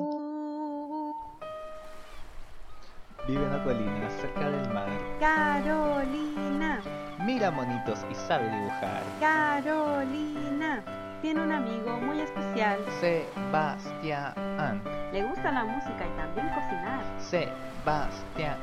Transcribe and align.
Vive 3.26 3.42
en 3.42 3.48
una 3.48 3.64
colina 3.64 4.10
cerca 4.10 4.50
del 4.50 4.68
mar. 4.74 4.90
Carolina, 5.18 6.82
Mira 7.24 7.50
monitos 7.50 8.04
y 8.10 8.14
sabe 8.14 8.50
dibujar. 8.50 9.02
Carolina, 9.20 10.84
tiene 11.22 11.40
un 11.40 11.50
amigo 11.50 11.96
muy 11.96 12.20
especial. 12.20 12.84
Sebastián. 13.00 14.82
Le 15.14 15.22
gusta 15.22 15.50
la 15.50 15.64
música 15.64 16.04
y 16.06 16.10
también 16.18 16.48
cocinar. 16.48 17.02
Sebastián. 17.20 18.58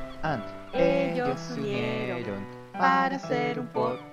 Ellos 0.72 1.40
se 1.40 1.60
unieron 1.60 2.46
para 2.78 3.16
hacer 3.16 3.58
un 3.58 3.66
podcast 3.66 4.07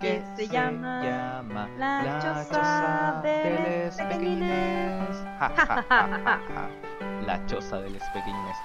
que 0.00 0.22
se 0.36 0.48
llama 0.48 1.42
La 1.78 2.44
Choza 2.48 3.20
de 3.22 3.86
los 3.86 3.96
Pequeñines. 3.96 5.16
Ja, 5.38 5.48
ja, 5.50 5.66
ja, 5.66 5.82
ja, 5.88 6.40
ja. 6.48 6.70
La 7.26 7.46
choza 7.46 7.80
de 7.80 7.90
los 7.90 8.02
pequeñines. 8.10 8.56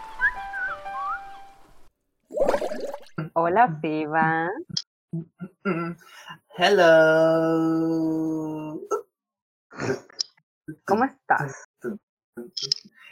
Hola, 3.34 3.80
Seba. 3.82 4.50
Hello. 6.58 7.20
¿Cómo 10.86 11.06
estás? 11.06 11.66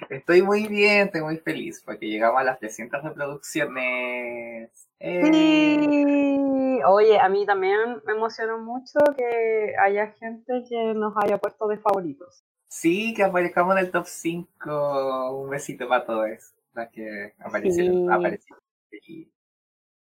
Estoy 0.09 0.41
muy 0.41 0.67
bien, 0.67 1.08
estoy 1.08 1.22
muy 1.22 1.38
feliz 1.38 1.81
porque 1.86 2.08
llegamos 2.08 2.41
a 2.41 2.44
las 2.44 2.59
300 2.59 3.03
reproducciones. 3.03 4.86
¡Eh! 4.99 5.21
Sí. 5.31 6.79
Oye, 6.85 7.19
a 7.19 7.27
mí 7.29 7.45
también 7.45 8.01
me 8.05 8.13
emocionó 8.13 8.59
mucho 8.59 8.99
que 9.15 9.75
haya 9.79 10.11
gente 10.13 10.63
que 10.69 10.93
nos 10.93 11.13
haya 11.17 11.38
puesto 11.38 11.67
de 11.67 11.77
favoritos. 11.77 12.43
Sí, 12.69 13.13
que 13.13 13.23
aparezcamos 13.23 13.77
en 13.77 13.85
el 13.85 13.91
top 13.91 14.05
5. 14.05 15.31
Un 15.41 15.49
besito 15.49 15.88
para 15.88 16.05
todos 16.05 16.27
las 16.73 16.89
que 16.91 17.33
aparecieron. 17.39 17.95
Sí. 17.95 18.07
aparecieron. 18.11 18.63
Sí. 18.91 19.31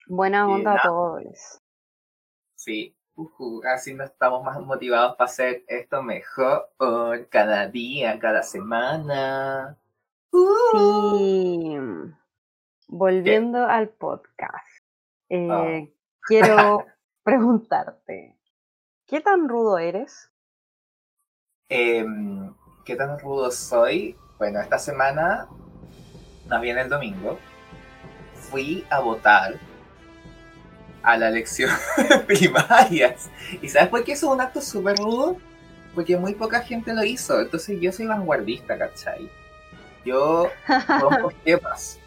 Buena 0.07 0.47
Sí, 0.47 0.53
onda 0.53 0.75
a 0.75 0.83
todos. 0.83 1.61
Sí, 2.57 2.97
ujú, 3.15 3.63
así 3.65 3.95
nos 3.95 4.11
estamos 4.11 4.43
más 4.45 4.61
motivados 4.61 5.17
para 5.17 5.31
hacer 5.31 5.65
esto 5.69 6.03
mejor 6.03 6.71
cada 7.31 7.69
día, 7.69 8.19
cada 8.19 8.43
semana. 8.43 9.79
Uh. 10.33 11.19
Sí. 11.19 11.77
Volviendo 12.89 13.65
al 13.67 13.89
podcast, 13.89 14.74
eh, 15.29 15.49
Ah. 15.51 15.85
quiero 16.27 16.85
preguntarte, 17.25 18.39
¿qué 19.07 19.21
tan 19.21 19.49
rudo 19.49 19.79
eres? 19.79 20.31
Em, 21.69 22.55
¿Qué 22.85 22.97
tan 22.97 23.19
rudo 23.19 23.51
soy? 23.51 24.17
Bueno, 24.39 24.61
esta 24.61 24.79
semana, 24.79 25.49
más 26.49 26.61
bien 26.61 26.79
el 26.79 26.89
domingo, 26.89 27.39
fui 28.35 28.87
a 28.91 29.01
votar 29.01 29.59
a 31.03 31.17
la 31.17 31.29
elección 31.29 31.71
primarias. 32.27 33.31
¿Y 33.63 33.69
sabes 33.69 33.89
por 33.89 34.05
qué 34.05 34.13
eso 34.13 34.27
es 34.29 34.33
un 34.35 34.41
acto 34.41 34.61
súper 34.61 34.97
rudo? 34.97 35.37
Porque 35.95 36.17
muy 36.17 36.35
poca 36.35 36.61
gente 36.63 36.93
lo 36.95 37.05
hizo. 37.05 37.41
Entonces 37.41 37.79
yo 37.81 37.93
soy 37.93 38.07
vanguardista, 38.07 38.77
¿cachai? 38.79 39.31
Yo 40.05 40.51
rompo 41.01 41.31
esquemas. 41.31 42.01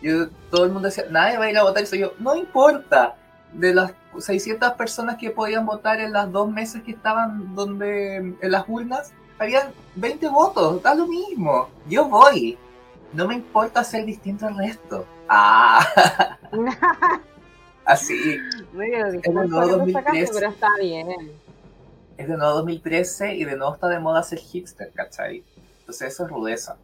Yo, 0.00 0.28
todo 0.50 0.64
el 0.64 0.72
mundo 0.72 0.88
decía, 0.88 1.04
nadie 1.10 1.38
va 1.38 1.44
a 1.44 1.50
ir 1.50 1.58
a 1.58 1.62
votar. 1.62 1.82
Y 1.82 1.86
soy 1.86 2.00
yo, 2.00 2.12
no 2.18 2.34
importa. 2.34 3.16
De 3.52 3.74
las 3.74 3.92
600 4.18 4.72
personas 4.72 5.16
que 5.16 5.30
podían 5.30 5.64
votar 5.64 6.00
en 6.00 6.12
las 6.12 6.30
dos 6.30 6.50
meses 6.50 6.82
que 6.82 6.90
estaban 6.90 7.54
donde 7.54 8.16
en 8.16 8.38
las 8.42 8.64
urnas, 8.68 9.12
habían 9.38 9.72
20 9.94 10.28
votos, 10.28 10.82
da 10.82 10.94
lo 10.94 11.06
mismo. 11.06 11.68
Yo 11.88 12.06
voy. 12.06 12.58
No 13.12 13.26
me 13.26 13.34
importa 13.34 13.82
ser 13.84 14.04
distinto 14.04 14.46
al 14.46 14.58
resto. 14.58 15.06
Ah, 15.28 16.36
así. 17.84 18.14
Discurso 18.72 19.12
discurso 19.12 19.44
nuevo 19.46 19.84
que 19.84 19.86
te 19.86 19.92
sacaste, 19.92 20.20
2013. 20.20 20.32
pero 20.34 20.50
está 20.50 20.68
bien. 20.80 21.08
Es 22.16 22.28
de 22.28 22.36
nuevo 22.36 22.52
2013 22.54 23.34
y 23.34 23.44
de 23.44 23.56
nuevo 23.56 23.74
está 23.74 23.88
de 23.88 23.98
moda 23.98 24.22
ser 24.22 24.38
hipster, 24.38 24.90
¿cachai? 24.92 25.44
Entonces 25.80 26.12
eso 26.12 26.24
es 26.24 26.30
rudeza. 26.30 26.76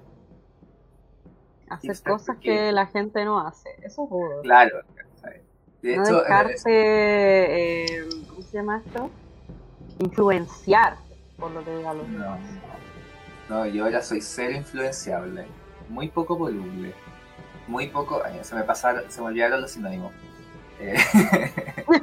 Hacer 1.68 2.02
cosas 2.02 2.36
que 2.38 2.72
la 2.72 2.86
gente 2.86 3.24
no 3.24 3.40
hace, 3.46 3.68
eso 3.82 4.04
es 4.04 4.10
rudo. 4.10 4.42
Claro. 4.42 4.80
De 5.82 5.96
no 5.96 6.02
hecho, 6.02 6.20
dejarse, 6.22 6.70
eh, 6.70 8.08
¿cómo 8.28 8.40
se 8.42 8.56
llama 8.56 8.82
esto? 8.86 9.10
Influenciar 9.98 10.96
por 11.38 11.50
lo 11.50 11.62
que 11.64 11.76
digan 11.76 11.98
los 11.98 12.08
No, 12.08 12.18
demás. 12.24 12.40
no, 13.50 13.66
yo 13.66 13.84
ahora 13.84 14.02
soy 14.02 14.22
cero 14.22 14.56
influenciable, 14.56 15.44
muy 15.90 16.08
poco 16.08 16.36
voluble, 16.36 16.94
muy 17.66 17.88
poco, 17.88 18.22
ay, 18.24 18.40
se 18.42 18.54
me 18.54 18.62
pasaron, 18.62 19.04
se 19.10 19.20
me 19.20 19.26
olvidaron 19.26 19.60
los 19.60 19.72
sinónimos. 19.72 20.12
Eh, 20.80 20.96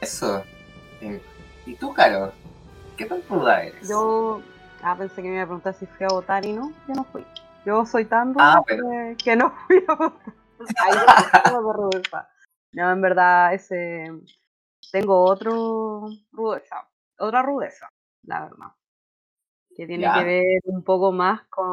Eso. 0.00 0.42
Eh, 1.00 1.20
¿Y 1.66 1.74
tú, 1.76 1.92
Caro? 1.94 2.32
¿Qué 2.96 3.06
tan 3.06 3.22
ruda 3.28 3.62
eres? 3.64 3.88
Yo 3.88 4.42
ah, 4.82 4.96
pensé 4.96 5.22
que 5.22 5.28
me 5.28 5.34
iba 5.34 5.42
a 5.44 5.46
preguntar 5.46 5.74
si 5.74 5.86
fui 5.86 6.04
a 6.04 6.12
votar 6.12 6.44
y 6.44 6.52
no, 6.52 6.72
yo 6.88 6.94
no 6.94 7.04
fui. 7.04 7.24
Yo 7.64 7.86
soy 7.86 8.04
tan 8.06 8.34
ruda 8.34 8.54
Ah, 8.58 8.62
pero- 8.66 8.84
que, 8.88 9.16
que 9.22 9.36
no 9.36 9.50
fui 9.66 9.84
a 9.88 9.94
votar. 9.94 10.34
Ahí 10.84 10.92
no. 11.52 12.20
No, 12.74 12.90
en 12.92 13.00
verdad, 13.02 13.52
ese 13.54 14.06
tengo 14.90 15.24
otro 15.24 16.08
rudeza, 16.32 16.88
otra 17.18 17.42
rudeza, 17.42 17.88
la 18.24 18.42
verdad. 18.44 18.68
Que 19.74 19.86
tiene 19.86 20.02
Ya. 20.04 20.14
que 20.18 20.24
ver 20.24 20.60
un 20.64 20.82
poco 20.84 21.12
más 21.12 21.46
con 21.48 21.66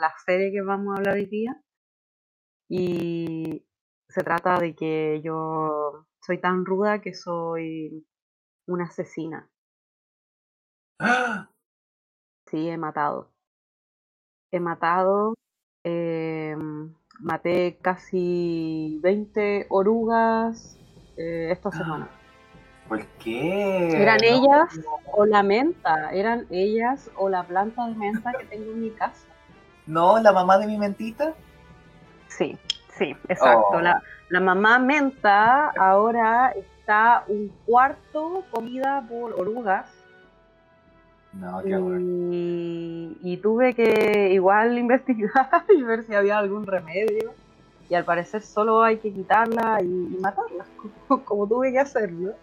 la 0.00 0.12
serie 0.24 0.50
que 0.52 0.62
vamos 0.62 0.94
a 0.94 0.98
hablar 0.98 1.14
hoy 1.14 1.26
día. 1.26 1.60
Y 2.68 3.64
se 4.08 4.22
trata 4.22 4.58
de 4.58 4.74
que 4.74 5.20
yo 5.22 6.06
soy 6.20 6.38
tan 6.40 6.64
ruda 6.64 7.00
que 7.00 7.14
soy 7.14 8.04
una 8.66 8.84
asesina. 8.86 9.48
¡Ah! 11.00 11.48
Sí, 12.46 12.68
he 12.68 12.76
matado. 12.76 13.28
He 14.52 14.60
matado, 14.60 15.34
em, 15.84 16.94
maté 17.20 17.76
casi 17.82 18.98
20 19.02 19.66
orugas 19.68 20.78
eh, 21.16 21.48
esta 21.50 21.72
semana. 21.72 22.08
¿Por 22.88 23.04
qué? 23.18 24.00
¿Eran 24.00 24.18
No, 24.18 24.26
ellas? 24.26 24.78
no. 24.78 25.12
O 25.12 25.26
la 25.26 25.42
menta, 25.42 26.12
eran 26.12 26.46
ellas 26.50 27.10
o 27.16 27.28
la 27.28 27.42
planta 27.42 27.86
de 27.86 27.94
menta 27.94 28.32
que 28.32 28.44
tengo 28.44 28.70
en 28.70 28.82
mi 28.82 28.90
casa. 28.90 29.26
No, 29.86 30.18
la 30.20 30.32
mamá 30.32 30.58
de 30.58 30.66
mi 30.66 30.78
mentita. 30.78 31.34
Sí, 32.28 32.56
sí, 32.96 33.16
exacto. 33.28 33.68
Oh. 33.72 33.80
La, 33.80 34.02
la 34.28 34.40
mamá 34.40 34.78
menta 34.78 35.70
ahora 35.70 36.50
está 36.52 37.24
un 37.28 37.48
cuarto 37.64 38.44
comida 38.52 39.04
por 39.08 39.32
orugas. 39.32 39.95
No, 41.40 41.62
qué 41.62 41.74
y, 42.30 43.18
y 43.22 43.36
tuve 43.38 43.74
que 43.74 44.32
igual 44.32 44.78
investigar 44.78 45.64
y 45.68 45.82
ver 45.82 46.04
si 46.04 46.14
había 46.14 46.38
algún 46.38 46.66
remedio. 46.66 47.32
Y 47.88 47.94
al 47.94 48.04
parecer 48.04 48.42
solo 48.42 48.82
hay 48.82 48.98
que 48.98 49.12
quitarla 49.12 49.80
y, 49.82 49.86
y 49.86 50.18
matarla, 50.18 50.66
como, 51.08 51.24
como 51.24 51.48
tuve 51.48 51.72
que 51.72 51.78
hacerlo. 51.78 52.34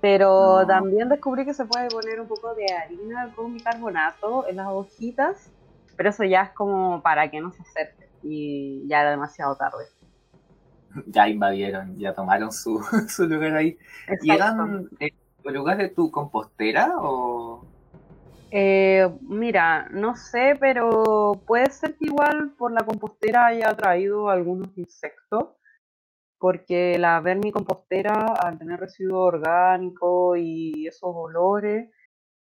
Pero 0.00 0.60
No. 0.60 0.66
también 0.66 1.08
descubrí 1.08 1.44
que 1.44 1.54
se 1.54 1.64
puede 1.66 1.88
poner 1.88 2.20
un 2.20 2.28
poco 2.28 2.54
de 2.54 2.66
harina 2.72 3.32
con 3.34 3.52
bicarbonato 3.52 4.46
en 4.48 4.56
las 4.56 4.68
hojitas, 4.68 5.52
pero 5.96 6.10
eso 6.10 6.24
ya 6.24 6.42
es 6.42 6.50
como 6.54 7.02
para 7.02 7.30
que 7.30 7.40
no 7.40 7.52
se 7.52 7.62
acerque 7.62 8.08
y 8.22 8.86
ya 8.88 9.00
era 9.02 9.10
demasiado 9.10 9.56
tarde. 9.56 9.84
Ya 11.06 11.28
invadieron, 11.28 11.96
ya 11.98 12.14
tomaron 12.14 12.50
su, 12.52 12.80
su 13.08 13.26
lugar 13.26 13.54
ahí. 13.56 13.78
¿Y 14.20 14.32
Exacto. 14.32 14.34
eran 14.34 14.88
eh, 14.98 15.10
orugas 15.44 15.78
de 15.78 15.88
tu 15.88 16.10
compostera 16.10 16.92
o...? 16.98 17.64
Eh, 18.52 19.08
mira, 19.22 19.88
no 19.90 20.16
sé, 20.16 20.56
pero 20.58 21.40
puede 21.46 21.70
ser 21.70 21.96
que 21.96 22.06
igual 22.06 22.52
por 22.58 22.72
la 22.72 22.84
compostera 22.84 23.46
haya 23.46 23.76
traído 23.76 24.28
algunos 24.28 24.76
insectos, 24.76 25.50
porque 26.38 26.98
la 26.98 27.20
vermicompostera, 27.20 28.34
al 28.34 28.58
tener 28.58 28.80
residuo 28.80 29.22
orgánico 29.22 30.34
y 30.36 30.86
esos 30.88 31.10
olores, 31.14 31.90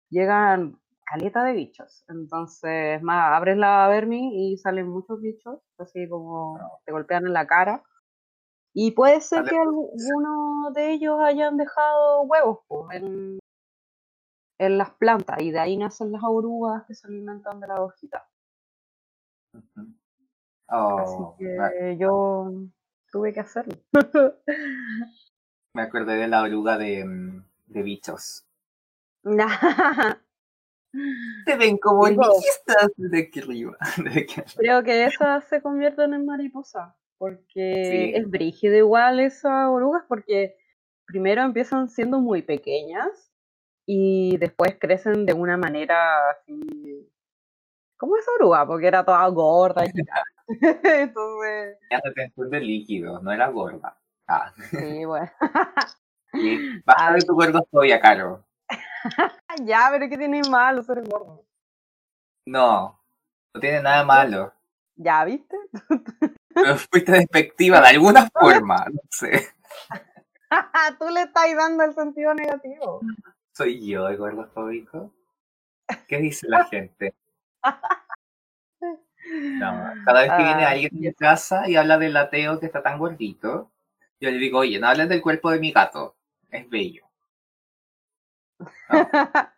llegan 0.10 0.80
caleta 1.04 1.44
de 1.44 1.54
bichos. 1.54 2.06
Entonces, 2.08 3.02
más, 3.02 3.36
abres 3.36 3.58
la 3.58 3.88
vermi 3.88 4.52
y 4.54 4.58
salen 4.58 4.88
muchos 4.88 5.22
bichos, 5.22 5.60
así 5.78 6.08
como 6.08 6.60
te 6.86 6.92
golpean 6.92 7.26
en 7.26 7.34
la 7.34 7.48
cara. 7.48 7.84
Y 8.80 8.92
puede 8.92 9.22
ser 9.22 9.44
que 9.44 9.58
algunos 9.58 10.72
de 10.76 10.92
ellos 10.92 11.20
hayan 11.20 11.58
dejado 11.58 12.22
huevos 12.22 12.60
en, 12.92 13.40
en 14.60 14.78
las 14.78 14.92
plantas 14.92 15.42
y 15.42 15.50
de 15.50 15.58
ahí 15.58 15.78
nacen 15.78 16.12
las 16.12 16.22
orugas 16.24 16.86
que 16.86 16.94
se 16.94 17.08
alimentan 17.08 17.60
de 17.60 17.68
la 17.68 17.82
hojita. 17.82 18.30
Ujú. 19.54 19.82
Así 20.68 21.16
Oh, 21.18 21.36
que 21.40 21.98
yo 22.00 22.52
tuve 23.12 23.34
que 23.34 23.40
hacerlo. 23.40 23.74
me 25.74 25.82
acordé 25.82 26.18
de 26.18 26.28
la 26.28 26.44
oruga 26.44 26.78
de, 26.78 27.04
mm, 27.04 27.46
de 27.66 27.82
bichos. 27.82 28.46
Se 31.46 31.58
ven 31.58 31.80
como 31.80 32.08
listas 32.08 32.92
desde 32.96 33.24
aquí 33.24 33.40
arriba. 33.40 33.76
Desde 33.98 34.22
aquí 34.22 34.40
arriba. 34.40 34.56
Creo 34.56 34.84
que 34.84 35.06
esas 35.06 35.44
se 35.46 35.64
convierten 35.64 36.14
en 36.14 36.28
mariposa, 36.28 36.96
porque 37.18 37.84
Sí. 37.90 38.12
es 38.16 38.30
brígido 38.30 38.76
igual 38.76 39.20
esas 39.20 39.68
orugas, 39.70 40.04
porque 40.08 40.58
primero 41.06 41.42
empiezan 41.44 41.90
siendo 41.90 42.20
muy 42.20 42.42
pequeñas 42.42 43.32
y 43.86 44.38
después 44.38 44.76
crecen 44.80 45.26
de 45.26 45.34
una 45.34 45.58
manera 45.58 46.30
así, 46.32 47.10
como 47.98 48.18
esa 48.18 48.32
oruga, 48.40 48.66
porque 48.68 48.88
era 48.88 49.04
toda 49.04 49.28
gorda 49.30 49.86
y. 49.86 49.90
Entonces, 50.48 51.78
Tenía 51.90 52.02
retención 52.04 52.50
de 52.50 52.60
líquido, 52.62 53.22
no 53.22 53.32
era 53.32 53.48
gorda. 53.50 53.98
Ah, 54.28 54.54
sí, 54.70 55.04
bueno. 55.06 55.30
y 56.34 56.80
baja 56.86 57.14
de 57.14 57.20
tu 57.22 57.34
gordofobia, 57.34 58.00
Caro. 58.00 58.46
ya, 59.66 59.88
pero 59.92 60.10
¿qué 60.10 60.18
tiene 60.18 60.42
malo 60.50 60.84
ser 60.84 61.02
gordo? 61.08 61.46
No, 62.46 63.00
no 63.54 63.60
tiene 63.62 63.82
nada 63.82 64.04
malo. 64.06 64.54
Ya, 64.96 65.24
¿viste? 65.26 65.58
Pero 66.64 66.78
fuiste 66.78 67.12
despectiva 67.12 67.82
de 67.82 67.88
alguna 67.88 68.30
forma, 68.30 68.86
no 68.92 69.02
sé. 69.10 69.50
Tú 71.00 71.10
le 71.10 71.22
estás 71.24 71.56
dando 71.56 71.84
el 71.84 71.94
sentido 71.94 72.34
negativo. 72.34 73.02
¿Soy 73.54 73.86
yo 73.86 74.08
el 74.08 74.18
gordofóbico? 74.18 75.14
¿Qué 76.08 76.18
dice 76.18 76.48
la 76.48 76.66
gente? 76.66 77.14
No, 79.30 79.94
cada 80.06 80.22
vez 80.22 80.32
que 80.32 80.44
viene 80.44 80.66
alguien 80.66 80.92
a 80.94 81.00
mi 81.00 81.14
casa 81.14 81.70
y 81.70 81.76
habla 81.76 81.98
del 81.98 82.16
ateo 82.16 82.60
que 82.60 82.66
está 82.66 82.82
tan 82.82 82.98
gordito, 82.98 83.72
yo 84.20 84.32
le 84.32 84.38
digo, 84.38 84.60
oye, 84.60 84.80
no 84.80 84.88
hables 84.88 85.10
del 85.10 85.22
cuerpo 85.22 85.52
de 85.52 85.60
mi 85.60 85.72
gato, 85.72 86.16
es 86.50 86.70
bello. 86.70 87.06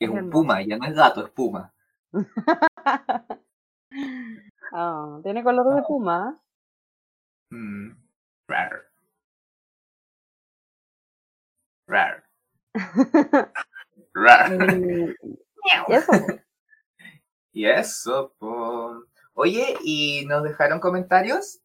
Es 0.00 0.08
Es 0.08 0.14
un 0.14 0.30
puma, 0.30 0.62
ya 0.62 0.78
no 0.78 0.86
es 0.86 0.94
gato, 0.94 1.26
es 1.26 1.30
puma. 1.32 1.74
Ah, 4.72 5.18
tiene 5.22 5.42
color 5.42 5.74
de 5.74 5.82
puma. 5.82 6.40
Mm, 7.50 7.90
rar. 8.48 8.82
Rar. 11.86 12.24
Rar. 14.14 14.50
Mm, 14.52 15.14
y 15.22 15.92
eso. 15.92 16.12
Y 17.52 17.66
eso, 17.66 18.34
po. 18.38 19.04
Oye, 19.34 19.76
¿y 19.82 20.26
nos 20.26 20.42
dejaron 20.42 20.80
comentarios? 20.80 21.60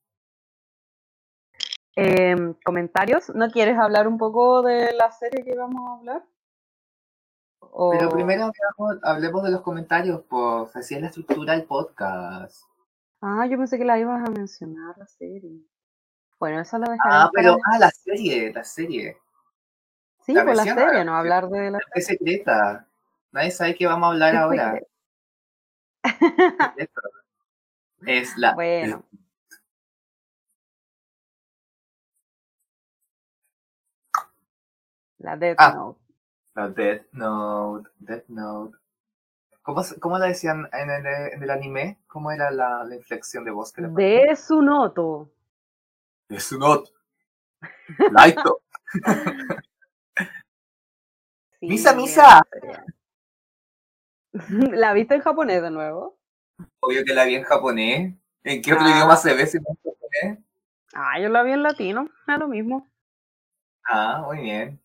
Em, 1.95 2.53
comentarios. 2.63 3.29
¿No 3.35 3.49
quieres 3.51 3.77
hablar 3.77 4.07
un 4.07 4.17
poco 4.17 4.61
de 4.63 4.93
la 4.93 5.11
serie 5.11 5.43
que 5.43 5.55
vamos 5.55 5.81
a 5.87 5.99
hablar? 5.99 6.23
O- 7.59 7.91
Pero 7.91 8.09
primero 8.09 8.43
hablamos, 8.45 9.03
hablemos 9.03 9.43
de 9.43 9.51
los 9.51 9.61
comentarios, 9.61 10.21
pues 10.29 10.75
así 10.75 10.95
es 10.95 11.01
la 11.01 11.07
estructura 11.07 11.53
del 11.53 11.65
podcast. 11.65 12.63
Ah, 13.25 13.45
yo 13.49 13.57
pensé 13.57 13.77
que 13.77 13.85
la 13.85 13.97
ibas 13.97 14.21
a 14.27 14.29
mencionar, 14.31 14.97
la 14.97 15.07
serie. 15.07 15.61
Bueno, 16.37 16.59
eso 16.59 16.77
lo 16.77 16.87
Ah, 16.87 16.91
dejaremos 16.91 17.31
pero, 17.33 17.57
para- 17.57 17.75
ah, 17.75 17.79
la 17.79 17.89
serie, 17.91 18.51
la 18.51 18.63
serie. 18.65 19.17
Sí, 20.25 20.33
la 20.33 20.43
por 20.43 20.55
la 20.57 20.63
serie, 20.63 21.05
no 21.05 21.15
hablar 21.15 21.47
de 21.47 21.71
la 21.71 21.79
Es 21.95 22.05
secreta. 22.07 22.85
Nadie 23.31 23.51
sabe 23.51 23.75
qué 23.75 23.85
vamos 23.87 24.07
a 24.07 24.11
hablar 24.11 24.35
ahora. 24.35 24.77
Es 28.05 28.37
la. 28.37 28.53
Bueno. 28.55 29.05
La 35.19 35.37
Death 35.37 35.55
Ah. 35.59 35.73
Note. 35.73 35.99
La 36.55 36.67
Death 36.69 37.05
Note. 37.13 37.89
Death 37.99 38.27
Note. 38.27 38.77
¿Cómo, 39.63 39.81
cómo 40.01 40.19
la 40.19 40.27
decían 40.27 40.67
en 40.73 40.89
el, 40.89 41.05
en 41.05 41.41
el 41.41 41.49
anime? 41.49 41.97
¿Cómo 42.07 42.31
era 42.31 42.51
la, 42.51 42.83
la 42.83 42.95
inflexión 42.95 43.43
de 43.45 43.51
voz 43.51 43.71
que? 43.71 43.81
De 43.81 44.35
su 44.35 44.61
noto. 44.61 45.31
Death 46.29 46.51
Note. 46.59 46.91
Laito. 48.11 48.61
Sí, 51.59 51.69
Misa, 51.69 51.93
misa. 51.95 52.41
¿La 54.33 54.91
viste 54.91 55.15
en 55.15 55.21
japonés 55.21 55.61
de 55.61 55.71
nuevo? 55.71 56.19
Obvio 56.81 57.05
que 57.05 57.13
la 57.13 57.23
vi 57.23 57.35
en 57.35 57.43
japonés. 57.43 58.13
¿En 58.43 58.61
qué 58.61 58.73
otro 58.73 58.85
Ah. 58.85 58.91
idioma 58.91 59.15
se 59.15 59.33
ve 59.33 59.47
si 59.47 59.59
no 59.59 59.67
en 59.69 59.75
japonés? 59.93 60.39
Ah, 60.93 61.19
yo 61.21 61.29
la 61.29 61.41
vi 61.43 61.53
en 61.53 61.63
latino, 61.63 62.09
es 62.27 62.37
lo 62.37 62.49
mismo. 62.49 62.85
Ah, 63.85 64.21
muy 64.25 64.41
bien. 64.41 64.81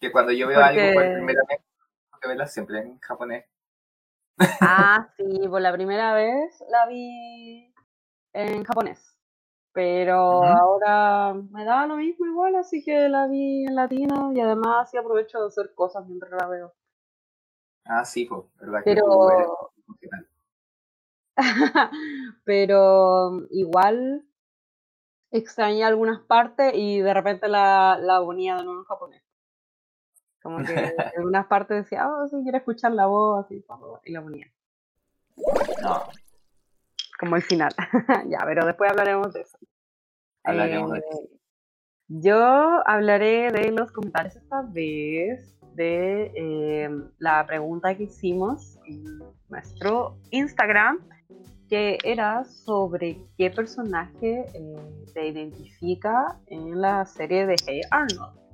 Que 0.00 0.12
cuando 0.12 0.30
yo 0.30 0.46
veo 0.46 0.60
algo 0.62 0.80
por 0.94 1.02
primera 1.14 1.40
vez, 1.48 1.58
tengo 1.58 2.20
que 2.20 2.28
verla 2.28 2.46
siempre 2.46 2.78
en 2.78 2.98
japonés. 3.00 3.44
Ah, 4.38 5.08
sí, 5.16 5.48
por 5.48 5.60
la 5.60 5.72
primera 5.72 6.14
vez 6.14 6.62
la 6.68 6.86
vi 6.86 7.72
en 8.32 8.64
japonés. 8.64 9.16
Pero 9.72 10.42
ahora 10.42 11.34
me 11.34 11.64
da 11.64 11.86
lo 11.86 11.96
mismo 11.96 12.26
igual, 12.26 12.56
así 12.56 12.82
que 12.82 13.08
la 13.10 13.26
vi 13.26 13.66
en 13.66 13.74
latino 13.74 14.32
y 14.32 14.40
además 14.40 14.90
sí 14.90 14.96
aprovecho 14.96 15.38
de 15.40 15.48
hacer 15.48 15.74
cosas 15.74 16.06
mientras 16.06 16.32
la 16.32 16.48
veo. 16.48 16.72
Ah, 17.84 18.04
sí, 18.04 18.24
pues, 18.24 18.42
verdad 18.58 18.82
que 18.82 18.96
tú 18.96 19.28
eres 19.28 19.48
Pero, 20.00 20.32
pero 22.44 23.46
igual 23.50 24.24
extrañé 25.30 25.84
algunas 25.84 26.20
partes 26.20 26.72
y 26.74 27.00
de 27.00 27.12
repente 27.12 27.48
la, 27.48 27.98
la 28.00 28.20
ponía 28.20 28.56
de 28.56 28.64
nuevo 28.64 28.80
en 28.80 28.86
japonés. 28.86 29.25
Como 30.46 30.64
que 30.64 30.74
en 30.74 30.94
algunas 31.16 31.46
partes 31.46 31.82
decía, 31.82 32.08
oh, 32.08 32.28
sí, 32.28 32.36
quiero 32.44 32.58
escuchar 32.58 32.92
la 32.92 33.06
voz, 33.06 33.44
así, 33.44 33.64
y 34.04 34.12
la 34.12 34.22
ponía. 34.22 34.46
No, 35.82 36.02
como 37.18 37.34
el 37.34 37.42
final. 37.42 37.74
ya, 38.28 38.38
pero 38.44 38.64
después 38.64 38.88
hablaremos 38.92 39.34
de 39.34 39.40
eso. 39.40 39.58
hablaremos 40.44 40.92
de 40.92 40.98
Eh, 40.98 41.28
Yo 42.06 42.38
hablaré 42.86 43.50
de 43.50 43.72
los 43.72 43.90
comentarios 43.90 44.36
esta 44.36 44.62
vez, 44.62 45.58
de 45.74 46.30
eh, 46.36 46.90
la 47.18 47.44
pregunta 47.44 47.96
que 47.96 48.04
hicimos 48.04 48.78
en 48.86 49.18
nuestro 49.48 50.16
Instagram, 50.30 51.00
que 51.68 51.98
era 52.04 52.44
sobre 52.44 53.18
qué 53.36 53.50
personaje 53.50 54.46
eh, 54.54 54.76
te 55.12 55.26
identifica 55.26 56.38
en 56.46 56.80
la 56.80 57.04
serie 57.04 57.46
de 57.46 57.56
Hey 57.66 57.80
Arnold. 57.90 58.45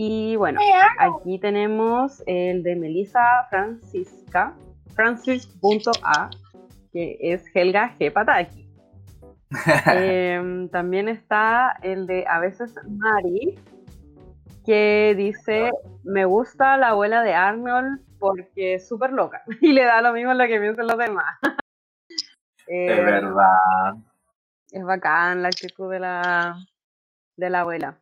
Y 0.00 0.36
bueno, 0.36 0.60
aquí 1.00 1.40
tenemos 1.40 2.22
el 2.26 2.62
de 2.62 2.76
Melissa 2.76 3.48
Francisca, 3.50 4.54
Francis.a, 4.94 6.30
que 6.92 7.18
es 7.20 7.44
Helga 7.52 7.96
G. 7.98 8.12
Pataki. 8.12 8.70
Em, 9.86 10.68
también 10.68 11.08
está 11.08 11.76
el 11.82 12.06
de 12.06 12.24
a 12.28 12.38
veces 12.38 12.76
Mari, 12.88 13.58
que 14.64 15.14
dice, 15.16 15.72
me 16.04 16.26
gusta 16.26 16.76
la 16.76 16.90
abuela 16.90 17.24
de 17.24 17.34
Arnold 17.34 18.00
porque 18.20 18.74
es 18.74 18.86
súper 18.86 19.10
loca 19.10 19.42
y 19.60 19.72
le 19.72 19.82
da 19.82 20.00
lo 20.00 20.12
mismo 20.12 20.32
lo 20.32 20.46
que 20.46 20.60
piensan 20.60 20.86
los 20.86 20.98
demás. 20.98 21.40
de 22.68 22.86
Em, 22.86 23.04
verdad. 23.04 23.94
Es 24.70 24.84
bacán 24.84 25.42
la 25.42 25.48
actitud 25.48 25.90
de 25.90 25.98
la, 25.98 26.56
de 27.36 27.50
la 27.50 27.62
abuela. 27.62 27.98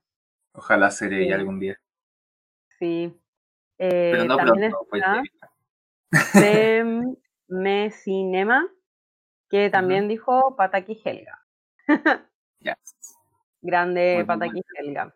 Ojalá 0.53 0.91
seré 0.91 1.23
ella 1.23 1.37
sí. 1.37 1.41
algún 1.41 1.59
día. 1.59 1.79
Sí. 2.79 3.19
Eh, 3.79 4.11
Pero 4.13 4.25
no 4.25 4.37
también 4.37 4.71
pronto, 4.73 4.97
está 4.97 5.23
Sem 6.33 7.17
Mesinema, 7.49 8.67
que 9.51 9.71
también 9.71 10.09
dijo 10.09 10.57
Pataki 10.57 11.01
Helga. 11.05 11.41
ya. 12.61 12.77
Grande 13.63 14.15
Muy 14.17 14.25
Pataki 14.25 14.63
Helga. 14.79 15.15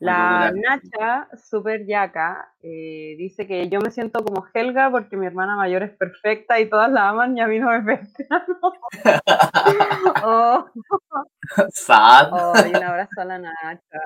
La. 0.00 0.52
Nacha, 0.54 1.28
super 1.36 1.84
yaca, 1.84 2.54
eh, 2.62 3.16
dice 3.18 3.48
que 3.48 3.68
yo 3.68 3.80
me 3.80 3.90
siento 3.90 4.24
como 4.24 4.46
Helga 4.54 4.90
porque 4.90 5.16
mi 5.16 5.26
hermana 5.26 5.56
mayor 5.56 5.82
es 5.82 5.90
perfecta 5.96 6.60
y 6.60 6.70
todas 6.70 6.90
la 6.92 7.08
aman 7.08 7.36
y 7.36 7.40
a 7.40 7.48
mí 7.48 7.58
no 7.58 7.70
me 7.70 7.82
pescan. 7.82 8.42
oh, 10.24 10.66
Sad. 11.72 12.28
oh, 12.32 12.52
y 12.66 12.76
un 12.76 12.84
abrazo 12.84 13.20
a 13.20 13.24
la 13.24 13.38
Nacha. 13.38 14.00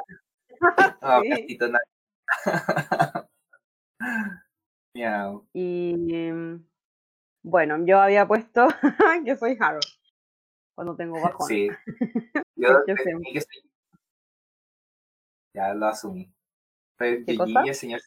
Ah, 1.00 1.20
sí. 1.22 1.28
gatito 1.30 1.68
na- 1.68 1.80
Miau. 4.94 5.46
Y 5.54 5.94
mm, 6.32 6.66
bueno, 7.44 7.84
yo 7.86 8.00
había 8.00 8.26
puesto 8.26 8.66
que 9.24 9.36
soy 9.36 9.56
Harold 9.58 9.84
cuando 10.76 10.96
tengo 10.96 11.20
bajón. 11.22 11.48
Sí. 11.48 11.68
Yo, 12.56 12.68
Yo 12.86 12.96
sé. 12.96 13.14
que 13.32 13.40
soy- 13.40 13.70
Ya 15.54 15.74
lo 15.74 15.86
asumí. 15.86 16.32
Soy 16.98 17.24
¿Qué 17.24 17.36
cosa? 17.36 17.62
y 17.64 17.68
el 17.68 17.74
señor. 17.74 18.00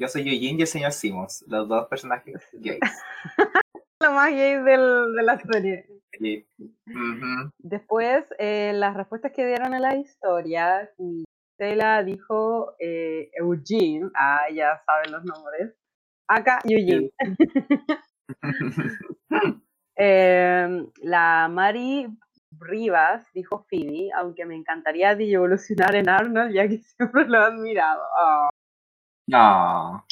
Yo 0.00 0.08
soy 0.08 0.22
Eugene 0.22 0.58
y 0.58 0.62
el 0.62 0.66
señor 0.66 0.92
Simmons, 0.92 1.44
los 1.46 1.68
dos 1.68 1.86
personajes 1.88 2.48
gays. 2.52 2.80
Lo 4.02 4.10
más 4.12 4.30
gay 4.30 4.56
del- 4.62 5.14
de 5.14 5.22
la 5.22 5.38
serie. 5.38 5.86
Sí. 6.18 6.46
Ujú. 6.58 7.50
Después, 7.58 8.24
eh, 8.38 8.72
las 8.74 8.94
respuestas 8.96 9.32
que 9.32 9.46
dieron 9.46 9.72
en 9.72 9.82
la 9.82 9.96
historia, 9.96 10.90
y 10.98 11.23
Tela 11.56 12.02
dijo 12.02 12.74
eh, 12.78 13.30
Eugene, 13.34 14.10
ah, 14.14 14.46
ya 14.52 14.80
saben 14.86 15.12
los 15.12 15.24
nombres, 15.24 15.74
Acá, 16.28 16.60
Eugene. 16.64 17.10
Eh, 19.96 20.86
la 21.02 21.48
Mari 21.48 22.08
Rivas 22.58 23.24
dijo 23.32 23.64
Phoebe, 23.70 24.10
aunque 24.16 24.44
me 24.44 24.56
encantaría 24.56 25.12
evolucionar 25.12 25.94
en 25.94 26.08
Arnold, 26.08 26.52
ya 26.52 26.66
que 26.68 26.78
siempre 26.78 27.26
lo 27.28 27.38
he 27.38 27.44
admirado. 27.44 28.02
Oh. 28.20 28.48
No. 29.28 30.04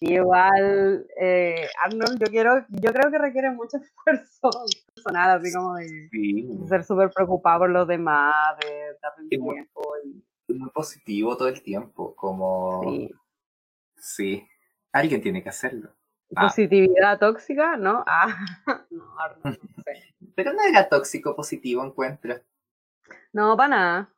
Igual, 0.00 1.06
eh, 1.20 1.66
Arnold, 1.84 2.18
yo 2.20 2.26
quiero, 2.28 2.64
yo 2.68 2.92
creo 2.92 3.10
que 3.10 3.18
requiere 3.18 3.50
mucho 3.50 3.76
esfuerzo 3.78 4.50
personal, 4.94 5.38
así 5.38 5.52
como 5.52 5.74
de 5.74 6.08
Sí. 6.10 6.48
ser 6.68 6.84
súper 6.84 7.10
preocupado 7.10 7.60
por 7.60 7.70
los 7.70 7.86
demás, 7.86 8.56
de 8.60 8.96
darle 9.02 9.28
tiempo. 9.28 9.82
y- 10.04 10.24
Muy 10.48 10.70
positivo 10.70 11.36
todo 11.36 11.48
el 11.48 11.62
tiempo. 11.62 12.14
Como. 12.14 12.82
sí. 12.84 13.10
Sí. 13.96 14.48
Alguien 14.92 15.20
tiene 15.20 15.42
que 15.42 15.48
hacerlo. 15.48 15.94
Ah. 16.34 16.42
Positividad 16.48 17.18
tóxica, 17.18 17.76
¿no? 17.76 18.04
Ah, 18.06 18.36
no, 18.90 19.04
no 19.44 19.52
sé. 19.52 20.14
Pero 20.34 20.52
no 20.52 20.62
era 20.62 20.88
tóxico 20.88 21.34
positivo, 21.34 21.84
encuentro. 21.84 22.34
No, 23.32 23.56
para 23.56 23.68
nada. 23.68 24.14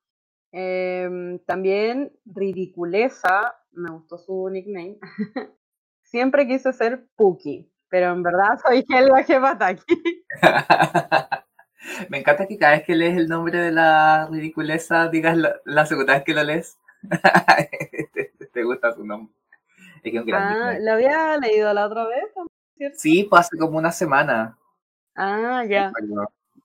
Em, 0.52 1.38
también 1.40 2.12
Ridiculeza, 2.24 3.56
me 3.72 3.90
gustó 3.90 4.18
su 4.18 4.48
nickname. 4.50 4.98
Siempre 6.02 6.46
quise 6.46 6.72
ser 6.72 7.06
Puki, 7.14 7.70
pero 7.88 8.12
en 8.12 8.22
verdad 8.22 8.58
soy 8.64 8.84
Helga 8.88 9.20
Hepataki. 9.20 9.84
Me 12.08 12.18
encanta 12.18 12.46
que 12.46 12.58
cada 12.58 12.72
vez 12.72 12.84
que 12.84 12.94
lees 12.94 13.16
el 13.16 13.28
nombre 13.28 13.58
de 13.58 13.72
la 13.72 14.28
ridiculeza 14.30 15.08
digas 15.08 15.36
la, 15.36 15.56
la 15.64 15.86
segunda 15.86 16.14
vez 16.14 16.24
que 16.24 16.34
lo 16.34 16.42
lees. 16.42 16.78
te, 18.12 18.32
te 18.52 18.62
gusta 18.62 18.92
su 18.92 19.04
nombre. 19.04 19.34
Es 20.02 20.10
que 20.12 20.16
es 20.16 20.22
un 20.22 20.26
gran 20.26 20.42
Ah, 20.42 20.78
lo 20.78 20.92
había 20.92 21.36
leído 21.38 21.72
la 21.72 21.86
otra 21.86 22.06
vez, 22.06 22.24
¿cierto? 22.76 22.98
Sí, 22.98 23.26
pues 23.28 23.40
hace 23.40 23.58
como 23.58 23.78
una 23.78 23.92
semana. 23.92 24.56
Ah, 25.14 25.64
ya. 25.68 25.92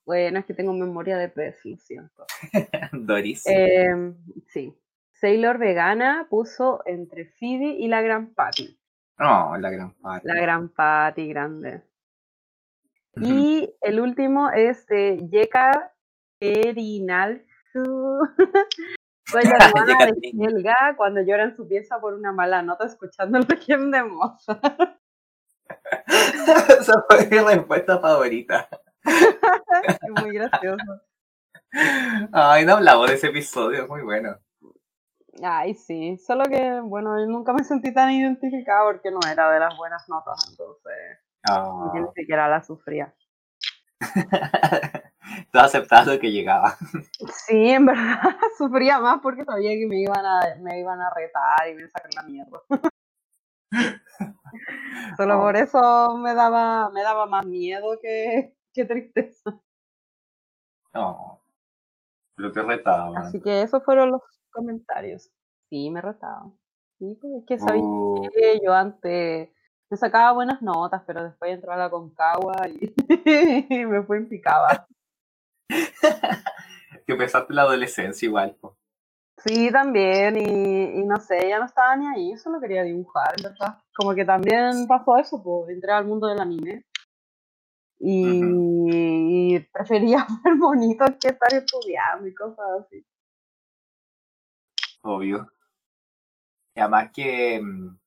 Bueno, 0.05 0.39
es 0.39 0.45
que 0.45 0.53
tengo 0.53 0.72
memoria 0.74 1.17
de 1.17 1.29
pez, 1.29 1.60
lo 1.65 1.77
siento. 1.77 2.25
Doris. 2.91 3.43
Sí. 4.48 4.74
Sailor 5.13 5.57
Vegana 5.57 6.27
puso 6.29 6.81
entre 6.86 7.25
Phoebe 7.25 7.75
y 7.79 7.88
la 7.88 8.01
gran 8.01 8.34
Patty. 8.34 8.77
No, 9.17 9.57
la 9.57 9.69
gran 9.69 9.93
parte. 9.93 10.27
La 10.27 10.39
gran 10.39 10.69
Patty 10.69 11.27
grande. 11.29 11.81
Y 13.17 13.74
el 13.81 14.01
último 14.01 14.50
es 14.51 14.86
de 14.88 15.25
Yeka 15.29 15.93
Erinalzu. 16.39 17.45
Soy 19.25 19.43
la 19.43 19.65
hermana 19.67 20.05
de. 20.05 20.31
Helga 20.38 20.95
cuando 20.98 21.22
llora 21.22 21.43
en 21.43 21.55
su 21.55 21.67
pieza 21.67 22.00
por 22.00 22.13
una 22.13 22.31
mala 22.31 22.62
nota 22.62 22.86
escuchando 22.86 23.38
el 23.38 23.48
requiem 23.48 23.89
de 23.91 24.03
Mozart. 24.03 25.00
Esa 26.07 27.05
fue 27.10 27.27
mi 27.27 27.39
respuesta 27.39 28.00
favorita. 28.00 28.69
Es 29.03 30.00
muy 30.22 30.31
gracioso. 30.31 31.01
Ay, 32.31 32.65
no 32.65 32.74
hablamos 32.74 33.10
de 33.10 33.15
ese 33.15 33.27
episodio, 33.27 33.84
es 33.84 33.89
muy 33.89 34.01
bueno. 34.01 34.38
Ay, 35.43 35.74
sí. 35.74 36.17
Solo 36.17 36.45
que, 36.45 36.79
bueno, 36.81 37.19
yo 37.19 37.25
nunca 37.25 37.51
me 37.53 37.63
sentí 37.63 37.93
tan 37.93 38.12
identificada 38.12 38.86
porque 38.86 39.12
no 39.12 39.19
era 39.29 39.51
de 39.51 39.60
las 39.60 39.75
buenas 39.75 40.07
notas, 40.07 40.48
entonces 40.50 41.25
Ah, 41.49 41.91
ni 41.93 42.05
siquiera 42.15 42.47
la 42.47 42.63
sufría. 42.63 43.13
Tú 45.51 45.59
aceptabas 45.59 46.07
lo 46.07 46.19
que 46.19 46.31
llegaba. 46.31 46.75
Sí, 47.47 47.69
en 47.69 47.85
verdad 47.85 48.19
sufría 48.57 48.99
más 48.99 49.19
porque 49.21 49.43
sabía 49.45 49.71
que 49.71 49.87
me 49.87 49.99
iban 50.01 50.25
a, 50.25 50.41
me 50.61 50.79
iban 50.79 51.01
a 51.01 51.09
retar 51.13 51.69
y 51.69 51.73
me 51.75 51.81
iban 51.81 51.89
a 51.89 51.91
sacar 51.91 52.13
la 52.15 52.23
mierda. 52.23 52.61
Solo 55.17 55.37
Oh. 55.37 55.41
por 55.41 55.55
eso 55.57 56.17
me 56.17 56.33
daba, 56.33 56.89
me 56.91 57.01
daba 57.03 57.25
más 57.25 57.45
miedo 57.45 57.97
que, 58.01 58.55
que 58.73 58.85
tristeza. 58.85 59.59
No. 60.93 61.41
Pero 62.35 62.51
te 62.51 62.61
retaban. 62.61 63.17
Así 63.17 63.41
que 63.41 63.61
esos 63.61 63.83
fueron 63.83 64.11
los 64.11 64.21
comentarios. 64.51 65.31
Sí, 65.69 65.89
me 65.89 66.01
retaban. 66.01 66.57
Sí, 66.99 67.17
pues 67.19 67.33
es 67.41 67.45
que 67.45 67.59
sabía 67.59 67.83
Uh, 67.83 68.29
que 68.33 68.59
yo 68.63 68.73
antes 68.73 69.49
me 69.89 69.98
sacaba 69.98 70.34
buenas 70.34 70.62
notas, 70.62 71.04
pero 71.06 71.24
después 71.24 71.51
entró 71.51 71.72
a 71.74 71.77
la 71.77 71.89
Concagua 71.89 72.68
y, 72.68 72.94
me 73.86 74.04
fue 74.04 74.18
en 74.18 74.30
picada. 74.30 74.88
que 75.68 77.13
empezaste 77.13 77.54
la 77.54 77.63
adolescencia 77.63 78.25
igual. 78.25 78.56
po. 78.60 78.77
Sí, 79.38 79.70
también, 79.72 80.38
y, 80.38 81.00
y 81.00 81.04
no 81.04 81.18
sé, 81.18 81.50
ya 81.50 81.60
no 81.60 81.65
estaba 81.65 81.96
ni 81.96 82.08
ahí, 82.08 82.38
solo 82.38 82.60
quería 82.60 82.84
dibujar, 82.84 83.36
verdad. 83.44 83.80
Como 83.94 84.15
que 84.15 84.25
también 84.25 84.88
pasó 84.88 85.18
eso, 85.18 85.44
pues, 85.44 85.70
entré 85.70 85.92
al 85.92 86.06
mundo 86.06 86.27
del 86.27 86.39
anime 86.39 86.86
y, 88.00 89.56
y 89.56 89.60
prefería 89.72 90.25
ver 90.44 90.56
bonitos 90.56 91.10
que 91.20 91.30
estar 91.30 91.54
estudiando 91.54 92.27
y 92.27 92.34
cosas 92.34 92.65
así. 92.82 93.06
Obvio. 95.01 95.51
Y 96.75 96.80
además 96.80 97.12
que, 97.13 97.62
mm, 97.62 97.98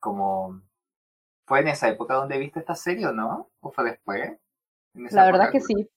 como, 0.00 0.60
¿fue 1.48 1.60
en 1.60 1.68
esa 1.68 1.88
época 1.88 2.14
donde 2.14 2.38
viste 2.38 2.60
esta 2.60 2.74
serie 2.74 3.06
o 3.06 3.12
no? 3.12 3.48
¿O 3.60 3.72
fue 3.72 3.84
después? 3.84 4.38
¿En 4.94 5.06
esa 5.06 5.16
La 5.16 5.24
verdad 5.26 5.48
época? 5.48 5.52
que 5.52 5.60
sí, 5.60 5.88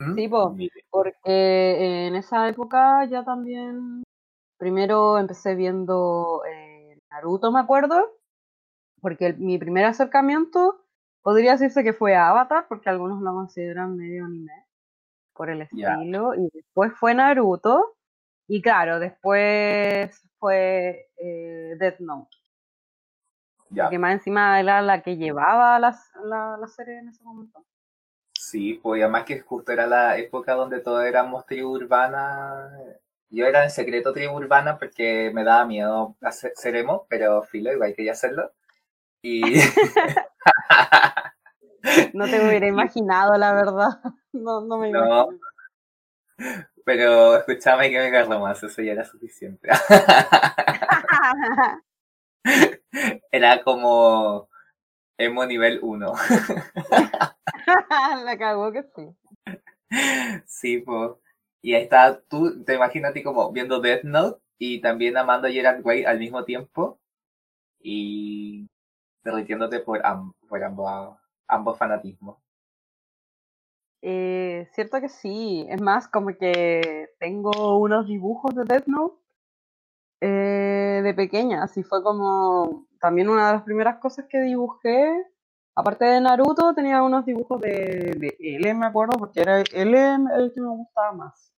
¿Mm? 0.00 0.14
sí, 0.14 0.28
po. 0.28 0.56
Porque 0.90 2.06
en 2.06 2.16
esa 2.16 2.48
época 2.48 3.04
ya 3.04 3.22
también, 3.24 4.02
primero 4.58 5.18
empecé 5.18 5.54
viendo 5.54 6.42
eh, 6.48 6.98
Naruto, 7.10 7.52
me 7.52 7.60
acuerdo, 7.60 8.18
porque 9.02 9.26
el- 9.26 9.38
mi 9.38 9.58
primer 9.58 9.84
acercamiento 9.84 10.82
podría 11.22 11.52
decirse 11.52 11.84
que 11.84 11.92
fue 11.92 12.16
Avatar, 12.16 12.66
porque 12.68 12.88
algunos 12.88 13.20
lo 13.20 13.32
consideran 13.32 13.96
medio 13.96 14.24
anime, 14.24 14.52
por 15.34 15.50
el 15.50 15.60
estilo, 15.62 16.34
y 16.34 16.48
después 16.54 16.92
fue 16.94 17.14
Naruto, 17.14 17.96
y 18.48 18.62
claro, 18.62 18.98
después 18.98 20.22
fue 20.38 21.08
eh, 21.18 21.74
Death 21.78 22.00
Note, 22.00 22.35
Ya, 23.70 23.90
que 23.90 23.98
más 23.98 24.12
encima 24.12 24.60
era 24.60 24.82
la 24.82 25.02
que 25.02 25.16
llevaba 25.16 25.78
las- 25.78 26.12
la, 26.24 26.56
la 26.58 26.66
serie 26.68 26.98
en 26.98 27.08
ese 27.08 27.22
momento. 27.24 27.64
sí, 28.32 28.74
pues 28.82 29.02
además 29.02 29.24
que 29.24 29.40
justo 29.40 29.72
era 29.72 29.86
la 29.86 30.18
época 30.18 30.54
donde 30.54 30.80
todos 30.80 31.04
éramos 31.04 31.46
tribu 31.46 31.70
urbana. 31.74 32.70
Yo 33.30 33.46
era 33.46 33.64
en 33.64 33.70
secreto 33.70 34.12
tribu 34.12 34.34
urbana 34.36 34.78
porque 34.78 35.30
me 35.34 35.44
daba 35.44 35.64
miedo 35.66 36.16
hacer, 36.22 36.52
ser 36.56 36.76
emo, 36.76 37.06
pero 37.08 37.42
filo, 37.42 37.72
igual 37.72 37.94
quería 37.94 38.12
hacerlo. 38.12 38.52
Y 39.22 39.54
No 42.12 42.28
te 42.28 42.42
hubiera 42.42 42.66
imaginado, 42.68 43.36
la 43.38 43.52
verdad. 43.54 44.00
No, 44.32 44.60
no 44.60 44.76
me 44.78 44.90
No. 44.90 45.28
imagino. 45.28 45.38
Pero 46.84 47.36
escúchame 47.36 47.90
que 47.90 47.98
me 47.98 48.06
agarró 48.06 48.38
más, 48.40 48.62
eso 48.62 48.80
ya 48.82 48.92
era 48.92 49.04
suficiente. 49.04 49.68
Era 53.32 53.62
como 53.62 54.48
emo 55.18 55.46
nivel 55.46 55.80
1. 55.82 56.14
La 58.24 58.36
cagó 58.38 58.72
que 58.72 58.82
sí. 58.94 59.14
Sí, 60.46 60.78
pues. 60.78 61.12
Y 61.62 61.74
ahí 61.74 61.82
está, 61.82 62.20
tú 62.28 62.64
te 62.64 62.74
imaginas 62.74 63.10
a 63.10 63.14
ti 63.14 63.22
como 63.22 63.50
viendo 63.52 63.80
Death 63.80 64.04
Note 64.04 64.40
y 64.58 64.80
también 64.80 65.16
amando 65.16 65.48
a 65.48 65.50
Gerard 65.50 65.84
Way 65.84 66.04
al 66.04 66.18
mismo 66.18 66.44
tiempo 66.44 67.00
y 67.80 68.68
derritiéndote 69.24 69.80
por, 69.80 70.06
am- 70.06 70.34
por 70.48 70.64
ambos, 70.64 71.18
ambos 71.48 71.78
fanatismos. 71.78 72.38
Eh, 74.02 74.68
cierto 74.74 75.00
que 75.00 75.08
sí. 75.08 75.66
Es 75.68 75.80
más, 75.80 76.08
como 76.08 76.36
que 76.36 77.08
tengo 77.18 77.78
unos 77.78 78.06
dibujos 78.06 78.54
de 78.54 78.64
Death 78.64 78.86
Note 78.86 79.16
eh, 80.20 81.00
de 81.02 81.14
pequeña. 81.14 81.62
Así 81.62 81.82
fue 81.82 82.02
como 82.02 82.86
también 83.00 83.28
una 83.28 83.48
de 83.48 83.52
las 83.54 83.62
primeras 83.62 83.98
cosas 83.98 84.26
que 84.28 84.40
dibujé. 84.40 85.24
Aparte 85.74 86.06
de 86.06 86.20
Naruto, 86.20 86.74
tenía 86.74 87.02
unos 87.02 87.26
dibujos 87.26 87.60
de, 87.60 88.14
de 88.18 88.36
L, 88.38 88.74
me 88.74 88.86
acuerdo, 88.86 89.18
porque 89.18 89.42
era 89.42 89.60
L 89.60 90.14
el 90.36 90.52
que 90.54 90.60
me 90.60 90.68
gustaba 90.68 91.12
más. 91.12 91.52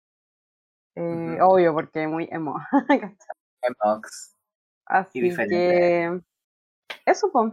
Eh. 0.95 1.39
Obvio, 1.43 1.75
porque 1.75 2.09
muy 2.09 2.27
emo. 2.33 2.57
Enox. 3.63 4.35
Así 4.87 5.21
que 5.21 6.21
eso, 7.05 7.31
pues. 7.31 7.53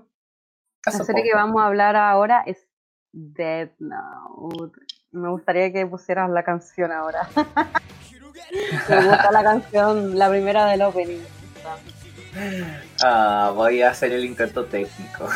La 0.86 0.92
serie 0.92 1.24
que 1.24 1.34
vamos 1.34 1.62
a 1.62 1.68
hablar 1.68 1.96
ahora 1.96 2.44
es 2.46 2.68
Death 3.14 3.76
Note. 3.80 4.80
Me 5.12 5.30
gustaría 5.30 5.72
que 5.72 5.86
pusieras 5.86 6.30
la 6.30 6.44
canción 6.44 6.92
ahora. 6.92 7.28
Me 8.90 8.96
gusta 9.08 9.32
la 9.32 9.44
canción, 9.44 10.18
la 10.18 10.30
primera 10.30 10.66
del 10.68 10.82
opening. 10.84 11.20
Ah, 13.04 13.52
voy 13.56 13.82
a 13.82 13.92
hacer 13.92 14.12
el 14.12 14.26
intento 14.26 14.66
técnico. 14.66 15.30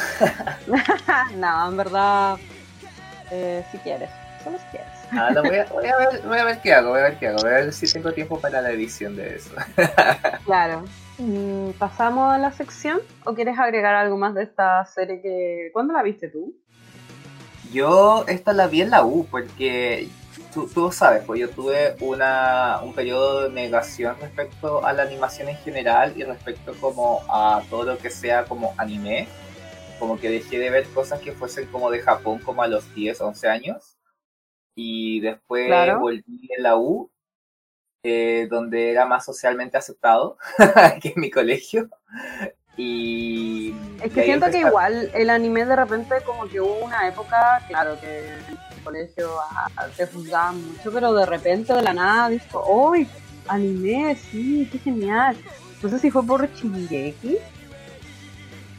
no, 1.37 1.69
en 1.69 1.77
verdad, 1.77 2.37
eh, 3.31 3.63
si 3.71 3.77
quieres, 3.79 4.09
solo 4.43 4.57
si 4.57 4.65
quieres. 4.71 4.87
Ah, 5.11 5.29
voy, 5.33 5.57
a, 5.57 5.65
voy, 5.65 5.87
a 5.87 5.97
ver, 5.97 6.21
voy 6.23 6.37
a 6.37 6.43
ver 6.43 6.59
qué 6.59 6.73
hago, 6.73 6.89
voy 6.89 6.99
a 6.99 7.03
ver 7.03 7.19
qué 7.19 7.27
hago, 7.27 7.37
voy 7.41 7.51
a 7.51 7.53
ver 7.53 7.73
si 7.73 7.91
tengo 7.91 8.11
tiempo 8.11 8.39
para 8.39 8.61
la 8.61 8.71
edición 8.71 9.15
de 9.15 9.35
eso. 9.35 9.51
Claro, 10.45 10.83
Mm, 11.17 11.71
¿Pasamos 11.79 12.31
a 12.31 12.37
la 12.37 12.51
sección 12.51 12.99
o 13.25 13.33
quieres 13.33 13.57
agregar 13.57 13.95
algo 13.95 14.17
más 14.17 14.35
de 14.35 14.43
esta 14.43 14.85
serie 14.85 15.21
que... 15.21 15.69
¿Cuándo 15.73 15.93
la 15.93 16.03
viste 16.03 16.29
tú? 16.29 16.55
Yo 17.71 18.23
esta 18.27 18.53
la 18.53 18.67
vi 18.67 18.81
en 18.81 18.91
la 18.91 19.03
U 19.03 19.25
porque 19.29 20.09
tú, 20.57 20.67
tú 20.73 20.91
sabes, 20.91 21.23
pues 21.23 21.39
yo 21.39 21.49
tuve 21.51 21.95
una, 22.01 22.79
un 22.81 22.91
periodo 22.91 23.43
de 23.43 23.49
negación 23.51 24.15
respecto 24.19 24.83
a 24.83 24.91
la 24.91 25.03
animación 25.03 25.49
en 25.49 25.57
general 25.57 26.13
y 26.15 26.23
respecto 26.23 26.73
como 26.81 27.21
a 27.29 27.61
todo 27.69 27.83
lo 27.83 27.97
que 27.99 28.09
sea 28.09 28.43
como 28.45 28.73
anime. 28.77 29.27
Como 29.99 30.19
que 30.19 30.29
dejé 30.31 30.57
de 30.57 30.71
ver 30.71 30.87
cosas 30.89 31.19
que 31.19 31.31
fuesen 31.31 31.67
como 31.67 31.91
de 31.91 31.99
Japón 31.99 32.39
como 32.39 32.63
a 32.63 32.67
los 32.67 32.91
10, 32.95 33.21
11 33.21 33.47
años. 33.47 33.97
Y 34.73 35.19
después 35.19 35.67
Claro. 35.67 35.99
volví 35.99 36.49
en 36.55 36.63
la 36.63 36.75
U, 36.75 37.11
eh, 38.03 38.47
donde 38.49 38.89
era 38.91 39.05
más 39.05 39.25
socialmente 39.25 39.77
aceptado 39.77 40.39
que 41.01 41.09
en 41.09 41.21
mi 41.21 41.29
colegio. 41.29 41.87
Y, 42.77 43.75
Es 44.03 44.11
que 44.11 44.23
siento 44.23 44.49
que 44.49 44.59
igual 44.59 45.11
el 45.13 45.29
anime 45.29 45.65
de 45.65 45.75
repente 45.75 46.15
como 46.25 46.47
que 46.47 46.61
hubo 46.61 46.83
una 46.83 47.07
época, 47.07 47.63
claro 47.67 47.99
que 47.99 48.57
colegio 48.87 49.29
ah, 49.51 49.87
te 49.95 50.07
juzgaban 50.07 50.65
mucho, 50.65 50.91
pero 50.91 51.13
de 51.13 51.25
repente 51.25 51.73
de 51.73 51.81
la 51.81 51.93
nada 51.93 52.29
dijo, 52.29 52.63
¡Uy! 52.67 53.07
Anime, 53.49 54.15
sí, 54.15 54.67
qué 54.71 54.79
genial. 54.79 55.35
No 55.81 55.89
sé 55.89 55.99
si 55.99 56.09
fue 56.09 56.25
por 56.25 56.49
Shingeki. 56.53 57.37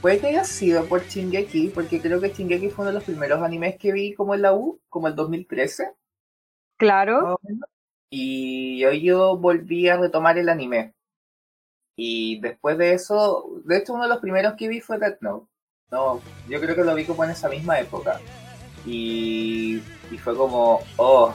Puede 0.00 0.18
que 0.18 0.28
haya 0.28 0.44
sido 0.44 0.84
por 0.86 1.06
Shingeki, 1.06 1.68
porque 1.68 2.00
creo 2.00 2.20
que 2.20 2.32
Shingeki 2.32 2.70
fue 2.70 2.84
uno 2.84 2.92
de 2.92 2.94
los 2.94 3.04
primeros 3.04 3.42
animes 3.42 3.76
que 3.76 3.92
vi 3.92 4.14
como 4.14 4.34
en 4.34 4.42
la 4.42 4.54
U, 4.54 4.80
como 4.88 5.08
el 5.08 5.14
2013. 5.14 5.92
Claro. 6.76 7.38
Y 8.10 8.84
hoy 8.84 9.02
yo 9.02 9.36
volví 9.36 9.88
a 9.88 9.96
retomar 9.98 10.38
el 10.38 10.48
anime. 10.48 10.94
Y 11.96 12.40
después 12.40 12.78
de 12.78 12.94
eso, 12.94 13.60
de 13.64 13.78
hecho 13.78 13.94
uno 13.94 14.04
de 14.04 14.10
los 14.10 14.20
primeros 14.20 14.54
que 14.54 14.68
vi 14.68 14.80
fue 14.80 14.98
Death 14.98 15.20
Note. 15.20 15.46
No, 15.90 16.20
yo 16.48 16.60
creo 16.60 16.76
que 16.76 16.84
lo 16.84 16.94
vi 16.94 17.04
como 17.04 17.24
en 17.24 17.30
esa 17.30 17.48
misma 17.48 17.80
época. 17.80 18.20
Y, 18.86 19.82
fue 20.22 20.36
como, 20.36 20.80
oh, 20.96 21.34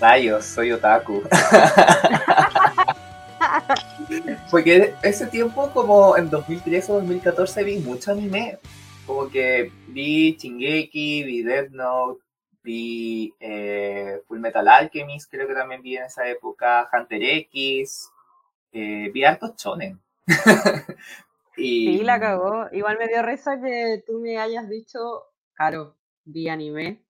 rayos, 0.00 0.44
soy 0.44 0.72
otaku. 0.72 1.22
Porque 4.50 4.94
ese 5.02 5.26
tiempo, 5.26 5.70
como 5.72 6.16
en 6.16 6.30
2013 6.30 6.92
o 6.92 6.94
2014, 6.96 7.64
vi 7.64 7.78
mucho 7.78 8.12
anime. 8.12 8.58
Como 9.06 9.28
que 9.28 9.72
vi 9.88 10.36
Shingeki, 10.38 11.24
vi 11.24 11.42
Death 11.42 11.70
Note, 11.70 12.22
vi 12.62 13.34
eh, 13.40 14.20
Full 14.26 14.38
Metal 14.38 14.66
Alchemist, 14.68 15.30
creo 15.30 15.48
que 15.48 15.54
también 15.54 15.82
vi 15.82 15.96
en 15.96 16.04
esa 16.04 16.28
época, 16.28 16.88
Hunter 16.92 17.22
X, 17.22 18.10
eh, 18.72 19.10
vi 19.12 19.24
hartos 19.24 19.56
shonen. 19.56 20.00
y, 21.56 21.98
Sí, 21.98 22.04
la 22.04 22.20
cagó. 22.20 22.66
Igual 22.72 22.98
me 22.98 23.08
dio 23.08 23.22
risa 23.22 23.60
que 23.60 24.04
tú 24.06 24.20
me 24.20 24.38
hayas 24.38 24.68
dicho, 24.68 25.24
claro, 25.54 25.96
vi 26.24 26.48
anime. 26.48 27.02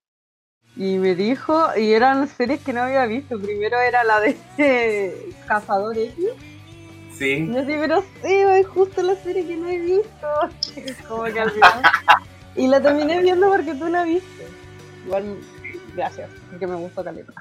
Y 0.76 0.97
me 0.97 1.14
dijo, 1.14 1.69
y 1.76 1.92
eran 1.92 2.26
series 2.28 2.62
que 2.62 2.73
no 2.73 2.83
había 2.83 3.04
visto. 3.07 3.38
Primero 3.40 3.78
era 3.81 4.04
la 4.04 4.21
de 4.21 4.37
eh, 4.59 5.31
Cazador 5.47 5.97
X. 5.99 6.14
Sí, 7.11 7.47
yo 7.47 7.64
pero 7.66 8.00
sí, 8.00 8.33
es 8.33 8.66
justo 8.66 9.02
la 9.02 9.14
serie 9.16 9.47
que 9.47 9.57
no 9.57 9.69
he 9.69 9.78
visto. 9.78 10.26
Como 11.09 11.25
que 11.25 11.40
al 11.40 11.50
final. 11.50 11.83
Y 12.57 12.66
la 12.69 12.81
terminé 12.81 13.21
viendo 13.21 13.50
porque 13.50 13.75
tú 13.75 13.87
la 13.88 14.04
viste. 14.04 14.47
Igual, 15.04 15.38
gracias, 15.95 16.31
porque 16.50 16.66
me 16.66 16.76
gustó 16.76 17.04
caleta. 17.04 17.33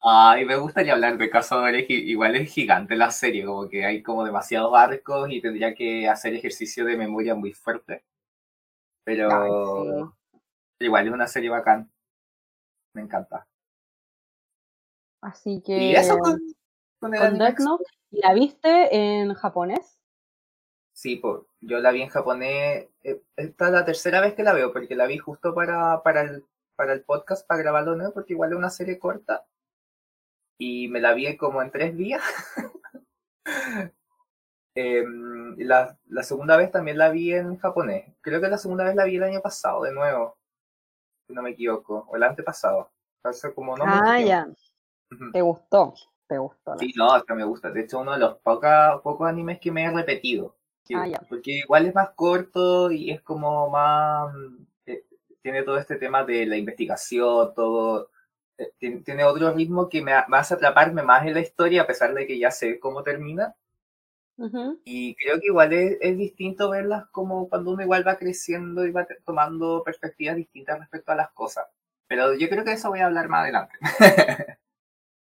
Ay, 0.00 0.44
me 0.44 0.56
gustaría 0.56 0.92
hablar 0.92 1.18
de 1.18 1.28
Cazadores, 1.28 1.90
i- 1.90 2.10
igual 2.10 2.36
es 2.36 2.52
gigante 2.52 2.94
la 2.94 3.10
serie, 3.10 3.44
como 3.44 3.68
que 3.68 3.84
hay 3.84 4.02
como 4.02 4.24
demasiados 4.24 4.72
arcos 4.76 5.28
y 5.32 5.40
tendría 5.40 5.74
que 5.74 6.08
hacer 6.08 6.32
ejercicio 6.34 6.84
de 6.84 6.96
memoria 6.96 7.34
muy 7.34 7.52
fuerte. 7.52 8.04
Pero 9.04 9.30
Ay, 9.42 10.04
igual 10.80 11.06
es 11.06 11.12
una 11.12 11.26
serie 11.26 11.50
bacán. 11.50 11.90
Me 12.94 13.02
encanta. 13.02 13.46
Así 15.22 15.62
que. 15.64 15.76
Y 15.78 15.94
eso 15.96 16.18
con, 16.18 16.38
con 17.00 17.14
el 17.14 17.20
con 17.20 17.28
anime 17.28 17.44
Death 17.44 17.58
Note, 17.60 17.84
¿y 18.10 18.20
¿la 18.20 18.34
viste 18.34 18.94
en 18.96 19.34
japonés? 19.34 19.98
Sí, 20.92 21.16
pues 21.16 21.42
yo 21.60 21.78
la 21.78 21.90
vi 21.92 22.02
en 22.02 22.08
japonés. 22.08 22.88
eh, 23.02 23.22
Esta 23.36 23.66
es 23.66 23.72
la 23.72 23.84
tercera 23.84 24.20
vez 24.20 24.34
que 24.34 24.42
la 24.42 24.54
veo, 24.54 24.72
porque 24.72 24.94
la 24.94 25.06
vi 25.06 25.18
justo 25.18 25.54
para, 25.54 26.02
para, 26.02 26.22
el, 26.22 26.44
para 26.74 26.92
el 26.94 27.02
podcast, 27.04 27.46
para 27.46 27.60
grabarlo, 27.62 27.96
¿no? 27.96 28.12
Porque 28.12 28.32
igual 28.32 28.52
es 28.52 28.58
una 28.58 28.70
serie 28.70 28.98
corta. 28.98 29.46
Y 30.58 30.88
me 30.88 31.00
la 31.00 31.12
vi 31.12 31.36
como 31.36 31.60
en 31.62 31.70
tres 31.70 31.96
días. 31.96 32.22
Em, 34.78 35.56
la, 35.58 35.98
la 36.06 36.22
segunda 36.22 36.56
vez 36.58 36.70
también 36.70 36.98
la 36.98 37.08
vi 37.08 37.32
en 37.32 37.56
japonés. 37.56 38.12
Creo 38.20 38.42
que 38.42 38.48
la 38.48 38.58
segunda 38.58 38.84
vez 38.84 38.94
la 38.94 39.04
vi 39.04 39.16
el 39.16 39.22
año 39.22 39.40
pasado, 39.40 39.82
de 39.82 39.92
nuevo. 39.92 40.36
Si 41.26 41.32
no 41.34 41.42
me 41.42 41.50
equivoco. 41.50 42.06
O 42.08 42.16
el 42.16 42.22
antepasado. 42.22 42.90
Como 43.54 43.76
no 43.76 43.84
ah, 43.86 44.20
ya. 44.20 44.46
¿Te 45.32 45.42
gustó? 45.42 45.94
¿Te 46.28 46.38
gustó? 46.38 46.74
Sí, 46.78 46.92
no, 46.96 47.22
que 47.24 47.34
me 47.34 47.44
gusta. 47.44 47.70
De 47.70 47.80
hecho, 47.80 48.00
uno 48.00 48.12
de 48.12 48.18
los 48.18 48.38
poca- 48.38 49.00
pocos 49.02 49.28
animes 49.28 49.58
que 49.60 49.72
me 49.72 49.84
he 49.84 49.90
repetido. 49.90 50.54
Sí, 50.84 50.94
Ah, 50.94 51.06
ya. 51.06 51.18
Porque 51.28 51.52
igual 51.58 51.86
es 51.86 51.94
más 51.94 52.10
corto 52.14 52.90
y 52.90 53.10
es 53.10 53.20
como 53.22 53.68
más... 53.70 54.32
eh, 54.86 55.04
tiene 55.42 55.62
todo 55.62 55.78
este 55.78 55.96
tema 55.96 56.24
de 56.24 56.46
la 56.46 56.56
investigación, 56.56 57.52
todo... 57.54 58.10
eh, 58.58 58.72
tiene, 58.78 59.00
tiene 59.02 59.24
otro 59.24 59.52
ritmo 59.52 59.88
que 59.88 60.02
me, 60.02 60.12
me 60.28 60.36
hace 60.36 60.54
atraparme 60.54 61.02
más 61.02 61.26
en 61.26 61.34
la 61.34 61.40
historia 61.40 61.82
a 61.82 61.86
pesar 61.86 62.14
de 62.14 62.26
que 62.26 62.38
ya 62.38 62.50
sé 62.50 62.78
cómo 62.78 63.02
termina. 63.02 63.54
Y 64.84 65.14
creo 65.16 65.40
que 65.40 65.46
igual 65.46 65.72
es, 65.72 65.96
es 66.00 66.16
distinto 66.18 66.70
verlas 66.70 67.06
como 67.10 67.48
cuando 67.48 67.70
uno 67.72 67.82
igual 67.82 68.06
va 68.06 68.16
creciendo 68.18 68.84
y 68.86 68.90
va 68.92 69.06
tomando 69.24 69.82
perspectivas 69.84 70.36
distintas 70.36 70.78
respecto 70.78 71.12
a 71.12 71.16
las 71.16 71.30
cosas. 71.32 71.66
Pero 72.08 72.34
yo 72.34 72.48
creo 72.48 72.62
que 72.62 72.70
de 72.70 72.76
eso 72.76 72.90
voy 72.90 73.00
a 73.00 73.06
hablar 73.06 73.28
más 73.28 73.42
adelante. 73.42 73.74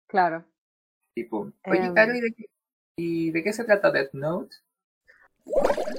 Claro. 0.07 0.45
Tipo, 1.13 1.51
oye. 1.67 1.91
Caro, 1.93 2.13
¿y 2.15 2.21
de, 2.21 2.33
qué, 2.33 2.45
¿y 2.95 3.31
de 3.31 3.43
qué 3.43 3.51
se 3.53 3.63
trata 3.65 3.91
Death 3.91 4.13
Note? 4.13 4.55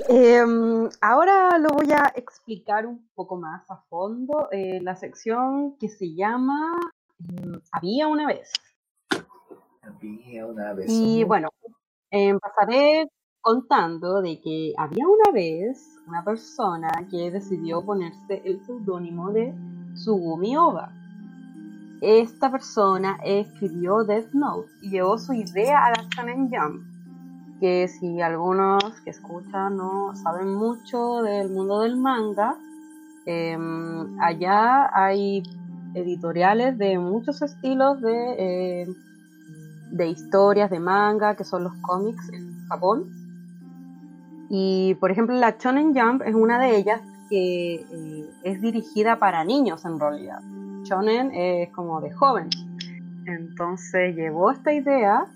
Em, 0.08 0.88
ahora 1.00 1.58
lo 1.58 1.68
voy 1.70 1.90
a 1.92 2.12
explicar 2.14 2.86
un 2.86 3.08
poco 3.14 3.36
más 3.36 3.68
a 3.70 3.76
fondo. 3.88 4.48
eh, 4.52 4.80
la 4.80 4.96
sección 4.96 5.76
que 5.78 5.88
se 5.88 6.14
llama 6.14 6.72
em, 7.28 7.60
Había 7.72 8.06
una 8.08 8.26
vez. 8.26 8.52
Había 9.82 10.46
una 10.46 10.72
vez 10.72 10.88
Y 10.90 11.22
un- 11.22 11.28
bueno, 11.28 11.48
empezaré 12.24 13.08
contando 13.40 14.22
de 14.22 14.40
que 14.40 14.72
había 14.76 15.06
una 15.06 15.32
vez 15.32 15.96
una 16.08 16.24
persona 16.24 16.90
que 17.10 17.30
decidió 17.30 17.84
ponerse 17.84 18.42
el 18.44 18.64
seudónimo 18.64 19.30
de 19.30 19.54
Sugumi 19.94 20.56
Oba. 20.56 20.92
Esta 22.00 22.50
persona 22.50 23.18
escribió 23.24 24.04
Death 24.04 24.32
Note 24.32 24.68
y 24.82 24.90
llevó 24.90 25.18
su 25.18 25.32
idea 25.32 25.84
a 25.84 25.90
la 25.90 26.08
Shonen 26.14 26.50
Jump, 26.50 26.82
que 27.60 27.88
si 27.88 28.20
algunos 28.20 28.82
que 29.02 29.10
escuchan 29.10 29.76
no 29.76 30.14
saben 30.14 30.54
mucho 30.54 31.22
del 31.22 31.50
mundo 31.50 31.80
del 31.80 31.96
manga, 31.96 32.56
em, 33.24 34.20
allá 34.20 34.90
hay 34.92 35.42
editoriales 35.94 36.76
de 36.78 36.98
muchos 36.98 37.40
estilos 37.42 38.00
de, 38.00 38.34
eh, 38.38 38.86
de 39.90 40.08
historias, 40.08 40.70
de 40.70 40.80
manga, 40.80 41.36
que 41.36 41.44
son 41.44 41.64
los 41.64 41.74
cómics 41.82 42.28
en 42.32 42.66
Japón. 42.68 43.10
Y 44.48 44.94
por 44.96 45.10
ejemplo, 45.10 45.34
la 45.36 45.56
Shonen 45.58 45.94
Jump 45.94 46.22
es 46.22 46.34
una 46.34 46.58
de 46.58 46.76
ellas 46.76 47.00
que 47.28 47.74
eh, 47.74 48.30
es 48.44 48.60
dirigida 48.60 49.18
para 49.18 49.44
niños 49.44 49.84
en 49.84 49.98
realidad. 49.98 50.40
Shonen 50.84 51.34
es 51.34 51.70
como 51.70 52.00
de 52.00 52.12
joven. 52.12 52.48
Entonces 53.26 54.14
llevó 54.14 54.52
esta 54.52 54.72
idea 54.72 55.26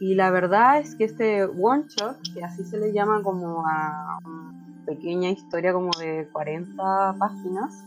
y 0.00 0.14
la 0.14 0.30
verdad 0.30 0.78
es 0.78 0.94
que 0.94 1.04
este 1.04 1.44
one 1.44 1.84
shot, 1.88 2.16
que 2.34 2.44
así 2.44 2.64
se 2.64 2.78
le 2.78 2.92
llama 2.92 3.22
como 3.22 3.66
a 3.66 4.18
una 4.24 4.54
pequeña 4.86 5.30
historia 5.30 5.72
como 5.72 5.90
de 5.98 6.28
40 6.32 7.16
páginas, 7.18 7.84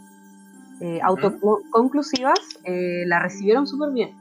eh, 0.82 1.00
autoconclusivas, 1.02 2.40
eh, 2.64 3.04
la 3.06 3.20
recibieron 3.20 3.68
súper 3.68 3.92
bien. 3.92 4.16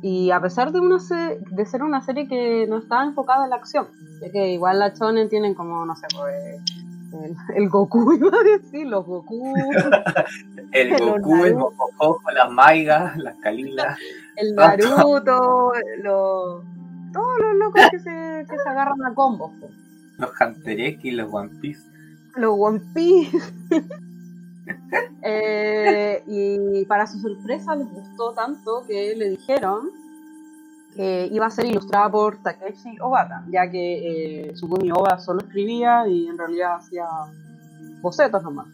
Y 0.00 0.30
a 0.30 0.40
pesar 0.40 0.70
de, 0.72 0.80
una 0.80 0.98
se- 1.00 1.38
de 1.50 1.66
ser 1.66 1.82
una 1.82 2.00
serie 2.00 2.28
que 2.28 2.66
no 2.68 2.78
estaba 2.78 3.04
enfocada 3.04 3.44
en 3.44 3.50
la 3.50 3.56
acción, 3.56 3.88
ya 4.20 4.30
que 4.30 4.52
igual 4.52 4.78
la 4.78 4.90
Shonen 4.94 5.28
tienen 5.28 5.54
como, 5.54 5.84
no 5.84 5.96
sé, 5.96 6.06
pues, 6.16 6.60
el, 7.24 7.34
el 7.56 7.68
Goku, 7.68 8.12
iba 8.14 8.28
a 8.38 8.42
decir, 8.58 8.86
los 8.86 9.04
Goku, 9.04 9.54
El 10.72 10.96
Goku, 11.00 11.44
el. 11.44 11.54
Mojojojo, 11.56 12.30
las 12.30 12.50
Maigas, 12.50 13.16
las 13.16 13.36
Kalilas. 13.38 13.98
el 14.36 14.54
Naruto, 14.54 15.72
los, 16.02 16.62
todos 17.12 17.38
los 17.40 17.54
locos 17.56 17.82
que 17.90 17.98
se, 17.98 18.46
que 18.48 18.56
se 18.62 18.68
agarran 18.68 19.04
a 19.04 19.14
combos, 19.14 19.50
po. 19.60 19.68
los 20.18 20.30
Hunter 20.40 20.80
X, 20.80 21.12
los 21.14 21.32
One 21.32 21.50
Piece. 21.60 21.82
los 22.36 22.54
One 22.56 22.80
Piece. 22.94 23.36
Eh, 25.20 26.22
y 26.26 26.84
para 26.84 27.06
su 27.06 27.18
sorpresa 27.18 27.74
les 27.74 27.90
gustó 27.92 28.32
tanto 28.32 28.84
que 28.86 29.14
le 29.16 29.30
dijeron 29.30 29.90
eh, 31.00 31.28
iba 31.30 31.46
a 31.46 31.50
ser 31.50 31.66
ilustrada 31.66 32.10
por 32.10 32.38
Takeshi 32.38 32.98
Obata, 33.00 33.44
ya 33.48 33.70
que 33.70 34.48
eh, 34.50 34.56
Sugumi 34.56 34.90
Oba 34.90 35.18
solo 35.18 35.40
escribía 35.40 36.08
y 36.08 36.26
en 36.26 36.36
realidad 36.36 36.76
hacía 36.76 37.06
bocetos 38.00 38.42
nomás. 38.42 38.66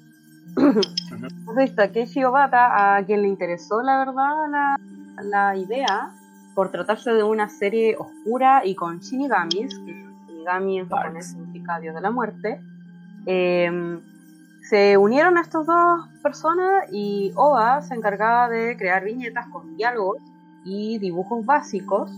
Entonces 0.56 1.74
Takeshi 1.74 2.24
Obata, 2.24 2.96
a 2.96 3.04
quien 3.04 3.20
le 3.20 3.28
interesó 3.28 3.82
la 3.82 3.98
verdad 3.98 4.48
la, 4.50 4.80
la 5.22 5.56
idea, 5.56 6.12
por 6.54 6.70
tratarse 6.70 7.12
de 7.12 7.22
una 7.22 7.50
serie 7.50 7.94
oscura 7.98 8.62
y 8.64 8.74
con 8.74 9.00
shinigamis, 9.00 9.78
que 9.80 10.06
shinigami 10.28 10.78
en 10.78 10.88
japonés 10.88 11.26
significa 11.26 11.78
dios 11.78 11.94
de 11.94 12.00
la 12.00 12.10
muerte, 12.10 12.58
eh, 13.26 13.98
se 14.64 14.96
unieron 14.96 15.36
estas 15.36 15.66
dos 15.66 16.08
personas 16.22 16.86
y 16.90 17.32
Oba 17.36 17.82
se 17.82 17.94
encargaba 17.94 18.48
de 18.48 18.76
crear 18.78 19.04
viñetas 19.04 19.46
con 19.48 19.76
diálogos 19.76 20.18
y 20.64 20.98
dibujos 20.98 21.44
básicos 21.44 22.10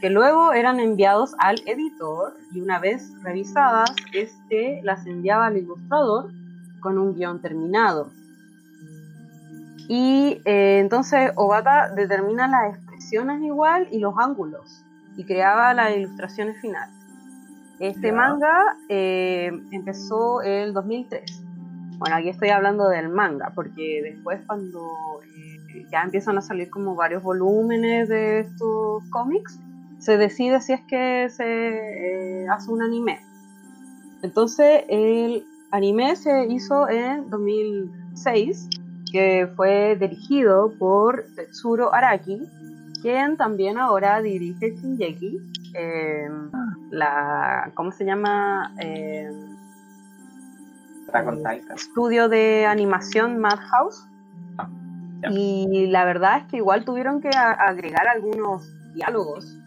que 0.00 0.08
luego 0.08 0.52
eran 0.52 0.78
enviados 0.78 1.34
al 1.38 1.60
editor 1.66 2.36
y 2.52 2.60
una 2.60 2.78
vez 2.78 3.12
revisadas, 3.22 3.90
este 4.12 4.80
las 4.84 5.04
enviaba 5.06 5.46
al 5.46 5.56
ilustrador 5.56 6.30
con 6.78 6.98
un 6.98 7.16
guion 7.16 7.40
terminado. 7.40 8.12
Y 9.88 10.40
eh, 10.44 10.78
entonces 10.78 11.32
Obata 11.34 11.92
determina 11.96 12.46
las 12.46 12.76
expresiones 12.76 13.42
igual 13.42 13.88
y 13.90 13.98
los 13.98 14.14
ángulos 14.16 14.84
y 15.16 15.24
creaba 15.24 15.74
las 15.74 15.96
ilustraciones 15.96 16.60
finales. 16.60 16.94
Este 17.80 18.12
manga 18.12 18.76
eh, 18.88 19.50
empezó 19.72 20.42
el 20.42 20.72
2003. 20.74 21.47
Bueno, 21.98 22.16
aquí 22.16 22.28
estoy 22.28 22.50
hablando 22.50 22.88
del 22.88 23.08
manga, 23.08 23.52
porque 23.54 24.00
después 24.02 24.40
cuando 24.46 24.80
eh, 25.24 25.84
ya 25.90 26.02
empiezan 26.02 26.38
a 26.38 26.42
salir 26.42 26.70
como 26.70 26.94
varios 26.94 27.22
volúmenes 27.22 28.08
de 28.08 28.40
estos 28.40 29.04
cómics, 29.10 29.58
se 29.98 30.16
decide 30.16 30.60
si 30.60 30.74
es 30.74 30.80
que 30.82 31.28
se 31.28 31.44
eh, 31.44 32.48
hace 32.48 32.70
un 32.70 32.82
anime. 32.82 33.18
Entonces 34.22 34.84
el 34.88 35.44
anime 35.72 36.14
se 36.14 36.46
hizo 36.46 36.88
en 36.88 37.28
2006, 37.30 38.68
que 39.10 39.48
fue 39.56 39.96
dirigido 39.96 40.72
por 40.78 41.24
Tetsuro 41.34 41.92
Araki, 41.92 42.42
quien 43.02 43.36
también 43.36 43.78
ahora 43.78 44.20
dirige 44.22 44.76
Shinjeki, 44.76 45.38
eh, 45.74 46.28
la, 46.90 47.70
¿cómo 47.74 47.92
se 47.92 48.04
llama? 48.04 48.72
Eh, 48.80 49.30
Titan. 51.08 51.76
estudio 51.76 52.28
de 52.28 52.66
animación 52.66 53.38
Madhouse. 53.38 54.06
ya. 55.22 55.30
Y 55.30 55.86
la 55.88 56.04
verdad 56.04 56.38
es 56.38 56.44
que 56.44 56.58
igual 56.58 56.84
tuvieron 56.84 57.20
que 57.20 57.30
agregar 57.30 58.06
algunos 58.08 58.72
diálogos 58.94 59.58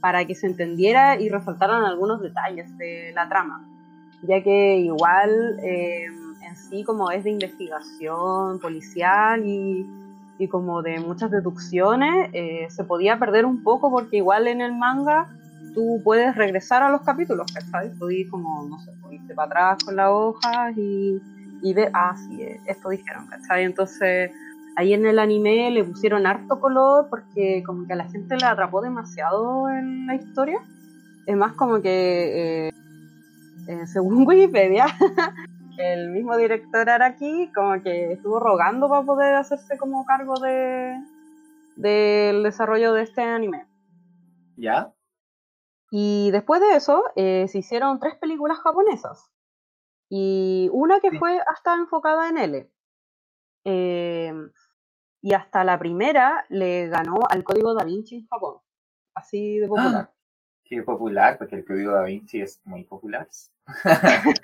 para 0.00 0.24
que 0.24 0.34
se 0.34 0.46
entendiera 0.46 1.20
y 1.20 1.28
resaltaran 1.28 1.84
algunos 1.84 2.20
detalles 2.20 2.76
de 2.78 3.12
la 3.14 3.28
trama, 3.28 3.64
ya 4.22 4.42
que 4.42 4.78
igual 4.78 5.58
eh, 5.62 6.06
en 6.06 6.56
sí 6.56 6.84
como 6.84 7.10
es 7.10 7.24
de 7.24 7.30
investigación 7.30 8.60
policial 8.60 9.44
y, 9.44 9.86
y 10.38 10.48
como 10.48 10.82
de 10.82 11.00
muchas 11.00 11.30
deducciones, 11.30 12.30
eh, 12.32 12.66
se 12.70 12.84
podía 12.84 13.18
perder 13.18 13.44
un 13.44 13.62
poco 13.62 13.90
porque 13.90 14.18
igual 14.18 14.46
en 14.46 14.60
el 14.60 14.74
manga 14.74 15.28
tú 15.74 16.00
puedes 16.02 16.34
regresar 16.36 16.82
a 16.82 16.90
los 16.90 17.02
capítulos, 17.02 17.46
¿sabes? 17.70 17.92
Podés 17.98 18.28
como, 18.30 18.66
no 18.68 18.78
sé, 18.80 18.92
podés 19.02 19.20
irte 19.20 19.34
para 19.34 19.46
atrás 19.46 19.84
con 19.84 19.96
las 19.96 20.08
hojas 20.10 20.76
y, 20.76 21.20
y 21.62 21.74
ver, 21.74 21.90
ah, 21.94 22.16
sí, 22.16 22.42
eh, 22.42 22.60
esto 22.66 22.88
dijeron, 22.88 23.26
¿cachai? 23.26 23.64
Entonces 23.64 24.30
ahí 24.78 24.94
en 24.94 25.06
el 25.06 25.18
anime 25.18 25.72
le 25.72 25.82
pusieron 25.82 26.24
harto 26.24 26.60
color 26.60 27.08
porque 27.10 27.64
como 27.66 27.84
que 27.86 27.94
a 27.94 27.96
la 27.96 28.08
gente 28.08 28.36
le 28.36 28.46
atrapó 28.46 28.80
demasiado 28.80 29.68
en 29.68 30.06
la 30.06 30.14
historia. 30.14 30.60
Es 31.26 31.36
más 31.36 31.52
como 31.54 31.82
que, 31.82 32.68
eh, 32.68 32.72
eh, 33.66 33.86
según 33.88 34.24
Wikipedia, 34.26 34.86
el 35.78 36.10
mismo 36.10 36.36
director 36.36 36.88
Araki 36.88 37.50
como 37.52 37.82
que 37.82 38.12
estuvo 38.12 38.38
rogando 38.38 38.88
para 38.88 39.02
poder 39.02 39.34
hacerse 39.34 39.76
como 39.78 40.06
cargo 40.06 40.38
de 40.38 40.96
del 41.74 42.42
desarrollo 42.42 42.92
de 42.92 43.02
este 43.02 43.22
anime. 43.22 43.66
¿Ya? 44.56 44.92
Y 45.90 46.30
después 46.32 46.60
de 46.60 46.76
eso 46.76 47.02
eh, 47.16 47.46
se 47.48 47.58
hicieron 47.58 47.98
tres 47.98 48.16
películas 48.16 48.58
japonesas. 48.58 49.30
Y 50.10 50.68
una 50.72 51.00
que 51.00 51.10
Sí. 51.10 51.18
fue 51.18 51.38
hasta 51.46 51.74
enfocada 51.74 52.28
en 52.28 52.38
L. 52.38 52.70
Eh, 53.64 54.32
y 55.20 55.34
hasta 55.34 55.64
la 55.64 55.78
primera 55.78 56.44
le 56.48 56.88
ganó 56.88 57.20
al 57.28 57.42
Código 57.44 57.74
Da 57.74 57.84
Vinci 57.84 58.16
en 58.16 58.26
Japón. 58.28 58.56
Así 59.14 59.58
de 59.58 59.68
popular. 59.68 60.12
Qué 60.64 60.82
popular, 60.82 61.38
porque 61.38 61.56
el 61.56 61.64
código 61.64 61.92
da 61.92 62.02
Vinci 62.04 62.42
es 62.42 62.60
muy 62.66 62.84
popular. 62.84 63.26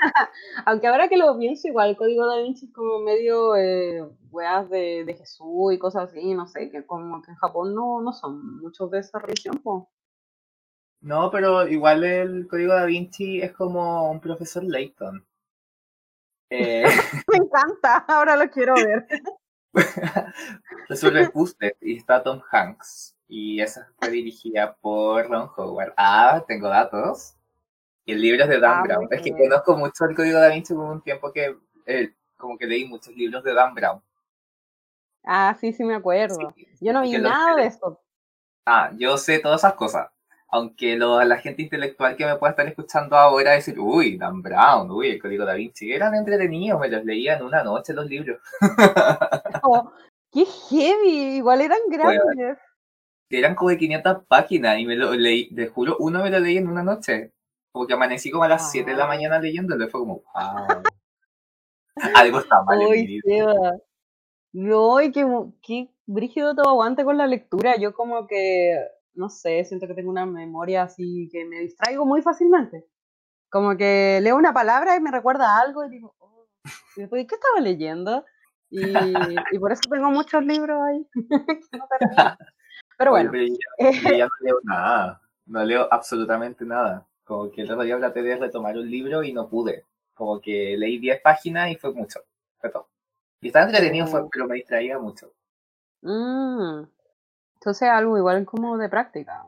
Aunque 0.67 0.87
ahora 0.89 1.09
que 1.09 1.19
lo 1.19 1.39
pienso, 1.39 1.69
igual 1.69 1.91
el 1.91 1.97
Código 1.97 2.27
Da 2.27 2.39
Vinci 2.39 2.67
es 2.67 2.73
como 2.73 2.99
medio 3.01 3.55
eh, 3.57 4.03
weas 4.31 4.69
de, 4.71 5.05
de 5.05 5.15
Jesús 5.15 5.73
y 5.75 5.79
cosas 5.79 6.05
así, 6.11 6.33
no 6.35 6.47
sé, 6.47 6.71
que 6.71 6.85
como 6.87 7.21
que 7.23 7.31
en 7.31 7.37
Japón 7.37 7.75
no, 7.75 8.01
no 8.01 8.13
son 8.15 8.61
muchos 8.63 8.91
de 8.91 9.01
esa 9.01 9.19
religión. 9.19 9.59
po. 9.59 9.91
No, 11.05 11.31
pero 11.31 11.69
igual 11.69 12.03
el 12.03 12.49
código 12.49 12.73
da 12.73 12.87
Vinci 12.87 13.43
es 13.43 13.53
como 13.53 14.11
un 14.11 14.21
profesor 14.21 14.65
Layton. 14.65 15.23
Eh, 16.49 16.83
Me 17.31 17.37
encanta, 17.37 17.99
ahora 18.09 18.37
lo 18.37 18.49
quiero 18.49 18.75
ver. 18.75 19.07
resuelve 20.89 21.29
puzzles 21.29 21.75
y 21.83 21.99
está 21.99 22.23
Tom 22.23 22.41
Hanks. 22.51 23.15
Y 23.29 23.61
esa 23.61 23.87
fue 23.99 24.09
dirigida 24.09 24.75
por 24.77 25.29
Ron 25.29 25.51
Howard. 25.55 25.93
Ah, 25.99 26.43
tengo 26.49 26.71
datos. 26.71 27.37
Y 28.07 28.13
el 28.13 28.23
libro 28.23 28.45
es 28.45 28.49
de 28.49 28.61
Dan 28.61 28.79
Ah, 28.79 28.83
Brown. 28.85 29.09
Es 29.11 29.21
que 29.21 29.33
conozco 29.33 29.77
mucho 29.77 30.07
el 30.07 30.17
código 30.17 30.39
da 30.39 30.49
Vinci 30.49 30.73
hubo 30.73 30.91
un 30.91 31.03
tiempo 31.03 31.31
que 31.33 31.55
eh, 31.85 32.15
como 32.39 32.57
que 32.57 32.67
leí 32.67 32.87
muchos 32.87 33.15
libros 33.15 33.45
de 33.45 33.53
Dan 33.53 33.75
Brown. 33.75 34.03
Ah, 35.23 35.55
sí, 35.61 35.71
sí 35.75 35.85
me 35.85 35.97
acuerdo. 35.97 36.55
Sí, 36.57 36.67
Yo 36.81 36.95
no 36.95 37.03
vi 37.03 37.19
nada 37.19 37.57
de 37.57 37.67
eso. 37.67 38.01
Ah, 38.65 38.91
yo 38.97 39.19
sé 39.19 39.39
todas 39.41 39.61
esas 39.61 39.75
cosas. 39.75 40.14
Aunque 40.55 40.95
lo, 40.95 41.21
la 41.25 41.39
gente 41.39 41.63
intelectual 41.63 42.15
que 42.15 42.25
me 42.25 42.37
pueda 42.37 42.53
estar 42.53 42.69
escuchando 42.69 43.17
ahora 43.17 43.51
decir, 43.51 43.77
uy, 43.77 44.17
Dan 44.17 44.41
Brown, 44.41 44.89
uy, 44.89 45.11
el 45.11 45.21
código 45.21 45.45
da 45.45 45.55
Vinci, 45.55 45.93
eran 45.93 46.15
entretenidos, 46.15 46.81
me 46.81 46.89
los 46.89 47.05
leía 47.05 47.37
en 47.37 47.43
una 47.43 47.65
noche 47.65 47.93
los 47.93 48.07
libros. 48.07 48.39
Oh, 49.65 49.91
¡Qué 50.31 50.45
heavy! 50.45 51.37
Igual 51.39 51.61
eran 51.63 51.79
Bueno. 51.89 52.23
grandes. 52.25 52.59
Eran 53.31 53.57
como 53.57 53.71
de 53.71 53.79
500 53.79 54.27
páginas 54.29 54.79
y 54.79 54.87
me 54.87 54.95
lo 54.95 55.13
leí, 55.15 55.53
te 55.53 55.67
juro, 55.67 55.97
uno 55.99 56.23
me 56.23 56.31
lo 56.31 56.39
leí 56.39 56.57
en 56.59 56.69
una 56.69 56.85
noche. 56.85 57.33
Como 57.73 57.89
que 57.89 57.95
amanecí 57.95 58.31
como 58.31 58.45
a 58.45 58.49
las 58.49 58.71
7 58.71 58.93
de 58.93 58.97
la 58.97 59.07
Wow. 59.07 59.15
mañana 59.15 59.41
leyéndolo 59.41 59.85
y 59.85 59.89
fue 59.89 60.01
como, 60.01 60.23
wow. 60.35 60.83
Algo 62.15 62.39
está 62.39 62.63
mal 62.63 62.81
en 62.81 62.91
mi 62.91 63.21
vida. 63.25 63.73
No, 64.53 65.01
y 65.01 65.11
qué, 65.11 65.27
qué 65.63 65.89
brígido 66.07 66.55
todo 66.55 66.69
aguante 66.69 67.05
con 67.05 67.19
la 67.19 67.27
lectura. 67.27 67.77
Yo 67.77 67.93
como 67.93 68.29
que, 68.29 68.79
no 69.15 69.29
sé, 69.29 69.65
siento 69.65 69.87
que 69.87 69.95
tengo 69.95 70.11
una 70.11 70.27
memoria 70.27 70.83
así 70.83 71.29
que 71.31 71.45
me 71.45 71.61
distraigo 71.61 72.05
muy 72.05 72.23
fácilmente. 72.23 72.87
Como 73.51 73.77
que 73.77 74.21
leo 74.23 74.37
una 74.37 74.53
palabra 74.53 74.97
y 74.97 75.01
me 75.01 75.11
recuerda 75.11 75.57
a 75.57 75.61
algo 75.61 75.85
y 75.85 75.91
digo, 75.91 76.15
oh, 76.19 76.47
y 76.97 77.01
después, 77.01 77.27
¿qué 77.29 77.35
estaba 77.35 77.61
leyendo? 77.61 78.25
Y, 78.71 78.83
y 79.53 79.59
por 79.59 79.73
eso 79.73 79.83
tengo 79.89 80.11
muchos 80.11 80.45
libros 80.45 80.81
ahí. 80.83 81.07
no. 81.73 82.37
Pero 82.97 83.13
Oye, 83.13 83.29
bueno, 83.29 83.31
pero 83.33 83.45
yo, 83.47 83.57
eh, 84.15 84.19
ya 84.19 84.25
no 84.25 84.31
leo 84.41 84.61
nada, 84.65 85.21
no 85.47 85.65
leo 85.65 85.89
absolutamente 85.91 86.65
nada. 86.65 87.07
Como 87.25 87.51
que 87.51 87.63
el 87.63 87.71
otro 87.71 87.85
día 87.85 87.99
traté 87.99 88.23
de 88.23 88.37
retomar 88.37 88.77
un 88.77 88.91
libro 88.91 89.23
y 89.23 89.33
no 89.33 89.49
pude. 89.49 89.87
Como 90.13 90.41
que 90.41 90.77
leí 90.77 90.99
10 90.99 91.21
páginas 91.23 91.71
y 91.71 91.77
fue 91.77 91.93
mucho. 91.93 92.21
Fue 92.59 92.71
todo. 92.71 92.89
Y 93.41 93.49
estaba 93.49 93.67
entretenido, 93.67 94.07
fue, 94.07 94.29
pero 94.31 94.47
me 94.47 94.57
distraía 94.57 94.99
mucho. 94.99 95.33
mm, 96.03 96.83
entonces 97.65 97.89
algo 97.89 98.19
igual 98.19 98.45
como 98.45 98.77
de 98.77 98.91
práctica. 98.91 99.47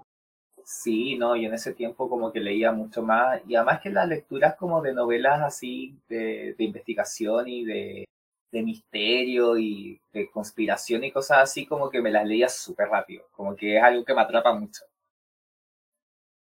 Sí, 0.64 1.18
no, 1.18 1.37
y 1.37 1.44
en 1.44 1.52
ese 1.52 1.74
tiempo 1.74 2.09
como 2.09 2.33
que 2.33 2.40
leía 2.40 2.72
mucho 2.72 3.02
más, 3.02 3.42
y 3.46 3.55
además 3.55 3.83
que 3.83 3.90
las 3.90 4.09
lecturas 4.09 4.57
como 4.57 4.81
de 4.81 4.94
novelas 4.94 5.42
así 5.42 5.94
de, 6.09 6.55
de 6.57 6.64
investigación 6.64 7.46
y 7.46 7.64
de, 7.66 8.09
de 8.50 8.62
misterio 8.62 9.59
y 9.59 10.00
de 10.14 10.31
conspiración 10.31 11.05
y 11.05 11.12
cosas 11.12 11.40
así, 11.40 11.66
como 11.66 11.90
que 11.90 12.00
me 12.00 12.11
las 12.11 12.26
leía 12.26 12.48
súper 12.48 12.88
rápido, 12.88 13.26
como 13.33 13.55
que 13.55 13.76
es 13.76 13.83
algo 13.83 14.02
que 14.02 14.14
me 14.14 14.22
atrapa 14.22 14.55
mucho. 14.55 14.87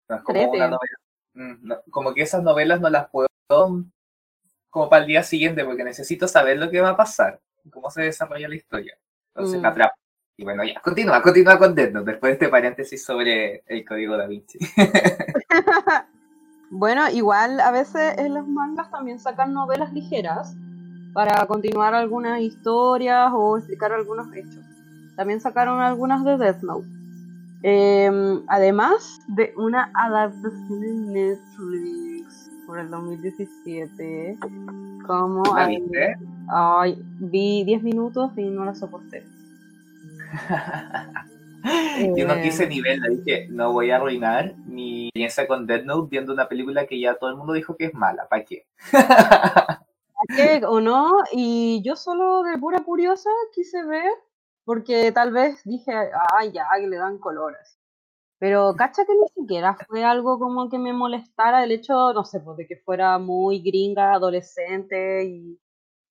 No 0.09 0.17
es 0.17 0.23
como 0.23 0.51
una 0.51 0.67
novela, 0.67 0.97
mm, 1.35 1.71
como 1.89 2.13
que 2.13 2.23
esas 2.23 2.43
novelas 2.43 2.81
no 2.81 2.89
las 2.89 3.09
puedo 3.09 3.27
como 4.69 4.89
para 4.89 5.03
el 5.03 5.07
día 5.07 5.23
siguiente, 5.23 5.63
porque 5.63 5.85
necesito 5.85 6.27
saber 6.27 6.57
lo 6.57 6.69
que 6.69 6.81
va 6.81 6.89
a 6.89 6.97
pasar, 6.97 7.39
cómo 7.71 7.89
se 7.89 8.01
desarrolla 8.01 8.49
la 8.49 8.55
historia. 8.55 8.97
Entonces 9.33 9.61
me 9.61 9.69
Mm. 9.69 9.71
atrapa. 9.71 10.00
Y 10.41 10.43
bueno, 10.43 10.63
ya, 10.63 10.81
continúa, 10.81 11.21
continúa 11.21 11.59
con 11.59 11.75
Death 11.75 11.91
Note, 11.93 12.11
después 12.11 12.31
de 12.31 12.33
este 12.33 12.49
paréntesis 12.49 13.05
sobre 13.05 13.63
el 13.67 13.85
código 13.85 14.17
da 14.17 14.25
Vinci. 14.25 14.57
Bueno, 16.73 17.09
igual 17.09 17.59
a 17.59 17.69
veces 17.69 18.17
en 18.17 18.33
los 18.33 18.47
mangas 18.47 18.89
también 18.89 19.19
sacan 19.19 19.53
novelas 19.53 19.91
ligeras 19.91 20.55
para 21.11 21.45
continuar 21.45 21.93
algunas 21.93 22.39
historias 22.39 23.29
o 23.35 23.57
explicar 23.57 23.91
algunos 23.91 24.33
hechos. 24.33 24.63
También 25.17 25.41
sacaron 25.41 25.81
algunas 25.81 26.23
de 26.23 26.37
Death 26.37 26.61
Note. 26.63 26.87
Em, 27.63 28.41
además 28.47 29.19
de 29.27 29.53
una 29.57 29.91
adaptación 29.93 30.83
en 30.85 31.11
Netflix 31.11 32.49
por 32.65 32.79
el 32.79 32.89
2017, 32.89 34.37
como... 35.05 35.43
¿La 35.53 35.67
viste? 35.67 36.15
ay, 36.47 37.03
vi 37.19 37.65
10 37.65 37.83
minutos 37.83 38.31
y 38.37 38.49
no 38.49 38.63
la 38.63 38.73
soporté. 38.73 39.25
Yo 42.17 42.27
no 42.27 42.33
Eh, 42.35 42.41
quise 42.41 42.67
nivel, 42.67 43.01
dije, 43.23 43.47
no 43.49 43.71
voy 43.71 43.91
a 43.91 43.97
arruinar 43.97 44.55
mi 44.65 45.07
experiencia 45.07 45.47
con 45.47 45.67
Dead 45.67 45.83
Note 45.83 46.09
viendo 46.09 46.33
una 46.33 46.47
película 46.47 46.87
que 46.87 46.99
ya 46.99 47.15
todo 47.15 47.29
el 47.29 47.35
mundo 47.35 47.53
dijo 47.53 47.75
que 47.75 47.85
es 47.85 47.93
mala, 47.93 48.27
¿para 48.27 48.43
qué? 48.45 48.65
¿qué 50.35 50.61
o 50.65 50.81
no? 50.81 51.11
Y 51.31 51.81
yo 51.83 51.95
solo 51.95 52.43
de 52.43 52.57
pura 52.57 52.79
curiosa 52.83 53.29
quise 53.53 53.83
ver, 53.85 54.11
porque 54.63 55.11
tal 55.11 55.31
vez 55.31 55.61
dije, 55.63 55.91
ay, 56.37 56.51
ya, 56.51 56.67
que 56.79 56.87
le 56.87 56.97
dan 56.97 57.19
colores. 57.19 57.77
Pero 58.39 58.75
cacha 58.75 59.05
que 59.05 59.13
ni 59.13 59.27
siquiera 59.35 59.77
fue 59.87 60.03
algo 60.03 60.39
como 60.39 60.67
que 60.69 60.79
me 60.79 60.93
molestara 60.93 61.63
el 61.63 61.71
hecho, 61.71 62.13
no 62.13 62.23
sé, 62.25 62.39
pues 62.39 62.57
de 62.57 62.67
que 62.67 62.77
fuera 62.77 63.19
muy 63.19 63.61
gringa, 63.61 64.13
adolescente 64.13 65.25
y, 65.25 65.59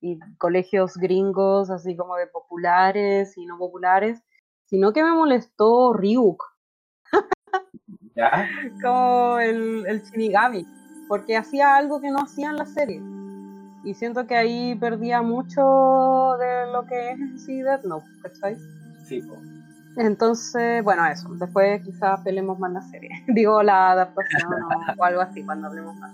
y 0.00 0.18
colegios 0.38 0.96
gringos, 0.96 1.70
así 1.70 1.96
como 1.96 2.16
de 2.16 2.26
populares 2.26 3.36
y 3.36 3.46
no 3.46 3.58
populares, 3.58 4.22
sino 4.66 4.92
que 4.92 5.02
me 5.02 5.12
molestó 5.12 5.92
Ryuk, 5.92 6.42
¿Ya? 8.16 8.48
como 8.82 9.38
el, 9.38 9.84
el 9.86 10.02
Shinigami, 10.02 10.66
porque 11.08 11.36
hacía 11.36 11.76
algo 11.76 12.00
que 12.00 12.10
no 12.10 12.20
hacía 12.20 12.50
en 12.50 12.56
la 12.56 12.66
serie. 12.66 13.02
Y 13.82 13.94
siento 13.94 14.26
que 14.26 14.36
ahí 14.36 14.74
perdía 14.74 15.22
mucho 15.22 16.36
de 16.38 16.70
lo 16.70 16.86
que 16.86 17.12
es 17.12 17.20
en 17.20 17.38
sí 17.38 17.62
Death 17.62 17.84
Note, 17.84 18.06
¿cachai? 18.22 18.56
Sí, 19.06 19.22
po. 19.22 19.36
Entonces, 19.96 20.84
bueno, 20.84 21.06
eso. 21.06 21.28
Después 21.34 21.82
quizás 21.82 22.20
pelemos 22.20 22.58
más 22.58 22.72
la 22.72 22.82
serie. 22.82 23.10
Digo, 23.28 23.62
la 23.62 23.92
adaptación 23.92 24.52
o, 24.52 25.00
o 25.00 25.04
algo 25.04 25.20
así 25.22 25.42
cuando 25.42 25.68
hablemos 25.68 25.96
más. 25.96 26.12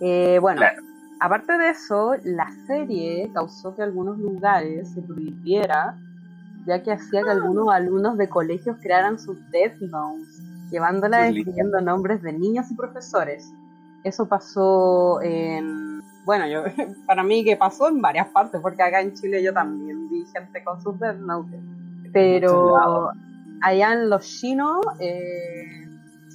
Eh, 0.00 0.38
bueno, 0.40 0.58
Claro. 0.58 0.82
Aparte 1.20 1.56
de 1.58 1.70
eso, 1.70 2.14
la 2.24 2.50
serie 2.66 3.30
causó 3.32 3.74
que 3.74 3.82
algunos 3.82 4.18
lugares 4.18 4.90
se 4.90 5.02
prohibiera, 5.02 5.98
ya 6.66 6.82
que 6.82 6.92
hacía 6.92 7.22
que 7.22 7.30
algunos 7.30 7.72
alumnos 7.72 8.16
de 8.18 8.28
colegios 8.28 8.76
crearan 8.80 9.18
sus 9.18 9.38
Death 9.50 9.80
Notes, 9.80 10.42
llevándola 10.70 11.28
escribiendo 11.28 11.80
nombres 11.80 12.22
de 12.22 12.32
niños 12.32 12.70
y 12.70 12.74
profesores. 12.74 13.52
Eso 14.04 14.26
pasó 14.26 15.20
en... 15.22 16.02
Bueno, 16.24 16.46
yo 16.48 16.64
para 17.06 17.22
mí 17.22 17.44
que 17.44 17.56
pasó 17.56 17.88
en 17.88 18.00
varias 18.00 18.28
partes, 18.28 18.60
porque 18.60 18.82
acá 18.82 19.00
en 19.00 19.14
Chile 19.14 19.42
yo 19.42 19.52
también 19.52 20.08
vi 20.10 20.24
gente 20.26 20.62
con 20.64 20.80
sus 20.82 20.98
Death 20.98 21.18
Notes. 21.18 21.60
Pero 22.12 23.10
allá 23.62 23.92
en 23.92 24.10
los 24.10 24.26
chinos 24.26 24.80
eh, 25.00 25.85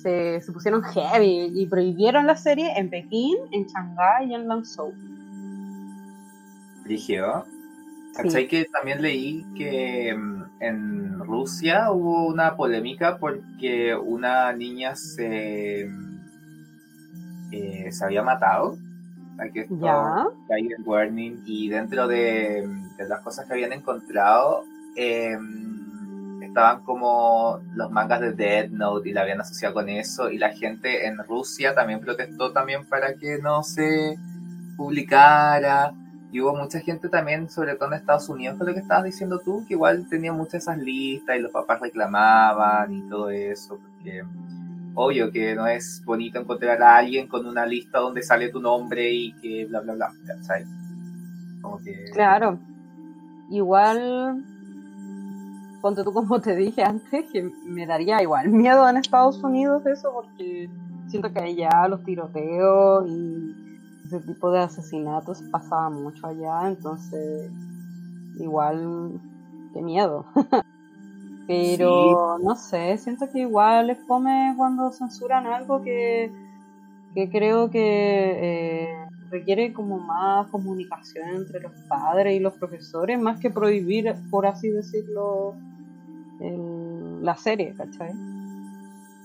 se, 0.02 0.42
se 0.42 0.52
pusieron 0.52 0.82
heavy 0.82 1.52
y 1.54 1.66
prohibieron 1.68 2.28
la 2.28 2.36
serie 2.36 2.74
en 2.78 2.90
Pekín, 2.90 3.38
en 3.52 3.66
Shanghái 3.66 4.30
y 4.30 4.34
en 4.34 4.48
Lanzhou. 4.48 4.94
Rígido. 6.84 7.46
Sí. 7.46 8.18
¿Cachai 8.18 8.48
que 8.48 8.66
también 8.66 9.02
leí 9.02 9.46
que 9.56 10.14
mm, 10.14 10.44
en 10.60 11.20
Rusia 11.20 11.92
hubo 11.92 12.28
una 12.28 12.56
polémica 12.56 13.18
porque 13.18 13.96
una 13.96 14.52
niña 14.52 14.96
se, 14.96 15.88
mm, 15.90 16.20
eh, 17.54 17.92
se 17.92 18.06
había 18.06 18.24
matado? 18.24 18.78
Aquí 19.40 19.60
en 19.60 20.84
Warning 20.86 21.42
y 21.46 21.70
dentro 21.70 22.08
de, 22.08 22.68
de 22.98 23.08
las 23.08 23.22
cosas 23.22 23.48
que 23.48 23.54
habían 23.54 23.74
encontrado 23.74 24.66
eh, 24.96 25.36
estaban 26.52 26.84
como 26.84 27.62
los 27.76 27.90
mangas 27.92 28.20
de 28.20 28.34
Dead 28.34 28.70
Note 28.70 29.10
y 29.10 29.14
la 29.14 29.22
habían 29.22 29.40
asociado 29.40 29.74
con 29.74 29.88
eso 29.88 30.30
y 30.30 30.38
la 30.38 30.50
gente 30.50 31.08
en 31.08 31.18
Rusia 31.18 31.74
también 31.74 32.02
protestó 32.02 32.52
también 32.52 32.86
para 32.86 33.14
que 33.14 33.40
no 33.40 33.64
se 33.64 34.18
publicara 34.76 35.94
y 36.30 36.42
hubo 36.42 36.54
mucha 36.56 36.80
gente 36.80 37.08
también, 37.08 37.50
sobre 37.50 37.76
todo 37.76 37.90
en 37.90 38.00
Estados 38.00 38.28
Unidos, 38.28 38.58
con 38.58 38.68
lo 38.68 38.74
que 38.74 38.82
estabas 38.82 39.06
diciendo 39.06 39.40
tú, 39.44 39.66
que 39.66 39.76
igual 39.76 40.08
tenía 40.10 40.34
muchas 40.34 40.64
esas 40.64 40.78
listas 40.78 41.38
y 41.38 41.42
los 41.42 41.52
papás 41.52 41.80
reclamaban 41.82 42.94
y 42.94 43.02
todo 43.10 43.30
eso, 43.30 43.80
porque 43.80 44.24
obvio 44.94 45.32
que 45.32 45.56
no 45.56 45.68
es 45.68 46.02
bonito 46.06 46.40
encontrar 46.40 46.82
a 46.84 46.98
alguien 46.98 47.28
con 47.28 47.46
una 47.46 47.66
lista 47.66 48.00
donde 48.00 48.24
sale 48.24 48.50
tu 48.50 48.60
nombre 48.62 49.10
y 49.10 49.34
que 49.34 49.66
bla 49.66 49.80
bla 49.82 49.94
bla, 49.94 50.12
que... 51.84 52.12
Claro. 52.14 52.60
Igual, 53.50 54.46
ponte 55.82 56.04
tú 56.04 56.14
como 56.14 56.40
te 56.40 56.56
dije 56.56 56.84
antes, 56.84 57.26
que 57.32 57.52
me 57.66 57.86
daría 57.86 58.22
igual 58.22 58.50
miedo 58.50 58.88
en 58.88 58.98
Estados 58.98 59.42
Unidos 59.44 59.86
eso, 59.86 60.12
porque 60.14 60.70
siento 61.08 61.32
que 61.32 61.40
allá 61.40 61.88
los 61.90 62.04
tiroteos 62.04 63.10
y 63.10 63.56
ese 64.06 64.20
tipo 64.22 64.52
de 64.52 64.60
asesinatos 64.60 65.42
pasaba 65.52 65.90
mucho 65.90 66.28
allá, 66.28 66.68
entonces 66.68 67.52
igual, 68.40 69.20
qué 69.74 69.82
miedo. 69.82 70.26
Pero 71.48 72.38
no 72.40 72.56
sé, 72.56 72.98
siento 72.98 73.30
que 73.30 73.40
igual 73.40 73.90
es 73.90 73.98
fome 74.06 74.54
cuando 74.56 74.92
censuran 74.92 75.48
algo 75.48 75.82
que, 75.82 76.32
que 77.14 77.30
creo 77.30 77.70
que 77.70 77.82
eh, 77.82 79.08
requiere 79.30 79.74
como 79.74 79.98
más 79.98 80.48
comunicación 80.48 81.30
entre 81.30 81.60
los 81.60 81.74
padres 81.90 82.36
y 82.36 82.40
los 82.40 82.54
profesores, 82.54 83.20
más 83.20 83.40
que 83.40 83.50
prohibir, 83.50 84.14
por 84.30 84.46
así 84.46 84.70
decirlo, 84.70 85.56
la 87.22 87.36
serie, 87.36 87.74
¿cachai? 87.76 88.12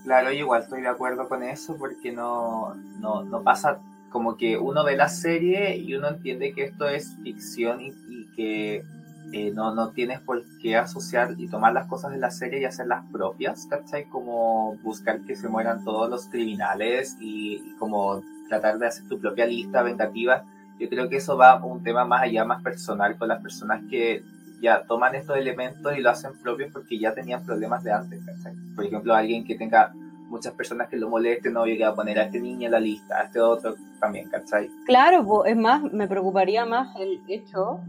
Claro, 0.03 0.31
yo 0.31 0.39
igual 0.39 0.63
estoy 0.63 0.81
de 0.81 0.87
acuerdo 0.87 1.27
con 1.27 1.43
eso 1.43 1.75
porque 1.77 2.11
no, 2.11 2.75
no, 2.99 3.23
no 3.23 3.41
pasa 3.41 3.79
como 4.09 4.37
que 4.37 4.57
uno 4.57 4.83
ve 4.83 4.95
la 4.95 5.09
serie 5.09 5.75
y 5.77 5.93
uno 5.95 6.07
entiende 6.07 6.53
que 6.53 6.63
esto 6.63 6.87
es 6.87 7.17
ficción 7.23 7.81
y, 7.81 8.25
que 8.35 8.85
eh, 9.33 9.51
no, 9.53 9.75
no 9.75 9.89
tienes 9.89 10.21
por 10.21 10.43
qué 10.61 10.77
asociar 10.77 11.33
y 11.37 11.47
tomar 11.47 11.73
las 11.73 11.87
cosas 11.87 12.11
de 12.11 12.19
la 12.19 12.31
serie 12.31 12.61
y 12.61 12.65
hacerlas 12.65 13.03
propias, 13.11 13.65
¿cachai? 13.65 14.05
Como 14.05 14.77
buscar 14.83 15.21
que 15.21 15.35
se 15.35 15.49
mueran 15.49 15.83
todos 15.83 16.09
los 16.09 16.27
criminales 16.27 17.17
y, 17.19 17.55
y 17.55 17.75
como 17.77 18.23
tratar 18.47 18.79
de 18.79 18.87
hacer 18.87 19.07
tu 19.09 19.19
propia 19.19 19.45
lista 19.45 19.81
vengativa. 19.81 20.45
Yo 20.79 20.87
creo 20.87 21.09
que 21.09 21.17
eso 21.17 21.35
va 21.35 21.61
un 21.63 21.83
tema 21.83 22.05
más 22.05 22.21
allá, 22.21 22.45
más 22.45 22.61
personal 22.61 23.17
con 23.17 23.27
las 23.27 23.41
personas 23.41 23.81
que 23.89 24.23
ya 24.61 24.83
toman 24.83 25.15
estos 25.15 25.37
elementos 25.37 25.95
y 25.97 26.01
lo 26.01 26.09
hacen 26.09 26.33
propios 26.41 26.71
porque 26.71 26.97
ya 26.99 27.13
tenían 27.13 27.43
problemas 27.45 27.83
de 27.83 27.91
antes, 27.91 28.19
¿cachai? 28.25 28.53
Por 28.75 28.85
ejemplo, 28.85 29.13
alguien 29.13 29.45
que 29.45 29.55
tenga 29.55 29.93
muchas 30.29 30.53
personas 30.53 30.89
que 30.89 30.97
lo 30.97 31.09
molesten, 31.09 31.53
no 31.53 31.65
llegue 31.65 31.85
a 31.85 31.93
poner 31.93 32.19
a 32.19 32.23
este 32.23 32.39
niño 32.39 32.65
en 32.65 32.71
la 32.71 32.79
lista, 32.79 33.19
a 33.19 33.23
este 33.23 33.39
otro 33.39 33.75
también, 33.99 34.29
¿cachai? 34.29 34.69
Claro, 34.85 35.45
es 35.45 35.55
más, 35.55 35.81
me 35.93 36.07
preocuparía 36.07 36.65
más 36.65 36.95
el 36.99 37.21
hecho 37.27 37.79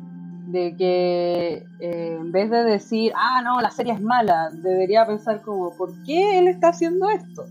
de 0.47 0.75
que 0.77 1.67
eh, 1.81 2.17
en 2.19 2.33
vez 2.33 2.51
de 2.51 2.65
decir, 2.65 3.13
ah, 3.17 3.43
no, 3.43 3.61
la 3.61 3.71
serie 3.71 3.93
es 3.93 4.01
mala, 4.01 4.51
debería 4.53 5.07
pensar 5.07 5.43
como, 5.43 5.77
¿por 5.77 5.91
qué 6.05 6.39
él 6.39 6.49
está 6.49 6.69
haciendo 6.69 7.11
esto? 7.11 7.45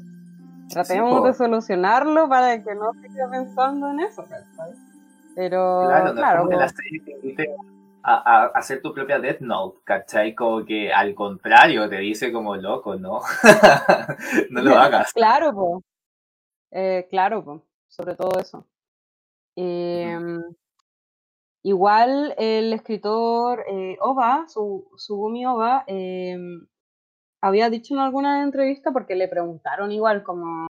Tratemos 0.70 1.24
de 1.24 1.34
solucionarlo 1.34 2.28
para 2.28 2.62
que 2.62 2.76
no 2.76 2.94
siga 2.94 3.30
pensando 3.30 3.90
en 3.90 4.00
eso, 4.02 4.24
¿cachai? 4.24 4.74
Pero, 5.36 5.84
Claro, 5.86 6.04
no 6.04 6.10
es 6.10 6.16
claro, 6.16 6.38
como 6.40 6.50
que 6.50 6.56
po, 6.56 6.62
la 6.62 6.70
serie 6.70 7.00
te 7.02 7.12
invite 7.12 7.56
a, 8.04 8.14
a 8.14 8.46
hacer 8.48 8.82
tu 8.82 8.94
propia 8.94 9.20
Death 9.20 9.42
Note, 9.42 9.80
¿cachai? 9.84 10.34
Como 10.36 10.66
que 10.66 10.92
al 10.92 11.14
contrario, 11.16 11.90
te 11.90 11.98
dice 11.98 12.32
como 12.32 12.56
loco, 12.56 12.96
¿no? 12.96 13.22
no 14.52 14.62
lo 14.62 14.76
hagas. 14.78 15.14
claro, 15.14 15.54
po. 15.54 15.84
Eh, 16.72 17.08
claro, 17.10 17.44
po, 17.44 17.64
sobre 17.88 18.16
todo 18.16 18.40
eso. 18.40 18.66
Em, 19.56 20.42
igual 21.64 22.36
el 22.38 22.74
escritor 22.74 23.64
eh, 23.68 23.98
Oba, 24.02 24.46
su, 24.48 24.90
Sugumi 24.98 25.46
Oba, 25.46 25.84
em, 25.88 26.68
había 27.42 27.70
dicho 27.70 27.94
en 27.94 28.02
alguna 28.02 28.44
entrevista, 28.44 28.92
porque 28.92 29.16
le 29.16 29.28
preguntaron 29.28 29.92
igual 29.92 30.24
como, 30.24 30.68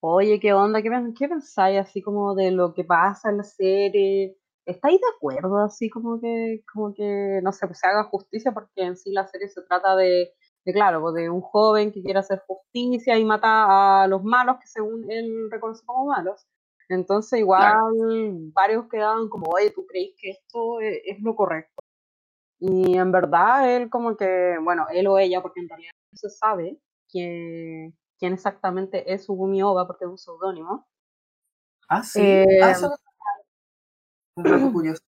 oye, 0.00 0.40
¿qué 0.40 0.52
onda? 0.52 0.82
¿Qué, 0.82 0.90
qué 1.18 1.28
pensáis 1.28 1.80
así 1.80 2.02
como 2.02 2.34
de 2.34 2.50
lo 2.50 2.74
que 2.74 2.84
pasa 2.84 3.30
en 3.30 3.38
la 3.38 3.44
serie? 3.44 4.36
¿Estáis 4.66 5.00
de 5.00 5.06
acuerdo 5.16 5.58
así 5.60 5.88
como 5.90 6.20
que, 6.20 6.62
como 6.72 6.92
que, 6.94 7.40
no 7.42 7.52
sé, 7.52 7.66
pues 7.68 7.78
se 7.78 7.86
haga 7.86 8.04
justicia? 8.04 8.52
Porque 8.52 8.82
en 8.82 8.96
sí 8.96 9.12
la 9.12 9.26
serie 9.28 9.48
se 9.48 9.62
trata 9.62 9.94
de, 9.96 10.34
de 10.64 10.72
claro, 10.72 11.00
pues, 11.00 11.14
de 11.14 11.30
un 11.30 11.40
joven 11.40 11.92
que 11.92 12.02
quiere 12.02 12.18
hacer 12.18 12.42
justicia 12.46 13.16
y 13.18 13.24
mata 13.24 14.02
a 14.02 14.08
los 14.08 14.24
malos 14.24 14.56
que 14.60 14.66
según 14.66 15.10
él 15.10 15.48
reconoce 15.50 15.84
como 15.86 16.06
malos. 16.06 16.46
Entonces 16.88 17.40
igual 17.40 17.62
Claro. 17.62 17.80
varios 18.54 18.88
quedaban 18.88 19.28
como, 19.28 19.46
oye, 19.50 19.70
¿tú 19.70 19.86
crees 19.86 20.14
que 20.18 20.30
esto 20.30 20.80
es, 20.80 21.00
es 21.04 21.20
lo 21.22 21.34
correcto? 21.36 21.82
Y 22.58 22.96
en 22.96 23.12
verdad 23.12 23.76
él 23.76 23.90
como 23.90 24.16
que, 24.16 24.56
bueno, 24.62 24.86
él 24.90 25.06
o 25.08 25.18
ella, 25.18 25.42
porque 25.42 25.60
en 25.60 25.68
realidad 25.68 25.92
no 26.12 26.16
se 26.18 26.30
sabe 26.30 26.78
quién, 27.10 27.96
quién 28.18 28.32
exactamente 28.32 29.12
es 29.12 29.24
Sugumi 29.26 29.62
Oba, 29.62 29.86
porque 29.86 30.04
es 30.06 30.10
un 30.10 30.18
seudónimo. 30.18 30.86
Ah, 31.88 32.02
sí. 32.02 32.20
Eh, 32.20 32.60
Ah, 32.62 32.78
no- 32.80 32.96
un 34.36 34.44
dato 34.44 34.44
curioso. 34.72 35.02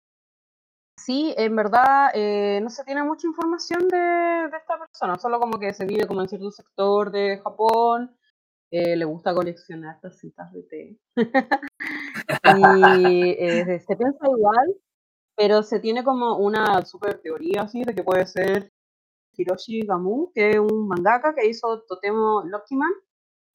sí, 0.96 1.34
en 1.36 1.54
verdad 1.56 2.10
eh, 2.14 2.60
no 2.62 2.70
se 2.70 2.84
tiene 2.84 3.02
mucha 3.04 3.26
información 3.26 3.86
de, 3.88 3.98
de, 3.98 4.56
esta 4.56 4.78
persona, 4.78 5.18
solo 5.18 5.38
como 5.38 5.58
que 5.58 5.72
se 5.72 5.86
vive 5.86 6.06
como 6.06 6.22
en 6.22 6.28
cierto 6.28 6.50
sector 6.50 7.10
de 7.10 7.38
Japón, 7.38 8.16
eh, 8.70 8.96
le 8.96 9.04
gusta 9.04 9.34
coleccionar 9.34 10.00
tacitas 10.00 10.52
de 10.52 10.62
té. 10.64 10.98
y 12.58 13.30
eh, 13.38 13.80
se 13.80 13.96
piensa 13.96 14.26
igual, 14.26 14.74
pero 15.36 15.62
se 15.62 15.80
tiene 15.80 16.04
como 16.04 16.36
una 16.38 16.84
super 16.84 17.20
teoría 17.20 17.62
así 17.62 17.82
de 17.84 17.94
que 17.94 18.02
puede 18.02 18.26
ser 18.26 18.72
Hiroshi 19.36 19.86
Gamu, 19.86 20.32
que 20.34 20.50
es 20.50 20.58
un 20.58 20.88
mangaka 20.88 21.34
que 21.34 21.46
hizo 21.46 21.82
Totemo 21.82 22.42
Man, 22.42 22.92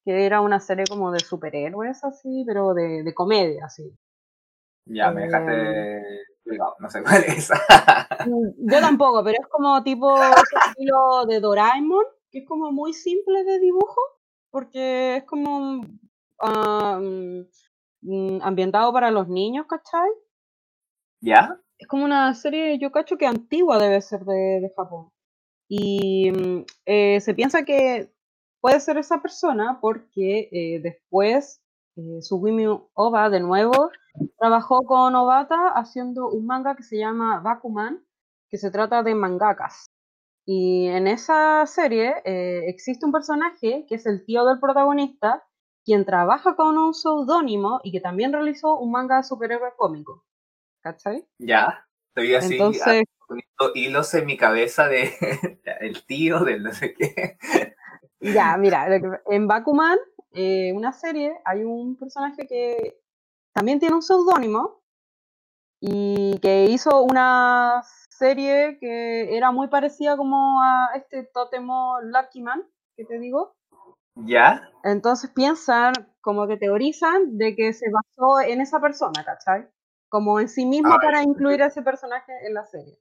que 0.06 0.26
era 0.26 0.42
una 0.42 0.60
serie 0.60 0.86
como 0.90 1.12
de 1.12 1.20
superhéroes 1.20 2.04
así, 2.04 2.44
pero 2.48 2.74
de, 2.74 3.04
de 3.04 3.14
comedia 3.14 3.66
así. 3.66 3.96
Ya, 4.86 5.12
me 5.12 5.22
dejaste 5.22 5.98
eh, 5.98 6.58
no 6.80 6.90
sé 6.90 7.04
cuál 7.04 7.24
es. 7.24 7.50
Mm, 8.26 8.72
yo 8.72 8.80
tampoco, 8.80 9.22
pero 9.22 9.38
es 9.42 9.48
como 9.48 9.84
tipo 9.84 10.16
ese 10.16 10.56
estilo 10.68 11.26
de 11.26 11.42
Doraemon, 11.42 12.06
que 12.32 12.40
es 12.40 12.48
como 12.48 12.72
muy 12.72 12.94
simple 12.94 13.44
de 13.44 13.60
dibujo, 13.60 14.00
porque 14.50 15.18
es 15.18 15.24
como 15.26 15.82
um, 16.42 17.46
ambientado 18.42 18.94
para 18.94 19.12
los 19.12 19.28
niños, 19.28 19.66
¿cachai? 19.68 20.10
¿Ya? 21.20 21.60
Es 21.78 21.88
como 21.88 22.06
una 22.06 22.34
serie, 22.34 22.80
yo 22.80 22.94
cacho 22.94 23.18
que 23.18 23.26
antigua 23.26 23.78
debe 23.78 24.00
ser 24.02 24.22
de, 24.24 24.62
de 24.62 24.74
Japón. 24.74 25.10
Y 25.68 26.32
eh, 26.86 27.20
se 27.20 27.34
piensa 27.34 27.66
que 27.66 28.10
puede 28.62 28.80
ser 28.80 28.98
esa 28.98 29.22
persona 29.22 29.80
porque 29.82 30.48
eh, 30.52 30.80
después 30.82 31.63
eh, 31.96 32.22
Sugimi 32.22 32.66
Oba 32.94 33.30
de 33.30 33.40
nuevo 33.40 33.92
trabajó 34.38 34.84
con 34.84 35.16
Obata 35.16 35.70
haciendo 35.70 36.28
un 36.30 36.46
manga 36.46 36.76
que 36.76 36.84
se 36.84 36.98
llama 36.98 37.40
Bakuman, 37.40 38.04
que 38.50 38.58
se 38.58 38.72
trata 38.72 39.04
de 39.04 39.16
mangakas. 39.16 39.90
Y 40.46 40.88
en 40.88 41.08
esa 41.08 41.66
serie 41.66 42.16
eh, 42.26 42.64
existe 42.68 43.06
un 43.06 43.12
personaje 43.12 43.86
que 43.88 43.96
es 43.96 44.06
el 44.06 44.26
tío 44.26 44.46
del 44.46 44.60
protagonista, 44.60 45.44
quien 45.86 46.06
trabaja 46.06 46.56
con 46.56 46.78
un 46.78 46.94
seudónimo 46.94 47.80
y 47.84 47.92
que 47.92 48.02
también 48.02 48.34
realizó 48.34 48.78
un 48.78 48.92
manga 48.92 49.18
de 49.18 49.24
superhéroe 49.24 49.72
cómico. 49.78 50.26
¿Cachai? 50.82 51.26
Ya, 51.38 51.88
estoy 52.10 52.36
así 52.36 52.54
Entonces, 52.54 53.06
poniendo 53.26 53.72
hilos 53.76 54.14
en 54.14 54.26
mi 54.26 54.36
cabeza 54.36 54.88
de 54.88 55.14
el 55.80 56.06
tío 56.06 56.40
del 56.42 56.64
no 56.64 56.74
sé 56.74 56.94
qué. 56.94 57.38
Ya, 58.20 58.58
mira, 58.58 58.88
en 59.28 59.48
Bakuman, 59.48 59.98
eh, 60.34 60.74
una 60.74 60.94
serie, 60.94 61.40
hay 61.46 61.64
un 61.64 61.96
personaje 61.96 62.48
que 62.48 63.00
también 63.54 63.80
tiene 63.80 63.96
un 63.96 64.02
seudónimo 64.02 64.82
y 65.80 66.40
que 66.40 66.66
hizo 66.66 67.04
una 67.04 67.84
serie 68.10 68.78
que 68.80 69.36
era 69.36 69.52
muy 69.52 69.68
parecida 69.68 70.18
como 70.18 70.62
a 70.62 70.90
este 70.96 71.24
Totemo 71.24 72.00
Lucky 72.02 72.42
Man, 72.42 72.64
que 72.96 73.06
te 73.06 73.20
digo. 73.20 73.56
¿Ya? 74.16 74.70
Entonces 74.84 75.30
piensan, 75.32 75.94
como 76.22 76.48
que 76.48 76.58
teorizan, 76.58 77.38
de 77.38 77.56
que 77.56 77.74
se 77.74 77.88
basó 77.92 78.40
en 78.42 78.62
esa 78.62 78.80
persona, 78.80 79.24
¿cachai? 79.26 79.68
Como 80.10 80.40
en 80.40 80.48
sí 80.48 80.66
mismo 80.66 80.96
para 81.02 81.22
incluir 81.24 81.62
a 81.64 81.68
ese 81.68 81.82
personaje 81.82 82.32
en 82.46 82.54
la 82.54 82.66
serie. 82.66 82.98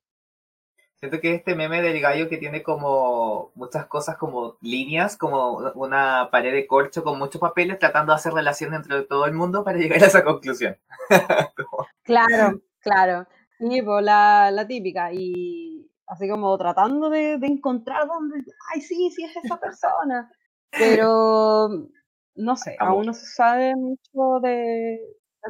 Siento 1.02 1.20
que 1.20 1.34
este 1.34 1.56
meme 1.56 1.82
del 1.82 2.00
gallo 2.00 2.28
que 2.28 2.36
tiene 2.36 2.62
como 2.62 3.50
muchas 3.56 3.86
cosas 3.86 4.16
como 4.16 4.56
líneas, 4.60 5.16
como 5.16 5.56
una 5.74 6.28
pared 6.30 6.52
de 6.52 6.68
corcho 6.68 7.02
con 7.02 7.18
muchos 7.18 7.40
papeles, 7.40 7.80
tratando 7.80 8.12
de 8.12 8.18
hacer 8.18 8.32
relación 8.32 8.72
entre 8.72 9.02
todo 9.02 9.26
el 9.26 9.32
mundo 9.32 9.64
para 9.64 9.78
llegar 9.78 10.00
a 10.00 10.06
esa 10.06 10.22
conclusión. 10.22 10.76
claro, 12.04 12.60
claro. 12.78 13.26
Sí, 13.58 13.82
pues 13.82 14.04
la, 14.04 14.52
la, 14.52 14.64
típica. 14.68 15.12
Y 15.12 15.90
así 16.06 16.28
como 16.28 16.56
tratando 16.56 17.10
de, 17.10 17.36
de, 17.36 17.48
encontrar 17.48 18.06
dónde, 18.06 18.44
ay, 18.72 18.80
sí, 18.80 19.10
sí 19.10 19.24
es 19.24 19.36
esa 19.42 19.58
persona. 19.58 20.30
Pero 20.70 21.88
no 22.36 22.56
sé, 22.56 22.76
aún 22.78 23.06
no 23.06 23.12
se 23.12 23.26
sabe 23.26 23.74
mucho 23.74 24.38
de, 24.40 25.00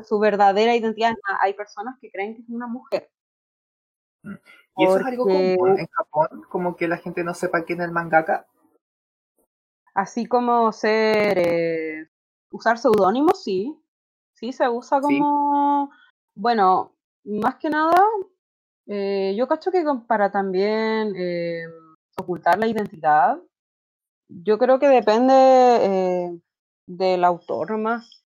su 0.08 0.18
verdadera 0.18 0.74
identidad. 0.74 1.12
Hay 1.42 1.52
personas 1.52 1.96
que 2.00 2.10
creen 2.10 2.36
que 2.36 2.40
es 2.40 2.48
una 2.48 2.68
mujer. 2.68 3.10
Mm. 4.22 4.36
¿Y 4.76 4.84
eso 4.84 4.98
es 4.98 5.06
algo 5.06 5.24
común 5.24 5.78
en 5.78 5.86
Japón? 5.86 6.42
Como 6.48 6.76
que 6.76 6.88
la 6.88 6.96
gente 6.96 7.24
no 7.24 7.34
sepa 7.34 7.64
quién 7.64 7.80
es 7.80 7.86
el 7.86 7.92
mangaka. 7.92 8.46
Así 9.94 10.26
como 10.26 10.72
ser. 10.72 11.38
Eh, 11.38 12.08
usar 12.50 12.78
seudónimos, 12.78 13.42
sí. 13.42 13.76
Sí, 14.32 14.52
se 14.52 14.68
usa 14.68 15.00
como. 15.00 15.90
Bueno, 16.34 16.94
más 17.24 17.56
que 17.56 17.68
nada, 17.68 18.00
eh, 18.86 19.34
yo 19.36 19.46
cacho 19.46 19.70
que 19.70 19.84
para 20.06 20.32
también 20.32 21.14
eh, 21.14 21.66
ocultar 22.16 22.58
la 22.58 22.66
identidad, 22.66 23.38
yo 24.28 24.58
creo 24.58 24.78
que 24.78 24.88
depende 24.88 26.40
del 26.86 27.24
autor 27.24 27.76
más 27.76 28.21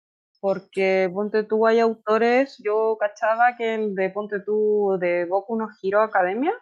porque 0.46 1.10
ponte 1.12 1.42
tú 1.42 1.66
hay 1.66 1.80
autores, 1.80 2.62
yo 2.64 2.98
cachaba 3.00 3.58
que 3.58 3.74
el 3.74 3.96
de 3.96 4.12
ponte 4.12 4.42
tú 4.42 4.96
de 5.00 5.26
Boku 5.26 5.58
no 5.58 5.70
Hero 5.82 6.04
Academia, 6.04 6.54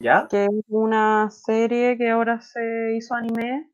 ¿Ya? 0.00 0.26
que 0.30 0.46
es 0.46 0.64
una 0.68 1.28
serie 1.30 1.98
que 1.98 2.08
ahora 2.08 2.40
se 2.40 2.96
hizo 2.96 3.14
anime, 3.14 3.70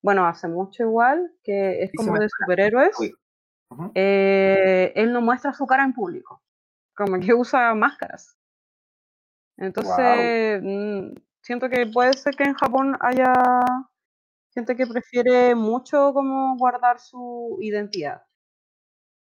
bueno, 0.00 0.24
hace 0.28 0.46
mucho 0.46 0.84
igual, 0.84 1.32
que 1.42 1.82
es 1.82 1.90
como 1.96 2.16
de 2.16 2.28
superhéroes. 2.28 2.96
Eh, 3.96 4.92
él 4.94 5.12
no 5.12 5.22
muestra 5.22 5.52
su 5.52 5.66
cara 5.66 5.82
en 5.82 5.92
público, 5.92 6.40
como 6.94 7.18
que 7.18 7.34
usa 7.34 7.74
máscaras. 7.74 8.38
Entonces, 9.56 10.62
mm, 10.62 11.14
siento 11.40 11.68
que 11.68 11.88
puede 11.92 12.12
ser 12.12 12.36
que 12.36 12.44
en 12.44 12.54
Japón 12.54 12.96
haya 13.00 13.32
gente 14.54 14.76
que 14.76 14.86
prefiere 14.86 15.56
mucho 15.56 16.14
como 16.14 16.56
guardar 16.56 17.00
su 17.00 17.58
identidad. 17.60 18.22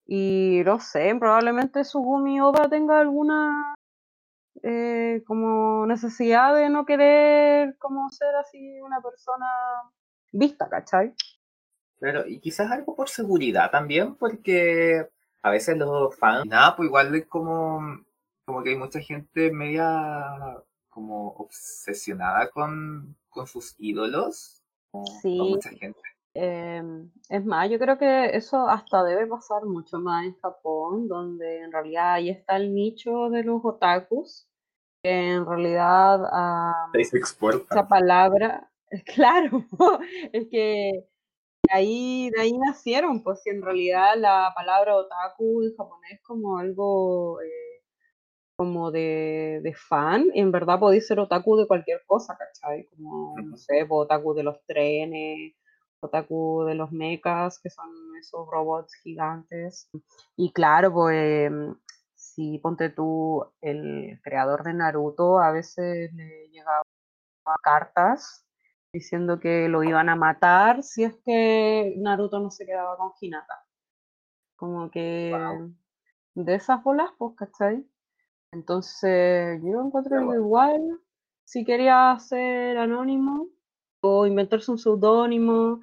Y 0.07 0.61
no 0.65 0.79
sé, 0.79 1.15
probablemente 1.19 1.83
Sugumi 1.83 2.39
Oda 2.39 2.69
tenga 2.69 2.99
alguna 2.99 3.73
eh, 4.61 5.23
como 5.25 5.85
necesidad 5.85 6.55
de 6.55 6.69
no 6.69 6.85
querer 6.85 7.77
como 7.77 8.09
ser 8.09 8.35
así 8.35 8.79
una 8.81 9.01
persona 9.01 9.45
vista, 10.31 10.69
¿cachai? 10.69 11.13
Pero, 11.99 12.27
y 12.27 12.39
quizás 12.39 12.71
algo 12.71 12.95
por 12.95 13.09
seguridad 13.09 13.71
también, 13.71 14.15
porque 14.15 15.07
a 15.41 15.49
veces 15.49 15.77
los 15.77 16.15
fans, 16.15 16.45
nada, 16.45 16.75
pues 16.75 16.87
igual 16.87 17.15
es 17.15 17.25
como, 17.25 17.79
como 18.45 18.63
que 18.63 18.71
hay 18.71 18.75
mucha 18.75 18.99
gente 18.99 19.51
media 19.51 20.63
como 20.89 21.29
obsesionada 21.33 22.49
con, 22.49 23.15
con 23.29 23.47
sus 23.47 23.75
ídolos. 23.77 24.61
sí. 25.21 25.37
mucha 25.37 25.69
gente. 25.69 25.99
Em, 26.37 27.09
es 27.29 27.45
más, 27.45 27.69
yo 27.69 27.79
creo 27.79 27.97
que 27.97 28.35
eso 28.35 28.67
hasta 28.67 29.05
debe 29.05 29.25
pasar 29.25 29.63
mucho 29.63 29.99
más 29.99 30.25
en 30.25 30.35
Japón, 30.35 31.07
donde 31.07 31.61
en 31.61 31.71
realidad 31.71 32.15
ahí 32.15 32.29
está 32.29 32.57
el 32.57 32.73
nicho 32.73 33.29
de 33.29 33.41
los 33.43 33.63
otakus, 33.63 34.45
que 35.01 35.31
en 35.31 35.45
realidad 35.45 36.19
esa 36.93 37.87
palabra, 37.87 38.69
claro, 39.15 39.63
es 40.33 40.47
que 40.49 41.07
ahí, 41.71 42.29
de 42.31 42.41
ahí 42.41 42.57
nacieron, 42.57 43.23
pues 43.23 43.41
si 43.41 43.49
en 43.49 43.61
realidad 43.61 44.15
la 44.17 44.51
palabra 44.53 44.97
otaku 44.97 45.63
en 45.63 45.75
japonés 45.77 46.19
como 46.21 46.57
algo 46.57 47.39
eh, 47.41 47.81
como 48.57 48.91
de, 48.91 49.61
de, 49.63 49.73
fan, 49.73 50.25
en 50.33 50.51
verdad 50.51 50.79
podéis 50.79 51.07
ser 51.07 51.19
otaku 51.19 51.55
de 51.55 51.67
cualquier 51.67 52.03
cosa, 52.05 52.37
¿cachai? 52.37 52.85
Como, 52.87 53.35
no 53.41 53.55
sé, 53.55 53.85
pues, 53.87 54.05
otaku 54.05 54.33
de 54.33 54.43
los 54.43 54.61
trenes, 54.65 55.53
otaku 55.99 56.63
de 56.65 56.75
los 56.75 56.91
mechas, 56.91 57.59
que 57.59 57.69
son 57.69 57.89
esos 58.19 58.47
robots 58.49 58.93
gigantes. 59.03 59.89
Y 60.35 60.51
claro, 60.53 60.93
pues 60.93 61.51
si 62.13 62.59
ponte 62.59 62.89
tú, 62.89 63.45
el 63.61 64.19
creador 64.23 64.63
de 64.63 64.73
Naruto 64.73 65.39
a 65.39 65.51
veces 65.51 66.13
le 66.13 66.49
llegaba 66.49 66.83
cartas 67.63 68.45
diciendo 68.91 69.39
que 69.39 69.67
lo 69.67 69.83
iban 69.83 70.09
a 70.09 70.15
matar 70.15 70.81
si 70.81 71.03
es 71.03 71.15
que 71.25 71.95
Naruto 71.97 72.39
no 72.39 72.49
se 72.49 72.65
quedaba 72.65 72.97
con 72.97 73.11
Hinata. 73.19 73.65
Como 74.55 74.89
que 74.89 75.33
de 76.33 76.55
esas 76.55 76.81
bolas, 76.83 77.09
pues, 77.17 77.35
¿cachai? 77.35 77.85
Entonces, 78.51 79.61
yo 79.63 79.81
encuentro 79.81 80.29
que 80.29 80.35
igual, 80.35 81.01
si 81.43 81.65
quería 81.65 82.17
ser 82.19 82.77
anónimo 82.77 83.49
o 84.05 84.27
inventarse 84.27 84.71
un 84.71 84.77
seudónimo 84.77 85.81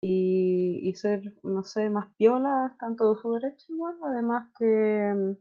y, 0.00 0.92
ser, 0.94 1.34
no 1.42 1.64
sé, 1.64 1.90
más 1.90 2.08
piola, 2.16 2.74
tanto 2.80 3.14
de 3.14 3.20
su 3.20 3.32
derecho 3.34 3.66
igual, 3.68 3.96
además 4.04 4.48
que 4.58 5.12
mm, 5.14 5.36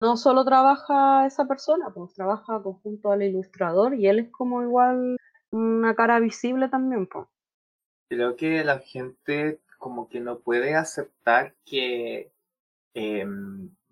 no 0.00 0.16
solo 0.16 0.44
trabaja 0.44 1.26
esa 1.26 1.46
persona, 1.46 1.90
pues 1.94 2.14
trabaja 2.14 2.62
conjunto 2.62 3.12
al 3.12 3.22
ilustrador 3.22 3.94
y 3.94 4.08
él 4.08 4.18
es 4.18 4.30
como 4.30 4.62
igual 4.62 5.16
una 5.50 5.94
cara 5.94 6.18
visible 6.20 6.68
también, 6.68 7.06
pues. 7.06 7.26
Creo 8.10 8.36
que 8.36 8.64
la 8.64 8.78
gente 8.78 9.60
como 9.78 10.08
que 10.08 10.20
no 10.20 10.40
puede 10.40 10.74
aceptar 10.74 11.54
que, 11.64 12.32
eh, 12.94 13.26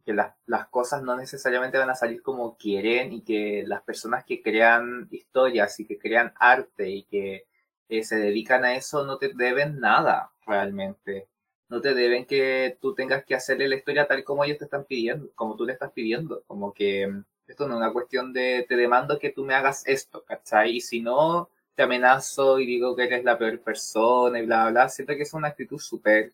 que 0.05 0.13
las 0.13 0.69
cosas 0.69 1.03
no 1.03 1.17
necesariamente 1.17 1.79
van 1.79 1.91
a 1.91 1.95
salir 1.95 2.23
como 2.23 2.57
quieren 2.57 3.13
y 3.13 3.23
que 3.23 3.65
las 3.67 3.83
personas 3.83 4.25
que 4.25 4.43
crean 4.43 5.07
historias 5.11 5.79
y 5.79 5.87
que 5.87 5.99
crean 5.99 6.33
arte 6.37 6.91
y 6.91 7.05
que 7.05 7.47
eh, 7.89 8.05
se 8.05 8.17
dedican 8.17 8.65
a 8.65 8.75
eso 8.77 9.05
no 9.05 9.19
te 9.19 9.33
deben 9.35 9.81
nada 9.81 10.33
realmente. 10.47 11.29
No 11.69 11.81
te 11.81 11.95
deben 11.95 12.27
que 12.27 12.79
tú 12.81 12.95
tengas 12.95 13.25
que 13.25 13.35
hacerle 13.35 13.69
la 13.69 13.77
historia 13.77 14.07
tal 14.07 14.23
como 14.25 14.45
ellos 14.45 14.59
te 14.59 14.65
están 14.65 14.85
pidiendo, 14.85 15.31
como 15.35 15.57
tú 15.57 15.65
le 15.65 15.73
estás 15.73 15.93
pidiendo. 15.93 16.43
Como 16.47 16.73
que 16.73 17.07
mm, 17.07 17.25
esto 17.49 17.67
no 17.67 17.75
es 17.75 17.79
una 17.79 17.93
cuestión 17.93 18.33
de 18.33 18.65
te 18.69 18.77
demando 18.77 19.19
que 19.19 19.31
tú 19.31 19.45
me 19.45 19.55
hagas 19.55 19.87
esto, 19.87 20.25
¿cachai? 20.25 20.77
Y 20.77 20.81
si 20.81 21.01
no, 21.01 21.51
te 21.75 21.83
amenazo 21.83 22.59
y 22.61 22.67
digo 22.67 22.97
que 22.97 23.05
eres 23.05 23.25
la 23.25 23.39
peor 23.39 23.61
persona 23.61 24.39
y 24.41 24.47
bla, 24.47 24.71
bla. 24.71 24.89
Siento 24.89 25.15
que 25.17 25.23
es 25.23 25.35
una 25.35 25.49
actitud 25.49 25.79
súper 25.79 26.33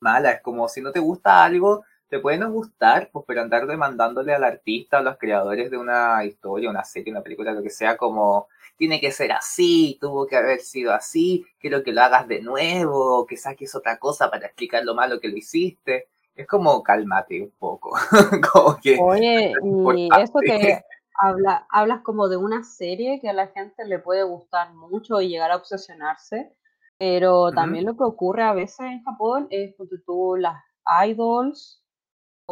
mala. 0.00 0.32
Es 0.32 0.42
como 0.42 0.68
si 0.68 0.80
no 0.80 0.92
te 0.92 1.00
gusta 1.00 1.44
algo, 1.44 1.84
te 2.12 2.18
puede 2.18 2.36
no 2.36 2.52
gustar, 2.52 3.08
pues, 3.10 3.24
pero 3.26 3.40
andar 3.40 3.66
demandándole 3.66 4.34
al 4.34 4.44
artista, 4.44 4.98
a 4.98 5.00
los 5.00 5.16
creadores 5.16 5.70
de 5.70 5.78
una 5.78 6.22
historia, 6.26 6.68
una 6.68 6.84
serie, 6.84 7.10
una 7.10 7.22
película, 7.22 7.52
lo 7.52 7.62
que 7.62 7.70
sea, 7.70 7.96
como 7.96 8.48
tiene 8.76 9.00
que 9.00 9.10
ser 9.10 9.32
así, 9.32 9.96
tuvo 9.98 10.26
que 10.26 10.36
haber 10.36 10.60
sido 10.60 10.92
así, 10.92 11.46
quiero 11.58 11.82
que 11.82 11.90
lo 11.90 12.02
hagas 12.02 12.28
de 12.28 12.42
nuevo, 12.42 13.24
que 13.24 13.38
saques 13.38 13.74
otra 13.74 13.98
cosa 13.98 14.30
para 14.30 14.44
explicar 14.44 14.84
lo 14.84 14.94
malo 14.94 15.20
que 15.20 15.28
lo 15.28 15.38
hiciste. 15.38 16.08
Es 16.34 16.46
como 16.46 16.82
cálmate 16.82 17.44
un 17.44 17.52
poco. 17.58 17.92
como 18.52 18.76
que 18.76 18.98
Oye, 19.00 19.54
y 19.96 20.08
eso 20.20 20.38
que 20.44 20.82
habla, 21.14 21.66
hablas 21.70 22.02
como 22.02 22.28
de 22.28 22.36
una 22.36 22.62
serie 22.62 23.20
que 23.22 23.30
a 23.30 23.32
la 23.32 23.46
gente 23.46 23.86
le 23.86 24.00
puede 24.00 24.22
gustar 24.24 24.74
mucho 24.74 25.22
y 25.22 25.30
llegar 25.30 25.50
a 25.50 25.56
obsesionarse, 25.56 26.52
pero 26.98 27.52
también 27.52 27.86
lo 27.86 27.96
que 27.96 28.04
ocurre 28.04 28.42
a 28.42 28.52
veces 28.52 28.80
en 28.80 29.02
Japón 29.02 29.46
es 29.48 29.74
que 29.78 29.96
tú 30.04 30.36
las 30.36 30.62
idols 31.06 31.81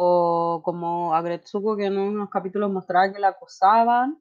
o 0.03 0.61
como 0.63 1.13
a 1.13 1.21
Gretsuko 1.21 1.77
que 1.77 1.85
en 1.85 1.97
unos 1.99 2.29
capítulos 2.31 2.71
mostraba 2.71 3.13
que 3.13 3.19
la 3.19 3.29
acosaban. 3.29 4.19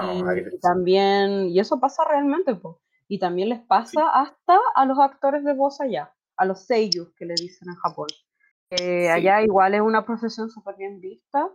y 0.00 0.58
también, 0.60 1.48
y 1.50 1.60
eso 1.60 1.78
pasa 1.78 2.02
realmente, 2.08 2.54
pues. 2.54 2.76
Y 3.08 3.18
también 3.18 3.50
les 3.50 3.60
pasa 3.60 4.08
hasta 4.08 4.58
a 4.74 4.86
los 4.86 4.98
actores 4.98 5.44
de 5.44 5.52
voz 5.52 5.82
allá, 5.82 6.14
a 6.38 6.46
los 6.46 6.60
seiyus 6.60 7.12
que 7.14 7.26
le 7.26 7.34
dicen 7.34 7.68
en 7.68 7.74
Japón. 7.74 8.08
Allá 8.70 9.42
igual 9.42 9.74
es 9.74 9.82
una 9.82 10.06
profesión 10.06 10.48
súper 10.48 10.76
bien 10.76 10.98
vista. 10.98 11.50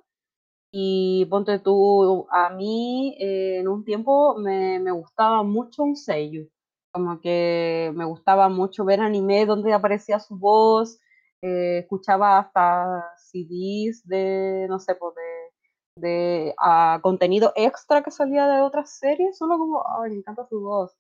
Y 0.72 1.26
ponte 1.26 1.58
tú, 1.58 2.28
a 2.30 2.52
mí 2.52 3.16
eh, 3.20 3.60
en 3.62 3.68
un 3.68 3.84
tiempo 3.84 4.38
me, 4.38 4.80
me, 4.80 4.92
gustaba 4.92 5.42
mucho 5.42 5.82
un 5.82 5.96
seiyu. 5.96 6.48
Como 6.92 7.20
que 7.22 7.92
me 7.96 8.06
gustaba 8.06 8.50
mucho 8.50 8.86
ver 8.86 9.00
anime 9.00 9.48
donde 9.48 9.74
aparecía 9.74 10.20
su 10.20 10.38
voz, 10.38 11.00
eh, 11.42 11.80
escuchaba 11.80 12.40
hasta 12.40 13.14
CDs 13.18 14.06
de, 14.06 14.66
no 14.70 14.80
sé, 14.80 14.96
pues 14.96 15.16
de, 15.16 16.02
de 16.02 16.56
uh, 16.58 17.02
contenido 17.02 17.54
extra 17.56 18.04
que 18.04 18.12
salía 18.12 18.48
de 18.48 18.62
otras 18.62 18.98
series, 18.98 19.38
solo 19.38 19.58
como, 19.58 19.84
ay, 20.02 20.12
me 20.12 20.18
encanta 20.18 20.48
su 20.48 20.62
voz. 20.62 20.98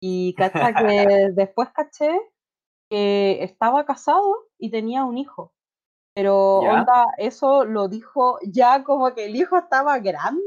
Y 0.00 0.34
cacha 0.34 0.72
que 0.74 1.30
después 1.34 1.68
caché 1.70 2.10
que 2.90 3.42
estaba 3.42 3.84
casado 3.84 4.48
y 4.58 4.70
tenía 4.70 5.04
un 5.04 5.18
hijo. 5.18 5.52
Pero 6.14 6.60
onda, 6.60 7.06
eso 7.18 7.64
lo 7.64 7.88
dijo 7.88 8.38
ya 8.46 8.84
como 8.84 9.12
que 9.14 9.24
el 9.24 9.34
hijo 9.34 9.58
estaba 9.58 9.98
grande 9.98 10.42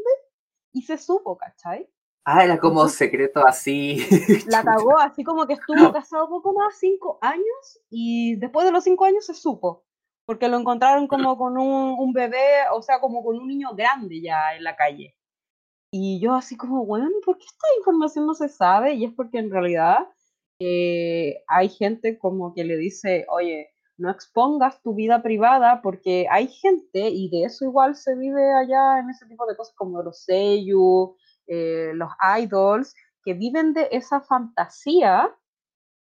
y 0.72 0.84
se 0.84 0.98
supo, 0.98 1.38
¿cachai? 1.38 1.90
Ah, 2.30 2.44
era 2.44 2.60
como 2.60 2.90
secreto 2.90 3.40
así. 3.48 4.00
La 4.52 4.62
cagó, 4.62 5.00
así 5.00 5.24
como 5.24 5.48
que 5.48 5.54
estuvo 5.54 5.94
casado 5.94 6.28
poco 6.28 6.52
más, 6.52 6.78
cinco 6.78 7.20
años, 7.22 7.80
y 7.90 8.36
después 8.36 8.66
de 8.66 8.74
los 8.74 8.84
cinco 8.84 9.06
años 9.06 9.26
se 9.26 9.34
supo, 9.34 9.86
porque 10.26 10.50
lo 10.50 10.58
encontraron 10.58 11.08
como 11.08 11.38
con 11.38 11.58
un, 11.58 11.96
un 11.98 12.12
bebé, 12.12 12.68
o 12.74 12.82
sea, 12.82 13.00
como 13.00 13.24
con 13.24 13.38
un 13.38 13.48
niño 13.48 13.70
grande 13.76 14.20
ya 14.20 14.58
en 14.58 14.66
la 14.66 14.76
calle. 14.76 15.16
Y 15.90 16.20
yo 16.20 16.34
así 16.34 16.58
como, 16.58 16.86
bueno, 16.86 17.10
¿por 17.24 17.38
qué 17.38 17.46
esta 17.46 17.68
información 17.78 18.28
no 18.28 18.34
se 18.34 18.50
sabe? 18.50 18.96
Y 18.96 19.06
es 19.06 19.14
porque 19.14 19.38
en 19.38 19.50
realidad 19.50 20.00
eh, 20.60 21.46
hay 21.48 21.70
gente 21.70 22.20
como 22.20 22.54
que 22.54 22.66
le 22.66 22.76
dice, 22.76 23.26
oye, 23.30 23.70
no 23.96 24.12
expongas 24.12 24.82
tu 24.82 24.94
vida 24.94 25.24
privada 25.24 25.82
porque 25.82 26.28
hay 26.30 26.50
gente, 26.50 27.08
y 27.08 27.30
de 27.30 27.44
eso 27.44 27.64
igual 27.64 27.96
se 27.96 28.16
vive 28.18 28.52
allá 28.52 29.00
en 29.00 29.12
ese 29.12 29.26
tipo 29.28 29.46
de 29.46 29.56
cosas 29.56 29.74
como 29.78 30.04
los 30.04 30.26
sellos, 30.26 31.12
eh, 31.48 31.92
los 31.94 32.10
idols, 32.40 32.94
que 33.24 33.34
viven 33.34 33.74
de 33.74 33.88
esa 33.92 34.22
fantasía 34.22 35.34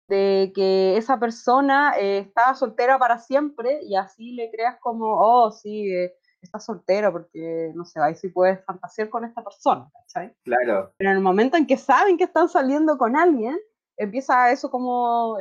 de 0.09 0.53
que 0.55 0.97
esa 0.97 1.18
persona 1.18 1.95
eh, 1.99 2.18
está 2.18 2.55
soltera 2.55 2.99
para 2.99 3.18
siempre 3.18 3.80
y 3.82 3.97
así 3.97 4.32
le 4.32 4.51
creas 4.51 4.78
como, 4.80 5.18
oh, 5.18 5.51
sí, 5.51 5.93
eh, 5.93 6.14
está 6.41 6.59
soltera 6.59 7.11
porque, 7.11 7.72
no 7.74 7.84
sé, 7.84 8.01
ahí 8.01 8.14
sí 8.14 8.28
puedes 8.28 8.64
fantasear 8.64 9.09
con 9.11 9.24
esta 9.24 9.43
persona, 9.43 9.91
¿cachai? 9.93 10.34
Claro. 10.45 10.93
Pero 10.97 11.11
en 11.11 11.16
el 11.16 11.22
momento 11.22 11.57
en 11.57 11.66
que 11.66 11.76
saben 11.76 12.16
que 12.16 12.24
están 12.24 12.49
saliendo 12.49 12.97
con 12.97 13.16
alguien, 13.16 13.59
empieza 13.97 14.53
eso 14.53 14.70
como, 14.70 15.39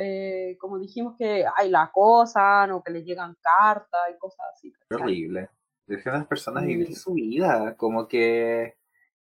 como 0.59 0.79
dijimos 0.79 1.15
que 1.17 1.45
hay 1.55 1.69
la 1.69 1.91
cosa 1.93 2.67
o 2.73 2.83
que 2.83 2.91
les 2.91 3.05
llegan 3.05 3.37
cartas 3.41 4.01
y 4.13 4.17
cosas 4.17 4.45
así. 4.53 4.73
Horrible. 4.89 5.49
Dejan 5.85 6.15
a 6.15 6.17
las 6.19 6.27
personas 6.27 6.65
vivir 6.65 6.95
su 6.95 7.13
vida, 7.13 7.75
como 7.77 8.07
que 8.07 8.75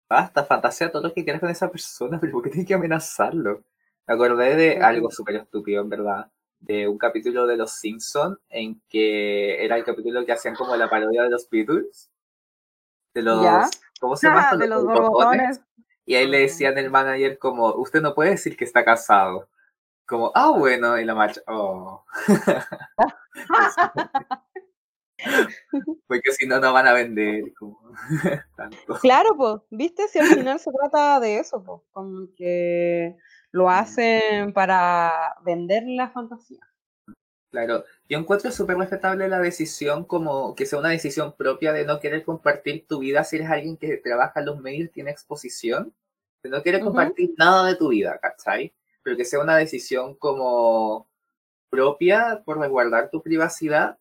Basta, 0.09 0.43
fantasea 0.43 0.91
todo 0.91 1.03
lo 1.03 1.13
que 1.13 1.23
quieras 1.23 1.39
con 1.39 1.51
esa 1.51 1.69
persona, 1.69 2.17
pero 2.21 2.33
¿por 2.33 2.43
qué 2.43 2.49
tienes 2.49 2.67
que 2.67 2.73
amenazarlo? 2.73 3.63
Me 4.07 4.15
acordé 4.15 4.55
de 4.55 4.77
algo 4.81 5.11
súper 5.11 5.35
estúpido, 5.35 5.83
en 5.83 5.89
verdad. 5.89 6.31
De 6.59 6.87
un 6.87 6.97
capítulo 6.97 7.45
de 7.45 7.55
Los 7.55 7.73
Simpsons 7.73 8.37
en 8.49 8.81
que 8.89 9.63
era 9.63 9.77
el 9.77 9.85
capítulo 9.85 10.25
que 10.25 10.31
hacían 10.31 10.55
como 10.55 10.75
la 10.75 10.89
parodia 10.89 11.23
de 11.23 11.29
los 11.29 11.47
Beatles. 11.49 12.09
De 13.13 13.21
los. 13.21 13.69
¿Cómo 13.99 14.17
se 14.17 14.27
llama? 14.27 14.57
de 14.57 14.67
los, 14.67 14.83
borbotones. 14.83 15.61
Y 16.05 16.15
ahí 16.15 16.27
le 16.27 16.39
decían 16.39 16.77
el 16.79 16.89
manager 16.89 17.37
como, 17.37 17.75
usted 17.75 18.01
no 18.01 18.15
puede 18.15 18.31
decir 18.31 18.57
que 18.57 18.65
está 18.65 18.83
casado. 18.83 19.47
Como, 20.07 20.31
ah, 20.33 20.49
bueno, 20.49 20.97
y 20.97 21.05
la 21.05 21.13
marcha, 21.13 21.41
oh. 21.47 22.03
Porque 26.07 26.31
si 26.31 26.47
no, 26.47 26.59
no 26.59 26.73
van 26.73 26.87
a 26.87 26.93
vender. 26.93 27.53
Como, 27.53 27.79
Claro, 29.01 29.35
pues, 29.37 29.61
viste, 29.69 30.07
si 30.07 30.19
al 30.19 30.27
final 30.27 30.59
se 30.59 30.71
trata 30.71 31.19
de 31.19 31.39
eso, 31.39 31.63
pues, 31.63 31.81
como 31.91 32.27
que 32.35 33.15
lo 33.51 33.65
mm. 33.65 33.69
hacen 33.69 34.53
para 34.53 35.35
vender 35.43 35.83
la 35.85 36.09
fantasía. 36.09 36.59
Claro, 37.51 37.83
yo 38.07 38.19
encuentro 38.19 38.51
súper 38.51 38.77
respetable 38.77 39.27
la 39.27 39.39
decisión 39.39 40.05
como 40.05 40.53
que 40.53 40.67
sea 40.67 40.77
una 40.77 40.89
decisión 40.89 41.35
propia 41.35 41.73
de 41.73 41.83
no 41.83 41.99
querer 41.99 42.23
compartir 42.23 42.85
tu 42.87 42.99
vida 42.99 43.23
si 43.23 43.37
eres 43.37 43.49
alguien 43.49 43.75
que 43.75 43.97
trabaja 43.97 44.39
en 44.39 44.45
los 44.45 44.59
medios, 44.59 44.91
tiene 44.91 45.09
exposición, 45.09 45.93
de 46.43 46.49
no 46.51 46.61
querer 46.61 46.81
compartir 46.81 47.33
nada 47.37 47.67
de 47.67 47.75
tu 47.75 47.89
vida, 47.89 48.19
¿cachai? 48.21 48.73
Pero 49.01 49.17
que 49.17 49.25
sea 49.25 49.39
una 49.39 49.57
decisión 49.57 50.15
como 50.15 51.09
propia 51.71 52.43
por 52.45 52.59
resguardar 52.59 53.09
tu 53.09 53.21
privacidad 53.21 53.97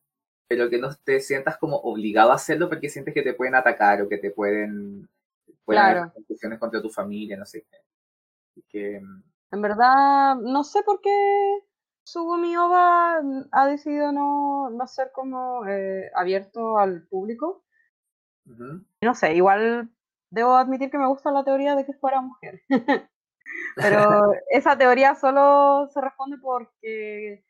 pero 0.49 0.71
que 0.71 0.79
no 0.79 0.89
te 1.05 1.21
sientas 1.21 1.59
como 1.59 1.77
obligado 1.77 2.33
a 2.33 2.37
hacerlo 2.37 2.69
porque 2.69 2.89
sientes 2.89 3.15
que 3.15 3.23
te 3.23 3.35
pueden 3.35 3.55
atacar 3.55 4.01
o 4.03 4.09
que 4.09 4.19
te 4.19 4.31
pueden, 4.31 5.09
pueden 5.65 5.83
claro. 5.83 6.13
haber 6.45 6.59
contra 6.59 6.83
tu 6.83 6.89
familia, 6.89 7.37
no 7.37 7.45
sé. 7.45 7.67
Que, 8.69 9.01
mm, 9.01 9.23
en 9.53 9.63
verdad, 9.63 10.37
no 10.37 10.65
sé 10.65 10.83
por 10.83 11.01
qué 11.01 11.11
Sugumi 12.05 12.57
Oba 12.57 13.21
ha 13.53 13.67
decidido 13.67 14.13
no, 14.13 14.71
no 14.71 14.87
ser 14.87 15.11
como 15.13 15.67
eh, 15.67 16.11
abierto 16.15 16.79
al 16.79 17.07
público. 17.07 17.65
No 19.03 19.15
sé, 19.15 19.35
igual 19.35 19.91
debo 20.31 20.55
admitir 20.57 20.91
que 20.91 20.97
me 20.97 21.07
gusta 21.07 21.31
la 21.31 21.45
teoría 21.45 21.77
de 21.77 21.85
que 21.85 21.93
fuera 21.93 22.23
mujer. 22.23 22.63
Pero 23.77 24.33
esa 24.51 24.77
teoría 24.79 25.15
solo 25.15 25.89
se 25.93 26.01
responde 26.01 26.39
porque 26.39 27.45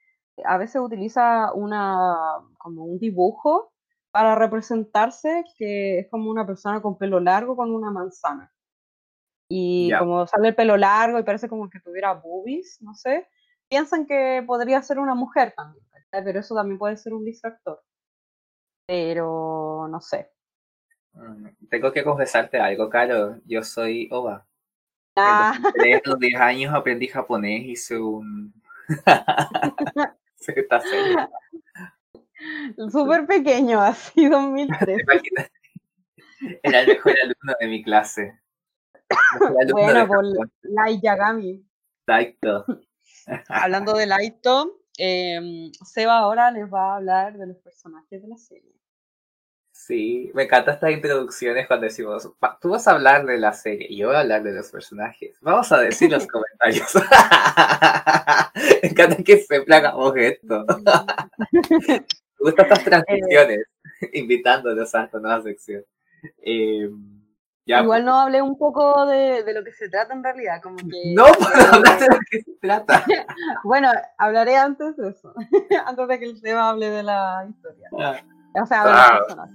a 0.45 0.59
veces 0.59 0.80
utiliza 0.80 1.53
una, 1.53 2.16
como 2.59 2.84
un 2.84 2.99
dibujo 2.99 3.72
para 4.11 4.34
representarse 4.34 5.45
que 5.57 6.01
es 6.01 6.11
como 6.11 6.30
una 6.30 6.47
persona 6.47 6.80
con 6.80 6.99
pelo 6.99 7.20
largo 7.20 7.57
con 7.57 7.70
una 7.74 7.91
manzana. 7.91 8.53
Y 9.51 9.91
como 9.99 10.26
sale 10.26 10.49
el 10.49 10.55
pelo 10.55 10.76
largo 10.76 11.18
y 11.18 11.22
parece 11.22 11.49
como 11.49 11.70
que 11.70 11.80
tuviera 11.80 12.12
boobies, 12.12 12.78
no 12.82 12.95
sé, 12.95 13.26
piensan 13.68 14.07
que 14.07 14.43
podría 14.47 14.82
ser 14.82 14.99
una 14.99 15.14
mujer 15.14 15.55
también, 15.57 15.84
pero 16.11 16.41
eso 16.41 16.55
también 16.55 16.78
puede 16.78 16.97
ser 16.97 17.14
un 17.14 17.24
distractor. 17.24 17.82
Pero 18.86 19.89
no 19.89 20.01
sé. 20.01 20.30
Mm, 21.12 21.49
tengo 21.70 21.93
que 21.93 22.05
confesarte 22.05 22.59
algo, 22.59 22.89
Caro. 22.89 23.36
Yo 23.45 23.62
soy 23.62 24.09
Oba. 24.11 24.45
Ah. 25.20 25.53
En 25.74 26.01
los 26.05 26.16
10 26.20 26.41
años 26.41 26.72
aprendí 26.72 27.09
japonés, 27.09 27.64
hice 27.64 27.99
un... 27.99 28.55
Está 30.57 30.80
serio. 30.80 31.30
Súper 32.90 33.26
pequeño, 33.26 33.80
así 33.80 34.28
2003. 34.28 35.03
Era 36.62 36.80
el 36.80 36.88
mejor 36.88 37.14
alumno 37.22 37.55
de 37.61 37.66
mi 37.66 37.82
clase. 37.82 38.40
Bueno, 39.72 40.07
por 40.07 40.24
Light 40.62 41.03
Yagami. 41.03 41.64
Exacto. 42.07 42.64
Hablando 43.49 43.94
de 43.94 44.07
Laito, 44.07 44.82
eh, 44.99 45.70
Seba 45.84 46.18
ahora 46.18 46.51
les 46.51 46.72
va 46.72 46.92
a 46.92 46.96
hablar 46.96 47.36
de 47.36 47.46
los 47.49 47.57
personajes 47.59 48.22
de 48.22 48.28
la 48.28 48.36
serie. 48.36 48.78
Sí, 49.89 50.30
me 50.34 50.43
encantan 50.43 50.74
estas 50.74 50.91
introducciones 50.91 51.66
cuando 51.66 51.84
decimos, 51.84 52.30
"Pa- 52.39 52.59
tú 52.61 52.68
vas 52.68 52.86
a 52.86 52.91
hablar 52.91 53.24
de 53.24 53.39
la 53.39 53.55
serie 53.55 53.86
y 53.89 53.97
yo 53.97 54.09
voy 54.09 54.16
a 54.16 54.20
hablar 54.20 54.43
de 54.43 54.53
los 54.53 54.70
personajes. 54.70 55.39
Vamos 55.41 55.72
a 55.72 55.78
decir 55.80 56.11
los 56.11 56.26
comentarios. 56.30 56.93
me 58.82 58.89
encanta 58.91 59.16
que 59.24 59.39
siempre 59.39 59.74
hagamos 59.74 60.12
esto. 60.16 60.66
Me 60.68 62.05
gustan 62.39 62.66
estas 62.66 62.84
transiciones, 62.84 63.61
invitándonos 64.12 64.95
a 64.95 65.05
esta 65.05 65.18
nueva 65.20 65.41
sección. 65.43 65.82
Eh, 66.43 66.91
ya, 67.64 67.80
Igual 67.80 68.05
no 68.05 68.20
hablé 68.20 68.43
un 68.43 68.59
poco 68.59 69.07
de, 69.07 69.43
de 69.43 69.55
lo 69.55 69.64
que 69.64 69.72
se 69.72 69.89
trata 69.89 70.12
en 70.12 70.22
realidad, 70.22 70.61
como 70.62 70.76
que... 70.76 71.14
no 71.14 71.24
puedo 71.32 71.74
hablar 71.74 71.99
de 71.99 72.07
lo 72.09 72.18
que 72.30 72.43
se 72.43 72.53
trata. 72.61 73.07
Bueno, 73.64 73.91
hablaré 74.18 74.57
antes 74.57 74.99
de 74.99 75.09
eso, 75.09 75.32
antes 75.86 76.09
de 76.09 76.18
que 76.18 76.24
el 76.26 76.39
Seba 76.39 76.68
hable 76.68 76.91
de 76.91 77.03
la 77.03 77.47
historia. 77.49 77.89
O 78.55 78.66
sea, 78.66 78.84
de 78.84 78.90
Ah. 78.92 79.49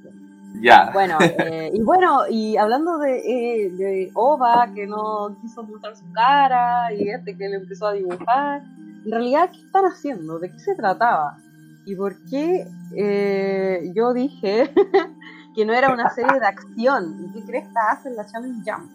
Ya. 0.61 0.91
Bueno, 0.93 1.17
eh, 1.21 1.71
y 1.73 1.81
bueno, 1.81 2.27
y 2.29 2.57
hablando 2.57 2.97
de, 2.99 3.17
eh, 3.17 3.69
de 3.71 4.11
Ova, 4.13 4.69
que 4.73 4.85
no 4.85 5.35
quiso 5.41 5.63
mostrar 5.63 5.95
su 5.95 6.11
cara, 6.13 6.93
y 6.93 7.09
este 7.09 7.35
que 7.35 7.49
le 7.49 7.55
empezó 7.57 7.87
a 7.87 7.93
dibujar, 7.93 8.61
en 9.05 9.11
realidad, 9.11 9.49
¿qué 9.51 9.59
están 9.65 9.85
haciendo? 9.85 10.39
¿De 10.39 10.51
qué 10.51 10.59
se 10.59 10.75
trataba? 10.75 11.37
¿Y 11.85 11.95
por 11.95 12.15
qué 12.29 12.65
eh, 12.95 13.91
yo 13.93 14.13
dije 14.13 14.73
que 15.55 15.65
no 15.65 15.73
era 15.73 15.91
una 15.91 16.09
serie 16.11 16.39
de 16.39 16.45
acción? 16.45 17.25
¿Y 17.25 17.33
qué 17.33 17.45
crees 17.45 17.67
que 17.67 17.79
hace 17.89 18.09
en 18.09 18.15
la 18.15 18.25
Challenge 18.25 18.71
Jump? 18.71 18.89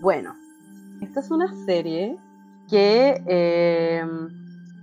Bueno, 0.00 0.34
esta 1.00 1.20
es 1.20 1.30
una 1.30 1.54
serie 1.64 2.16
que 2.68 3.22
eh, 3.26 4.04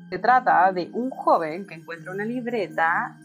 se 0.10 0.20
trata 0.20 0.72
de 0.72 0.90
un 0.94 1.10
joven 1.10 1.66
que 1.66 1.76
encuentra 1.76 2.12
una 2.14 2.24
libreta 2.24 3.18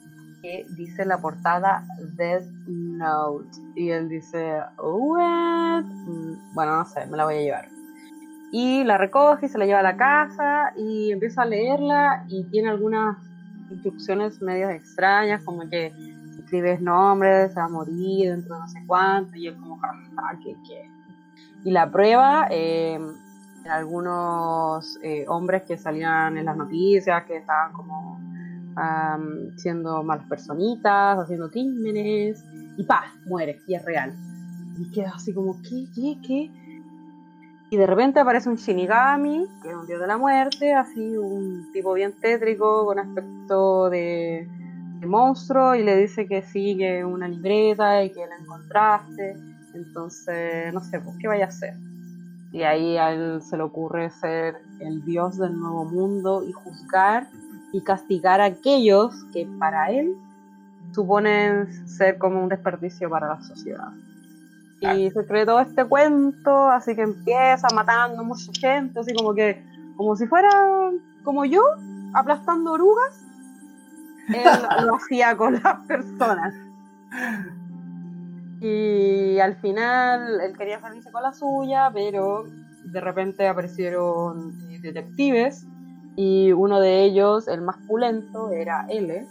que 0.47 0.65
dice 0.77 1.05
la 1.05 1.19
portada 1.19 1.85
Death 2.17 2.47
Note. 2.69 3.59
Y 3.75 3.91
él 3.91 4.09
dice, 4.09 4.61
"What?". 4.79 5.83
Mm, 5.83 6.55
Bueno, 6.55 6.77
no 6.77 6.85
sé, 6.85 7.05
me 7.07 7.17
la 7.17 7.25
voy 7.25 7.35
a 7.35 7.41
llevar. 7.41 7.69
Y 8.53 8.85
la 8.85 8.97
recoge 8.97 9.47
y 9.47 9.49
se 9.49 9.59
la 9.59 9.67
lleva 9.67 9.81
a 9.81 9.83
la 9.83 9.97
casa 9.97 10.73
y 10.77 11.11
empieza 11.11 11.43
a 11.43 11.47
leerla 11.47 12.25
y 12.29 12.45
tiene 12.45 12.69
algunas 12.71 13.17
instrucciones 13.71 14.41
medias 14.41 14.71
extrañas, 14.71 15.43
como 15.43 15.69
que 15.69 15.93
escribes 16.39 16.81
nombres, 16.81 17.53
se 17.53 17.59
va 17.59 17.65
a 17.65 17.69
morir 17.69 18.31
dentro 18.31 18.55
de 18.55 18.61
no 18.61 18.69
sé 18.69 18.85
cuánto, 18.87 19.37
y 19.37 19.49
él 19.49 19.57
como, 19.57 19.79
jaja, 19.79 20.39
¿qué, 20.45 20.57
qué? 20.65 20.89
Y 21.65 21.73
la 21.73 21.91
prueba, 21.91 22.47
eh, 22.51 23.01
algunos 23.69 24.97
eh, 25.03 25.25
hombres 25.27 25.65
que 25.65 25.77
salían 25.77 26.39
en 26.39 26.45
las 26.45 26.57
noticias, 26.57 27.25
que 27.25 27.39
estaban 27.39 27.73
como 27.73 28.16
am, 28.77 29.57
siendo 29.57 30.03
malas 30.03 30.27
personitas, 30.27 31.19
haciendo 31.19 31.51
crímenes, 31.51 32.45
y 32.77 32.85
pa, 32.85 33.05
muere, 33.27 33.61
y 33.67 33.75
es 33.75 33.85
real. 33.85 34.15
Y 34.79 34.91
queda 34.91 35.13
así 35.17 35.33
como, 35.33 35.61
¿qué, 35.63 35.87
qué, 35.95 36.19
qué? 36.27 36.51
Y 37.69 37.77
de 37.77 37.87
repente 37.87 38.21
aparece 38.21 38.49
un 38.49 38.57
Shinigami, 38.57 39.47
que 39.63 39.71
es 39.71 39.75
un 39.75 39.87
dios 39.87 40.01
de 40.01 40.07
la 40.07 40.19
muerte, 40.19 40.73
así 40.73 41.17
un 41.17 41.73
tipo 41.73 41.95
bien 41.95 42.13
tétrico, 42.21 42.87
con 42.87 42.99
aspecto 42.99 43.91
de, 43.91 44.49
monstruo, 45.05 45.75
y 45.75 45.83
le 45.83 45.97
dice 45.97 46.27
que 46.27 46.43
sí, 46.43 46.77
que 46.77 47.05
una 47.05 47.29
libreta 47.29 48.05
y 48.05 48.11
que 48.11 48.27
la 48.27 48.37
encontraste. 48.37 49.37
Entonces, 49.75 50.73
no 50.73 50.81
sé, 50.81 51.01
pues, 51.01 51.17
¿qué 51.19 51.29
vaya 51.29 51.47
a 51.47 51.49
hacer? 51.49 51.75
Y 52.53 52.63
ahí 52.63 52.97
a 52.97 53.13
él 53.13 53.43
se 53.43 53.57
le 53.57 53.65
ocurre 53.65 54.11
ser 54.11 54.57
el 54.81 55.05
dios 55.05 55.37
del 55.37 55.59
nuevo 55.59 55.85
mundo 55.85 56.45
y 56.45 56.53
juzgar 56.53 57.27
y 57.77 57.83
castigar 57.83 58.41
a 58.41 58.47
aquellos 58.47 59.13
que 59.35 59.47
para 59.59 59.91
él 59.91 60.17
suponen 60.93 61.87
ser 61.87 62.17
como 62.17 62.43
un 62.43 62.49
desperdicio 62.49 63.11
para 63.11 63.29
la 63.29 63.43
sociedad. 63.43 63.93
Y 64.81 65.11
se 65.11 65.27
cree 65.27 65.45
todo 65.45 65.61
este 65.61 65.85
cuento, 65.85 66.71
así 66.71 66.95
que 66.95 67.03
empieza 67.03 67.69
matando 67.75 68.25
mucha 68.25 68.51
gente, 68.59 69.01
así 69.01 69.13
como 69.13 69.35
que, 69.35 69.63
como 69.95 70.17
si 70.17 70.27
fuera 70.27 70.49
como 71.23 71.45
yo, 71.45 71.63
aplastando 72.15 72.73
orugas, 72.73 73.21
él 74.29 74.45
lo 74.87 74.97
hacía 74.97 75.37
con 75.37 75.61
las 75.63 75.81
personas. 75.87 76.55
Y 78.61 79.39
al 79.39 79.57
final 79.57 80.41
él 80.41 80.57
quería 80.57 80.81
salirse 80.81 81.11
con 81.13 81.23
la 81.23 81.35
suya, 81.35 81.91
pero 81.93 82.47
de 82.85 83.01
repente 83.01 83.47
aparecieron 83.47 84.57
eh, 84.71 84.79
detectives 84.81 85.67
y 86.17 86.53
uno 86.53 86.81
de 86.81 87.05
ellos, 87.05 87.47
el 87.49 87.61
más 87.61 87.77
pulento, 87.87 88.51
era 88.51 88.87
L, 88.89 89.27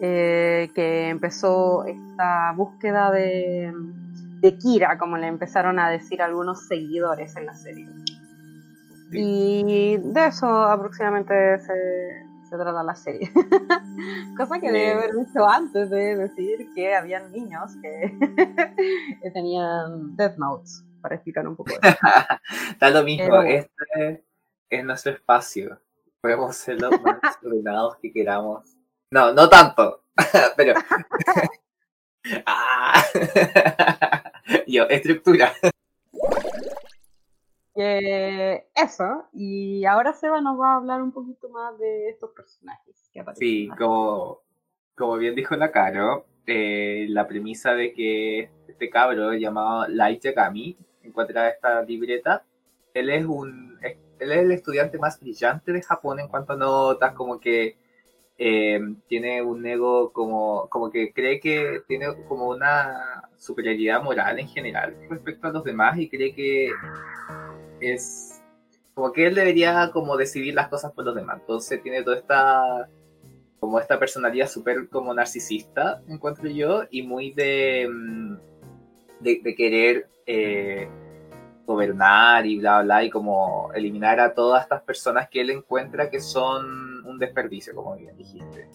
eh, 0.00 0.70
que 0.74 1.08
empezó 1.10 1.84
esta 1.84 2.52
búsqueda 2.56 3.10
de, 3.10 3.72
de 4.40 4.58
Kira, 4.58 4.98
como 4.98 5.16
le 5.16 5.28
empezaron 5.28 5.78
a 5.78 5.90
decir 5.90 6.22
algunos 6.22 6.66
seguidores 6.66 7.36
en 7.36 7.46
la 7.46 7.54
serie. 7.54 7.86
Y 9.12 9.98
de 9.98 10.26
eso 10.26 10.46
aproximadamente 10.46 11.58
se, 11.58 12.26
se 12.48 12.56
trata 12.56 12.82
la 12.82 12.94
serie. 12.94 13.30
Cosa 14.36 14.58
que 14.58 14.72
debe 14.72 14.92
haber 14.92 15.14
visto 15.16 15.46
antes 15.46 15.90
de 15.90 16.16
decir 16.16 16.68
que 16.74 16.94
habían 16.94 17.30
niños 17.30 17.72
que, 17.82 18.18
que 19.22 19.30
tenían 19.34 20.16
Death 20.16 20.38
Notes, 20.38 20.82
para 21.02 21.16
explicar 21.16 21.46
un 21.46 21.54
poco 21.56 21.70
eso. 21.72 21.80
Está 22.70 22.90
lo 22.90 23.04
mismo, 23.04 23.26
Pero- 23.28 23.42
este 23.42 24.24
es 24.72 24.84
nuestro 24.84 25.12
espacio. 25.12 25.78
Podemos 26.20 26.56
ser 26.56 26.80
los 26.80 27.00
más 27.02 27.20
ordenados 27.44 27.96
que 27.98 28.12
queramos. 28.12 28.74
No, 29.10 29.32
no 29.32 29.48
tanto, 29.48 30.04
pero... 30.56 30.74
Ah. 32.46 33.02
Yo, 34.68 34.84
estructura. 34.84 35.52
Eh, 37.74 38.68
eso, 38.76 39.26
y 39.32 39.84
ahora 39.86 40.12
Seba 40.12 40.40
nos 40.40 40.56
va 40.60 40.74
a 40.74 40.76
hablar 40.76 41.02
un 41.02 41.10
poquito 41.10 41.48
más 41.48 41.76
de 41.80 42.10
estos 42.10 42.30
personajes 42.30 43.10
que 43.12 43.18
aparecen. 43.18 43.40
Sí, 43.44 43.68
como, 43.76 44.42
como 44.96 45.16
bien 45.16 45.34
dijo 45.34 45.56
la 45.56 45.72
Caro, 45.72 46.26
eh, 46.46 47.06
la 47.08 47.26
premisa 47.26 47.74
de 47.74 47.92
que 47.92 48.50
este 48.68 48.88
cabro 48.88 49.32
llamado 49.32 49.88
Light 49.88 50.22
Yagami 50.22 50.78
encuentra 51.02 51.48
esta 51.48 51.82
libreta, 51.82 52.44
él 52.94 53.10
es 53.10 53.26
un 53.26 53.80
él 54.18 54.32
es 54.32 54.38
el 54.38 54.52
estudiante 54.52 54.98
más 54.98 55.18
brillante 55.20 55.72
de 55.72 55.82
Japón 55.82 56.20
en 56.20 56.28
cuanto 56.28 56.52
a 56.52 56.56
notas, 56.56 57.14
como 57.14 57.40
que 57.40 57.76
eh, 58.38 58.80
tiene 59.08 59.42
un 59.42 59.64
ego 59.66 60.12
como, 60.12 60.68
como 60.68 60.90
que 60.90 61.12
cree 61.12 61.38
que 61.40 61.82
tiene 61.86 62.06
como 62.28 62.48
una 62.48 63.28
superioridad 63.36 64.02
moral 64.02 64.38
en 64.38 64.48
general 64.48 64.96
respecto 65.08 65.48
a 65.48 65.52
los 65.52 65.64
demás 65.64 65.98
y 65.98 66.08
cree 66.08 66.34
que 66.34 66.70
es 67.80 68.40
como 68.94 69.12
que 69.12 69.26
él 69.26 69.34
debería 69.34 69.90
como 69.92 70.16
decidir 70.16 70.54
las 70.54 70.68
cosas 70.68 70.92
por 70.92 71.04
los 71.04 71.14
demás. 71.14 71.38
Entonces 71.40 71.82
tiene 71.82 72.02
toda 72.02 72.18
esta 72.18 72.88
como 73.62 73.78
esta 73.78 73.96
personalidad 73.96 74.48
súper 74.48 74.88
como 74.88 75.14
narcisista, 75.14 76.02
encuentro 76.08 76.50
yo, 76.50 76.82
y 76.90 77.04
muy 77.04 77.30
de, 77.30 77.88
mm, 77.88 78.36
de, 79.20 79.54
querer 79.54 80.08
eh, 80.26 80.88
gobernar 81.66 82.46
y 82.46 82.58
bla, 82.58 82.82
bla, 82.82 83.04
y 83.04 83.10
como 83.10 83.70
eliminar 83.74 84.20
a 84.20 84.34
todas 84.34 84.62
estas 84.62 84.82
personas 84.82 85.28
que 85.28 85.40
él 85.40 85.50
encuentra 85.50 86.10
que 86.10 86.20
son 86.20 87.04
un 87.06 87.18
desperdicio, 87.18 87.74
como 87.74 87.96
bien 87.96 88.16
dijiste. 88.16 88.68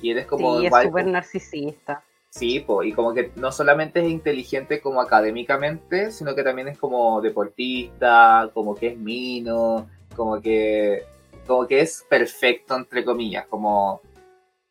Y 0.00 0.10
él 0.10 0.18
es 0.18 0.26
como 0.26 0.58
sí, 0.58 0.66
es 0.66 0.72
súper 0.82 1.06
narcisista. 1.06 2.02
Sí, 2.30 2.60
po, 2.60 2.82
y 2.82 2.92
como 2.92 3.12
que 3.12 3.30
no 3.36 3.52
solamente 3.52 4.00
es 4.00 4.08
inteligente 4.08 4.80
como 4.80 5.00
académicamente, 5.00 6.10
sino 6.10 6.34
que 6.34 6.42
también 6.42 6.68
es 6.68 6.78
como 6.78 7.20
deportista, 7.20 8.50
como 8.54 8.74
que 8.74 8.88
es 8.88 8.96
mino, 8.96 9.86
como 10.16 10.40
que, 10.40 11.04
como 11.46 11.66
que 11.66 11.80
es 11.80 12.04
perfecto, 12.08 12.74
entre 12.74 13.04
comillas, 13.04 13.46
como 13.48 14.00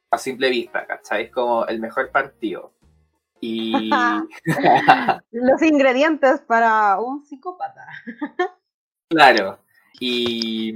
a 0.10 0.18
simple 0.18 0.50
vista, 0.50 0.86
¿cachai? 0.88 1.26
Es 1.26 1.32
como 1.32 1.66
el 1.68 1.80
mejor 1.80 2.10
partido. 2.10 2.72
Y 3.42 3.90
Los 5.32 5.62
ingredientes 5.64 6.42
para 6.42 7.00
un 7.00 7.26
psicópata. 7.26 7.86
claro, 9.10 9.60
y, 10.00 10.70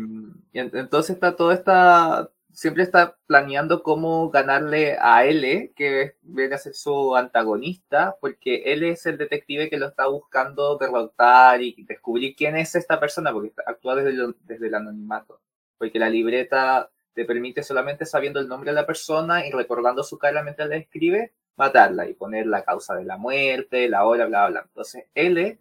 y 0.51 0.59
en- 0.59 0.71
entonces 0.75 1.15
está 1.15 1.35
todo 1.35 1.51
esta, 1.51 2.31
siempre 2.51 2.83
está 2.83 3.17
planeando 3.27 3.83
cómo 3.83 4.29
ganarle 4.29 4.97
a 4.99 5.25
L, 5.25 5.73
que 5.75 6.15
viene 6.21 6.55
a 6.55 6.57
ser 6.57 6.73
su 6.73 7.15
antagonista, 7.15 8.15
porque 8.19 8.63
él 8.65 8.83
es 8.83 9.05
el 9.05 9.17
detective 9.17 9.69
que 9.69 9.77
lo 9.77 9.87
está 9.87 10.07
buscando 10.07 10.77
derrotar 10.77 11.61
y 11.61 11.83
descubrir 11.87 12.35
quién 12.35 12.55
es 12.57 12.75
esta 12.75 12.99
persona, 12.99 13.31
porque 13.33 13.53
actúa 13.65 13.95
desde, 13.95 14.13
lo- 14.13 14.35
desde 14.41 14.67
el 14.67 14.75
anonimato. 14.75 15.41
Porque 15.77 15.99
la 15.99 16.09
libreta 16.09 16.89
te 17.13 17.25
permite 17.25 17.63
solamente 17.63 18.05
sabiendo 18.05 18.39
el 18.39 18.47
nombre 18.47 18.71
de 18.71 18.75
la 18.75 18.85
persona 18.87 19.45
y 19.45 19.51
recordando 19.51 20.03
su 20.03 20.17
cara 20.17 20.43
mientras 20.43 20.69
la 20.69 20.77
escribe, 20.77 21.33
matarla 21.57 22.07
y 22.07 22.13
poner 22.13 22.47
la 22.47 22.63
causa 22.63 22.95
de 22.95 23.05
la 23.05 23.17
muerte, 23.17 23.87
la 23.89 24.05
hora, 24.05 24.25
bla, 24.25 24.47
bla, 24.47 24.49
bla. 24.49 24.65
Entonces, 24.67 25.05
L, 25.15 25.57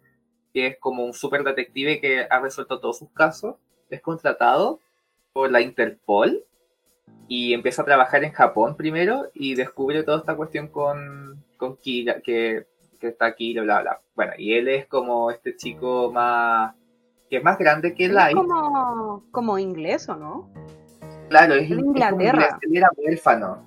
que 0.53 0.67
es 0.67 0.77
como 0.79 1.05
un 1.05 1.13
super 1.13 1.43
detective 1.43 1.99
que 2.01 2.27
ha 2.29 2.39
resuelto 2.39 2.79
todos 2.79 2.97
sus 2.99 3.09
casos, 3.11 3.55
es 3.89 4.01
contratado 4.01 4.79
por 5.33 5.51
la 5.51 5.61
Interpol 5.61 6.43
y 7.27 7.53
empieza 7.53 7.81
a 7.81 7.85
trabajar 7.85 8.23
en 8.23 8.31
Japón 8.31 8.75
primero 8.75 9.29
y 9.33 9.55
descubre 9.55 10.03
toda 10.03 10.19
esta 10.19 10.35
cuestión 10.35 10.67
con, 10.67 11.43
con 11.57 11.75
Kira, 11.77 12.21
que, 12.21 12.67
que 12.99 13.07
está 13.07 13.25
aquí, 13.25 13.53
bla, 13.59 13.81
bla. 13.81 13.99
Bueno, 14.15 14.33
y 14.37 14.53
él 14.53 14.67
es 14.67 14.85
como 14.87 15.31
este 15.31 15.55
chico 15.55 16.11
más, 16.11 16.73
que 17.29 17.37
es 17.37 17.43
más 17.43 17.57
grande 17.57 17.93
que 17.93 18.05
Es 18.05 18.11
Light. 18.11 18.35
como, 18.37 19.23
como 19.31 19.57
inglés, 19.59 20.07
¿o 20.09 20.15
no? 20.15 20.49
Claro, 21.29 21.55
es, 21.55 21.63
Es 21.63 21.71
es 21.71 21.79
Inglaterra. 21.79 22.43
inglés, 22.43 22.53
Él 22.61 22.77
era 22.77 22.89
huérfano. 22.95 23.63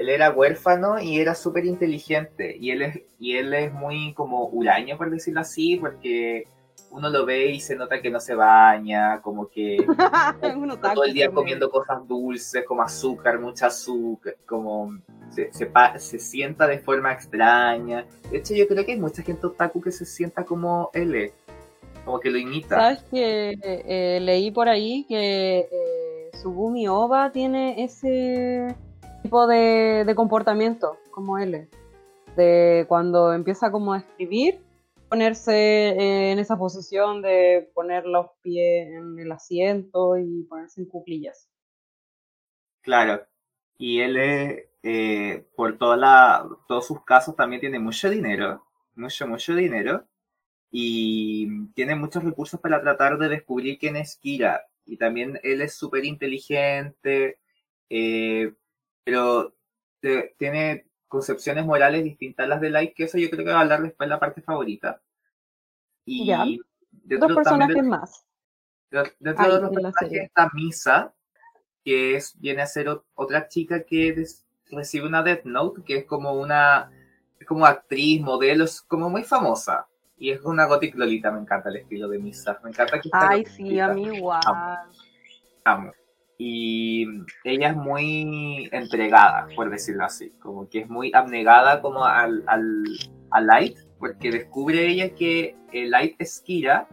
Él 0.00 0.08
era 0.08 0.30
huérfano 0.30 0.98
y 0.98 1.20
era 1.20 1.34
súper 1.34 1.66
inteligente. 1.66 2.56
Y 2.58 2.70
él 2.70 2.80
es, 2.80 3.00
y 3.18 3.36
él 3.36 3.52
es 3.52 3.70
muy 3.70 4.14
como 4.14 4.46
huraño, 4.46 4.96
por 4.96 5.10
decirlo 5.10 5.40
así, 5.40 5.76
porque 5.76 6.44
uno 6.90 7.10
lo 7.10 7.26
ve 7.26 7.50
y 7.50 7.60
se 7.60 7.76
nota 7.76 8.00
que 8.00 8.08
no 8.08 8.18
se 8.18 8.34
baña, 8.34 9.20
como 9.20 9.50
que 9.50 9.76
todo 10.94 11.04
el 11.04 11.12
día 11.12 11.30
comiendo 11.30 11.70
cosas 11.70 12.08
dulces, 12.08 12.64
como 12.64 12.80
azúcar, 12.80 13.38
mucha 13.38 13.66
azúcar, 13.66 14.36
como 14.46 14.98
se, 15.28 15.52
se, 15.52 15.70
se 15.98 16.18
sienta 16.18 16.66
de 16.66 16.78
forma 16.78 17.12
extraña. 17.12 18.06
De 18.30 18.38
hecho, 18.38 18.54
yo 18.54 18.66
creo 18.66 18.86
que 18.86 18.92
hay 18.92 18.98
mucha 18.98 19.22
gente 19.22 19.48
otaku 19.48 19.82
que 19.82 19.92
se 19.92 20.06
sienta 20.06 20.44
como 20.44 20.88
él, 20.94 21.14
es, 21.14 21.32
como 22.06 22.20
que 22.20 22.30
lo 22.30 22.38
imita. 22.38 22.76
¿Sabes 22.76 23.02
que 23.10 23.54
eh, 23.62 24.18
leí 24.18 24.50
por 24.50 24.70
ahí 24.70 25.04
que 25.06 25.68
eh, 25.70 26.30
Sugumi 26.40 26.88
Oba 26.88 27.32
tiene 27.32 27.84
ese 27.84 28.74
tipo 29.22 29.46
de, 29.46 30.04
de 30.06 30.14
comportamiento 30.14 30.98
como 31.10 31.38
él? 31.38 31.68
De 32.36 32.86
cuando 32.88 33.32
empieza 33.32 33.70
como 33.70 33.92
a 33.92 33.98
escribir, 33.98 34.60
ponerse 35.08 35.88
eh, 35.90 36.32
en 36.32 36.38
esa 36.38 36.56
posición 36.56 37.20
de 37.20 37.70
poner 37.74 38.06
los 38.06 38.26
pies 38.42 38.88
en 38.88 39.18
el 39.18 39.32
asiento 39.32 40.16
y 40.16 40.44
ponerse 40.44 40.80
en 40.80 40.88
cuclillas. 40.88 41.48
Claro. 42.80 43.26
Y 43.76 44.00
él 44.00 44.16
eh, 44.82 45.46
por 45.56 45.76
toda 45.78 45.96
la, 45.96 46.48
todos 46.68 46.86
sus 46.86 47.04
casos, 47.04 47.34
también 47.34 47.60
tiene 47.60 47.78
mucho 47.78 48.08
dinero, 48.08 48.64
mucho, 48.94 49.26
mucho 49.26 49.54
dinero, 49.54 50.06
y 50.70 51.66
tiene 51.74 51.96
muchos 51.96 52.22
recursos 52.22 52.60
para 52.60 52.80
tratar 52.80 53.18
de 53.18 53.28
descubrir 53.28 53.78
quién 53.78 53.96
es 53.96 54.16
Kira. 54.16 54.64
Y 54.84 54.96
también 54.96 55.40
él 55.42 55.60
es 55.60 55.74
súper 55.74 56.04
inteligente, 56.04 57.40
eh, 57.88 58.54
pero 59.10 59.54
te- 60.00 60.34
tiene 60.38 60.86
concepciones 61.08 61.64
morales 61.66 62.04
distintas 62.04 62.44
a 62.44 62.48
las 62.48 62.60
de 62.60 62.70
Light, 62.70 62.94
que 62.94 63.04
eso 63.04 63.18
yo 63.18 63.28
creo 63.28 63.44
que 63.44 63.50
va 63.50 63.58
a 63.58 63.62
hablar 63.62 63.82
después 63.82 64.08
la 64.08 64.20
parte 64.20 64.40
favorita. 64.40 65.02
Y 66.04 66.26
Ya. 66.26 66.44
dentro 66.92 67.28
Dos 67.34 67.42
también 67.44 67.68
personajes 67.68 67.84
más. 67.84 68.24
de- 68.90 69.12
Dentro 69.18 69.54
de 69.54 69.60
los 69.60 69.70
personajes 69.70 70.22
está 70.22 70.50
Misa, 70.54 71.12
que 71.84 72.14
es, 72.16 72.38
viene 72.38 72.62
a 72.62 72.66
ser 72.66 72.86
ot- 72.86 73.04
otra 73.14 73.48
chica 73.48 73.82
que 73.84 74.12
des- 74.12 74.46
recibe 74.70 75.06
una 75.06 75.22
Death 75.22 75.44
Note, 75.44 75.82
que 75.84 75.96
es 75.98 76.04
como 76.04 76.32
una 76.34 76.92
es 77.38 77.46
como 77.46 77.64
actriz, 77.66 78.20
modelo, 78.20 78.64
es 78.64 78.82
como 78.82 79.08
muy 79.08 79.24
famosa. 79.24 79.86
Y 80.18 80.30
es 80.30 80.42
una 80.42 80.66
gothic 80.66 80.94
lolita, 80.94 81.30
me 81.32 81.40
encanta 81.40 81.70
el 81.70 81.76
estilo 81.76 82.06
de 82.08 82.18
Misa. 82.18 82.60
Me 82.62 82.70
encanta 82.70 83.00
que 83.00 83.08
Ay, 83.12 83.46
sí, 83.46 83.80
a 83.80 83.88
mí 83.88 84.02
igual. 84.04 84.40
amo. 85.64 85.90
Y 86.42 87.06
ella 87.44 87.68
es 87.68 87.76
muy 87.76 88.66
entregada, 88.72 89.46
por 89.54 89.68
decirlo 89.68 90.06
así. 90.06 90.30
Como 90.40 90.70
que 90.70 90.78
es 90.78 90.88
muy 90.88 91.12
abnegada 91.12 91.82
como 91.82 92.06
al, 92.06 92.44
al, 92.46 92.82
a 93.30 93.42
Light, 93.42 93.76
porque 93.98 94.30
descubre 94.30 94.88
ella 94.88 95.14
que 95.14 95.54
Light 95.70 96.16
es 96.18 96.40
Kira 96.40 96.88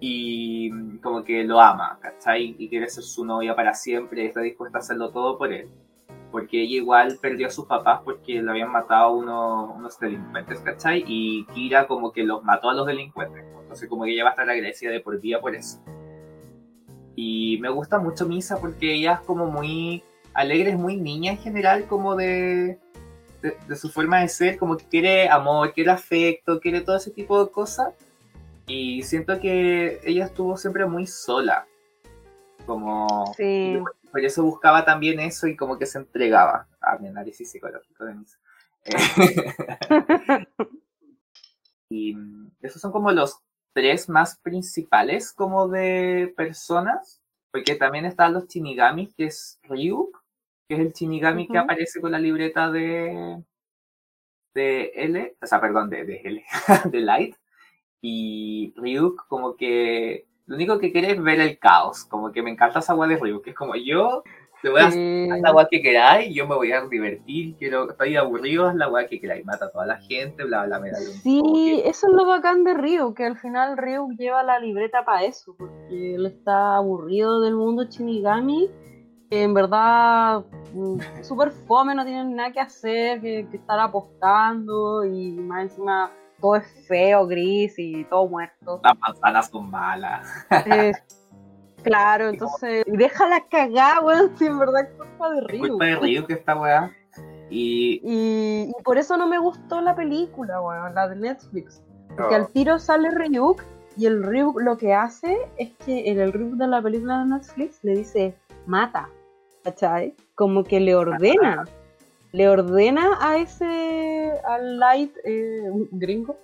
y 0.00 0.70
como 1.00 1.22
que 1.22 1.44
lo 1.44 1.60
ama, 1.60 1.98
¿cachai? 2.00 2.56
Y 2.58 2.70
quiere 2.70 2.88
ser 2.88 3.04
su 3.04 3.26
novia 3.26 3.54
para 3.54 3.74
siempre, 3.74 4.24
está 4.24 4.40
dispuesta 4.40 4.78
a 4.78 4.80
hacerlo 4.80 5.10
todo 5.10 5.36
por 5.36 5.52
él. 5.52 5.68
Porque 6.30 6.62
ella 6.62 6.76
igual 6.76 7.18
perdió 7.20 7.48
a 7.48 7.50
sus 7.50 7.66
papás 7.66 8.00
porque 8.02 8.40
le 8.40 8.50
habían 8.50 8.72
matado 8.72 9.12
unos, 9.12 9.76
unos 9.76 10.00
delincuentes, 10.00 10.60
¿cachai? 10.60 11.04
Y 11.06 11.44
Kira 11.52 11.86
como 11.86 12.10
que 12.10 12.22
los 12.22 12.42
mató 12.42 12.70
a 12.70 12.74
los 12.74 12.86
delincuentes. 12.86 13.44
Entonces 13.60 13.86
como 13.86 14.04
que 14.04 14.14
ella 14.14 14.24
va 14.24 14.30
a 14.30 14.32
estar 14.32 14.48
agradecida 14.48 14.92
de 14.92 15.00
por 15.00 15.20
vida 15.20 15.42
por 15.42 15.54
eso. 15.54 15.78
Y 17.14 17.58
me 17.60 17.68
gusta 17.68 17.98
mucho 17.98 18.26
Misa 18.26 18.58
porque 18.60 18.94
ella 18.94 19.14
es 19.14 19.26
como 19.26 19.46
muy 19.46 20.02
alegre, 20.34 20.70
es 20.70 20.78
muy 20.78 20.96
niña 20.96 21.32
en 21.32 21.38
general, 21.38 21.84
como 21.86 22.16
de, 22.16 22.78
de, 23.42 23.56
de 23.68 23.76
su 23.76 23.90
forma 23.90 24.20
de 24.20 24.28
ser, 24.28 24.56
como 24.58 24.76
que 24.76 24.86
quiere 24.86 25.28
amor, 25.28 25.72
quiere 25.72 25.90
afecto, 25.90 26.58
quiere 26.60 26.80
todo 26.80 26.96
ese 26.96 27.10
tipo 27.10 27.44
de 27.44 27.50
cosas. 27.50 27.92
Y 28.66 29.02
siento 29.02 29.38
que 29.40 30.00
ella 30.04 30.26
estuvo 30.26 30.56
siempre 30.56 30.86
muy 30.86 31.06
sola. 31.06 31.66
Como 32.64 33.34
Sí. 33.36 33.78
por 34.10 34.20
eso 34.24 34.42
buscaba 34.44 34.84
también 34.84 35.18
eso 35.20 35.46
y 35.48 35.56
como 35.56 35.78
que 35.78 35.84
se 35.86 35.98
entregaba 35.98 36.68
a 36.80 36.96
mi 36.98 37.08
análisis 37.08 37.50
psicológico 37.50 38.04
de 38.04 38.14
Misa. 38.14 38.38
Eh, 38.84 38.94
y 41.90 42.16
esos 42.62 42.80
son 42.80 42.92
como 42.92 43.10
los 43.10 43.40
tres 43.72 44.08
más 44.08 44.38
principales 44.38 45.32
como 45.32 45.68
de 45.68 46.32
personas, 46.36 47.20
porque 47.50 47.74
también 47.74 48.04
están 48.06 48.34
los 48.34 48.48
Shinigamis, 48.48 49.14
que 49.14 49.26
es 49.26 49.58
Ryuk, 49.64 50.22
que 50.68 50.74
es 50.76 50.80
el 50.80 50.92
Shinigami 50.92 51.48
que 51.48 51.58
aparece 51.58 52.00
con 52.00 52.12
la 52.12 52.18
libreta 52.18 52.70
de 52.70 53.42
de 54.54 54.92
L, 54.94 55.36
o 55.40 55.46
sea, 55.46 55.60
perdón, 55.60 55.90
de, 55.90 56.04
de 56.04 56.20
L, 56.24 56.44
de 56.90 57.00
Light, 57.00 57.36
y 58.00 58.74
Ryuk 58.76 59.26
como 59.28 59.56
que 59.56 60.26
lo 60.46 60.56
único 60.56 60.78
que 60.78 60.92
quiere 60.92 61.12
es 61.12 61.22
ver 61.22 61.40
el 61.40 61.58
caos, 61.58 62.04
como 62.04 62.32
que 62.32 62.42
me 62.42 62.50
encanta 62.50 62.80
esa 62.80 62.92
agua 62.92 63.06
de 63.06 63.16
Ryuk, 63.16 63.44
que 63.44 63.50
es 63.50 63.56
como 63.56 63.76
yo 63.76 64.22
te 64.62 64.70
voy 64.70 64.80
a 64.80 64.86
hacer 64.86 65.00
Sí. 65.00 65.28
la 65.42 65.48
agua 65.48 65.68
que 65.70 65.82
queráis, 65.82 66.34
yo 66.34 66.46
me 66.46 66.54
voy 66.54 66.72
a 66.72 66.82
divertir, 66.86 67.56
quiero, 67.58 67.90
estoy 67.90 68.16
aburrido, 68.16 68.68
es 68.70 68.76
la 68.76 68.84
agua 68.86 69.04
que 69.06 69.20
queráis, 69.20 69.44
mata 69.44 69.66
a 69.66 69.70
toda 69.70 69.86
la 69.86 69.96
gente, 69.98 70.44
bla, 70.44 70.64
bla, 70.66 70.78
como 70.78 70.86
Sí, 71.22 71.42
que- 71.82 71.88
eso 71.88 72.06
es 72.06 72.12
lo 72.12 72.26
bacán 72.26 72.64
de 72.64 72.74
Ryu, 72.74 73.12
que 73.14 73.24
al 73.26 73.36
final 73.36 73.76
Ryu 73.76 74.08
lleva 74.16 74.42
la 74.42 74.58
libreta 74.58 75.04
para 75.04 75.24
eso, 75.24 75.54
porque 75.58 76.14
él 76.14 76.26
está 76.26 76.76
aburrido 76.76 77.40
del 77.40 77.56
mundo 77.56 77.84
Shinigami, 77.84 78.70
que 79.30 79.42
en 79.42 79.54
verdad 79.54 80.44
mm, 80.74 80.98
súper 81.24 81.50
fome, 81.66 81.94
no 81.94 82.04
tienen 82.04 82.34
nada 82.36 82.52
que 82.52 82.60
hacer, 82.60 83.20
que, 83.20 83.46
que 83.50 83.56
estar 83.56 83.80
apostando 83.80 85.04
y 85.04 85.32
más 85.32 85.62
encima 85.64 86.10
todo 86.40 86.56
es 86.56 86.66
feo, 86.88 87.26
gris 87.26 87.74
y 87.78 88.04
todo 88.04 88.26
muerto. 88.28 88.80
las 88.82 88.98
manzanas 88.98 89.48
son 89.48 89.70
malas. 89.70 90.26
Claro, 91.82 92.28
entonces, 92.28 92.84
y 92.86 92.96
déjala 92.96 93.44
cagar, 93.50 94.02
weón, 94.04 94.32
si 94.38 94.46
en 94.46 94.58
verdad 94.58 94.82
es 94.82 94.88
culpa 94.96 95.30
de 95.30 95.38
Es 95.40 95.44
Ryu. 95.48 95.68
culpa 95.68 95.84
de 95.86 95.96
Ryuk 95.96 96.30
esta 96.30 96.58
weá. 96.60 96.90
Y 97.50 98.00
Y, 98.02 98.70
y 98.70 98.82
por 98.82 98.96
eso 98.98 99.16
no 99.16 99.26
me 99.26 99.38
gustó 99.38 99.80
la 99.80 99.94
película, 99.94 100.60
weón, 100.60 100.94
la 100.94 101.08
de 101.08 101.16
Netflix. 101.16 101.82
Porque 102.16 102.34
Oh. 102.34 102.38
al 102.38 102.48
tiro 102.48 102.78
sale 102.78 103.10
Ryuk 103.10 103.62
y 103.96 104.06
el 104.06 104.22
Ryuk 104.22 104.60
lo 104.60 104.76
que 104.78 104.94
hace 104.94 105.36
es 105.58 105.70
que 105.84 106.10
en 106.10 106.20
el 106.20 106.32
Ryuk 106.32 106.54
de 106.54 106.66
la 106.66 106.80
película 106.82 107.20
de 107.20 107.26
Netflix 107.26 107.78
le 107.82 107.96
dice 107.96 108.34
mata, 108.66 109.08
¿cachai? 109.64 110.14
Como 110.34 110.64
que 110.64 110.80
le 110.80 110.94
ordena, 110.94 111.64
le 112.32 112.48
ordena 112.48 113.18
a 113.20 113.36
ese, 113.38 114.32
al 114.46 114.78
Light 114.78 115.14
eh, 115.24 115.62
gringo 115.90 116.36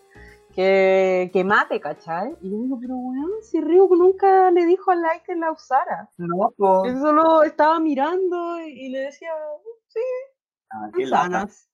que, 0.58 1.30
que 1.32 1.44
mate, 1.44 1.80
¿cachai? 1.80 2.36
Y 2.40 2.50
yo 2.50 2.58
digo, 2.62 2.78
pero 2.80 2.96
weón, 2.96 3.30
si 3.42 3.60
Ryuk 3.60 3.92
nunca 3.92 4.50
le 4.50 4.66
dijo 4.66 4.90
al 4.90 5.02
Light 5.02 5.22
que 5.22 5.36
la 5.36 5.52
usara. 5.52 6.10
no, 6.16 6.50
po. 6.56 6.84
Él 6.84 6.98
solo 6.98 7.44
estaba 7.44 7.78
mirando 7.78 8.58
y, 8.60 8.86
y 8.86 8.88
le 8.88 8.98
decía, 9.02 9.30
sí, 9.86 10.00
Ah, 10.70 10.90
manzanas. 10.92 11.70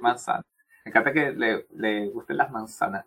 Manzana. 0.00 0.42
Me 0.84 0.90
encanta 0.90 1.12
que 1.12 1.32
le, 1.32 1.66
le 1.70 2.08
gusten 2.08 2.38
las 2.38 2.50
manzanas. 2.50 3.04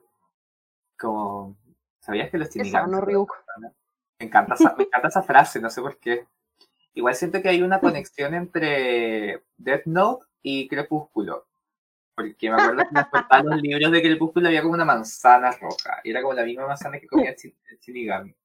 Como, 0.99 1.57
¿sabías 1.99 2.29
que 2.29 2.37
los 2.37 2.49
Shinigami 2.49 2.91
son 2.93 3.01
Ryuk. 3.01 3.31
manzanas? 3.35 3.73
Me 4.19 4.25
encanta, 4.27 4.53
esa, 4.53 4.75
me 4.77 4.83
encanta 4.83 5.07
esa 5.07 5.23
frase, 5.23 5.59
no 5.59 5.71
sé 5.71 5.81
por 5.81 5.97
qué. 5.97 6.27
Igual 6.93 7.15
siento 7.15 7.41
que 7.41 7.49
hay 7.49 7.63
una 7.63 7.79
conexión 7.81 8.35
entre 8.35 9.43
Death 9.57 9.85
Note 9.87 10.25
y 10.43 10.67
Crepúsculo. 10.67 11.47
Porque 12.19 12.49
me 12.49 12.55
acuerdo 12.61 12.83
que 12.83 12.95
me 12.95 13.09
contaban 13.09 13.45
los 13.45 13.61
libros 13.61 13.91
de 13.91 14.01
Crepúsculo 14.01 14.47
había 14.47 14.61
como 14.61 14.73
una 14.73 14.85
manzana 14.85 15.51
roja. 15.51 16.01
Y 16.03 16.09
era 16.11 16.21
como 16.21 16.33
la 16.33 16.43
misma 16.43 16.67
manzana 16.67 16.99
que 16.99 17.07
comía 17.07 17.29
el 17.31 17.35
Shin- 17.37 17.55
el 17.69 17.77
Shinigami. 17.79 18.35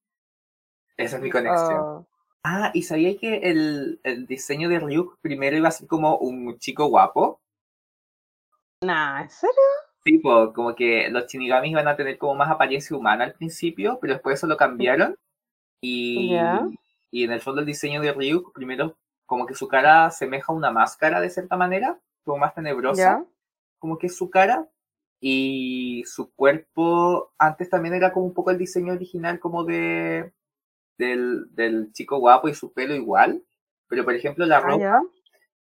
Esa 0.96 1.16
es 1.16 1.22
mi 1.22 1.30
conexión. 1.30 1.78
Ah, 1.80 2.02
Ah, 2.46 2.70
¿y 2.74 2.82
sabía 2.82 3.16
que 3.18 3.36
el, 3.38 4.00
el 4.04 4.26
diseño 4.26 4.68
de 4.68 4.78
Ryuk 4.78 5.18
primero 5.22 5.56
iba 5.56 5.68
a 5.68 5.72
ser 5.72 5.88
como 5.88 6.18
un 6.18 6.58
chico 6.58 6.86
guapo? 6.86 7.40
nah, 8.82 9.22
¿en 9.22 9.30
serio? 9.30 9.54
Tipo, 10.04 10.52
como 10.52 10.74
que 10.74 11.08
los 11.08 11.26
Shinigamis 11.26 11.70
iban 11.72 11.88
a 11.88 11.96
tener 11.96 12.18
como 12.18 12.34
más 12.34 12.50
apariencia 12.50 12.94
humana 12.96 13.24
al 13.24 13.32
principio, 13.32 13.98
pero 14.00 14.12
después 14.12 14.34
eso 14.38 14.46
lo 14.46 14.56
cambiaron. 14.58 15.16
Y, 15.80 16.30
Ya. 16.30 16.66
y 17.10 17.24
en 17.24 17.32
el 17.32 17.40
fondo 17.40 17.60
el 17.60 17.66
diseño 17.66 18.02
de 18.02 18.12
Ryuk, 18.12 18.52
primero 18.52 18.96
como 19.26 19.46
que 19.46 19.54
su 19.54 19.66
cara 19.68 20.10
semeja 20.10 20.52
a 20.52 20.54
una 20.56 20.70
máscara 20.70 21.20
de 21.22 21.30
cierta 21.30 21.56
manera, 21.56 21.98
como 22.24 22.38
más 22.38 22.54
tenebrosa. 22.54 23.24
Como 23.84 23.98
que 23.98 24.06
es 24.08 24.16
su 24.16 24.30
cara. 24.30 24.66
Y 25.20 26.04
su 26.06 26.32
cuerpo, 26.34 27.32
antes 27.38 27.68
también 27.70 27.94
era 27.94 28.12
como 28.14 28.26
un 28.26 28.34
poco 28.34 28.50
el 28.50 28.58
diseño 28.58 28.94
original 28.94 29.38
como 29.40 29.64
de 29.64 30.32
del, 30.98 31.54
del 31.54 31.92
chico 31.92 32.18
guapo 32.18 32.48
y 32.48 32.54
su 32.54 32.72
pelo 32.72 32.94
igual. 32.94 33.42
Pero 33.88 34.04
por 34.04 34.14
ejemplo, 34.14 34.46
la 34.46 34.60
Ah, 34.60 34.78
ya. 34.78 35.02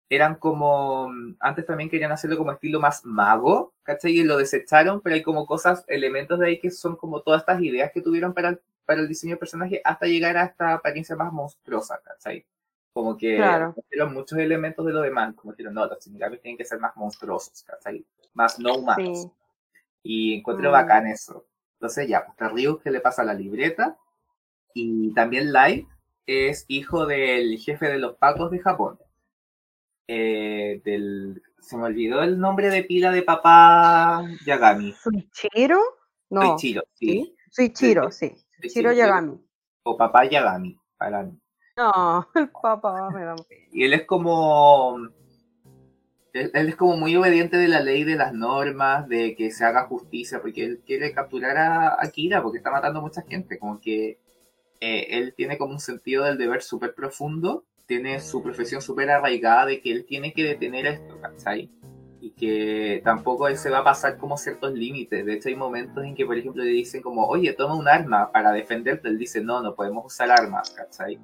eran 0.08 0.36
como, 0.36 1.10
antes 1.40 1.66
también 1.66 1.90
querían 1.90 2.12
hacerlo 2.12 2.38
como 2.38 2.52
estilo 2.52 2.80
más 2.80 3.04
mago, 3.04 3.74
¿cachai? 3.82 4.12
Y 4.18 4.24
lo 4.24 4.36
desecharon, 4.38 5.00
pero 5.02 5.16
hay 5.16 5.22
como 5.22 5.46
cosas, 5.46 5.84
elementos 5.88 6.38
de 6.38 6.46
ahí 6.48 6.60
que 6.60 6.70
son 6.70 6.96
como 6.96 7.22
todas 7.22 7.42
estas 7.42 7.60
ideas 7.62 7.90
que 7.92 8.02
tuvieron 8.02 8.32
para 8.34 8.50
el, 8.50 8.60
para 8.86 9.00
el 9.02 9.08
diseño 9.08 9.32
del 9.32 9.38
personaje 9.40 9.80
hasta 9.84 10.06
llegar 10.06 10.36
a 10.38 10.44
esta 10.46 10.74
apariencia 10.74 11.16
más 11.16 11.32
monstruosa, 11.32 12.00
¿cachai? 12.04 12.46
Como 12.94 13.16
que 13.18 13.36
Claro. 13.36 13.74
muchos 14.10 14.38
elementos 14.38 14.86
de 14.86 14.92
lo 14.92 15.00
demás, 15.02 15.34
como 15.34 15.52
dijeron, 15.52 15.74
no, 15.74 15.84
los 15.86 15.98
Shinigamis 16.02 16.40
tienen 16.40 16.56
que 16.56 16.64
ser 16.64 16.78
más 16.78 16.96
monstruosos, 16.96 17.62
¿cachai? 17.64 18.06
Más 18.34 18.58
no 18.60 18.76
humanos. 18.76 19.22
Sí. 19.22 19.30
Y 20.04 20.34
encuentro 20.38 20.70
Mm. 20.70 20.72
bacán 20.72 21.06
eso. 21.08 21.44
Entonces 21.74 22.06
ya, 22.08 22.20
pues 22.20 22.30
está 22.30 22.48
Ryu 22.50 22.78
que 22.78 22.90
le 22.92 23.00
pasa 23.00 23.24
la 23.24 23.34
libreta. 23.34 23.98
Y 24.74 25.12
también 25.12 25.52
Light 25.52 25.88
es 26.26 26.64
hijo 26.68 27.04
del 27.06 27.58
jefe 27.58 27.86
de 27.88 27.98
los 27.98 28.16
pacos 28.16 28.50
de 28.52 28.60
Japón. 28.60 28.98
Eh, 30.06 30.80
del, 30.84 31.42
se 31.60 31.76
me 31.76 31.84
olvidó 31.84 32.22
el 32.22 32.38
nombre 32.38 32.68
de 32.70 32.84
pila 32.84 33.10
de 33.10 33.22
papá 33.22 34.22
Yagami. 34.46 34.92
¿Suichiro? 34.92 35.80
No. 36.30 36.42
Soichiro, 36.42 36.82
sí. 36.94 37.06
¿Sí? 37.06 37.36
Suichiro, 37.50 38.10
sí. 38.12 38.36
Sí, 38.62 38.82
Yagami. 38.82 39.38
O 39.82 39.96
papá 39.96 40.24
Yagami, 40.26 40.78
para 40.96 41.22
mí. 41.24 41.38
No, 41.76 42.28
el 42.34 42.48
papá 42.50 43.10
me 43.10 43.24
da 43.24 43.34
pena. 43.36 43.66
Y 43.72 43.84
él 43.84 43.94
es 43.94 44.04
como. 44.04 44.96
Él, 46.32 46.50
él 46.52 46.68
es 46.68 46.76
como 46.76 46.96
muy 46.96 47.14
obediente 47.14 47.56
de 47.56 47.68
la 47.68 47.80
ley, 47.80 48.02
de 48.04 48.16
las 48.16 48.32
normas, 48.32 49.08
de 49.08 49.36
que 49.36 49.50
se 49.52 49.64
haga 49.64 49.86
justicia, 49.86 50.40
porque 50.40 50.64
él 50.64 50.82
quiere 50.84 51.12
capturar 51.12 51.56
a, 51.56 51.96
a 52.00 52.10
Kira 52.10 52.42
porque 52.42 52.58
está 52.58 52.70
matando 52.70 52.98
a 52.98 53.02
mucha 53.02 53.22
gente. 53.22 53.58
Como 53.58 53.80
que 53.80 54.18
eh, 54.80 55.18
él 55.18 55.34
tiene 55.36 55.58
como 55.58 55.72
un 55.72 55.80
sentido 55.80 56.24
del 56.24 56.38
deber 56.38 56.62
súper 56.62 56.94
profundo, 56.94 57.64
tiene 57.86 58.20
su 58.20 58.42
profesión 58.42 58.82
súper 58.82 59.10
arraigada 59.10 59.66
de 59.66 59.80
que 59.80 59.92
él 59.92 60.04
tiene 60.04 60.32
que 60.32 60.44
detener 60.44 60.86
esto, 60.86 61.20
¿cachai? 61.20 61.70
Y 62.20 62.30
que 62.30 63.00
tampoco 63.04 63.48
él 63.48 63.56
se 63.56 63.70
va 63.70 63.78
a 63.78 63.84
pasar 63.84 64.16
como 64.16 64.36
ciertos 64.36 64.72
límites. 64.72 65.24
De 65.24 65.34
hecho, 65.34 65.48
hay 65.48 65.56
momentos 65.56 66.02
en 66.04 66.14
que, 66.14 66.26
por 66.26 66.36
ejemplo, 66.36 66.64
le 66.64 66.70
dicen 66.70 67.02
como, 67.02 67.26
oye, 67.26 67.52
toma 67.52 67.74
un 67.74 67.88
arma 67.88 68.32
para 68.32 68.52
defenderte. 68.52 69.08
Él 69.08 69.18
dice, 69.18 69.42
no, 69.42 69.62
no 69.62 69.74
podemos 69.74 70.06
usar 70.06 70.30
armas, 70.30 70.70
¿cachai? 70.70 71.18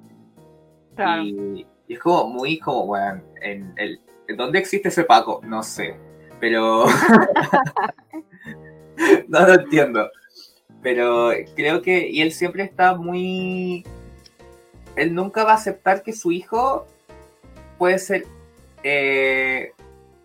Claro. 1.03 1.23
Y, 1.23 1.65
y 1.87 1.93
es 1.93 1.99
como 1.99 2.27
muy 2.29 2.59
como, 2.59 2.85
bueno, 2.87 3.21
en 3.41 3.73
el, 3.77 3.99
¿en 4.27 4.37
¿dónde 4.37 4.59
existe 4.59 4.89
ese 4.89 5.03
Paco? 5.03 5.41
No 5.43 5.63
sé, 5.63 5.95
pero 6.39 6.85
no 9.27 9.47
lo 9.47 9.53
entiendo. 9.53 10.09
Pero 10.81 11.31
creo 11.55 11.81
que, 11.81 12.07
y 12.07 12.21
él 12.21 12.31
siempre 12.31 12.63
está 12.63 12.95
muy, 12.95 13.85
él 14.95 15.13
nunca 15.13 15.43
va 15.43 15.51
a 15.51 15.55
aceptar 15.55 16.01
que 16.01 16.13
su 16.13 16.31
hijo 16.31 16.87
puede 17.77 17.99
ser 17.99 18.25
eh, 18.83 19.73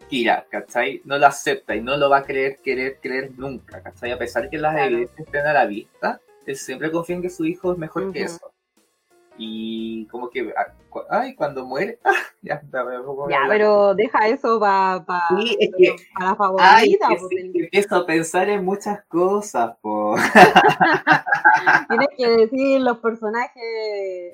Kira, 0.09 0.47
¿cachai? 0.49 1.03
No 1.05 1.19
lo 1.19 1.27
acepta 1.27 1.75
y 1.75 1.83
no 1.83 1.97
lo 1.97 2.09
va 2.09 2.19
a 2.19 2.25
querer, 2.25 2.59
querer, 2.65 2.99
creer 3.03 3.33
nunca, 3.37 3.83
¿cachai? 3.83 4.13
A 4.13 4.19
pesar 4.19 4.49
que 4.49 4.57
las 4.57 4.73
Claro. 4.73 4.87
evidencias 4.87 5.27
estén 5.27 5.47
a 5.47 5.53
la 5.53 5.67
vista, 5.67 6.21
él 6.47 6.57
siempre 6.57 6.91
confía 6.91 7.17
en 7.17 7.23
que 7.23 7.31
su 7.31 7.45
hijo 7.45 7.73
es 7.73 7.79
mejor 7.79 8.13
que 8.13 8.23
eso. 8.23 8.46
Y 9.39 10.07
como 10.07 10.31
que, 10.31 10.53
ah, 10.57 10.73
ay, 11.11 11.35
cuando 11.35 11.65
muere, 11.67 11.99
ah, 12.05 12.13
ya, 12.43 12.63
ya, 13.29 13.39
pero 13.49 13.95
deja 13.95 14.29
eso 14.29 14.59
para 14.59 15.05
pa, 15.05 15.23
Sí, 15.37 15.57
es 15.61 15.71
que- 15.77 15.97
para 16.15 16.27
la 16.27 16.31
Ay, 16.59 16.97
favorita. 16.97 17.09
que 17.09 17.17
pues, 17.17 17.29
sí, 17.29 17.53
que 17.53 17.65
empiezo 17.65 17.97
a 17.97 18.07
pensar 18.07 18.49
en 18.49 18.65
muchas 18.65 19.05
cosas, 19.07 19.77
po. 19.83 20.15
Tienes 21.89 22.09
que 22.17 22.29
decir 22.29 22.81
los 22.81 22.99
personajes. 22.99 23.63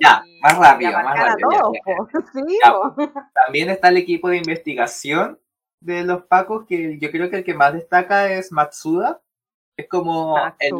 Ya, 0.01 0.23
y- 0.25 0.39
más 0.41 0.57
rápido, 0.57 0.91
y 0.91 0.93
más 0.93 1.03
abarcar 1.03 1.25
a 1.25 1.29
rápido, 1.31 1.49
ya, 1.51 1.59
todos, 1.59 1.75
ya. 1.83 3.03
Sí. 3.13 3.19
También 3.45 3.69
está 3.69 3.89
el 3.89 3.97
equipo 3.97 4.29
de 4.29 4.37
investigación 4.37 5.39
de 5.79 6.03
los 6.03 6.23
Pacos, 6.23 6.65
que 6.65 6.97
yo 6.99 7.11
creo 7.11 7.29
que 7.29 7.37
el 7.37 7.43
que 7.43 7.53
más 7.53 7.73
destaca 7.73 8.31
es 8.31 8.51
Matsuda. 8.51 9.19
Es 9.75 9.87
como 9.89 10.37
el, 10.59 10.75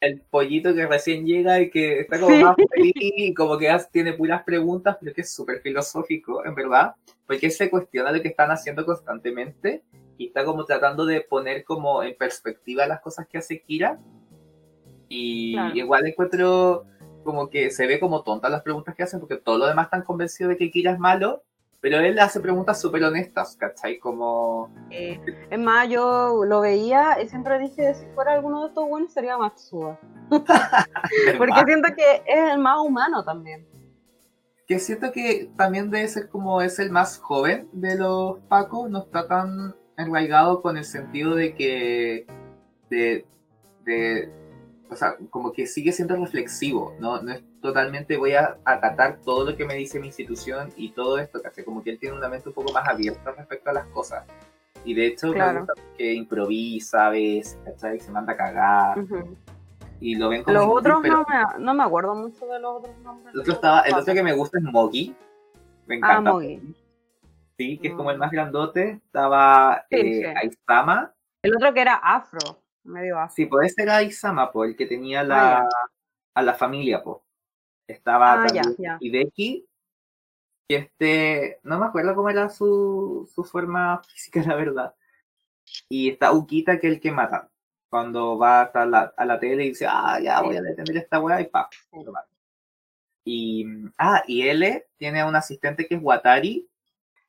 el 0.00 0.20
pollito 0.22 0.74
que 0.74 0.86
recién 0.86 1.26
llega 1.26 1.60
y 1.60 1.68
que 1.70 2.00
está 2.00 2.18
como 2.18 2.34
Sí. 2.34 2.42
más 2.42 2.56
feliz 2.74 2.92
y 2.96 3.34
como 3.34 3.58
que 3.58 3.70
tiene 3.92 4.14
puras 4.14 4.42
preguntas, 4.42 4.96
pero 4.98 5.12
que 5.14 5.20
es 5.20 5.30
súper 5.34 5.60
filosófico, 5.60 6.42
en 6.46 6.54
verdad, 6.54 6.94
porque 7.26 7.50
se 7.50 7.68
cuestiona 7.68 8.10
lo 8.10 8.22
que 8.22 8.28
están 8.28 8.50
haciendo 8.50 8.86
constantemente 8.86 9.82
y 10.16 10.28
está 10.28 10.46
como 10.46 10.64
tratando 10.64 11.04
de 11.04 11.20
poner 11.20 11.62
como 11.64 12.02
en 12.02 12.16
perspectiva 12.16 12.86
las 12.86 13.00
cosas 13.02 13.26
que 13.28 13.36
hace 13.38 13.60
Kira. 13.60 14.00
Y 15.10 15.52
Claro. 15.52 15.76
igual 15.76 16.06
encuentro 16.06 16.86
como 17.24 17.50
que 17.50 17.70
se 17.70 17.86
ve 17.86 18.00
como 18.00 18.22
tontas 18.22 18.50
las 18.50 18.62
preguntas 18.62 18.94
que 18.94 19.02
hacen, 19.02 19.20
porque 19.20 19.36
todos 19.36 19.58
los 19.58 19.68
demás 19.68 19.86
están 19.86 20.02
convencidos 20.04 20.50
de 20.50 20.56
que 20.56 20.70
Kira 20.70 20.92
es 20.92 20.98
malo, 20.98 21.42
pero 21.82 21.98
él 21.98 22.16
hace 22.20 22.38
preguntas 22.38 22.80
súper 22.80 23.02
honestas, 23.02 23.56
¿cachai? 23.56 23.98
Como... 23.98 24.70
Eh, 24.88 25.20
es 25.50 25.58
más, 25.58 25.88
yo 25.88 26.44
lo 26.46 26.60
veía 26.60 27.20
y 27.20 27.28
siempre 27.28 27.58
dije, 27.58 27.92
si 27.94 28.06
fuera 28.14 28.34
alguno 28.34 28.62
de 28.62 28.68
estos 28.68 28.88
buenos 28.88 29.12
sería 29.12 29.36
Matsuda. 29.36 29.98
Porque 31.38 31.62
siento 31.66 31.88
que 31.96 32.22
es 32.24 32.52
el 32.52 32.58
más 32.60 32.78
humano 32.78 33.24
también. 33.24 33.66
que 34.68 34.78
siento 34.78 35.10
que 35.10 35.50
también 35.56 35.90
debe 35.90 36.06
ser 36.06 36.28
como 36.28 36.62
es 36.62 36.78
el 36.78 36.92
más 36.92 37.18
joven 37.18 37.68
de 37.72 37.96
los 37.96 38.38
Pacos, 38.48 38.88
no 38.88 39.00
está 39.00 39.26
tan 39.26 39.74
arraigado 39.96 40.62
con 40.62 40.76
el 40.76 40.84
sentido 40.84 41.34
de 41.34 41.52
que 41.56 42.26
de, 42.90 43.26
de 43.84 44.30
o 44.92 44.96
sea, 44.96 45.16
como 45.30 45.52
que 45.52 45.66
sigue 45.66 45.92
siendo 45.92 46.14
reflexivo, 46.16 46.94
¿no? 47.00 47.20
No 47.22 47.32
es 47.32 47.42
totalmente 47.60 48.16
voy 48.16 48.34
a 48.34 48.58
acatar 48.64 49.18
todo 49.24 49.50
lo 49.50 49.56
que 49.56 49.64
me 49.64 49.74
dice 49.74 49.98
mi 49.98 50.08
institución 50.08 50.70
y 50.76 50.90
todo 50.92 51.18
esto, 51.18 51.40
¿cachai? 51.42 51.64
Como 51.64 51.82
que 51.82 51.90
él 51.90 51.98
tiene 51.98 52.16
una 52.16 52.28
mente 52.28 52.48
un 52.48 52.54
poco 52.54 52.72
más 52.72 52.86
abierta 52.88 53.32
respecto 53.32 53.70
a 53.70 53.72
las 53.72 53.86
cosas. 53.86 54.24
Y 54.84 54.94
de 54.94 55.06
hecho, 55.06 55.28
me 55.28 55.34
Claro. 55.34 55.58
gusta 55.60 55.74
que 55.96 56.12
improvisa, 56.12 57.08
¿ves? 57.10 57.58
¿cachai? 57.64 58.00
Se 58.00 58.10
manda 58.10 58.32
a 58.32 58.36
cagar. 58.36 58.98
Y 60.00 60.16
lo 60.16 60.28
ven 60.28 60.42
como 60.42 60.56
Los 60.58 60.66
otros 60.66 60.98
pero 61.02 61.18
no 61.18 61.26
me, 61.28 61.64
no 61.64 61.74
me 61.74 61.82
acuerdo 61.84 62.14
mucho 62.16 62.46
de 62.46 62.58
los 62.58 62.78
otros 62.78 62.96
nombres. 62.98 63.34
el 63.34 63.40
otro, 63.40 63.52
estaba, 63.52 63.80
el 63.82 63.94
otro 63.94 64.14
que 64.14 64.22
me 64.22 64.32
gusta 64.32 64.58
es 64.58 64.64
Mogi. 64.64 65.14
Me 65.86 65.94
Ah, 65.94 65.98
encanta. 65.98 66.32
Mogi. 66.32 66.60
Sí, 67.56 67.78
que 67.78 67.88
es 67.88 67.94
como 67.94 68.10
el 68.10 68.16
Mm. 68.16 68.20
más 68.20 68.30
grandote. 68.32 68.90
Estaba 69.04 69.84
Sí, 69.90 69.96
eh, 69.96 70.12
sí. 70.14 70.24
Aizama. 70.68 71.12
El 71.42 71.54
otro 71.56 71.72
que 71.72 71.80
era 71.80 71.94
afro, 71.94 72.61
medio. 72.84 73.16
Sí, 73.34 73.48
ese 73.64 73.82
era 73.82 73.96
Aizama, 73.96 74.50
pues, 74.50 74.70
el 74.70 74.76
que 74.76 74.86
tenía 74.86 75.22
la, 75.22 75.58
Ah, 75.60 75.68
a 76.34 76.42
la 76.42 76.54
familia, 76.54 77.02
pues. 77.02 77.18
Estaba 77.86 78.42
Ah, 78.42 78.46
ya, 78.52 78.62
también 78.62 78.76
ya. 78.78 78.96
Hideki, 79.00 79.66
que 80.68 80.76
este, 80.76 81.60
no 81.62 81.78
me 81.78 81.86
acuerdo 81.86 82.14
cómo 82.14 82.30
era 82.30 82.48
su, 82.48 83.30
su 83.34 83.44
forma 83.44 84.02
física, 84.04 84.42
la 84.46 84.56
verdad. 84.56 84.94
Y 85.88 86.10
está 86.10 86.32
Ukita, 86.32 86.78
que 86.78 86.88
es 86.88 86.94
el 86.94 87.00
que 87.00 87.12
mata. 87.12 87.48
Cuando 87.88 88.38
va 88.38 88.62
hasta 88.62 88.86
la, 88.86 89.12
a 89.16 89.24
la 89.26 89.38
tele 89.38 89.64
y 89.64 89.68
dice, 89.70 89.86
ah, 89.88 90.18
ya 90.20 90.40
voy 90.40 90.56
a 90.56 90.62
detener 90.62 90.96
esta 90.96 91.20
weá 91.20 91.40
y 91.40 91.46
pa, 91.48 91.68
lo 91.92 92.12
mata. 92.12 92.28
Y, 93.24 93.66
ah, 93.98 94.22
y 94.26 94.48
L 94.48 94.86
tiene 94.96 95.24
un 95.24 95.36
asistente 95.36 95.86
que 95.86 95.96
es 95.96 96.02
Watari, 96.02 96.68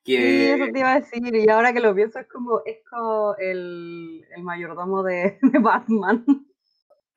Sí, 0.04 0.16
eso 0.50 0.70
te 0.70 0.78
iba 0.80 0.92
a 0.92 1.00
decir, 1.00 1.34
y 1.34 1.48
ahora 1.48 1.72
que 1.72 1.80
lo 1.80 1.94
pienso 1.94 2.18
es 2.18 2.28
como, 2.28 2.60
es 2.64 2.78
como 2.90 3.34
el, 3.38 4.24
el 4.36 4.42
mayordomo 4.42 5.02
de, 5.02 5.38
de 5.42 5.58
Batman, 5.58 6.24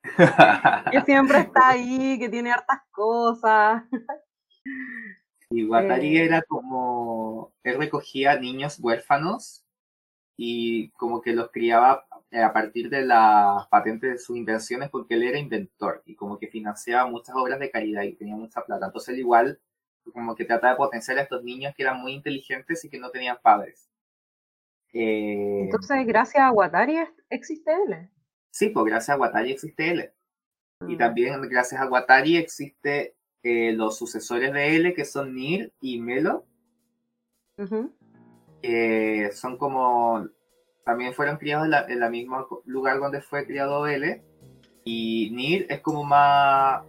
que 0.90 1.00
siempre 1.02 1.38
está 1.40 1.70
ahí, 1.70 2.18
que 2.18 2.28
tiene 2.28 2.52
hartas 2.52 2.80
cosas. 2.90 3.84
Y 5.50 5.64
Watari 5.64 6.18
Eh. 6.18 6.24
era 6.24 6.42
como, 6.42 7.54
él 7.62 7.78
recogía 7.78 8.38
niños 8.38 8.78
huérfanos 8.80 9.64
y 10.36 10.90
como 10.92 11.20
que 11.22 11.34
los 11.34 11.50
criaba 11.50 12.06
a 12.32 12.52
partir 12.52 12.90
de 12.90 13.04
las 13.06 13.66
patentes 13.68 14.12
de 14.12 14.18
sus 14.18 14.36
invenciones 14.36 14.90
porque 14.90 15.14
él 15.14 15.24
era 15.24 15.38
inventor 15.38 16.02
y 16.06 16.16
como 16.16 16.38
que 16.38 16.48
financiaba 16.48 17.08
muchas 17.10 17.36
obras 17.36 17.60
de 17.60 17.70
caridad 17.70 18.02
y 18.04 18.14
tenía 18.16 18.36
mucha 18.36 18.62
plata. 18.64 18.86
Entonces 18.86 19.14
él 19.14 19.20
igual 19.20 19.60
como 20.12 20.34
que 20.34 20.44
trataba 20.44 20.72
de 20.72 20.76
potenciar 20.78 21.18
a 21.18 21.22
estos 21.22 21.42
niños 21.44 21.74
que 21.76 21.82
eran 21.82 22.00
muy 22.00 22.12
inteligentes 22.12 22.84
y 22.84 22.88
que 22.90 22.98
no 22.98 23.10
tenían 23.10 23.38
padres. 23.42 23.88
Eh, 24.92 25.60
Entonces, 25.64 26.06
gracias 26.06 26.42
a 26.42 26.50
Watari 26.52 26.96
existe 27.30 27.70
él. 27.72 28.08
sí, 28.50 28.70
pues 28.70 28.86
gracias 28.86 29.16
a 29.16 29.20
Watari 29.20 29.52
existe 29.52 29.90
él. 29.90 30.10
Y 30.88 30.94
Mm. 30.94 30.98
también 30.98 31.40
gracias 31.48 31.80
a 31.80 31.88
Watari 31.88 32.36
existe 32.36 33.14
eh, 33.42 33.72
los 33.72 33.96
sucesores 33.98 34.52
de 34.52 34.76
él 34.76 34.94
que 34.94 35.04
son 35.04 35.34
Nir 35.34 35.72
y 35.80 36.00
Melo. 36.00 36.44
Que 38.62 39.30
son 39.32 39.56
como 39.56 40.26
también 40.84 41.12
fueron 41.14 41.36
criados 41.36 41.66
en 41.66 41.70
la, 41.72 41.86
en 41.88 42.00
la 42.00 42.08
misma 42.10 42.46
co- 42.48 42.62
lugar 42.64 42.98
donde 42.98 43.20
fue 43.20 43.44
criado 43.46 43.86
L 43.86 44.22
y 44.84 45.30
Nir 45.32 45.66
es 45.68 45.80
como 45.80 46.02
más 46.02 46.82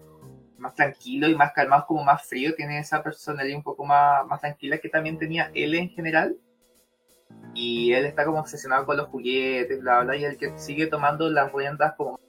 más 0.60 0.76
tranquilo 0.76 1.28
y 1.28 1.36
más 1.36 1.52
calmado, 1.54 1.86
como 1.88 2.04
más 2.04 2.26
frío, 2.28 2.56
tiene 2.56 2.80
esa 2.80 3.02
personalidad 3.04 3.58
un 3.58 3.64
poco 3.64 3.86
más, 3.86 4.26
más 4.28 4.42
tranquila 4.42 4.78
que 4.78 4.90
también 4.90 5.18
tenía 5.18 5.52
L 5.54 5.78
en 5.78 5.90
general 5.90 6.38
y 7.54 7.94
él 7.94 8.06
está 8.06 8.26
como 8.26 8.40
obsesionado 8.40 8.86
con 8.86 8.98
los 8.98 9.08
juguetes, 9.08 9.82
bla 9.82 10.02
bla, 10.04 10.16
y 10.16 10.26
el 10.26 10.38
que 10.38 10.58
sigue 10.58 10.88
tomando 10.88 11.30
las 11.30 11.52
riendas 11.52 11.94
como 11.96 12.20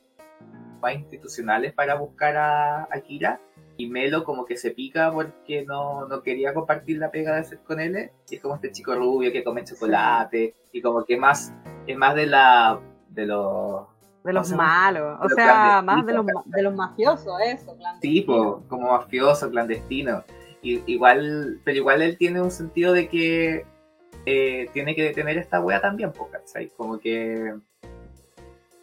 más 0.80 0.94
institucionales 0.94 1.72
para 1.74 1.94
buscar 1.94 2.36
a, 2.36 2.82
a 2.84 3.00
Kira 3.00 3.40
y 3.76 3.86
Melo 3.86 4.24
como 4.24 4.44
que 4.44 4.56
se 4.56 4.72
pica 4.72 5.10
porque 5.10 5.64
no, 5.64 6.06
no 6.06 6.22
quería 6.22 6.52
compartir 6.52 6.98
la 6.98 7.10
pega 7.10 7.36
de 7.36 7.44
ser 7.44 7.60
con 7.60 7.80
él. 7.80 8.10
Y 8.28 8.34
es 8.36 8.40
como 8.40 8.56
este 8.56 8.72
chico 8.72 8.94
rubio 8.94 9.32
que 9.32 9.42
come 9.42 9.64
chocolate 9.64 10.54
y 10.72 10.82
como 10.82 11.04
que 11.04 11.16
más 11.16 11.52
es 11.86 11.96
más 11.96 12.14
de 12.14 12.26
la 12.26 12.80
de 13.08 13.26
los 13.26 13.86
De 14.24 14.32
los 14.34 14.46
O 14.46 14.48
sea, 14.48 14.56
malos, 14.56 15.18
o 15.22 15.28
sea, 15.30 15.82
más 15.82 16.04
de 16.04 16.12
los, 16.12 16.26
de 16.44 16.62
los 16.62 16.74
mafiosos, 16.74 17.40
eso, 17.42 17.74
tipo, 18.00 18.62
como 18.68 18.90
mafioso, 18.92 19.50
clandestino. 19.50 20.22
Y, 20.62 20.82
igual, 20.92 21.60
pero 21.64 21.78
igual 21.78 22.02
él 22.02 22.18
tiene 22.18 22.42
un 22.42 22.50
sentido 22.50 22.92
de 22.92 23.08
que 23.08 23.64
eh, 24.26 24.68
tiene 24.74 24.94
que 24.94 25.04
detener 25.04 25.38
esta 25.38 25.60
wea 25.60 25.80
también, 25.80 26.12
¿cachai? 26.30 26.68
Como 26.76 26.98
que 26.98 27.54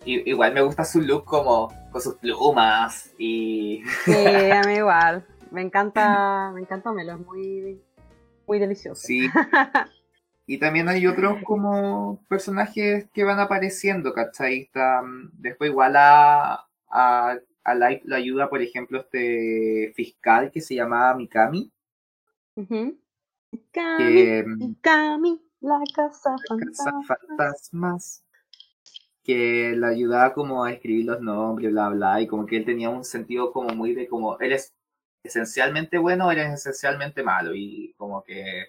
igual 0.05 0.53
me 0.53 0.61
gusta 0.61 0.83
su 0.85 1.01
look 1.01 1.25
como 1.25 1.71
con 1.91 2.01
sus 2.01 2.15
plumas 2.15 3.13
y 3.17 3.83
Sí, 4.05 4.51
a 4.51 4.61
mí 4.65 4.75
igual. 4.75 5.25
Me 5.51 5.61
encanta, 5.61 6.51
me 6.53 6.61
encanta 6.61 6.91
Melo, 6.91 7.13
es 7.13 7.19
muy, 7.19 7.81
muy 8.47 8.59
delicioso. 8.59 9.01
Sí. 9.01 9.29
Y 10.49 10.59
también 10.59 10.87
hay 10.87 11.05
otros 11.05 11.43
como 11.43 12.23
personajes 12.29 13.09
que 13.13 13.25
van 13.25 13.39
apareciendo, 13.39 14.13
¿cachai? 14.13 14.61
Está, 14.61 15.01
mm, 15.01 15.31
después 15.33 15.69
igual 15.69 15.95
a, 15.97 16.65
a, 16.89 17.37
a 17.63 17.75
Light 17.75 18.03
le 18.05 18.15
ayuda, 18.15 18.49
por 18.49 18.61
ejemplo, 18.61 19.01
este 19.01 19.91
fiscal 19.95 20.49
que 20.51 20.61
se 20.61 20.75
llamaba 20.75 21.13
Mikami, 21.15 21.69
que 23.97 24.45
mm, 24.47 24.75
Cami, 24.81 25.41
la 25.59 25.81
casa 25.93 26.35
Casa 26.47 26.91
fantasma. 27.01 27.03
fantasmas, 27.03 28.23
que 29.23 29.75
le 29.75 29.85
ayudaba 29.87 30.33
como 30.33 30.63
a 30.63 30.71
escribir 30.71 31.05
los 31.05 31.19
nombres, 31.21 31.71
bla, 31.71 31.89
bla, 31.89 32.21
y 32.21 32.27
como 32.27 32.45
que 32.45 32.57
él 32.57 32.65
tenía 32.65 32.89
un 32.89 33.03
sentido 33.03 33.51
como 33.51 33.69
muy 33.75 33.93
de 33.93 34.07
como, 34.07 34.39
eres 34.39 34.73
esencialmente 35.23 35.97
bueno, 35.97 36.31
eres 36.31 36.53
esencialmente 36.53 37.21
malo, 37.23 37.53
y 37.53 37.93
como 37.97 38.23
que... 38.23 38.67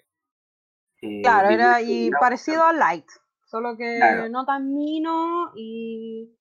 eh, 1.03 1.23
Claro, 1.23 1.49
era 1.51 1.81
y 1.81 2.11
parecido 2.11 2.65
a 2.65 2.73
Light, 2.73 3.07
solo 3.45 3.77
que 3.77 3.97
Claro. 3.99 4.29
no 4.29 4.45
tan 4.45 4.75
mino 4.75 5.53
y, 5.57 6.35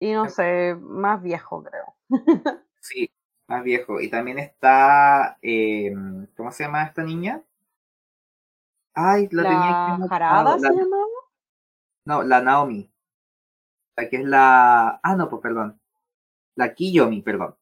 y 0.00 0.12
no 0.12 0.28
sé, 0.28 0.76
más 0.80 1.22
viejo 1.22 1.62
creo. 1.62 1.94
Sí, 2.80 3.08
más 3.46 3.62
viejo. 3.62 4.00
Y 4.00 4.10
también 4.10 4.40
está, 4.40 5.38
eh, 5.40 5.92
¿cómo 6.36 6.50
se 6.50 6.64
llama 6.64 6.82
esta 6.82 7.04
niña? 7.04 7.40
Ay, 8.94 9.28
la 9.30 9.42
tenía 9.44 9.58
La 9.58 9.94
aquí 9.94 10.08
Jarada 10.08 10.58
se 10.58 10.62
la- 10.66 10.72
llamaba. 10.72 11.06
No, 12.04 12.22
la 12.24 12.40
Naomi. 12.42 12.90
La 13.96 14.08
que 14.08 14.16
es 14.16 14.24
la... 14.24 14.98
Ah, 15.02 15.14
no, 15.14 15.28
pues 15.30 15.40
perdón. 15.42 15.80
La 16.56 16.74
Kiyomi, 16.74 17.22
perdón. 17.22 17.54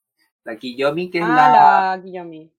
La 0.44 0.56
Kiyomi, 0.56 1.10
que 1.10 1.18
es 1.18 1.28
la... 1.28 1.90
Ah, 1.92 1.96
la 1.96 2.02
Kiyomi. 2.02 2.50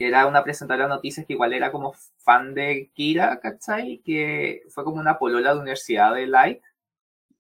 Era 0.00 0.26
una 0.26 0.42
presentadora 0.42 0.86
de 0.86 0.94
noticias 0.94 1.26
que 1.26 1.34
igual 1.34 1.52
era 1.52 1.70
como 1.70 1.92
fan 2.18 2.54
de 2.54 2.90
Kira, 2.94 3.38
¿cachai? 3.40 3.98
Que 4.04 4.62
fue 4.70 4.82
como 4.84 4.98
una 4.98 5.18
polola 5.18 5.52
de 5.52 5.60
universidad 5.60 6.14
de 6.14 6.26
Light. 6.26 6.62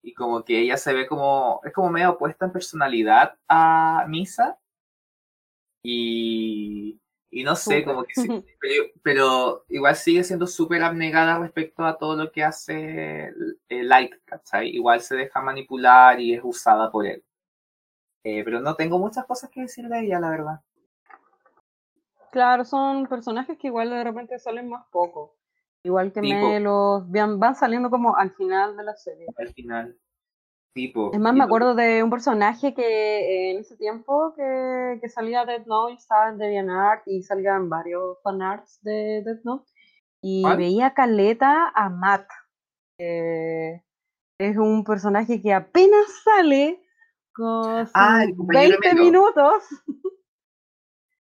Y 0.01 0.13
como 0.13 0.43
que 0.43 0.59
ella 0.59 0.77
se 0.77 0.93
ve 0.93 1.07
como... 1.07 1.61
Es 1.63 1.73
como 1.73 1.89
medio 1.89 2.11
opuesta 2.11 2.45
en 2.45 2.51
personalidad 2.51 3.35
a 3.47 4.05
Misa. 4.09 4.59
Y... 5.83 6.99
Y 7.31 7.43
no 7.43 7.55
sé, 7.55 7.85
como 7.85 8.03
que 8.05 8.15
sí, 8.15 8.27
pero, 8.59 8.83
pero 9.03 9.65
igual 9.69 9.95
sigue 9.95 10.23
siendo 10.23 10.47
súper 10.47 10.83
abnegada 10.83 11.37
respecto 11.37 11.85
a 11.85 11.97
todo 11.97 12.15
lo 12.15 12.31
que 12.31 12.43
hace 12.43 13.31
eh, 13.69 13.83
Light, 13.83 14.15
¿cachai? 14.25 14.69
Igual 14.69 15.01
se 15.01 15.15
deja 15.15 15.39
manipular 15.39 16.19
y 16.19 16.33
es 16.33 16.41
usada 16.43 16.89
por 16.91 17.05
él. 17.05 17.23
Eh, 18.23 18.43
pero 18.43 18.59
no 18.61 18.75
tengo 18.75 18.97
muchas 18.97 19.25
cosas 19.25 19.49
que 19.51 19.61
decir 19.61 19.87
de 19.87 19.99
ella, 20.01 20.19
la 20.19 20.29
verdad. 20.31 20.61
Claro, 22.31 22.65
son 22.65 23.07
personajes 23.07 23.57
que 23.57 23.67
igual 23.67 23.89
de 23.89 24.03
repente 24.03 24.37
salen 24.39 24.69
más 24.69 24.85
poco. 24.91 25.35
Igual 25.83 26.11
que 26.11 26.21
Tipo. 26.21 26.47
Melos, 26.49 27.09
van, 27.09 27.39
van 27.39 27.55
saliendo 27.55 27.89
como 27.89 28.15
al 28.15 28.31
final 28.31 28.75
de 28.77 28.83
la 28.83 28.95
serie. 28.95 29.27
Al 29.37 29.53
final. 29.53 29.97
Tipo. 30.73 31.11
Es 31.13 31.19
más, 31.19 31.33
me 31.33 31.43
acuerdo 31.43 31.73
de 31.73 32.03
un 32.03 32.09
personaje 32.09 32.73
que 32.73 32.83
eh, 32.83 33.51
en 33.51 33.57
ese 33.59 33.75
tiempo 33.77 34.33
que, 34.35 34.99
que 35.01 35.09
salía 35.09 35.45
Death 35.45 35.65
Note, 35.65 35.93
estaba 35.95 36.29
en 36.29 36.37
DeviantArt 36.37 37.07
y 37.07 37.23
salía 37.23 37.55
en 37.55 37.69
varios 37.69 38.17
fanarts 38.23 38.79
de 38.83 39.23
Death 39.25 39.43
Note. 39.43 39.65
Y 40.21 40.43
¿Cuál? 40.43 40.57
veía 40.57 40.93
caleta 40.93 41.69
a 41.73 41.89
Matt. 41.89 42.27
es 42.97 44.57
un 44.57 44.83
personaje 44.83 45.41
que 45.41 45.53
apenas 45.53 46.05
sale 46.23 46.81
con 47.33 47.87
Ah, 47.93 48.23
el 48.23 48.35
compañero 48.35 48.77
20 48.81 48.89
Melo. 48.93 49.03
minutos. 49.05 49.63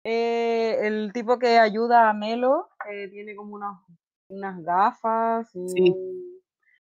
Eh, 0.09 0.87
el 0.87 1.13
tipo 1.13 1.37
que 1.39 1.59
ayuda 1.59 2.09
a 2.09 2.13
Melo 2.13 2.69
eh, 2.89 3.09
tiene 3.09 3.35
como 3.35 3.57
unos, 3.57 3.81
unas 4.29 4.63
gafas 4.63 5.51
y 5.55 5.69
Sí. 5.69 5.95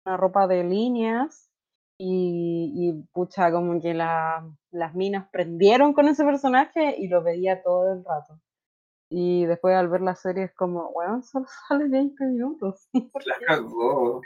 una 0.04 0.16
ropa 0.16 0.48
de 0.48 0.64
líneas. 0.64 1.48
Y, 1.96 2.72
y 2.74 2.92
pucha, 3.12 3.52
como 3.52 3.80
que 3.80 3.94
la- 3.94 4.44
las 4.72 4.94
minas 4.96 5.28
prendieron 5.30 5.92
con 5.92 6.08
ese 6.08 6.24
personaje 6.24 6.96
y 6.98 7.06
lo 7.06 7.22
veía 7.22 7.62
todo 7.62 7.92
el 7.92 8.04
rato. 8.04 8.40
Y 9.08 9.44
después 9.46 9.76
al 9.76 9.88
ver 9.88 10.00
la 10.00 10.16
serie 10.16 10.42
es 10.44 10.54
como, 10.54 10.90
bueno, 10.92 11.22
solo 11.22 11.46
sale 11.68 11.88
20 11.88 12.24
minutos. 12.24 12.88
¿Por 13.12 13.24
La 13.28 13.36
cagó. 13.46 14.22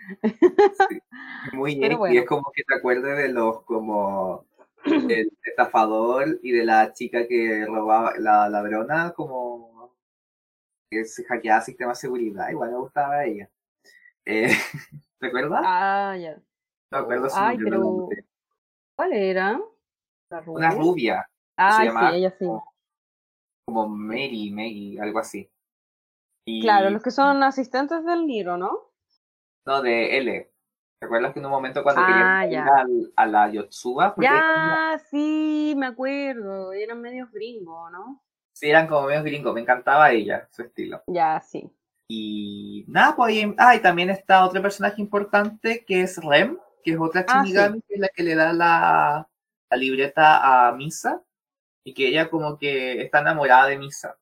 Sí. 0.88 1.00
Muy 1.52 1.74
bien. 1.78 1.98
bueno. 1.98 2.14
Y 2.14 2.18
es 2.18 2.26
como 2.26 2.50
que 2.54 2.62
te 2.66 2.74
acuerdas 2.76 3.18
de 3.18 3.28
los 3.28 3.62
como 3.64 4.46
el 4.92 5.32
estafador 5.44 6.38
y 6.42 6.52
de 6.52 6.64
la 6.64 6.92
chica 6.92 7.26
que 7.26 7.64
robaba 7.66 8.12
la 8.18 8.48
ladrona 8.48 9.12
como 9.12 9.94
que 10.90 11.04
se 11.04 11.24
hackeaba 11.24 11.60
sistemas 11.60 11.98
de 11.98 12.02
seguridad. 12.02 12.48
Igual 12.50 12.70
me 12.72 12.78
gustaba 12.78 13.24
ella. 13.24 13.50
Eh, 14.24 14.48
¿Te 15.20 15.26
acuerdas? 15.26 15.60
Ah, 15.64 16.16
ya. 16.18 16.38
No 16.90 16.98
acuerdo 16.98 17.28
Ay, 17.34 17.58
pero-. 17.58 18.08
¿Cuál 18.96 19.12
era? 19.12 19.60
¿La 20.30 20.42
Una 20.46 20.70
rubia? 20.70 21.28
Ah, 21.56 21.80
sí, 21.82 22.16
ella 22.16 22.30
sí. 22.38 22.44
como- 22.44 22.72
Como 23.66 23.88
Mary, 23.88 24.50
Maggie, 24.50 25.00
algo 25.00 25.18
así. 25.18 25.50
Y- 26.46 26.62
Claro, 26.62 26.90
los 26.90 27.02
que 27.02 27.10
son 27.10 27.42
asistentes 27.42 28.04
del 28.04 28.26
Niro, 28.26 28.56
¿no? 28.56 28.90
No, 29.66 29.82
de 29.82 30.16
L. 30.18 30.47
¿Te 30.98 31.06
acuerdas 31.06 31.32
que 31.32 31.38
en 31.38 31.46
un 31.46 31.52
momento 31.52 31.82
cuando 31.82 32.02
Ah, 32.02 32.42
querían 32.44 32.64
ir 32.64 32.68
al- 32.70 33.12
a 33.14 33.26
la 33.26 33.50
Yotsuba? 33.52 34.14
Ya, 34.18 35.00
sí, 35.10 35.74
me 35.76 35.86
acuerdo. 35.86 36.72
Eran 36.72 37.00
medios 37.00 37.30
gringos, 37.30 37.90
¿no? 37.92 38.20
sí, 38.52 38.68
eran 38.68 38.88
como 38.88 39.06
medios 39.06 39.22
gringos, 39.24 39.54
me 39.54 39.60
encantaba 39.60 40.10
ella, 40.10 40.48
su 40.50 40.62
estilo. 40.62 41.02
Ya, 41.06 41.40
sí. 41.40 41.70
Y 42.08 42.84
nada, 42.88 43.14
pues 43.14 43.28
ahí, 43.36 43.54
ah, 43.58 43.76
y 43.76 43.80
también 43.80 44.10
está 44.10 44.44
otro 44.44 44.60
personaje 44.60 45.00
importante 45.00 45.84
que 45.84 46.02
es 46.02 46.16
Rem, 46.24 46.58
que 46.82 46.92
es 46.92 46.98
otra 46.98 47.24
Ah, 47.28 47.44
sí. 47.44 47.50
Shinigami, 47.50 47.82
que 47.82 47.94
es 47.94 48.00
la 48.00 48.08
que 48.08 48.22
le 48.24 48.34
da 48.34 48.52
la, 48.52 49.28
la 49.70 49.76
libreta 49.76 50.68
a 50.68 50.72
Misa, 50.72 51.22
y 51.84 51.94
que 51.94 52.08
ella 52.08 52.28
como 52.30 52.58
que 52.58 53.02
está 53.02 53.20
enamorada 53.20 53.66
de 53.68 53.78
Misa. 53.78 54.16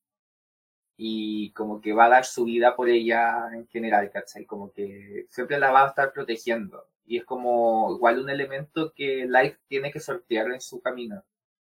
Y 0.97 1.53
como 1.53 1.81
que 1.81 1.93
va 1.93 2.07
a 2.07 2.09
dar 2.09 2.25
su 2.25 2.45
vida 2.45 2.75
por 2.75 2.89
ella 2.89 3.49
en 3.53 3.67
general, 3.69 4.11
¿cachai? 4.11 4.47
Como 4.47 4.73
que 4.73 5.27
siempre 5.31 5.59
la 5.59 5.71
va 5.71 5.85
a 5.85 5.89
estar 5.89 6.13
protegiendo. 6.13 6.87
Y 7.05 7.19
es 7.19 7.25
como 7.25 7.95
igual 7.95 8.19
un 8.21 8.31
elemento 8.31 8.93
que 8.95 9.27
Life 9.29 9.59
tiene 9.69 9.93
que 9.93 10.01
sortear 10.01 10.51
en 10.51 10.61
su 10.61 10.81
camino. 10.81 11.23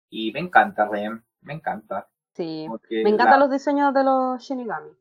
Y 0.10 0.32
me 0.32 0.40
encanta 0.40 0.88
Rem, 0.88 1.22
me 1.42 1.54
encanta. 1.54 2.08
Sí. 2.34 2.68
Me 2.90 3.10
encantan 3.10 3.40
la- 3.40 3.46
los 3.46 3.52
diseños 3.52 3.94
de 3.94 4.04
los 4.04 4.42
Shinigami. 4.42 4.92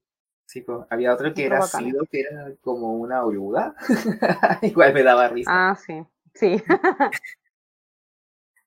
Sí, 0.46 0.62
pues, 0.62 0.80
había 0.90 1.12
otro 1.14 1.32
que 1.32 1.44
era. 1.46 1.62
Sido, 1.62 2.04
que 2.10 2.20
era 2.20 2.52
como 2.62 2.94
una 2.94 3.22
oruga. 3.24 3.74
Igual 4.62 4.94
me 4.94 5.02
daba 5.02 5.28
risa. 5.28 5.50
Ah, 5.52 5.76
sí. 5.76 6.02
Sí. 6.34 6.62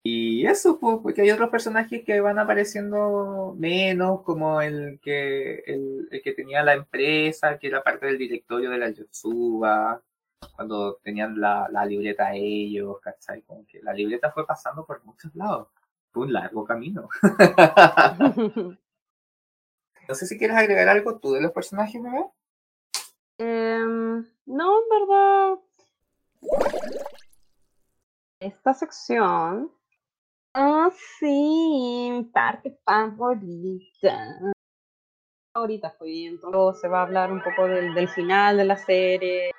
Y 0.04 0.48
eso, 0.48 0.80
pues, 0.80 0.98
porque 1.04 1.22
hay 1.22 1.32
otros 1.32 1.50
personajes 1.50 2.04
que 2.04 2.22
van 2.22 2.40
apareciendo 2.40 3.56
menos, 3.58 4.24
como 4.24 4.62
el 4.62 5.00
que, 5.00 5.60
el, 5.68 6.08
el 6.12 6.22
que 6.24 6.34
tenía 6.34 6.64
la 6.64 6.74
empresa, 6.74 7.60
que 7.60 7.68
era 7.68 7.84
parte 7.84 8.08
del 8.08 8.18
directorio 8.18 8.72
de 8.72 8.80
la 8.80 8.90
Yotsuba, 8.90 10.02
cuando 10.56 10.96
tenían 11.04 11.40
la, 11.40 11.68
la 11.72 11.86
libreta 11.86 12.34
ellos, 12.34 13.00
¿cachai? 13.02 13.44
Como 13.44 13.66
que 13.68 13.82
la 13.84 13.94
libreta 13.94 14.32
fue 14.32 14.46
pasando 14.48 14.86
por 14.86 15.04
muchos 15.06 15.36
lados. 15.36 15.68
Fue 16.12 16.24
un 16.26 16.34
largo 16.34 16.66
camino. 16.66 17.08
No 20.12 20.16
sé 20.16 20.28
si 20.28 20.38
quieres 20.38 20.58
agregar 20.58 20.90
algo 20.90 21.20
tú 21.20 21.32
de 21.32 21.42
los 21.42 21.54
personajes, 21.54 22.04
bebé. 22.04 22.26
Em, 23.38 24.26
no, 24.46 24.80
en 24.82 24.90
verdad. 24.90 25.60
Esta 28.42 28.74
sección. 28.74 29.72
Ah, 30.54 30.90
sí, 31.20 32.10
mi 32.12 32.24
parte 32.26 32.78
favorita. 32.84 34.38
Ahorita 35.54 35.92
fue, 35.92 36.26
entonces 36.26 36.82
se 36.82 36.90
va 36.90 37.00
a 37.00 37.04
hablar 37.04 37.32
un 37.32 37.42
poco 37.42 37.68
del, 37.68 38.08
final 38.10 38.58
de 38.58 38.66
la 38.66 38.76
serie, 38.76 39.52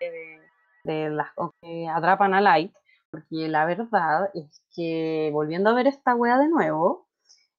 de, 0.00 0.40
de 0.84 1.10
las 1.10 1.28
que 1.62 1.88
atrapan 1.88 2.34
a 2.34 2.42
Light, 2.42 2.74
porque 3.10 3.48
la 3.48 3.64
verdad 3.64 4.30
es 4.34 4.62
que 4.74 5.30
volviendo 5.32 5.70
a 5.70 5.74
ver 5.74 5.86
esta 5.86 6.14
wea 6.14 6.38
de 6.38 6.48
nuevo, 6.48 7.08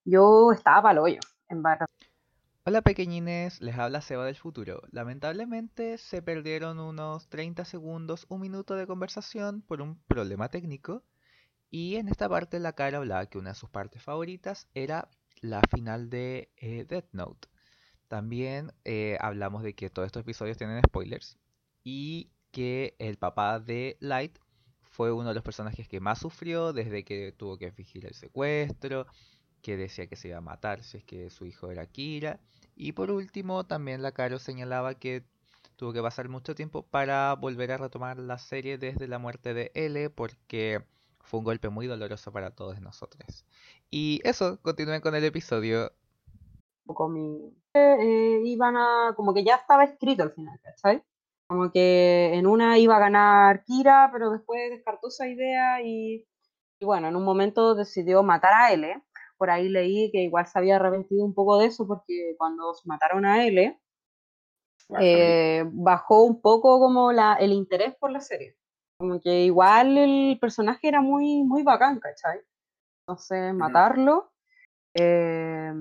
yo 0.05 0.51
estaba 0.51 0.83
para 0.83 0.93
el 0.93 0.99
hoyo, 0.99 1.19
en 1.49 1.63
barra. 1.63 1.87
Hola 2.65 2.81
pequeñines, 2.81 3.61
les 3.61 3.77
habla 3.79 4.01
Seba 4.01 4.25
del 4.25 4.35
futuro. 4.35 4.81
Lamentablemente 4.91 5.97
se 5.97 6.21
perdieron 6.21 6.79
unos 6.79 7.29
30 7.29 7.65
segundos, 7.65 8.27
un 8.29 8.41
minuto 8.41 8.75
de 8.75 8.85
conversación 8.85 9.61
por 9.61 9.81
un 9.81 9.97
problema 10.07 10.49
técnico. 10.49 11.01
Y 11.69 11.95
en 11.95 12.07
esta 12.07 12.29
parte 12.29 12.59
la 12.59 12.73
cara 12.73 12.97
hablaba 12.97 13.25
que 13.27 13.37
una 13.37 13.49
de 13.49 13.55
sus 13.55 13.69
partes 13.69 14.01
favoritas 14.01 14.67
era 14.73 15.09
la 15.41 15.61
final 15.73 16.09
de 16.09 16.51
eh, 16.57 16.85
Death 16.87 17.09
Note. 17.11 17.47
También 18.07 18.71
eh, 18.85 19.17
hablamos 19.19 19.63
de 19.63 19.75
que 19.75 19.89
todos 19.89 20.05
estos 20.05 20.21
episodios 20.21 20.57
tienen 20.57 20.81
spoilers 20.87 21.37
y 21.83 22.31
que 22.51 22.95
el 22.99 23.17
papá 23.17 23.59
de 23.59 23.97
Light 23.99 24.39
fue 24.81 25.11
uno 25.11 25.29
de 25.29 25.35
los 25.35 25.43
personajes 25.43 25.87
que 25.87 25.99
más 25.99 26.19
sufrió 26.19 26.73
desde 26.73 27.03
que 27.03 27.31
tuvo 27.31 27.57
que 27.57 27.71
fingir 27.71 28.05
el 28.05 28.13
secuestro, 28.13 29.05
que 29.61 29.77
decía 29.77 30.07
que 30.07 30.15
se 30.15 30.29
iba 30.29 30.37
a 30.37 30.41
matar 30.41 30.83
si 30.83 30.97
es 30.97 31.03
que 31.03 31.29
su 31.29 31.45
hijo 31.45 31.69
era 31.69 31.85
Kira. 31.85 32.39
Y 32.75 32.93
por 32.93 33.11
último, 33.11 33.65
también 33.65 34.01
la 34.01 34.13
Caro 34.13 34.39
señalaba 34.39 34.95
que 34.95 35.23
tuvo 35.75 35.93
que 35.93 36.01
pasar 36.01 36.29
mucho 36.29 36.55
tiempo 36.55 36.83
para 36.83 37.33
volver 37.35 37.71
a 37.71 37.77
retomar 37.77 38.17
la 38.17 38.37
serie 38.37 38.77
desde 38.77 39.07
la 39.07 39.19
muerte 39.19 39.53
de 39.53 39.71
L, 39.75 40.09
porque 40.09 40.83
fue 41.27 41.39
un 41.39 41.45
golpe 41.45 41.69
muy 41.69 41.87
doloroso 41.87 42.31
para 42.31 42.51
todos 42.51 42.79
nosotros. 42.81 43.45
Y 43.91 44.21
eso, 44.23 44.59
continúen 44.61 45.01
con 45.01 45.13
el 45.13 45.23
episodio. 45.25 45.91
Con 46.85 47.13
mi... 47.13 47.53
Eh, 47.73 48.41
iban 48.45 48.77
a... 48.77 49.13
como 49.15 49.33
que 49.33 49.43
ya 49.43 49.55
estaba 49.55 49.83
escrito 49.83 50.23
al 50.23 50.31
final, 50.31 50.59
¿cachai? 50.63 51.03
Como 51.47 51.71
que 51.71 52.33
en 52.33 52.47
una 52.47 52.77
iba 52.77 52.95
a 52.95 52.99
ganar 52.99 53.63
Kira, 53.65 54.09
pero 54.11 54.31
después 54.31 54.69
descartó 54.71 55.09
esa 55.09 55.27
idea 55.27 55.81
y, 55.81 56.25
y 56.79 56.85
bueno, 56.85 57.07
en 57.09 57.15
un 57.15 57.23
momento 57.23 57.75
decidió 57.75 58.23
matar 58.23 58.53
a 58.53 58.71
L. 58.71 59.01
Por 59.37 59.49
ahí 59.49 59.69
leí 59.69 60.09
que 60.11 60.23
igual 60.23 60.47
se 60.47 60.57
había 60.57 60.77
arrepentido 60.77 61.23
un 61.23 61.33
poco 61.33 61.57
de 61.59 61.67
eso 61.67 61.85
porque 61.85 62.35
cuando 62.37 62.73
mataron 62.85 63.25
a 63.25 63.45
L, 63.45 63.79
eh, 64.99 65.63
bajó 65.71 66.23
un 66.23 66.41
poco 66.41 66.79
como 66.79 67.11
la, 67.11 67.35
el 67.35 67.51
interés 67.51 67.95
por 67.95 68.11
la 68.11 68.21
serie. 68.21 68.55
Como 68.97 69.21
que 69.21 69.43
igual 69.43 69.97
el 69.97 70.37
personaje 70.39 70.87
era 70.87 71.01
muy, 71.01 71.43
muy 71.43 71.63
bacán, 71.63 71.99
¿cachai? 71.99 72.41
Entonces, 73.01 73.53
matarlo. 73.53 74.31
Eh, 74.93 75.71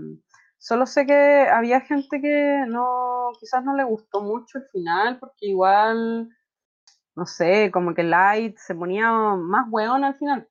solo 0.58 0.86
sé 0.86 1.06
que 1.06 1.48
había 1.48 1.80
gente 1.80 2.20
que 2.20 2.64
no, 2.68 3.30
quizás 3.40 3.64
no 3.64 3.74
le 3.74 3.84
gustó 3.84 4.22
mucho 4.22 4.58
el 4.58 4.64
final, 4.68 5.18
porque 5.18 5.46
igual, 5.46 6.28
no 7.14 7.26
sé, 7.26 7.70
como 7.70 7.94
que 7.94 8.02
Light 8.02 8.58
se 8.58 8.74
ponía 8.74 9.10
más 9.10 9.66
weón 9.70 10.04
al 10.04 10.16
final. 10.16 10.46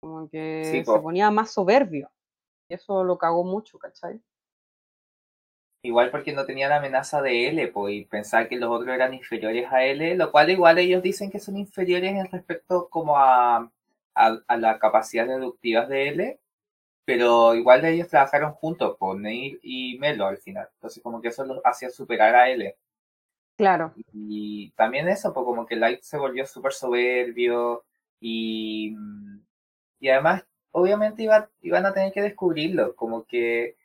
Como 0.00 0.28
que 0.30 0.82
se 0.84 1.00
ponía 1.00 1.30
más 1.30 1.52
soberbio. 1.52 2.10
Y 2.68 2.74
eso 2.74 3.04
lo 3.04 3.18
cagó 3.18 3.44
mucho, 3.44 3.78
¿cachai? 3.78 4.20
Igual 5.86 6.10
porque 6.10 6.32
no 6.32 6.44
tenía 6.44 6.68
la 6.68 6.78
amenaza 6.78 7.22
de 7.22 7.48
L, 7.48 7.68
pues, 7.68 7.94
y 7.94 8.04
pensar 8.04 8.48
que 8.48 8.56
los 8.56 8.70
otros 8.70 8.92
eran 8.92 9.14
inferiores 9.14 9.70
a 9.70 9.84
L, 9.84 10.16
lo 10.16 10.32
cual 10.32 10.50
igual 10.50 10.78
ellos 10.78 11.00
dicen 11.00 11.30
que 11.30 11.38
son 11.38 11.56
inferiores 11.56 12.12
en 12.12 12.26
respecto 12.26 12.88
como 12.88 13.16
a, 13.16 13.70
a, 14.14 14.56
la 14.56 14.78
capacidad 14.80 15.28
deductiva 15.28 15.86
de 15.86 16.08
L, 16.08 16.40
pero 17.04 17.54
igual 17.54 17.84
ellos 17.84 18.08
trabajaron 18.08 18.52
juntos, 18.52 18.96
con 18.98 19.22
Neil 19.22 19.60
y 19.62 19.96
Melo 20.00 20.26
al 20.26 20.38
final. 20.38 20.68
Entonces 20.74 21.00
como 21.04 21.20
que 21.20 21.28
eso 21.28 21.44
los 21.44 21.60
hacía 21.64 21.90
superar 21.90 22.34
a 22.34 22.50
L. 22.50 22.76
Claro. 23.56 23.94
Y 24.12 24.72
también 24.72 25.08
eso, 25.08 25.32
pues 25.32 25.44
como 25.44 25.66
que 25.66 25.76
Light 25.76 26.02
se 26.02 26.18
volvió 26.18 26.44
súper 26.46 26.72
soberbio 26.72 27.84
y, 28.18 28.96
y 30.00 30.08
además 30.08 30.44
obviamente 30.72 31.22
iba, 31.22 31.48
iban 31.62 31.86
a 31.86 31.94
tener 31.94 32.12
que 32.12 32.22
descubrirlo, 32.22 32.96
como 32.96 33.24
que 33.24 33.76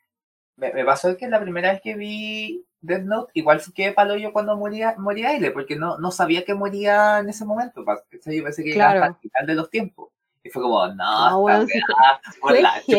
me, 0.56 0.84
pasó 0.84 1.16
que 1.16 1.28
la 1.28 1.40
primera 1.40 1.72
vez 1.72 1.80
que 1.80 1.94
vi 1.94 2.64
Death 2.80 3.04
Note, 3.04 3.30
igual 3.34 3.60
quedé 3.74 3.92
palo 3.92 4.16
yo 4.16 4.32
cuando 4.32 4.56
moría, 4.56 4.94
moría 4.98 5.30
Aile, 5.30 5.50
porque 5.50 5.76
no, 5.76 5.98
no 5.98 6.10
sabía 6.10 6.44
que 6.44 6.54
moría 6.54 7.18
en 7.20 7.28
ese 7.28 7.44
momento. 7.44 7.84
Yo 7.84 8.44
pensé 8.44 8.64
que 8.64 8.74
claro. 8.74 8.98
era 8.98 9.06
hasta 9.06 9.18
el 9.18 9.30
final 9.30 9.46
de 9.46 9.54
los 9.54 9.70
tiempos. 9.70 10.10
Y 10.44 10.50
fue 10.50 10.62
como, 10.62 10.86
no, 10.88 11.30
no 11.30 11.40
bueno, 11.40 11.66
la 12.60 12.82
yo, 12.86 12.98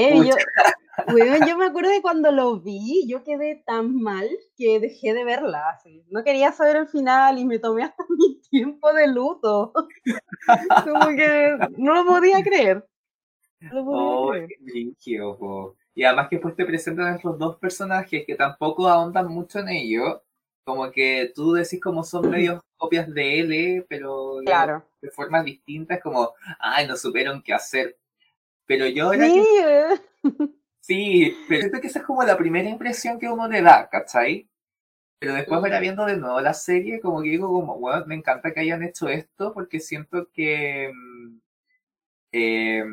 bueno, 1.07 1.35
yo 1.47 1.57
me 1.57 1.65
acuerdo 1.65 1.89
de 1.89 2.01
cuando 2.01 2.31
lo 2.31 2.59
vi, 2.59 3.05
yo 3.07 3.23
quedé 3.23 3.63
tan 3.65 3.95
mal 3.95 4.29
que 4.55 4.79
dejé 4.79 5.13
de 5.13 5.25
verla. 5.25 5.71
Así. 5.71 6.05
No 6.09 6.23
quería 6.23 6.51
saber 6.51 6.77
el 6.77 6.87
final 6.87 7.37
y 7.39 7.45
me 7.45 7.59
tomé 7.59 7.83
hasta 7.83 8.03
mi 8.17 8.39
tiempo 8.49 8.93
de 8.93 9.07
luto. 9.07 9.73
como 10.83 11.07
que 11.15 11.57
no 11.77 11.95
lo 11.95 12.05
podía 12.05 12.41
creer. 12.43 12.87
No 13.59 13.73
lo 13.73 13.85
podía 13.85 14.05
oh, 14.05 14.29
creer. 14.29 14.49
Qué 15.03 15.21
y 15.95 16.03
además 16.03 16.27
que 16.29 16.37
después 16.37 16.55
te 16.55 16.65
presentan 16.65 17.15
estos 17.15 17.37
dos 17.37 17.57
personajes 17.57 18.23
que 18.25 18.35
tampoco 18.35 18.87
ahondan 18.87 19.27
mucho 19.27 19.59
en 19.59 19.69
ello. 19.69 20.23
Como 20.65 20.89
que 20.91 21.31
tú 21.35 21.53
decís 21.53 21.79
como 21.81 22.03
son 22.03 22.29
medios 22.29 22.61
copias 22.77 23.13
de 23.13 23.39
L, 23.41 23.85
pero 23.89 24.37
claro. 24.45 24.85
de 25.01 25.11
formas 25.11 25.45
distintas, 25.45 26.01
como, 26.01 26.33
ay, 26.59 26.87
no 26.87 26.95
supieron 26.95 27.43
qué 27.43 27.53
hacer. 27.53 27.97
Pero 28.65 28.87
yo 28.87 29.11
era 29.11 29.27
sí, 29.27 29.33
que... 29.33 30.23
sí, 30.79 31.37
pero 31.47 31.61
siento 31.61 31.81
que 31.81 31.87
esa 31.87 31.99
es 31.99 32.05
como 32.05 32.23
la 32.23 32.37
primera 32.37 32.69
impresión 32.69 33.19
que 33.19 33.27
uno 33.27 33.47
le 33.47 33.61
da, 33.61 33.89
¿cachai? 33.89 34.47
Pero 35.19 35.35
después 35.35 35.61
la 35.61 35.79
viendo 35.79 36.05
de 36.05 36.17
nuevo 36.17 36.41
la 36.41 36.53
serie, 36.53 36.99
como 36.99 37.21
que 37.21 37.29
digo, 37.29 37.47
como, 37.47 37.77
bueno, 37.79 38.05
me 38.07 38.15
encanta 38.15 38.53
que 38.53 38.61
hayan 38.61 38.83
hecho 38.83 39.07
esto, 39.09 39.53
porque 39.53 39.79
siento 39.79 40.29
que 40.33 40.91
eh, 42.31 42.83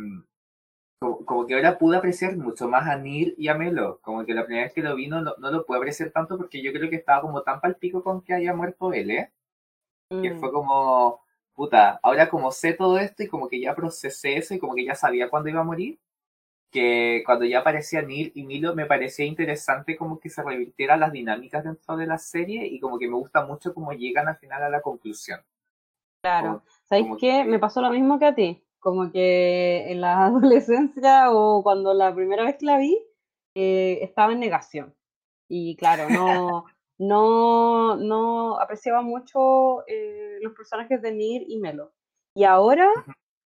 como, 1.00 1.46
que 1.46 1.54
ahora 1.54 1.78
pude 1.78 1.96
apreciar 1.96 2.36
mucho 2.36 2.68
más 2.68 2.86
a 2.86 2.96
Neil 2.96 3.34
y 3.38 3.48
a 3.48 3.54
Melo. 3.54 4.00
Como 4.02 4.24
que 4.24 4.34
la 4.34 4.44
primera 4.44 4.66
vez 4.66 4.74
que 4.74 4.82
lo 4.82 4.94
vi 4.94 5.08
no, 5.08 5.22
no, 5.22 5.50
lo 5.50 5.64
pude 5.64 5.78
apreciar 5.78 6.10
tanto 6.10 6.36
porque 6.36 6.62
yo 6.62 6.72
creo 6.72 6.90
que 6.90 6.96
estaba 6.96 7.22
como 7.22 7.42
tan 7.42 7.60
palpico 7.60 8.02
con 8.02 8.22
que 8.22 8.34
haya 8.34 8.54
muerto 8.54 8.92
él, 8.92 9.10
¿eh? 9.10 9.32
Que 10.10 10.34
fue 10.34 10.50
como, 10.52 11.20
puta, 11.54 12.00
ahora 12.02 12.28
como 12.28 12.50
sé 12.50 12.72
todo 12.72 12.98
esto 12.98 13.22
y 13.22 13.28
como 13.28 13.48
que 13.48 13.60
ya 13.60 13.74
procesé 13.74 14.36
eso 14.36 14.54
y 14.54 14.58
como 14.58 14.74
que 14.74 14.84
ya 14.84 14.96
sabía 14.96 15.30
cuándo 15.30 15.48
iba 15.48 15.60
a 15.60 15.64
morir, 15.64 16.00
que 16.72 17.22
cuando 17.24 17.44
ya 17.44 17.60
aparecía 17.60 18.02
Neil 18.02 18.32
y 18.34 18.42
Milo 18.42 18.74
me 18.74 18.86
parecía 18.86 19.24
interesante 19.24 19.96
como 19.96 20.18
que 20.18 20.28
se 20.28 20.42
revirtieran 20.42 20.98
las 20.98 21.12
dinámicas 21.12 21.62
dentro 21.62 21.96
de 21.96 22.06
la 22.06 22.18
serie 22.18 22.66
y 22.66 22.80
como 22.80 22.98
que 22.98 23.06
me 23.06 23.14
gusta 23.14 23.46
mucho 23.46 23.72
cómo 23.72 23.92
llegan 23.92 24.26
al 24.26 24.36
final 24.36 24.64
a 24.64 24.68
la 24.68 24.80
conclusión. 24.80 25.40
Claro, 26.22 26.64
¿sabéis 26.86 27.06
qué? 27.18 27.44
Me 27.44 27.60
pasó 27.60 27.80
lo 27.80 27.90
mismo 27.90 28.18
que 28.18 28.26
a 28.26 28.34
ti 28.34 28.62
como 28.80 29.12
que 29.12 29.90
en 29.90 30.00
la 30.00 30.26
adolescencia 30.26 31.30
o 31.30 31.62
cuando 31.62 31.94
la 31.94 32.14
primera 32.14 32.44
vez 32.44 32.56
que 32.58 32.66
la 32.66 32.78
vi, 32.78 32.98
eh, 33.54 33.98
estaba 34.02 34.32
en 34.32 34.40
negación. 34.40 34.94
Y 35.48 35.76
claro, 35.76 36.08
no, 36.08 36.64
no, 36.98 37.96
no 37.96 38.60
apreciaba 38.60 39.02
mucho 39.02 39.86
eh, 39.86 40.38
los 40.42 40.54
personajes 40.54 41.00
de 41.02 41.12
Nir 41.12 41.44
y 41.46 41.58
Melo. 41.58 41.92
Y 42.34 42.44
ahora, 42.44 42.88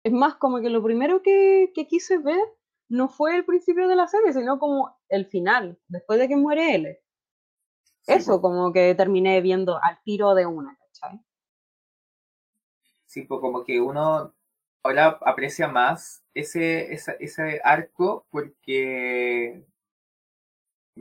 es 0.03 0.11
más, 0.11 0.35
como 0.35 0.59
que 0.61 0.69
lo 0.69 0.83
primero 0.83 1.21
que, 1.21 1.71
que, 1.75 1.87
quise 1.87 2.17
ver 2.17 2.41
no 2.89 3.07
fue 3.07 3.35
el 3.35 3.45
principio 3.45 3.87
de 3.87 3.95
la 3.95 4.07
serie, 4.07 4.33
sino 4.33 4.59
como 4.59 4.97
el 5.09 5.27
final, 5.27 5.79
después 5.87 6.19
de 6.19 6.27
que 6.27 6.35
muere 6.35 6.75
él. 6.75 6.97
Eso, 8.07 8.41
como 8.41 8.73
que 8.73 8.95
terminé 8.95 9.39
viendo 9.41 9.81
al 9.81 10.01
tiro 10.03 10.35
de 10.35 10.45
una, 10.45 10.77
¿cachai? 10.77 11.21
Sí, 13.05 13.21
pues 13.23 13.39
como 13.39 13.63
que 13.63 13.79
uno 13.79 14.33
ahora 14.83 15.17
aprecia 15.21 15.67
más 15.67 16.23
ese, 16.33 16.93
ese 16.93 17.61
arco 17.63 18.25
porque 18.29 19.63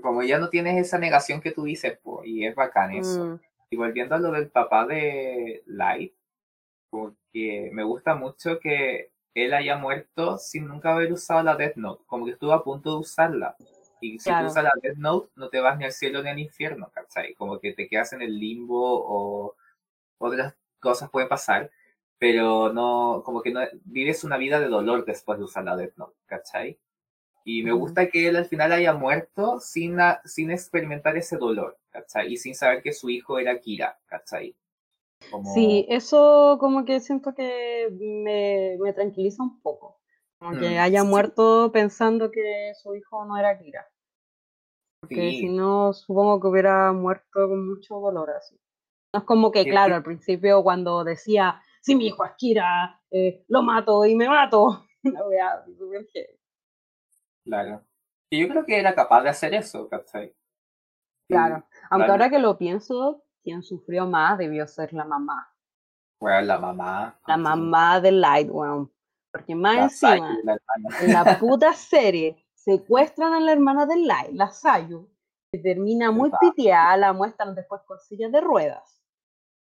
como 0.01 0.23
ya 0.23 0.39
no 0.39 0.49
tienes 0.49 0.81
esa 0.81 0.99
negación 0.99 1.41
que 1.41 1.51
tú 1.51 1.65
dices, 1.65 1.99
y 2.25 2.47
es 2.47 2.55
bacán 2.55 2.93
eso. 2.93 3.25
Mm. 3.25 3.41
Y 3.71 3.77
volviendo 3.77 4.15
a 4.15 4.19
lo 4.19 4.33
del 4.33 4.49
papá 4.51 4.87
de 4.87 5.63
Light, 5.67 6.15
porque 6.91 7.71
me 7.73 7.83
gusta 7.83 8.15
mucho 8.15 8.59
que 8.59 9.11
él 9.35 9.55
haya 9.55 9.77
muerto 9.77 10.39
sin 10.39 10.67
nunca 10.67 10.93
haber 10.93 11.13
usado 11.13 11.43
la 11.43 11.57
Death 11.57 11.77
Note, 11.77 12.05
como 12.07 12.27
que 12.27 12.33
estuvo 12.33 12.53
a 12.53 12.65
punto 12.65 12.91
de 12.91 12.97
usarla. 12.99 13.57
Y 14.01 14.19
si 14.19 14.31
tú 14.31 14.47
usas 14.47 14.65
la 14.65 14.73
Death 14.83 14.97
Note, 14.97 15.31
no 15.37 15.49
te 15.49 15.61
vas 15.61 15.79
ni 15.79 15.85
al 15.85 15.93
cielo 15.93 16.23
ni 16.23 16.29
al 16.29 16.39
infierno, 16.39 16.91
¿cachai? 16.93 17.35
Como 17.35 17.61
que 17.61 17.73
te 17.73 17.89
quedas 17.89 18.13
en 18.13 18.23
el 18.23 18.39
limbo 18.39 18.79
o 18.81 19.55
otras 20.19 20.55
cosas 20.81 21.11
pueden 21.11 21.29
pasar 21.29 21.71
pero 22.23 22.73
no, 22.73 23.21
como 23.25 23.43
que 23.43 23.51
no, 23.51 23.63
vives 23.83 24.23
una 24.23 24.37
vida 24.37 24.61
de 24.61 24.69
dolor 24.69 25.05
después 25.05 25.39
de 25.39 25.45
usar 25.45 25.65
la 25.65 25.75
Death 25.75 25.97
Note, 25.97 26.17
¿cachai? 26.27 26.79
Y 27.45 27.65
me 27.65 27.73
gusta 27.73 28.11
que 28.11 28.29
él 28.29 28.37
al 28.37 28.45
final 28.45 28.71
haya 28.71 28.93
muerto 28.93 29.59
sin, 29.59 29.97
sin 30.25 30.53
experimentar 30.53 31.17
ese 31.17 31.37
dolor, 31.37 31.81
¿cachai? 31.91 32.33
Y 32.33 32.37
sin 32.37 32.55
saber 32.55 32.81
que 32.81 32.93
su 32.93 33.11
hijo 33.11 33.41
era 33.41 33.59
Kira, 33.59 33.99
¿cachai? 34.07 34.55
Sí, 35.53 35.85
eso 35.89 36.59
como 36.61 36.85
que 36.85 37.01
siento 37.01 37.35
que 37.35 37.89
me, 37.91 38.77
me 38.79 38.93
tranquiliza 38.93 39.43
un 39.43 39.61
poco. 39.61 39.99
Como 40.39 40.61
que 40.61 40.77
mm, 40.77 40.79
haya 40.79 41.03
muerto 41.03 41.73
pensando 41.73 42.31
que 42.31 42.71
su 42.81 42.95
hijo 42.95 43.25
no 43.25 43.37
era 43.37 43.59
Kira. 43.59 43.85
Porque 45.01 45.33
si 45.33 45.49
no, 45.49 45.93
supongo 45.93 46.41
que 46.41 46.47
hubiera 46.47 46.93
muerto 46.93 47.49
con 47.49 47.69
mucho 47.69 47.97
dolor 47.97 48.31
así. 48.31 48.57
No 49.13 49.19
es 49.19 49.27
como 49.27 49.51
que, 49.51 49.65
claro, 49.65 49.97
al 49.97 50.05
principio 50.05 50.63
cuando 50.63 51.03
decía, 51.03 51.61
si 51.83 51.97
mi 51.97 52.07
hijo 52.07 52.25
Akira, 52.25 53.01
eh, 53.11 53.45
lo 53.49 53.63
mato 53.63 54.07
y 54.07 54.15
me 54.15 54.29
mato. 54.29 54.87
Una 55.05 55.21
Claro. 57.45 57.85
Y 58.31 58.41
yo 58.41 58.49
creo 58.49 58.65
que 58.65 58.79
era 58.79 58.95
capaz 58.95 59.23
de 59.23 59.29
hacer 59.31 59.53
eso, 59.53 59.89
¿cachai? 59.89 60.35
Claro. 61.29 61.67
Aunque 61.91 62.07
claro. 62.07 62.13
ahora 62.13 62.31
que 62.31 62.39
lo 62.39 62.57
pienso, 62.57 63.25
quien 63.43 63.63
sufrió 63.63 64.07
más 64.07 64.39
debió 64.39 64.67
ser 64.67 64.93
la 64.93 65.05
mamá. 65.05 65.53
Bueno, 66.21 66.41
la 66.43 66.59
mamá. 66.59 67.21
La 67.27 67.37
mamá 67.37 68.01
de 68.01 68.13
Light, 68.13 68.49
weón. 68.49 68.93
Porque 69.33 69.55
más 69.55 69.75
La 69.75 69.83
encima, 69.83 70.11
Sayu, 70.11 70.25
la 70.45 70.55
hermana. 70.55 71.01
en 71.01 71.13
la 71.13 71.39
puta 71.39 71.73
serie, 71.73 72.47
secuestran 72.55 73.35
a 73.35 73.41
la 73.41 73.53
hermana 73.53 73.87
de 73.87 73.97
Light, 73.97 74.33
la 74.35 74.51
Sayu, 74.51 75.11
que 75.51 75.59
termina 75.59 76.11
muy 76.13 76.31
piteada, 76.41 76.97
la 76.97 77.13
muestran 77.13 77.57
después 77.57 77.83
con 77.87 77.99
sillas 77.99 78.31
de 78.31 78.41
ruedas. 78.41 79.02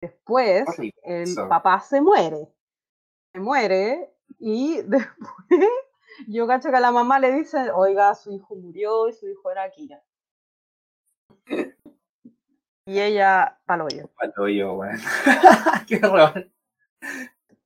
Después, 0.00 0.64
el 1.02 1.34
papá 1.48 1.80
se 1.80 2.00
muere. 2.00 2.48
Se 3.32 3.40
muere 3.40 4.14
y 4.38 4.82
después 4.82 5.68
yo 6.26 6.46
cacho 6.46 6.70
que 6.70 6.76
a 6.76 6.80
la 6.80 6.92
mamá 6.92 7.18
le 7.18 7.32
dice, 7.32 7.70
oiga, 7.70 8.14
su 8.14 8.32
hijo 8.32 8.56
murió 8.56 9.08
y 9.08 9.12
su 9.12 9.28
hijo 9.28 9.50
era 9.50 9.64
Akira. 9.64 10.02
Y 12.86 13.00
ella, 13.00 13.60
palo 13.66 13.86
yo. 13.88 14.08
Faltó 14.14 14.48
yo, 14.48 14.74
weón. 14.74 14.96
Qué 15.86 15.96
horror. 16.04 16.50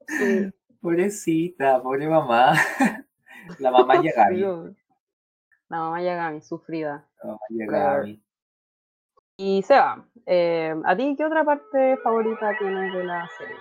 Sí, 0.06 0.52
Pobrecita, 0.80 1.80
pobre 1.80 2.08
mamá. 2.08 2.54
La 3.58 3.70
mamá 3.70 4.00
weón. 4.00 4.76
La 5.68 5.78
mamá 5.78 6.00
llega 6.00 6.40
sufrida. 6.40 7.08
La 7.22 7.26
mamá 7.26 7.40
llega 7.48 8.04
Y 9.44 9.60
Seba, 9.62 10.06
eh, 10.24 10.72
¿a 10.84 10.96
ti 10.96 11.16
qué 11.18 11.24
otra 11.24 11.44
parte 11.44 11.96
favorita 11.96 12.56
tienes 12.60 12.92
de 12.94 13.02
la 13.02 13.28
serie? 13.36 13.56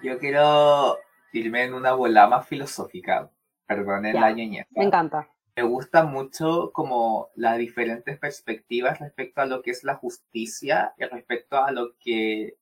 Yo 0.00 0.18
quiero 0.18 0.96
irme 1.34 1.64
en 1.64 1.74
una 1.74 1.92
bola 1.92 2.26
más 2.26 2.48
filosófica. 2.48 3.30
Perdonen 3.66 4.14
Ya, 4.14 4.20
la 4.20 4.32
ñeñez. 4.32 4.66
Me 4.70 4.84
encanta. 4.84 5.28
Me 5.54 5.62
gusta 5.62 6.04
mucho 6.04 6.70
como 6.72 7.28
las 7.34 7.58
diferentes 7.58 8.18
perspectivas 8.18 8.98
respecto 8.98 9.42
a 9.42 9.46
lo 9.46 9.60
que 9.60 9.72
es 9.72 9.84
la 9.84 9.96
justicia 9.96 10.94
y 10.96 11.04
respecto 11.04 11.62
a 11.62 11.70
lo 11.70 11.94
que 11.98 12.56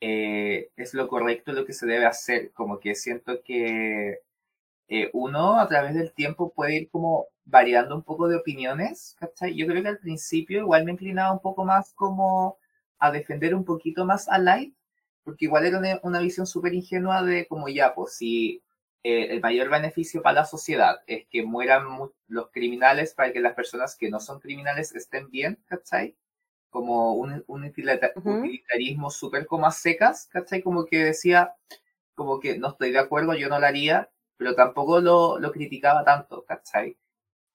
eh, 0.00 0.70
es 0.76 0.94
lo 0.94 1.08
correcto, 1.08 1.50
lo 1.50 1.64
que 1.64 1.72
se 1.72 1.84
debe 1.84 2.06
hacer. 2.06 2.52
Como 2.52 2.78
que 2.78 2.94
siento 2.94 3.42
que 3.42 4.20
eh, 4.90 5.10
uno 5.14 5.60
a 5.60 5.68
través 5.68 5.94
del 5.96 6.12
tiempo 6.14 6.52
puede 6.54 6.76
ir 6.76 6.90
como 6.90 7.28
variando 7.46 7.96
un 7.96 8.04
poco 8.04 8.28
de 8.28 8.36
opiniones, 8.38 9.16
¿cachai? 9.20 9.56
Yo 9.56 9.66
creo 9.68 9.82
que 9.82 9.90
al 9.90 10.00
principio 10.00 10.60
igual 10.60 10.84
me 10.86 10.92
inclinaba 10.92 11.32
un 11.32 11.40
poco 11.40 11.64
más 11.66 11.94
como 11.94 12.58
a 13.00 13.12
defender 13.12 13.54
un 13.56 13.64
poquito 13.66 14.06
más 14.06 14.28
a 14.30 14.38
Light, 14.38 14.74
porque 15.24 15.46
igual 15.46 15.66
era 15.66 15.78
una, 15.78 16.00
una 16.02 16.20
visión 16.20 16.46
súper 16.46 16.74
ingenua 16.74 17.22
de 17.22 17.46
como 17.48 17.68
ya, 17.68 17.94
pues 17.94 18.14
si 18.16 18.62
eh, 19.02 19.28
el 19.30 19.40
mayor 19.40 19.70
beneficio 19.70 20.22
para 20.22 20.40
la 20.42 20.44
sociedad 20.46 21.00
es 21.06 21.26
que 21.28 21.42
mueran 21.44 21.88
mu- 21.88 22.10
los 22.28 22.50
criminales 22.50 23.14
para 23.14 23.32
que 23.32 23.40
las 23.40 23.54
personas 23.54 23.96
que 23.96 24.10
no 24.10 24.20
son 24.20 24.40
criminales 24.40 24.94
estén 24.94 25.30
bien, 25.30 25.58
¿cachai? 25.66 26.16
Como 26.70 27.14
un, 27.14 27.44
un 27.48 27.64
utilita- 27.64 28.16
Ujú. 28.16 28.30
utilitarismo 28.34 29.10
súper 29.10 29.46
como 29.46 29.66
a 29.66 29.72
secas, 29.72 30.28
¿cachai? 30.32 30.62
Como 30.62 30.86
que 30.86 30.98
decía, 31.04 31.54
como 32.14 32.40
que 32.40 32.58
no 32.58 32.68
estoy 32.70 32.92
de 32.92 32.98
acuerdo, 32.98 33.34
yo 33.34 33.48
no 33.48 33.58
lo 33.60 33.66
haría, 33.66 34.10
pero 34.40 34.56
tampoco 34.56 35.00
lo, 35.02 35.38
lo 35.40 35.52
criticaba 35.52 36.04
tanto, 36.04 36.44
¿cachai? 36.46 36.98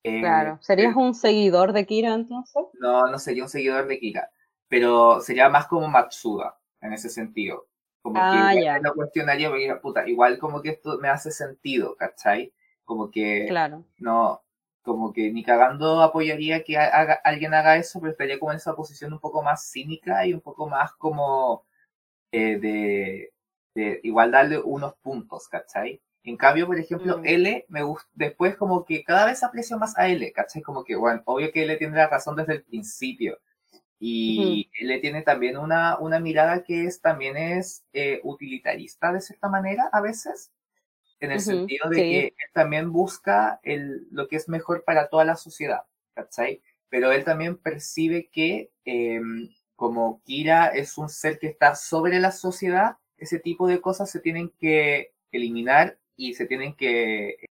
Eh, 0.03 0.19
Claro. 0.19 0.57
¿Serías 0.61 0.93
un 0.97 1.13
seguidor 1.15 1.71
de 1.71 1.85
Kira 1.85 2.13
entonces? 2.15 2.65
no, 2.73 3.07
no 3.07 3.19
sería 3.19 3.43
un 3.43 3.49
seguidor 3.49 3.87
de 3.87 3.99
Kira, 3.99 4.31
pero 4.67 5.21
sería 5.21 5.49
más 5.49 5.67
como 5.67 5.87
Matsuda 5.87 6.57
en 6.81 6.93
ese 6.93 7.09
sentido. 7.09 7.67
Como 8.01 8.27
Ah, 8.27 8.53
que 8.53 8.55
igual 8.55 8.81
lo 8.83 8.93
cuestionaría 8.93 9.49
porque, 9.49 9.75
puta, 9.81 10.07
igual 10.07 10.37
como 10.39 10.61
que 10.61 10.69
esto 10.69 10.97
me 10.99 11.09
hace 11.09 11.31
sentido, 11.31 11.95
¿cachai? 11.95 12.53
Como 12.83 13.09
que 13.11 13.49
Claro. 13.49 13.85
no, 13.97 14.43
como 14.83 15.11
que 15.13 15.31
ni 15.31 15.43
cagando 15.43 16.01
apoyaría 16.01 16.63
que 16.63 16.77
haga- 16.77 17.19
alguien 17.23 17.53
haga 17.55 17.77
eso, 17.77 17.99
pero 17.99 18.11
estaría 18.11 18.39
como 18.39 18.51
en 18.51 18.57
esa 18.57 18.75
posición 18.75 19.13
un 19.13 19.19
poco 19.19 19.41
más 19.43 19.71
cínica 19.71 20.25
y 20.27 20.33
un 20.33 20.41
poco 20.41 20.69
más 20.69 20.93
como 20.93 21.65
eh, 22.31 22.57
de, 22.59 23.33
de 23.75 23.99
igual 24.03 24.31
darle 24.31 24.59
unos 24.59 24.95
puntos, 24.97 25.47
¿cachai? 25.49 26.01
En 26.25 26.37
cambio, 26.37 26.65
por 26.65 26.79
ejemplo, 26.79 27.19
Mm. 27.19 27.25
L, 27.25 27.65
me 27.69 27.83
gusta, 27.83 28.09
después 28.15 28.55
como 28.57 28.83
que 28.83 29.03
cada 29.03 29.25
vez 29.27 29.43
aprecio 29.43 29.77
más 29.77 29.97
a 29.97 30.07
L, 30.09 30.31
¿cachai? 30.33 30.61
Como 30.63 30.83
que, 30.83 30.95
bueno, 30.95 31.21
obvio 31.25 31.51
que 31.51 31.63
L 31.63 31.77
tiene 31.77 31.97
la 31.97 32.07
razón 32.07 32.35
desde 32.35 32.53
el 32.53 32.63
principio. 32.63 33.39
Y 33.99 34.69
L 34.81 34.99
tiene 34.99 35.21
también 35.23 35.57
una, 35.57 35.97
una 35.99 36.19
mirada 36.19 36.63
que 36.63 36.85
es, 36.85 37.01
también 37.01 37.37
es 37.37 37.85
eh, 37.93 38.19
utilitarista 38.23 39.13
de 39.13 39.21
cierta 39.21 39.49
manera 39.49 39.89
a 39.91 40.01
veces, 40.01 40.51
en 41.19 41.31
el 41.31 41.39
sentido 41.39 41.89
de 41.89 41.95
sí. 41.95 42.01
que 42.01 42.27
él 42.27 42.51
también 42.53 42.91
busca 42.91 43.59
el, 43.63 44.07
lo 44.11 44.27
que 44.27 44.35
es 44.37 44.49
mejor 44.49 44.83
para 44.83 45.09
toda 45.09 45.25
la 45.25 45.35
sociedad, 45.35 45.83
¿cachai? 46.13 46.61
Pero 46.89 47.11
él 47.11 47.23
también 47.23 47.57
percibe 47.57 48.29
que 48.31 48.71
em, 48.85 49.49
como 49.75 50.21
Kira 50.23 50.67
es 50.67 50.97
un 50.97 51.09
ser 51.09 51.39
que 51.39 51.47
está 51.47 51.75
sobre 51.75 52.19
la 52.19 52.31
sociedad, 52.31 52.97
ese 53.17 53.39
tipo 53.39 53.67
de 53.67 53.81
cosas 53.81 54.09
se 54.11 54.19
tienen 54.19 54.49
que 54.59 55.13
eliminar 55.31 55.97
y 56.17 56.33
se 56.33 56.45
tienen 56.47 56.75
que, 56.75 57.29
eh, 57.29 57.47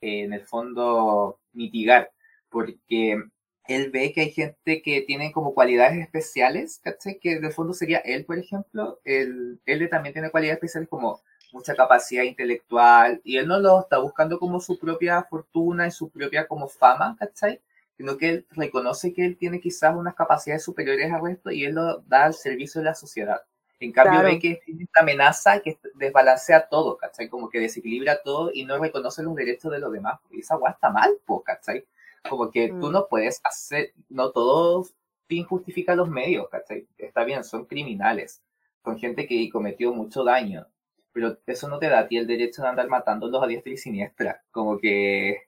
en 0.00 0.32
el 0.32 0.42
fondo, 0.46 1.40
mitigar, 1.52 2.10
porque 2.48 3.22
él 3.68 3.90
ve 3.90 4.12
que 4.12 4.22
hay 4.22 4.30
gente 4.32 4.82
que 4.82 5.02
tiene 5.02 5.32
como 5.32 5.54
cualidades 5.54 5.98
especiales, 6.00 6.80
¿cachai? 6.82 7.18
Que 7.20 7.34
el 7.34 7.52
fondo 7.52 7.72
sería 7.74 7.98
él, 7.98 8.24
por 8.24 8.38
ejemplo, 8.38 9.00
él, 9.04 9.60
él 9.66 9.88
también 9.90 10.12
tiene 10.14 10.30
cualidades 10.30 10.56
especiales 10.58 10.88
como 10.88 11.20
mucha 11.52 11.74
capacidad 11.74 12.22
intelectual, 12.24 13.20
y 13.24 13.36
él 13.38 13.46
no 13.48 13.58
lo 13.60 13.80
está 13.80 13.98
buscando 13.98 14.38
como 14.38 14.60
su 14.60 14.78
propia 14.78 15.22
fortuna 15.24 15.86
y 15.86 15.90
su 15.90 16.10
propia 16.10 16.46
como 16.48 16.68
fama, 16.68 17.16
¿cachai? 17.18 17.60
Sino 17.96 18.16
que 18.18 18.28
él 18.30 18.46
reconoce 18.50 19.12
que 19.12 19.26
él 19.26 19.36
tiene 19.36 19.60
quizás 19.60 19.94
unas 19.96 20.14
capacidades 20.14 20.64
superiores 20.64 21.12
al 21.12 21.22
resto 21.22 21.50
y 21.50 21.64
él 21.64 21.74
lo 21.74 21.98
da 22.02 22.24
al 22.26 22.34
servicio 22.34 22.80
de 22.80 22.86
la 22.86 22.94
sociedad. 22.94 23.42
En 23.80 23.92
cambio, 23.92 24.20
Claro. 24.20 24.28
ve 24.34 24.38
que 24.38 24.60
tiene 24.64 24.84
esta 24.84 25.00
amenaza 25.02 25.60
que 25.60 25.78
desbalancea 25.94 26.68
todo, 26.68 26.96
¿cachai? 26.98 27.28
Como 27.28 27.48
que 27.48 27.58
desequilibra 27.60 28.22
todo 28.22 28.50
y 28.54 28.64
no 28.64 28.78
reconoce 28.78 29.22
los 29.22 29.34
derechos 29.34 29.72
de 29.72 29.78
los 29.80 29.92
demás. 29.92 30.20
Y 30.30 30.40
esa 30.40 30.56
weá 30.58 30.72
está 30.72 30.90
mal, 30.90 31.18
po, 31.26 31.42
¿cachai? 31.42 31.86
Como 32.28 32.50
que 32.50 32.68
tú 32.68 32.88
Mm. 32.88 32.92
no 32.92 33.06
puedes 33.08 33.40
hacer, 33.44 33.92
no 34.10 34.30
todo 34.32 34.84
fin 35.28 35.44
justifica 35.44 35.94
los 35.94 36.08
medios, 36.10 36.48
¿cachai? 36.50 36.86
Está 36.98 37.24
bien, 37.24 37.42
son 37.44 37.64
criminales, 37.66 38.42
son 38.84 38.98
gente 38.98 39.26
que 39.26 39.48
cometió 39.50 39.92
mucho 39.94 40.24
daño, 40.24 40.66
pero 41.12 41.38
eso 41.46 41.68
no 41.68 41.78
te 41.78 41.88
da 41.88 42.00
a 42.00 42.08
ti 42.08 42.18
el 42.18 42.26
derecho 42.26 42.62
de 42.62 42.68
andar 42.68 42.88
matándolos 42.88 43.42
a 43.42 43.46
diestra 43.46 43.72
y 43.72 43.76
siniestra. 43.78 44.42
Como 44.50 44.78
que, 44.78 45.38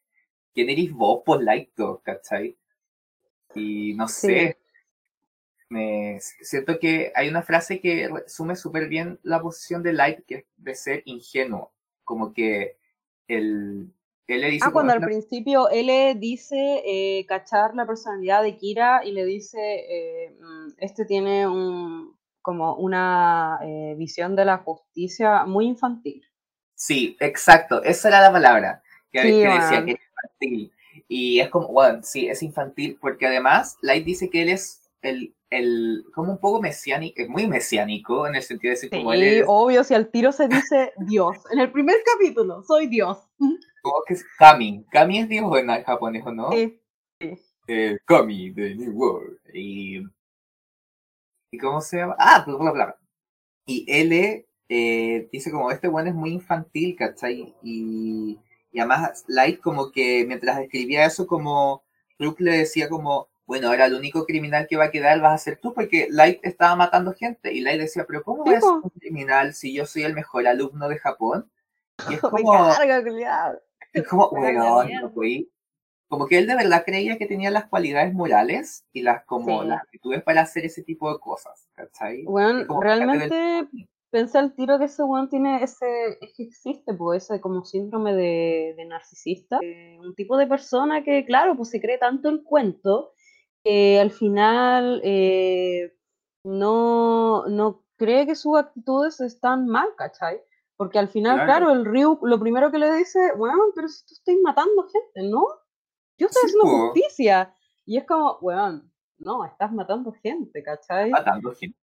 ¿quién 0.55 0.71
eres 0.71 0.91
vos 0.93 1.23
por 1.25 1.43
laico, 1.43 2.01
cachai? 2.03 2.57
Y 3.55 3.95
no 3.95 4.09
Sí. 4.09 4.55
Me 5.73 6.21
siento 6.21 6.79
que 6.79 7.13
hay 7.15 7.29
una 7.29 7.43
frase 7.43 7.81
que 7.81 8.07
resume 8.09 8.57
súper 8.57 8.89
bien 8.89 9.19
la 9.23 9.41
posición 9.41 9.83
de 9.83 9.95
Light, 9.95 10.21
que 10.27 10.35
es 10.35 10.45
de 10.57 10.75
ser 10.75 11.03
ingenuo. 11.07 11.73
Como 12.05 12.35
que 12.35 12.77
el, 13.27 13.91
él 14.27 14.41
le 14.43 14.51
dice 14.51 14.67
Ah, 14.69 14.71
cuando 14.71 14.93
"Es 14.93 14.99
al 14.99 15.05
principio 15.07 15.71
él 15.71 15.87
le 15.87 16.15
dice 16.15 16.83
eh, 16.85 17.25
cachar 17.27 17.75
la 17.75 17.87
personalidad 17.87 18.43
de 18.43 18.59
Kira 18.59 19.03
y 19.05 19.13
le 19.13 19.25
dice, 19.25 19.59
eh, 19.59 20.37
mm, 20.39 20.69
este 20.77 21.07
tiene 21.07 21.47
un, 21.47 22.19
como 22.43 22.75
una 22.75 23.59
eh, 23.63 23.95
visión 23.97 24.37
de 24.37 24.45
la 24.45 24.59
justicia 24.59 25.47
muy 25.47 25.67
infantil. 25.67 26.23
Sí, 26.75 27.17
exacto, 27.19 27.83
esa 27.83 28.09
era 28.09 28.21
la 28.21 28.33
palabra 28.33 28.83
que, 29.11 29.23
Sí, 29.23 29.29
que 29.29 29.49
decía 29.49 29.85
que 29.85 29.93
es 29.93 30.01
infantil. 30.11 30.73
Y 31.09 31.41
es 31.41 31.49
como, 31.49 31.69
bueno, 31.69 32.01
sí, 32.03 32.29
es 32.29 32.43
infantil, 32.43 32.99
porque 33.01 33.27
además 33.27 33.79
Light 33.81 34.05
dice 34.05 34.29
que 34.29 34.43
él 34.43 34.51
es 34.51 34.91
el, 35.01 35.35
el 35.53 36.05
como 36.15 36.33
un 36.33 36.39
poco 36.39 36.61
mesiánico, 36.61 37.21
es 37.23 37.29
muy 37.29 37.47
mesiánico 37.47 38.27
en 38.27 38.35
el 38.37 38.43
sentido 38.43 38.71
de 38.71 38.75
decir 38.77 38.91
como 38.91 39.13
él 39.13 39.21
Sí, 39.21 39.27
es, 39.27 39.45
obvio, 39.47 39.85
si 39.85 39.95
al 39.95 40.11
tiro 40.11 40.33
se 40.33 40.49
dice 40.49 40.93
Dios. 41.07 41.37
En 41.53 41.61
el 41.61 41.71
primer 41.71 41.97
capítulo, 42.05 42.63
soy 42.63 42.87
Dios. 42.87 43.19
como 43.83 43.97
que 44.07 44.15
es 44.15 44.25
Kami. 44.39 44.85
Kami 44.91 45.19
es 45.19 45.29
Dios 45.29 45.45
en 45.59 45.69
japonés, 45.85 46.25
¿o 46.27 46.33
no? 46.33 46.51
Sí. 46.53 46.81
eh, 47.69 47.99
Kami 48.07 48.51
de 48.51 48.75
New 48.75 48.93
World. 48.93 49.39
Y, 49.53 50.03
¿y 51.53 51.59
cómo 51.59 51.81
se 51.81 51.99
llama? 51.99 52.17
Ah, 52.19 52.43
bla, 52.47 52.57
bla, 52.57 52.71
bla. 52.73 52.99
Y 53.67 53.85
L 53.89 54.47
eh, 54.69 55.29
dice 55.31 55.51
como 55.51 55.71
este 55.71 55.89
bueno 55.89 56.09
es 56.09 56.15
muy 56.15 56.31
infantil, 56.31 56.97
¿cachai? 56.97 57.55
Y, 57.63 58.39
y 58.73 58.79
además 58.79 59.25
Light 59.29 59.61
como 59.61 59.93
que 59.93 60.25
mientras 60.27 60.59
escribía 60.61 61.05
eso 61.05 61.27
como 61.27 61.85
Rook 62.19 62.41
le 62.41 62.53
decía 62.59 62.89
como, 62.89 63.29
bueno, 63.47 63.69
ahora 63.69 63.87
el 63.87 63.95
único 63.95 64.25
criminal 64.25 64.67
que 64.69 64.77
va 64.77 64.85
a 64.85 64.91
quedar 64.91 65.21
vas 65.21 65.35
a 65.35 65.45
ser 65.45 65.59
tú 65.59 65.75
porque 65.75 66.07
Light 66.11 66.41
estaba 66.43 66.77
matando 66.77 67.13
gente. 67.13 67.53
Y 67.53 67.61
Light 67.61 67.81
decía, 67.81 68.05
pero 68.07 68.23
¿cómo 68.23 68.45
voy 68.45 68.55
a 68.55 68.61
ser 68.61 68.71
un 68.71 68.91
criminal 68.91 69.55
si 69.55 69.75
yo 69.75 69.85
soy 69.85 70.05
el 70.05 70.15
mejor 70.15 70.47
alumno 70.47 70.89
de 70.89 70.99
Japón? 70.99 71.51
Y 72.09 72.15
es 72.15 72.21
como, 72.21 72.53
carga, 72.53 73.03
es 73.93 74.07
como, 74.09 74.31
mierda. 74.41 75.01
no, 75.01 75.11
güey. 75.11 75.51
Como 76.09 76.27
que 76.27 76.39
él 76.39 76.47
de 76.47 76.57
verdad 76.57 76.85
creía 76.85 77.17
que 77.17 77.27
tenía 77.27 77.51
las 77.51 77.67
cualidades 77.69 78.13
morales 78.13 78.85
y 78.93 79.01
las 79.03 79.25
como 79.25 79.63
Sí. 79.63 79.69
las 79.69 79.83
actitudes 79.83 80.23
para 80.23 80.43
hacer 80.43 80.67
ese 80.67 80.83
tipo 80.83 81.11
de 81.13 81.19
cosas, 81.19 81.69
¿cachai? 81.73 82.25
Bueno, 82.25 82.67
como, 82.67 82.83
realmente 82.83 83.67
pensé 84.11 84.37
al 84.37 84.55
tiro 84.55 84.79
que 84.79 84.85
ese 84.85 85.03
weón 85.05 85.31
tiene 85.31 85.63
ese, 85.65 86.19
es 86.21 86.35
que 86.37 86.43
existe, 86.43 86.93
pues, 86.93 87.25
ese 87.25 87.41
como 87.41 87.65
síndrome 87.65 88.15
de, 88.15 88.75
de 88.77 88.85
narcisista. 88.85 89.59
Eh, 89.63 89.99
un 90.01 90.15
tipo 90.15 90.37
de 90.37 90.47
persona 90.47 91.03
que, 91.03 91.25
claro, 91.25 91.57
pues 91.57 91.71
se 91.71 91.81
cree 91.81 91.97
tanto 91.97 92.29
el 92.29 92.43
cuento 92.45 93.15
que 93.65 93.99
al 94.01 94.11
final 94.11 95.01
eh, 95.05 95.93
no, 96.45 97.47
no 97.47 97.85
cree 97.97 98.27
que 98.27 98.35
sus 98.35 98.59
actitudes 98.59 99.21
están 99.21 99.67
mal, 99.67 99.89
¿cachai? 99.97 100.41
Porque 100.77 100.99
al 100.99 101.09
final, 101.09 101.37
Claro. 101.45 101.67
claro, 101.67 101.73
el 101.73 101.85
Ryu 101.85 102.19
lo 102.23 102.41
primero 102.41 102.71
que 102.73 102.79
le 102.79 102.93
dice, 102.97 103.33
weón, 103.37 103.71
pero 103.75 103.89
si 103.89 104.05
tú 104.07 104.15
estás 104.15 104.35
matando 104.43 104.83
gente, 104.89 105.31
¿no? 105.31 105.45
Yo 106.19 106.27
estoy 106.27 106.43
Sí, 106.43 106.47
haciendo 106.57 106.65
po. 106.65 106.87
justicia. 106.89 107.55
Y 107.87 107.99
es 107.99 108.05
como, 108.05 108.39
weón, 108.41 108.93
no, 109.19 109.45
estás 109.45 109.73
matando 109.73 110.13
gente, 110.13 110.63
¿cachai? 110.63 111.11
Matando 111.11 111.53
gente. 111.55 111.77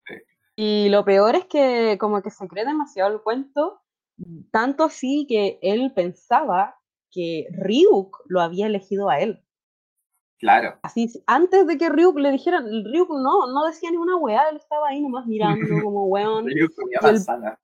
Y 0.55 0.89
lo 0.89 1.05
peor 1.05 1.35
es 1.35 1.45
que 1.45 1.97
como 1.99 2.21
que 2.21 2.29
se 2.31 2.47
cree 2.49 2.65
demasiado 2.65 3.13
el 3.13 3.21
cuento, 3.21 3.81
tanto 4.51 4.83
así 4.83 5.25
que 5.29 5.57
él 5.61 5.93
pensaba 5.95 6.75
que 7.11 7.47
Ryuk 7.53 8.17
lo 8.25 8.41
había 8.41 8.67
elegido 8.67 9.09
a 9.09 9.19
él. 9.21 9.41
Claro. 10.39 10.79
Así, 10.83 11.11
antes 11.27 11.67
de 11.67 11.77
que 11.77 11.89
Ryuk 11.89 12.17
le 12.17 12.31
dijeran, 12.31 12.65
Ryuk 12.65 13.09
no, 13.09 13.51
no 13.53 13.65
decía 13.65 13.91
ni 13.91 13.97
una 13.97 14.15
weá, 14.15 14.47
él 14.49 14.55
estaba 14.57 14.87
ahí 14.87 15.01
nomás 15.01 15.25
mirando 15.25 15.59
como 15.91 16.05
weón. 16.05 16.45
Comía 16.45 16.99
Y 17.01 17.05
el-. 17.05 17.15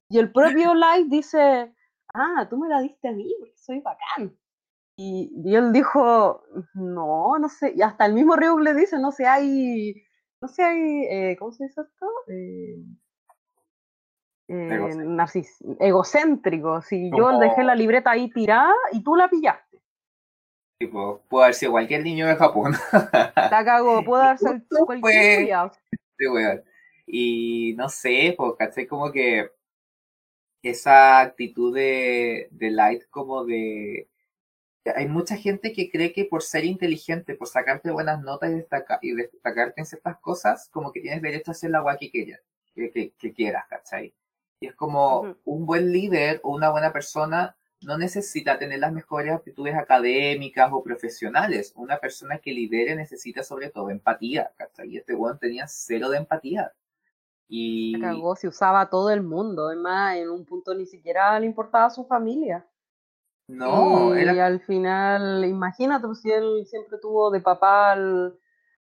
Y 0.09 0.19
el 0.19 0.31
propio 0.31 0.73
Light 0.75 1.07
dice, 1.07 1.73
ah, 2.13 2.45
tú 2.49 2.57
me 2.57 2.67
la 2.67 2.81
diste 2.81 3.07
a 3.07 3.11
mí 3.13 3.33
porque 3.39 3.57
soy 3.57 3.79
bacán. 3.79 4.35
Y, 4.97 5.31
y 5.43 5.55
él 5.55 5.71
dijo, 5.73 6.43
no, 6.73 7.37
no 7.39 7.49
sé, 7.49 7.73
y 7.75 7.81
hasta 7.81 8.05
el 8.05 8.13
mismo 8.13 8.35
Ryuk 8.35 8.59
le 8.61 8.73
dice, 8.73 8.97
no 8.99 9.11
sé, 9.11 9.25
hay, 9.25 9.93
no 10.41 10.47
sé, 10.47 10.63
hay, 10.63 11.05
eh, 11.09 11.35
¿cómo 11.39 11.51
se 11.53 11.65
dice 11.65 11.81
esto? 11.81 12.05
Eh, 12.29 12.75
eh, 14.47 14.67
Egocéntrico. 14.75 15.11
narcis- 15.11 15.75
egocéntrico, 15.79 16.81
si 16.81 17.09
yo 17.17 17.39
dejé 17.39 17.63
la 17.63 17.73
libreta 17.75 18.11
ahí 18.11 18.29
tirada 18.29 18.73
y 18.91 19.03
tú 19.03 19.15
la 19.15 19.27
pillaste. 19.27 19.64
Tipo, 20.77 21.21
puede 21.29 21.45
haber 21.45 21.55
sido 21.55 21.71
cualquier 21.71 22.03
niño 22.03 22.27
de 22.27 22.35
Japón. 22.35 22.73
La 23.35 23.63
cagó, 23.63 24.03
puede 24.03 24.23
haber 24.23 24.37
sido 24.39 24.85
cualquier. 24.85 25.49
Sí, 26.17 26.27
weón. 26.27 26.63
Y 27.07 27.73
no 27.77 27.87
sé, 27.89 28.33
pues, 28.37 28.53
¿cachai? 28.57 28.87
Como 28.87 29.11
que 29.11 29.49
esa 30.61 31.19
actitud 31.21 31.73
de, 31.75 32.47
de 32.51 32.71
Light 32.71 33.03
como 33.09 33.45
de... 33.45 34.09
Hay 34.95 35.07
mucha 35.07 35.35
gente 35.37 35.73
que 35.73 35.89
cree 35.89 36.13
que 36.13 36.25
por 36.25 36.43
ser 36.43 36.65
inteligente, 36.65 37.35
por 37.35 37.47
sacarte 37.47 37.91
buenas 37.91 38.21
notas 38.21 38.51
y, 38.51 38.55
destaca- 38.55 38.99
y 39.01 39.13
destacarte 39.13 39.81
en 39.81 39.85
ciertas 39.87 40.17
cosas, 40.19 40.69
como 40.71 40.91
que 40.91 41.01
tienes 41.01 41.21
derecho 41.21 41.51
a 41.51 41.53
hacer 41.53 41.71
la 41.71 41.81
guay 41.81 41.97
que 41.97 42.11
quieras, 42.11 42.41
que, 42.75 42.91
que- 42.91 43.11
que 43.17 43.33
quieras, 43.33 43.65
¿cachai? 43.67 44.13
Y 44.59 44.67
es 44.67 44.75
como 44.75 45.21
Ujú. 45.21 45.37
un 45.45 45.65
buen 45.65 45.91
líder 45.91 46.39
o 46.43 46.55
una 46.55 46.69
buena 46.71 46.93
persona 46.93 47.55
no 47.85 47.97
necesita 47.99 48.57
tener 48.57 48.79
las 48.79 48.91
mejores 48.91 49.31
aptitudes 49.31 49.75
académicas 49.75 50.69
o 50.73 50.83
profesionales. 50.83 51.71
Una 51.75 51.97
persona 51.99 52.39
que 52.39 52.51
lidere 52.51 52.95
necesita 52.95 53.43
sobre 53.43 53.69
todo 53.69 53.91
empatía. 53.91 54.51
Y 54.85 54.97
este 54.97 55.13
weón 55.13 55.37
tenía 55.39 55.67
cero 55.67 56.09
de 56.09 56.17
empatía. 56.17 56.73
Y 57.47 57.95
La 57.97 57.99
cagó, 57.99 58.35
se 58.35 58.47
usaba 58.47 58.81
a 58.81 58.89
todo 58.89 59.11
el 59.11 59.21
mundo, 59.21 59.67
además 59.67 60.17
en 60.17 60.29
un 60.31 60.45
punto 60.45 60.73
ni 60.73 60.87
siquiera 60.87 61.39
le 61.39 61.45
importaba 61.45 61.85
a 61.85 61.89
su 61.91 62.05
familia. 62.05 62.67
no, 63.47 64.15
y 64.17 64.21
era 64.21 64.45
al 64.45 64.59
final, 64.61 65.45
imagínate, 65.45 66.07
pues, 66.07 66.21
si 66.21 66.31
él 66.31 66.65
siempre 66.65 66.97
tuvo 66.99 67.29
de 67.29 67.41
papá 67.41 67.91
al, 67.91 68.39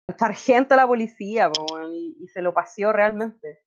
al 0.07 0.18
sargento 0.18 0.76
de 0.76 0.82
la 0.82 0.88
policía, 0.88 1.52
po, 1.52 1.82
y, 1.91 2.18
y 2.20 2.28
se 2.28 2.41
lo 2.44 2.53
paseó 2.53 2.94
realmente. 2.94 3.64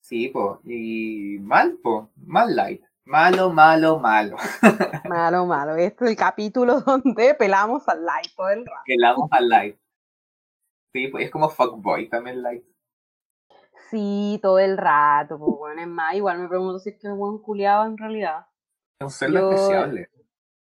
Sí, 0.00 0.28
po, 0.28 0.60
y 0.64 1.38
mal, 1.40 1.78
po, 1.82 2.10
mal 2.16 2.54
light. 2.56 2.82
Malo, 3.06 3.50
malo, 3.52 4.00
malo. 4.00 4.36
Malo, 5.08 5.46
malo. 5.46 5.76
Este 5.76 6.04
es 6.04 6.10
el 6.10 6.16
capítulo 6.16 6.80
donde 6.86 7.34
pelamos 7.34 7.88
al 7.88 8.04
light 8.04 8.34
todo 8.36 8.48
el 8.48 8.66
rato. 8.66 8.82
Que 8.84 8.96
la 8.96 9.12
vamos 9.12 9.28
al 9.30 9.48
light. 9.48 9.78
Sí, 10.92 11.06
pues 11.08 11.26
es 11.26 11.30
como 11.30 11.48
fuckboy 11.48 12.08
también 12.08 12.42
light. 12.42 12.64
Sí, 13.90 14.40
todo 14.42 14.58
el 14.58 14.76
rato, 14.76 15.38
pues 15.38 15.52
bueno, 15.56 15.80
es 15.82 15.86
más, 15.86 16.14
igual 16.14 16.40
me 16.40 16.48
pregunto 16.48 16.80
si 16.80 16.90
es 16.90 16.98
que 16.98 17.06
el 17.06 17.14
buen 17.14 17.38
culiaba 17.38 17.86
en 17.86 17.96
realidad. 17.96 18.46
Es 18.98 19.04
un 19.04 19.10
ser 19.10 19.30
Yo- 19.30 19.50
despreciable. 19.50 20.10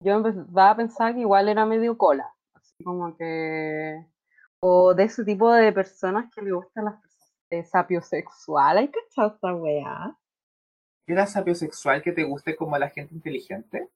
Yo 0.02 0.12
empezaba 0.14 0.70
a 0.70 0.76
pensar 0.76 1.14
que 1.14 1.20
igual 1.20 1.48
era 1.48 1.66
medio 1.66 1.98
cola, 1.98 2.32
así 2.54 2.84
como 2.84 3.16
que... 3.16 4.06
O 4.60 4.94
de 4.94 5.04
ese 5.04 5.24
tipo 5.24 5.52
de 5.52 5.72
personas 5.72 6.30
que 6.32 6.42
le 6.42 6.52
gustan 6.52 6.84
las 6.84 6.94
eh, 7.50 7.64
sapiosexuales, 7.64 8.82
¿hay 8.82 8.90
cachado 8.90 9.34
esta 9.34 9.54
weá? 9.54 10.16
¿Era 11.12 11.26
sapiosexual 11.26 12.02
que 12.02 12.12
te 12.12 12.22
guste 12.24 12.54
como 12.54 12.78
la 12.78 12.88
gente 12.88 13.14
inteligente? 13.14 13.88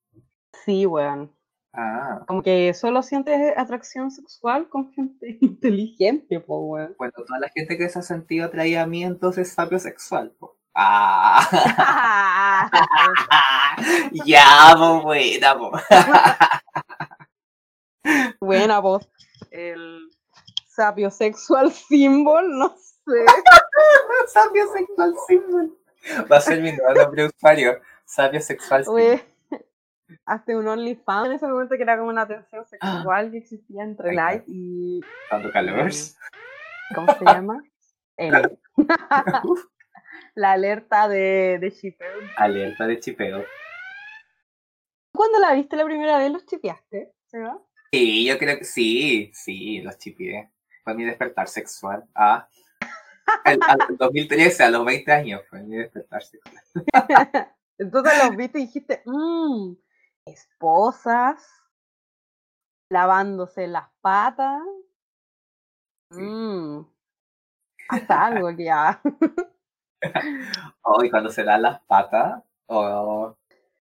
Sí, 0.65 0.85
weón. 0.85 1.33
Ah, 1.73 2.25
Como 2.27 2.43
que 2.43 2.73
solo 2.75 3.03
sientes 3.03 3.53
atracción 3.57 4.11
sexual 4.11 4.69
con 4.69 4.93
gente 4.93 5.39
inteligente, 5.41 6.41
po, 6.41 6.59
weón. 6.59 6.95
bueno, 6.99 7.13
toda 7.27 7.39
la 7.39 7.49
gente 7.49 7.77
que 7.77 7.89
se 7.89 7.99
ha 7.99 8.03
sentido 8.03 8.47
atraída 8.47 8.83
a 8.83 8.87
mí 8.87 9.05
entonces 9.05 9.49
es 9.49 9.55
sapiosexual, 9.55 10.31
po. 10.39 10.57
Ah, 10.75 11.41
ya, 14.27 14.75
po, 14.77 15.03
buena, 15.03 15.57
po. 15.57 15.73
Buena 18.41 18.81
voz. 18.81 19.09
El 19.51 20.11
sapiosexual 20.67 21.71
symbol, 21.73 22.59
no 22.59 22.75
sé. 22.77 23.25
Sapiosexual 24.33 25.15
symbol. 25.29 25.79
Va 26.31 26.37
a 26.37 26.41
ser 26.41 26.61
mi 26.61 26.73
nuevo 26.73 26.95
nombre 26.95 27.23
de 27.23 27.29
usuario. 27.29 27.81
Sapiosexual 28.05 28.85
symbol. 28.85 29.01
Oye, 29.01 29.25
hasta 30.27 30.57
un 30.57 30.69
OnlyFans 30.69 31.27
en 31.27 31.33
ese 31.33 31.47
momento 31.47 31.77
que 31.77 31.83
era 31.83 31.97
como 31.97 32.11
una 32.11 32.27
tensión 32.27 32.67
sexual 32.67 33.31
que 33.31 33.39
existía 33.39 33.83
entre 33.83 34.11
Ay, 34.11 34.17
Light 34.17 34.45
y. 34.47 35.01
Dando 35.31 35.51
calor. 35.51 35.91
¿Cómo 36.95 37.15
se 37.15 37.25
llama? 37.25 37.63
L. 38.17 38.59
La 40.35 40.53
alerta 40.53 41.09
de, 41.09 41.59
de 41.61 41.71
shipper. 41.71 42.11
Alerta 42.37 42.87
de 42.87 43.01
chipeo. 43.01 43.45
¿Cuándo 45.13 45.39
la 45.39 45.55
viste 45.55 45.77
la 45.77 45.85
primera 45.85 46.19
vez 46.19 46.33
los 46.33 46.45
chipeaste? 46.45 47.13
¿Se 47.27 47.39
va? 47.39 47.59
Sí, 47.93 48.27
yo 48.27 48.37
creo 48.39 48.59
que 48.59 48.65
sí, 48.65 49.31
sí, 49.33 49.81
los 49.81 49.97
chipié. 49.99 50.51
Fue 50.83 50.95
mi 50.95 51.05
despertar 51.05 51.47
sexual. 51.47 52.05
Ah. 52.15 52.49
Al 53.45 53.97
2013, 53.97 54.65
a 54.65 54.71
los 54.71 54.85
20 54.85 55.13
años, 55.13 55.43
fue 55.49 55.63
mi 55.63 55.77
despertar 55.77 56.23
sexual. 56.23 56.63
Entonces 57.79 58.13
los 58.25 58.37
viste 58.37 58.59
y 58.59 58.67
dijiste, 58.67 59.03
mmm, 59.05 59.75
esposas, 60.25 61.47
lavándose 62.91 63.67
las 63.67 63.89
patas. 64.01 64.63
Sí. 66.11 66.21
Mmm, 66.21 66.87
hasta 67.89 68.27
algo 68.27 68.51
ya. 68.51 69.01
Oh, 70.83 71.03
y 71.03 71.11
cuando 71.11 71.31
se 71.31 71.45
dan 71.45 71.63
las 71.63 71.81
patas, 71.83 72.43
oh, 72.67 73.37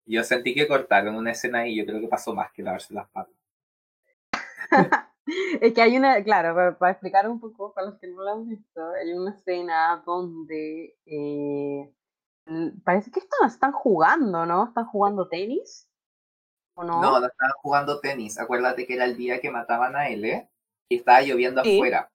yo 0.06 0.24
sentí 0.24 0.54
que 0.54 0.68
cortaron 0.68 1.16
una 1.16 1.32
escena 1.32 1.68
y 1.68 1.78
yo 1.78 1.86
creo 1.86 2.02
que 2.02 2.08
pasó 2.08 2.34
más 2.34 2.52
que 2.52 2.64
lavarse 2.64 2.94
las 2.94 3.08
patas. 3.10 3.34
Es 5.62 5.74
que 5.74 5.82
hay 5.82 5.98
una, 5.98 6.24
claro, 6.24 6.56
para, 6.56 6.78
para 6.78 6.92
explicar 6.92 7.28
un 7.30 7.40
poco 7.40 7.74
para 7.74 7.88
los 7.88 8.00
que 8.00 8.08
no 8.08 8.24
lo 8.24 8.32
han 8.32 8.48
visto, 8.48 8.82
hay 8.92 9.14
una 9.14 9.32
escena 9.32 10.02
donde 10.06 10.96
eh, 11.06 11.94
parece 12.84 13.12
que 13.12 13.20
están, 13.20 13.48
están 13.48 13.72
jugando, 13.72 14.46
¿no? 14.46 14.68
Están 14.68 14.86
jugando 14.86 15.28
tenis. 15.28 15.88
¿O 16.76 16.84
no? 16.84 17.02
No, 17.02 17.20
no 17.20 17.28
estaban 17.28 17.54
jugando 17.62 18.00
tenis. 18.00 18.40
Acuérdate 18.40 18.86
que 18.86 18.96
era 18.96 19.06
el 19.06 19.18
día 19.18 19.40
que 19.40 19.52
mataban 19.52 19.96
a 19.96 20.10
L 20.10 20.50
y 20.90 20.96
estaba 20.96 21.22
lloviendo 21.22 21.64
Sí. 21.64 21.76
afuera. 21.76 22.10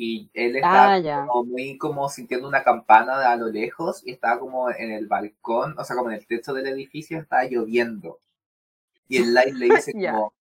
Y 0.00 0.30
él 0.32 0.56
estaba 0.56 0.94
Ah, 0.94 1.26
como 1.26 1.44
muy 1.44 1.76
como 1.76 2.08
sintiendo 2.08 2.46
una 2.46 2.62
campana 2.62 3.30
a 3.32 3.36
lo 3.36 3.48
lejos 3.48 4.06
y 4.06 4.12
estaba 4.12 4.38
como 4.38 4.70
en 4.70 4.92
el 4.92 5.08
balcón, 5.08 5.74
o 5.76 5.84
sea, 5.84 5.96
como 5.96 6.10
en 6.10 6.16
el 6.16 6.26
techo 6.26 6.52
del 6.52 6.68
edificio, 6.68 7.18
estaba 7.18 7.44
lloviendo. 7.44 8.20
Y 9.08 9.16
el 9.18 9.34
Light 9.34 9.54
le 9.54 9.66
dice 9.90 9.92
como, 9.92 10.32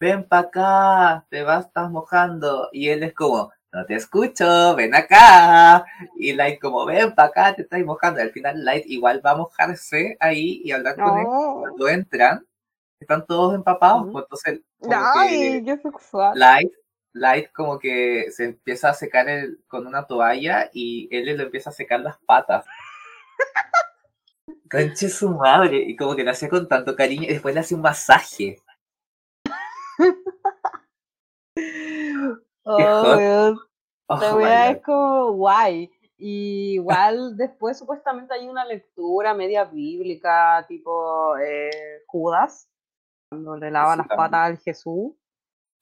ven 0.00 0.24
para 0.28 0.48
acá, 0.48 1.26
te 1.30 1.42
vas, 1.42 1.66
estás 1.66 1.90
mojando. 1.90 2.68
Y 2.72 2.88
él 2.88 3.02
es 3.02 3.14
como, 3.14 3.52
no 3.72 3.84
te 3.86 3.94
escucho, 3.94 4.74
ven 4.76 4.94
acá. 4.94 5.84
Y 6.16 6.32
Light 6.32 6.60
como, 6.60 6.84
ven 6.86 7.14
para 7.14 7.28
acá, 7.28 7.54
te 7.54 7.62
estás 7.62 7.80
mojando. 7.84 8.20
Y 8.20 8.22
al 8.22 8.30
final 8.32 8.64
Light 8.64 8.84
igual 8.86 9.24
va 9.24 9.32
a 9.32 9.36
mojarse 9.36 10.16
ahí 10.20 10.60
y 10.64 10.72
hablar 10.72 10.96
con 10.96 11.18
él. 11.18 11.24
Cuando 11.60 11.88
entran, 11.88 12.46
están 13.00 13.26
todos 13.26 13.54
empapados, 13.54 14.08
pues 14.12 14.24
entonces 14.24 14.60
Ay, 15.16 15.62
sexual. 15.82 16.38
Light, 16.38 16.72
Light 17.12 17.52
como 17.52 17.78
que 17.78 18.30
se 18.30 18.44
empieza 18.44 18.90
a 18.90 18.94
secar 18.94 19.28
el- 19.28 19.60
con 19.68 19.86
una 19.86 20.06
toalla 20.06 20.70
y 20.72 21.08
él 21.10 21.24
le 21.36 21.42
empieza 21.42 21.70
a 21.70 21.72
secar 21.74 22.00
las 22.00 22.18
patas. 22.18 22.64
Conche 24.70 25.08
su 25.08 25.30
madre, 25.30 25.76
y 25.78 25.96
como 25.96 26.14
que 26.16 26.24
le 26.24 26.30
hacía 26.30 26.48
con 26.48 26.68
tanto 26.68 26.94
cariño 26.96 27.24
y 27.24 27.32
después 27.34 27.54
le 27.54 27.60
hace 27.60 27.74
un 27.74 27.80
masaje. 27.82 28.58
Oh, 32.78 33.16
weón, 33.16 33.58
Oh 34.08 34.16
La 34.18 34.34
weá 34.36 34.70
es 34.70 34.82
como 34.82 35.32
guay. 35.32 35.90
Y 36.18 36.74
igual 36.74 37.36
después 37.36 37.78
supuestamente 37.78 38.32
hay 38.34 38.48
una 38.48 38.64
lectura 38.64 39.34
media 39.34 39.64
bíblica, 39.64 40.64
tipo 40.66 41.36
eh, 41.38 42.02
Judas, 42.06 42.68
cuando 43.30 43.56
le 43.56 43.70
lava 43.70 43.92
Sí, 43.92 43.98
las 43.98 44.08
también. 44.08 44.16
patas 44.30 44.40
al 44.46 44.58
Jesús. 44.58 45.12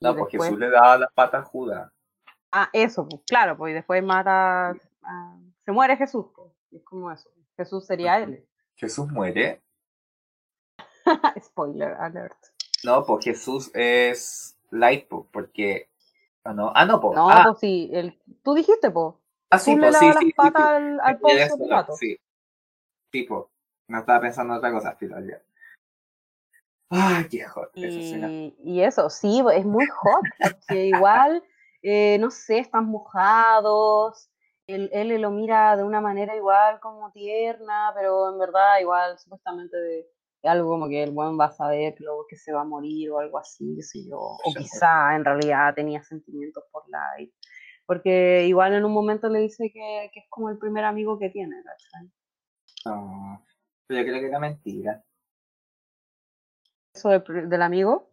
No, 0.01 0.15
pues 0.17 0.33
después- 0.33 0.49
Jesús 0.51 0.59
le 0.61 0.71
daba 0.71 0.99
las 0.99 1.13
patas 1.13 1.43
a 1.43 1.49
Judas. 1.49 1.93
Ah, 2.53 2.69
eso, 2.73 3.07
pues 3.09 3.23
claro, 3.27 3.57
pues 3.57 3.71
y 3.73 3.75
después 3.75 4.03
mata, 4.03 4.71
a- 5.03 5.39
se 5.65 5.73
muere 5.73 5.97
Jesús, 5.97 6.27
pues, 6.35 6.51
es 6.73 6.83
como 6.85 7.11
eso. 7.13 7.31
Jesús 7.57 7.87
sería 7.87 8.19
él. 8.19 8.47
Jesús 8.77 9.07
muere. 9.11 9.63
Spoiler 11.43 11.93
alert. 11.95 12.37
No, 12.85 13.05
pues 13.05 13.25
Jesús 13.25 13.71
es 13.75 14.59
light, 14.71 15.09
po, 15.09 15.29
porque. 15.33 15.89
Ah, 16.45 16.53
no, 16.53 16.73
ah, 16.75 16.85
no, 16.85 17.01
pues. 17.01 17.17
No, 17.17 17.31
ah, 17.31 17.45
pues 17.45 17.61
sí, 17.61 17.91
el, 17.93 18.21
tú 18.43 18.55
dijiste, 18.55 18.91
pues. 18.91 19.15
ah, 19.51 19.59
sí, 19.59 19.75
Tú 19.75 19.81
po, 19.81 19.93
sí, 19.93 20.07
las 20.07 20.19
sí, 20.19 20.33
patas 20.33 20.63
sí. 20.63 20.69
al, 20.69 21.01
al 21.01 21.87
Sí. 21.97 22.21
Tipo, 23.11 23.51
no 23.89 23.99
estaba 23.99 24.21
pensando 24.21 24.53
en 24.53 24.59
otra 24.59 24.73
cosa, 24.73 24.95
filo, 24.97 25.19
ya. 25.21 25.41
Ay, 26.91 27.27
qué 27.29 27.45
hot. 27.45 27.71
Y, 27.75 28.55
y 28.63 28.83
eso, 28.83 29.09
sí, 29.09 29.43
es 29.53 29.65
muy 29.65 29.87
hot, 29.87 30.23
porque 30.39 30.87
igual, 30.87 31.43
eh, 31.83 32.19
no 32.21 32.31
sé, 32.31 32.59
están 32.59 32.87
mojados, 32.87 34.31
él, 34.67 34.91
él 34.93 35.21
lo 35.21 35.31
mira 35.31 35.77
de 35.77 35.83
una 35.83 36.01
manera 36.01 36.37
igual 36.37 36.81
como 36.81 37.11
tierna, 37.13 37.93
pero 37.95 38.31
en 38.31 38.39
verdad 38.39 38.81
igual 38.81 39.19
supuestamente 39.19 39.77
de 39.77 40.11
algo 40.49 40.71
como 40.71 40.89
que 40.89 41.03
el 41.03 41.11
buen 41.13 41.39
va 41.39 41.47
a 41.47 41.53
saber 41.53 41.95
que, 41.95 42.05
luego 42.05 42.27
que 42.29 42.37
se 42.37 42.53
va 42.53 42.63
a 42.63 42.65
morir 42.65 43.11
o 43.11 43.19
algo 43.19 43.39
así, 43.39 43.75
qué 43.77 43.83
sé 43.83 44.05
yo, 44.09 44.19
o 44.19 44.39
Sí. 44.53 44.59
quizá 44.61 45.15
en 45.17 45.25
realidad 45.25 45.75
tenía 45.75 46.03
sentimientos 46.03 46.65
por 46.71 46.85
Light, 46.89 47.33
porque 47.87 48.47
igual 48.47 48.75
en 48.75 48.85
un 48.85 48.93
momento 48.93 49.29
le 49.29 49.41
dice 49.41 49.71
que, 49.73 50.11
que 50.13 50.21
es 50.21 50.27
como 50.29 50.51
el 50.51 50.59
primer 50.59 50.85
amigo 50.85 51.19
que 51.19 51.31
tiene, 51.31 51.57
¿cachai? 51.65 52.11
No, 52.87 53.45
pero 53.87 54.01
yo 54.01 54.07
creo 54.07 54.21
que 54.21 54.27
era 54.29 54.39
mentira. 54.39 55.05
Eso 56.95 57.09
del, 57.09 57.63
amigo, 57.63 58.11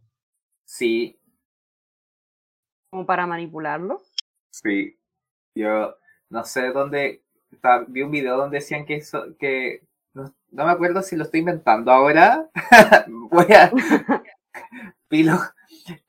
Sí, 0.65 1.19
como 2.89 3.05
para 3.05 3.25
manipularlo. 3.27 4.01
sí. 4.51 4.97
Yo 5.55 5.95
no 6.29 6.43
sé 6.45 6.71
dónde. 6.71 7.23
vi 7.89 8.01
un 8.01 8.11
video 8.11 8.37
donde 8.37 8.57
decían 8.57 8.85
que 8.85 8.95
eso. 8.95 9.35
que 9.37 9.87
no, 10.51 10.65
me 10.65 10.71
acuerdo 10.71 11.01
si 11.01 11.15
lo 11.15 11.23
estoy 11.23 11.39
inventando 11.41 11.91
ahora. 11.91 12.49
Voy 13.07 13.45
a. 13.53 13.71
Pilo. 15.07 15.37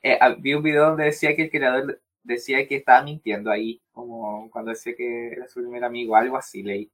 Eh, 0.02 0.18
ah, 0.20 0.34
vi 0.38 0.54
un 0.54 0.62
video 0.62 0.88
donde 0.88 1.04
decía 1.04 1.34
que 1.34 1.44
el 1.44 1.50
creador 1.50 2.00
decía 2.22 2.66
que 2.68 2.76
estaba 2.76 3.02
mintiendo 3.02 3.50
ahí, 3.50 3.80
como 3.92 4.50
cuando 4.50 4.70
decía 4.70 4.94
que 4.96 5.28
era 5.32 5.48
su 5.48 5.60
primer 5.60 5.84
amigo, 5.84 6.14
algo 6.16 6.36
así 6.36 6.62
leí. 6.62 6.90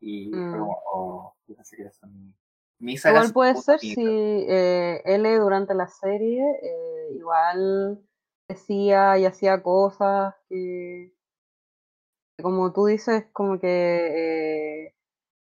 Y 0.00 0.28
Mm. 0.30 0.52
como, 0.52 0.78
oh, 0.92 1.34
yo 1.46 1.54
pensé 1.56 1.76
que 1.76 1.82
era 1.82 1.92
su 1.92 2.06
amigo. 2.06 2.32
Misa 2.78 3.10
era 3.10 3.18
Igual 3.18 3.32
puede 3.34 3.54
ser 3.56 3.78
si 3.80 3.94
eh, 3.98 5.02
L 5.04 5.36
durante 5.38 5.74
la 5.74 5.86
serie 5.88 6.42
eh, 6.62 7.08
igual 7.14 8.00
decía 8.48 9.18
y 9.18 9.26
hacía 9.26 9.62
cosas 9.62 10.34
que, 10.48 11.12
que 12.36 12.42
como 12.42 12.72
tú 12.72 12.86
dices, 12.86 13.26
como 13.32 13.60
que 13.60 13.66
eh, 14.86 14.94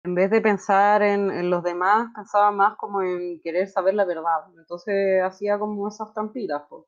en 0.04 0.14
vez 0.14 0.30
de 0.30 0.40
pensar 0.42 1.02
en, 1.02 1.50
los 1.50 1.62
demás, 1.62 2.12
pensaba 2.14 2.50
más 2.52 2.76
como 2.76 3.02
en 3.02 3.40
querer 3.40 3.68
saber 3.68 3.94
la 3.94 4.04
verdad. 4.04 4.44
Entonces 4.58 5.22
hacía 5.22 5.58
como 5.58 5.88
esas 5.88 6.12
trampitas. 6.12 6.62
pues. 6.68 6.84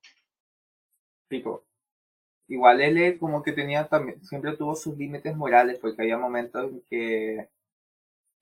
Igual 2.48 2.80
él 2.80 3.18
como 3.18 3.42
que 3.42 3.52
tenía 3.52 3.88
también, 3.88 4.22
siempre 4.24 4.56
tuvo 4.56 4.76
sus 4.76 4.96
límites 4.96 5.34
morales, 5.36 5.78
porque 5.80 6.02
había 6.02 6.18
momentos 6.18 6.64
en 6.64 6.82
que, 6.82 7.48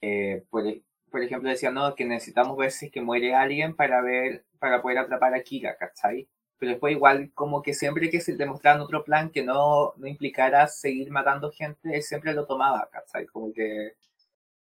eh, 0.03 0.45
por, 0.51 1.23
ejemplo, 1.23 1.49
decía, 1.49 1.71
no, 1.71 1.95
que 1.95 2.05
necesitamos 2.05 2.57
ver 2.59 2.71
si 2.73 2.91
que 2.91 3.01
muere 3.01 3.35
alguien 3.35 3.77
para 3.77 4.03
ver, 4.03 4.45
para 4.59 4.83
poder 4.83 4.99
atrapar 4.99 5.35
a 5.35 5.43
Kira, 5.43 5.77
¿cachai? 5.77 6.29
Pero 6.59 6.73
después 6.73 6.93
igual 6.95 7.33
como 7.35 7.63
que 7.63 7.75
siempre 7.75 8.11
que 8.11 8.21
se 8.21 8.37
demostraban 8.37 8.81
otro 8.83 9.05
plan 9.05 9.31
que 9.31 9.43
no, 9.43 9.95
no 9.97 10.07
implicara 10.07 10.67
seguir 10.69 11.11
matando 11.11 11.51
gente, 11.53 11.97
él 11.97 12.03
siempre 12.03 12.35
lo 12.35 12.47
tomaba, 12.47 12.89
¿cachai? 12.93 13.27
Como 13.27 13.53
que, 13.53 13.95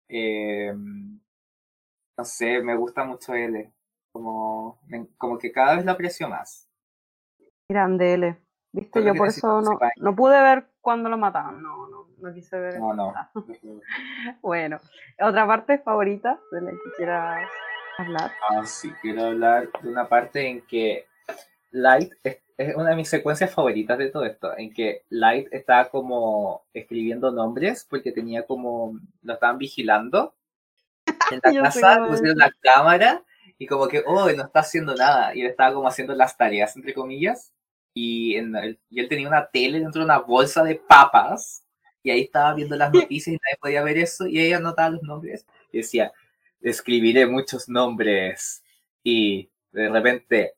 eh, 0.09 0.73
no 0.75 2.25
sé, 2.25 2.63
me 2.63 2.77
gusta 2.77 3.05
mucho 3.05 3.35
él, 3.35 3.73
como, 4.11 4.81
como 5.17 5.39
que 5.39 5.53
cada 5.53 5.77
vez 5.77 5.85
lo 5.85 5.93
aprecio 5.93 6.29
más. 6.29 6.69
Grande 7.69 8.15
L. 8.15 8.37
Viste, 8.73 9.03
yo 9.03 9.15
por 9.15 9.29
eso 9.29 9.61
no, 9.61 9.79
no 9.97 10.17
pude 10.17 10.41
ver 10.43 10.67
cuando 10.81 11.09
lo 11.09 11.17
mataban. 11.17 11.63
No, 11.63 11.89
no, 11.89 12.09
no 12.19 12.35
quise 12.35 12.59
ver. 12.59 12.79
No, 12.79 12.93
no. 12.95 13.13
Ah, 13.15 13.31
Bueno, 14.43 14.79
otra 15.21 15.47
parte 15.47 15.79
favorita 15.79 16.39
de 16.51 16.61
la 16.63 16.71
que 16.71 16.77
quieras 16.97 17.49
hablar. 17.99 18.33
Ah, 18.51 18.65
sí, 18.65 18.93
quiero 19.01 19.27
hablar 19.27 19.69
de 19.83 19.89
una 19.89 20.09
parte 20.09 20.49
en 20.49 20.63
que 20.67 21.07
Light 21.71 22.13
es, 22.25 22.39
es 22.59 22.75
una 22.77 22.91
de 22.91 22.97
mis 22.97 23.09
secuencias 23.09 23.53
favoritas 23.55 23.97
de 23.99 24.11
todo 24.11 24.25
esto, 24.25 24.57
en 24.59 24.75
que 24.75 25.05
Light 25.11 25.49
está 25.53 25.89
como 25.89 26.65
escribiendo 26.75 27.31
nombres 27.31 27.87
porque 27.89 28.13
tenía 28.13 28.45
como, 28.45 28.99
lo 29.23 29.35
estaban 29.35 29.59
vigilando. 29.59 30.35
En 31.33 31.41
la 31.43 31.63
casa, 31.63 32.05
pusieron 32.09 32.39
la 32.39 32.53
cámara 32.61 33.25
y 33.59 33.67
como 33.67 33.89
que, 33.89 34.03
oh, 34.07 34.31
no 34.33 34.45
está 34.45 34.61
haciendo 34.61 34.95
nada, 34.95 35.35
y 35.35 35.41
él 35.43 35.49
estaba 35.49 35.75
como 35.75 35.89
haciendo 35.89 36.15
las 36.15 36.37
tareas, 36.37 36.77
entre 36.77 36.95
comillas, 36.95 37.53
y, 37.95 38.37
en 38.37 38.55
el- 38.57 38.79
y 38.91 39.01
él 39.01 39.09
tenía 39.09 39.29
una 39.29 39.47
tele 39.51 39.81
dentro 39.81 40.01
de 40.01 40.05
una 40.07 40.19
bolsa 40.19 40.63
de 40.63 40.77
papas, 40.77 41.65
y 42.03 42.11
ahí 42.11 42.21
estaba 42.23 42.55
viendo 42.55 42.77
las 42.77 42.93
noticias 43.13 43.35
y 43.35 43.39
nadie 43.39 43.59
podía 43.61 43.83
ver 43.83 43.99
eso, 43.99 44.27
y 44.27 44.41
ella 44.41 44.59
anotaba 44.59 44.91
los 44.91 45.03
nombres, 45.03 45.47
y 45.73 45.79
decía, 45.79 46.13
escribiré 46.61 47.27
muchos 47.27 47.69
nombres, 47.69 48.63
y 49.03 49.51
de 49.73 49.89
repente, 49.89 50.55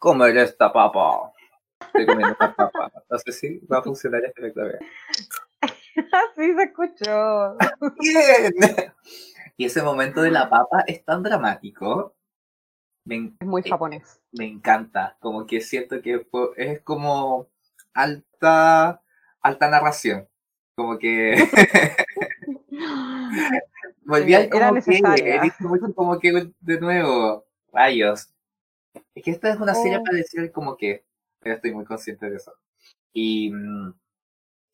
comeré 0.00 0.42
esta 0.42 0.72
papa. 0.72 1.32
Estoy 1.80 2.06
comiendo 2.06 2.36
una 2.40 2.54
papa. 2.56 2.90
No 3.08 3.18
sé 3.18 3.32
si 3.32 3.58
va 3.70 3.78
a 3.78 3.82
funcionar 3.82 4.24
este 4.24 4.40
efecto. 4.40 4.62
a 4.62 4.64
ver. 4.64 4.80
sí 6.36 6.54
se 6.56 6.62
escuchó. 6.64 7.56
¡Bien! 8.00 8.54
Y 9.56 9.66
ese 9.66 9.82
momento 9.82 10.22
de 10.22 10.30
la 10.30 10.48
papa 10.48 10.84
es 10.86 11.04
tan 11.04 11.22
dramático. 11.22 12.16
Me, 13.04 13.32
Es 13.38 13.46
muy 13.46 13.62
eh, 13.64 13.68
japonés. 13.70 14.20
me 14.32 14.46
encanta. 14.46 15.16
Como 15.20 15.46
que 15.46 15.60
siento 15.60 16.00
que 16.00 16.26
es 16.56 16.80
como 16.80 17.48
alta, 17.92 19.02
alta 19.42 19.68
narración. 19.68 20.26
Como 20.74 20.98
que 20.98 21.36
volví 24.04 24.34
al 24.34 24.44
era 24.44 24.68
como 25.58 25.74
que, 25.74 25.94
como 25.94 26.18
que 26.18 26.52
de 26.60 26.80
nuevo. 26.80 27.44
Rayos. 27.72 28.32
Es 29.14 29.22
que 29.24 29.30
esta 29.30 29.50
es 29.50 29.58
una 29.60 29.74
serie 29.74 29.98
Oh. 29.98 30.04
para 30.04 30.16
decir 30.18 30.50
como 30.52 30.76
que, 30.76 31.04
estoy 31.42 31.72
muy 31.74 31.84
consciente 31.84 32.28
de 32.30 32.36
eso. 32.36 32.52
Y, 33.12 33.50
mm, 33.52 33.94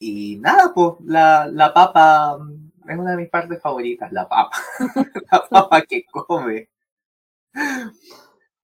y 0.01 0.37
nada, 0.39 0.73
pues, 0.75 0.95
la, 1.05 1.47
la 1.47 1.73
papa 1.73 2.39
mm, 2.39 2.73
es 2.91 2.99
una 2.99 3.13
de 3.13 3.17
mis 3.17 3.31
partes 3.31 3.61
favoritas, 3.61 4.13
la 4.13 4.29
papa. 4.29 4.57
la 5.33 5.47
papa 5.51 5.83
que 5.83 6.05
come. 6.05 6.69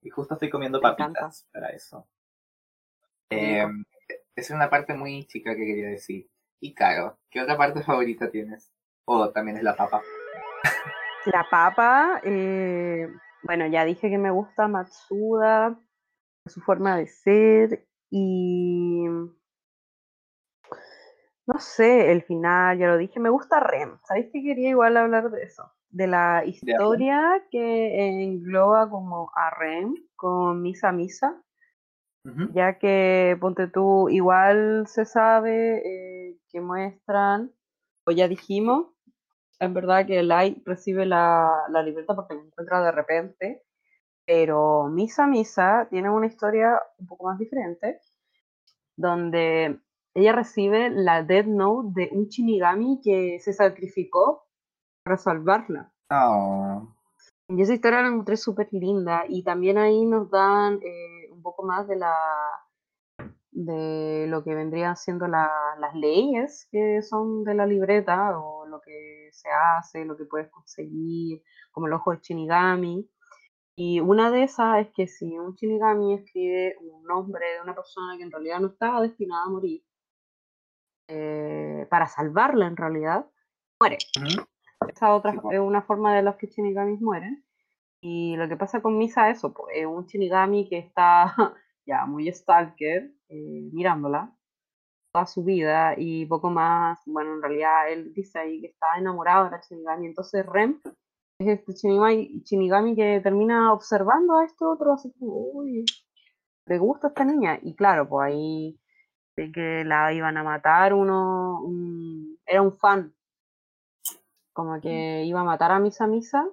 Y 0.02 0.10
justo 0.10 0.34
estoy 0.34 0.50
comiendo 0.50 0.80
Me 0.80 0.88
encanta. 0.90 1.20
papitas 1.20 1.46
para 1.52 1.68
eso. 1.70 2.06
Eh, 3.30 3.66
es 4.36 4.50
una 4.50 4.68
parte 4.68 4.94
muy 4.94 5.24
chica 5.26 5.54
que 5.56 5.64
quería 5.64 5.88
decir. 5.88 6.28
Y 6.60 6.74
Caro, 6.74 7.18
¿qué 7.30 7.40
otra 7.40 7.56
parte 7.56 7.82
favorita 7.82 8.30
tienes? 8.30 8.70
O 9.04 9.30
también 9.30 9.56
es 9.56 9.62
la 9.62 9.74
papa. 9.74 10.02
La 11.24 11.46
papa, 11.50 12.20
eh, 12.24 13.08
bueno, 13.44 13.66
ya 13.66 13.84
dije 13.84 14.10
que 14.10 14.18
me 14.18 14.30
gusta 14.30 14.68
Matsuda, 14.68 15.78
su 16.46 16.60
forma 16.60 16.96
de 16.96 17.06
ser 17.06 17.86
y 18.10 19.06
no 21.46 21.58
sé, 21.58 22.12
el 22.12 22.22
final, 22.22 22.78
ya 22.78 22.86
lo 22.86 22.96
dije, 22.96 23.18
me 23.18 23.30
gusta 23.30 23.60
Rem. 23.60 23.98
¿Sabéis 24.04 24.30
que 24.32 24.42
quería 24.42 24.70
igual 24.70 24.96
hablar 24.96 25.30
de 25.30 25.42
eso? 25.42 25.72
De 25.90 26.06
la 26.06 26.44
historia 26.46 27.44
que 27.50 28.22
engloba 28.22 28.88
como 28.88 29.30
a 29.34 29.50
Rem 29.50 29.94
con 30.16 30.62
Misa 30.62 30.92
Misa, 30.92 31.42
ya 32.54 32.78
que 32.78 33.36
ponte 33.40 33.66
tú, 33.66 34.08
igual 34.08 34.86
se 34.86 35.04
sabe 35.04 35.82
eh, 35.84 36.38
que 36.50 36.60
muestran, 36.60 37.52
o 38.06 38.12
ya 38.12 38.28
dijimos, 38.28 38.86
en 39.62 39.74
verdad 39.74 40.04
que 40.04 40.22
Light 40.24 40.66
recibe 40.66 41.06
la, 41.06 41.48
la 41.68 41.82
libertad 41.84 42.16
porque 42.16 42.34
la 42.34 42.42
encuentra 42.42 42.82
de 42.82 42.90
repente, 42.90 43.62
pero 44.26 44.88
Misa 44.88 45.26
Misa 45.28 45.86
tiene 45.88 46.10
una 46.10 46.26
historia 46.26 46.80
un 46.98 47.06
poco 47.06 47.26
más 47.26 47.38
diferente, 47.38 48.00
donde 48.96 49.78
ella 50.14 50.32
recibe 50.32 50.90
la 50.90 51.22
Death 51.22 51.46
Note 51.46 51.88
de 51.92 52.08
un 52.10 52.26
Shinigami 52.26 53.00
que 53.04 53.38
se 53.38 53.52
sacrificó 53.52 54.48
para 55.04 55.16
salvarla. 55.16 55.92
Oh. 56.10 56.88
Y 57.46 57.62
esa 57.62 57.74
historia 57.74 58.02
la 58.02 58.08
encontré 58.08 58.36
súper 58.36 58.68
linda 58.72 59.24
y 59.28 59.44
también 59.44 59.78
ahí 59.78 60.04
nos 60.04 60.28
dan 60.28 60.80
eh, 60.82 61.30
un 61.30 61.40
poco 61.40 61.62
más 61.62 61.86
de 61.86 61.96
la 61.96 62.14
de 63.52 64.26
lo 64.28 64.42
que 64.42 64.54
vendrían 64.54 64.96
siendo 64.96 65.28
las 65.28 65.94
leyes 65.94 66.66
que 66.72 67.02
son 67.02 67.44
de 67.44 67.54
la 67.54 67.66
libreta 67.66 68.38
o 68.38 68.66
lo 68.66 68.80
que 68.80 69.28
se 69.30 69.48
hace, 69.50 70.04
lo 70.04 70.16
que 70.16 70.24
puedes 70.24 70.50
conseguir, 70.50 71.42
como 71.70 71.86
el 71.86 71.92
ojo 71.92 72.12
de 72.12 72.18
Shinigami. 72.20 73.08
Y 73.76 74.00
una 74.00 74.30
de 74.30 74.44
esas 74.44 74.80
es 74.80 74.92
que 74.94 75.06
si 75.06 75.38
un 75.38 75.54
Shinigami 75.54 76.14
escribe 76.14 76.76
un 76.80 77.04
nombre 77.04 77.46
de 77.54 77.60
una 77.60 77.74
persona 77.74 78.16
que 78.16 78.22
en 78.22 78.32
realidad 78.32 78.60
no 78.60 78.68
estaba 78.68 79.02
destinada 79.02 79.44
a 79.44 79.50
morir, 79.50 79.82
eh, 81.08 81.86
para 81.90 82.06
salvarla 82.06 82.66
en 82.66 82.76
realidad, 82.76 83.26
muere. 83.78 83.98
Esa 84.88 85.14
otra 85.14 85.34
es 85.50 85.60
una 85.60 85.82
forma 85.82 86.14
de 86.16 86.22
los 86.22 86.36
que 86.36 86.46
Shinigamis 86.46 87.00
mueren. 87.02 87.44
Y 88.00 88.34
lo 88.36 88.48
que 88.48 88.56
pasa 88.56 88.80
con 88.80 88.96
Misa 88.98 89.30
es 89.30 89.38
eso, 89.38 89.52
pues, 89.52 89.76
es 89.76 89.86
un 89.86 90.06
Shinigami 90.06 90.68
que 90.68 90.78
está 90.78 91.34
ya 91.86 92.06
muy 92.06 92.30
stalker, 92.32 93.12
eh, 93.28 93.70
mirándola 93.72 94.34
toda 95.12 95.26
su 95.26 95.44
vida 95.44 95.94
y 95.96 96.26
poco 96.26 96.50
más, 96.50 97.00
bueno, 97.06 97.34
en 97.34 97.42
realidad 97.42 97.90
él 97.90 98.12
dice 98.14 98.38
ahí 98.38 98.60
que 98.60 98.68
está 98.68 98.96
enamorado 98.96 99.44
de 99.44 99.50
la 99.52 99.60
Shinigami, 99.60 100.06
entonces 100.06 100.44
Rem 100.46 100.80
es 101.38 101.48
este 101.48 101.72
Shinigami, 101.74 102.96
que 102.96 103.20
termina 103.22 103.72
observando 103.72 104.36
a 104.38 104.44
este 104.44 104.64
otro, 104.64 104.94
así 104.94 105.12
como, 105.18 105.34
uy, 105.52 105.84
le 106.66 106.78
gusta 106.78 107.08
esta 107.08 107.24
niña, 107.24 107.58
y 107.62 107.74
claro, 107.74 108.08
pues 108.08 108.26
ahí 108.26 108.80
de 109.36 109.52
que 109.52 109.84
la 109.84 110.12
iban 110.12 110.36
a 110.36 110.44
matar 110.44 110.94
uno, 110.94 111.62
era 112.46 112.62
un 112.62 112.72
fan, 112.72 113.14
como 114.54 114.80
que 114.80 115.24
iba 115.24 115.40
a 115.40 115.44
matar 115.44 115.72
a 115.72 115.78
Misa 115.78 116.06
Misa, 116.06 116.46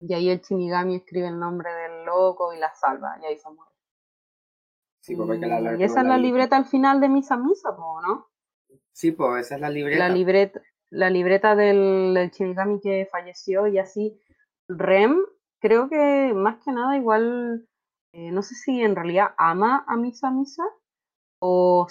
y 0.00 0.12
ahí 0.14 0.28
el 0.28 0.40
Shinigami 0.40 0.96
escribe 0.96 1.28
el 1.28 1.38
nombre 1.38 1.70
del 1.72 2.04
loco 2.04 2.52
y 2.52 2.58
la 2.58 2.74
salva, 2.74 3.16
y 3.22 3.26
ahí 3.26 3.38
se 3.38 3.48
muere. 3.50 3.67
Pues, 5.16 5.40
y, 5.40 5.82
esa 5.82 6.00
es 6.00 6.06
la 6.06 6.18
libreta 6.18 6.56
al 6.56 6.66
final 6.66 7.00
de 7.00 7.08
Misa 7.08 7.36
Misa, 7.36 7.70
¿no? 7.76 8.28
Sí, 8.92 9.12
pues 9.12 9.46
esa 9.46 9.56
es 9.56 9.60
la 9.60 9.70
libreta. 9.70 10.08
La 10.08 10.14
libreta, 10.14 10.60
la 10.90 11.10
libreta 11.10 11.56
del, 11.56 12.14
del 12.14 12.30
Shinigami 12.30 12.80
que 12.80 13.08
falleció 13.10 13.66
y 13.66 13.78
así. 13.78 14.20
Rem, 14.68 15.18
creo 15.60 15.88
que 15.88 16.32
más 16.34 16.62
que 16.64 16.72
nada 16.72 16.96
igual, 16.96 17.66
eh, 18.12 18.30
no 18.32 18.42
sé 18.42 18.54
si 18.54 18.80
en 18.80 18.96
realidad 18.96 19.34
ama 19.38 19.84
a 19.86 19.96
Misa 19.96 20.30
Misa 20.30 20.64
o 21.40 21.86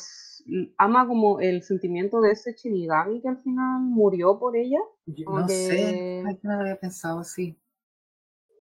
ama 0.77 1.07
como 1.07 1.39
el 1.39 1.63
sentimiento 1.63 2.21
de 2.21 2.31
ese 2.31 2.53
Shinigami 2.53 3.21
que 3.21 3.29
al 3.29 3.41
final 3.41 3.81
murió 3.81 4.37
por 4.37 4.55
ella. 4.55 4.79
no 5.05 5.47
sé, 5.47 6.23
no 6.43 6.53
había 6.53 6.79
pensado 6.79 7.19
así. 7.19 7.57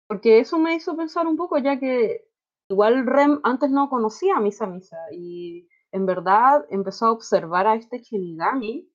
Porque 0.07 0.39
eso 0.39 0.59
me 0.59 0.75
hizo 0.75 0.97
pensar 0.97 1.27
un 1.27 1.37
poco, 1.37 1.59
ya 1.59 1.79
que 1.79 2.28
igual 2.69 3.07
Rem 3.07 3.41
antes 3.43 3.71
no 3.71 3.89
conocía 3.89 4.37
a 4.37 4.41
Misa 4.41 4.67
Misa 4.67 4.99
y 5.13 5.69
en 5.93 6.07
verdad 6.07 6.67
empezó 6.71 7.07
a 7.07 7.13
observar 7.13 7.67
a 7.67 7.75
este 7.75 7.99
Shinigami 7.99 8.91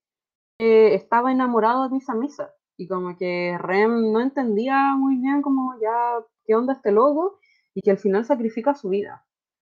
que 0.59 0.93
estaba 0.95 1.31
enamorado 1.31 1.83
de 1.83 1.89
Misa 1.89 2.13
Misa 2.13 2.53
y 2.77 2.87
como 2.87 3.17
que 3.17 3.57
Rem 3.59 4.11
no 4.11 4.21
entendía 4.21 4.95
muy 4.95 5.17
bien 5.17 5.41
como 5.41 5.79
ya 5.79 6.23
qué 6.45 6.55
onda 6.55 6.73
este 6.73 6.91
logo 6.91 7.39
y 7.73 7.81
que 7.81 7.91
al 7.91 7.97
final 7.97 8.25
sacrifica 8.25 8.75
su 8.75 8.89
vida. 8.89 9.25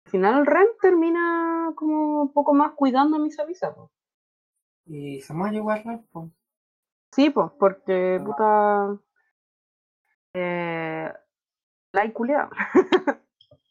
Al 0.04 0.10
final 0.10 0.46
Rem 0.46 0.66
termina 0.80 1.72
como 1.74 2.22
un 2.22 2.32
poco 2.32 2.54
más 2.54 2.72
cuidando 2.72 3.16
a 3.16 3.20
Misa 3.20 3.44
Misa. 3.46 3.74
¿Y 4.86 5.20
se 5.20 5.34
me 5.34 5.54
igual 5.54 5.82
pues? 6.12 6.30
Sí, 7.12 7.30
pues, 7.30 7.50
porque 7.58 8.18
ah. 8.20 8.24
puta... 8.24 9.00
Eh, 10.34 11.12
la 11.92 12.04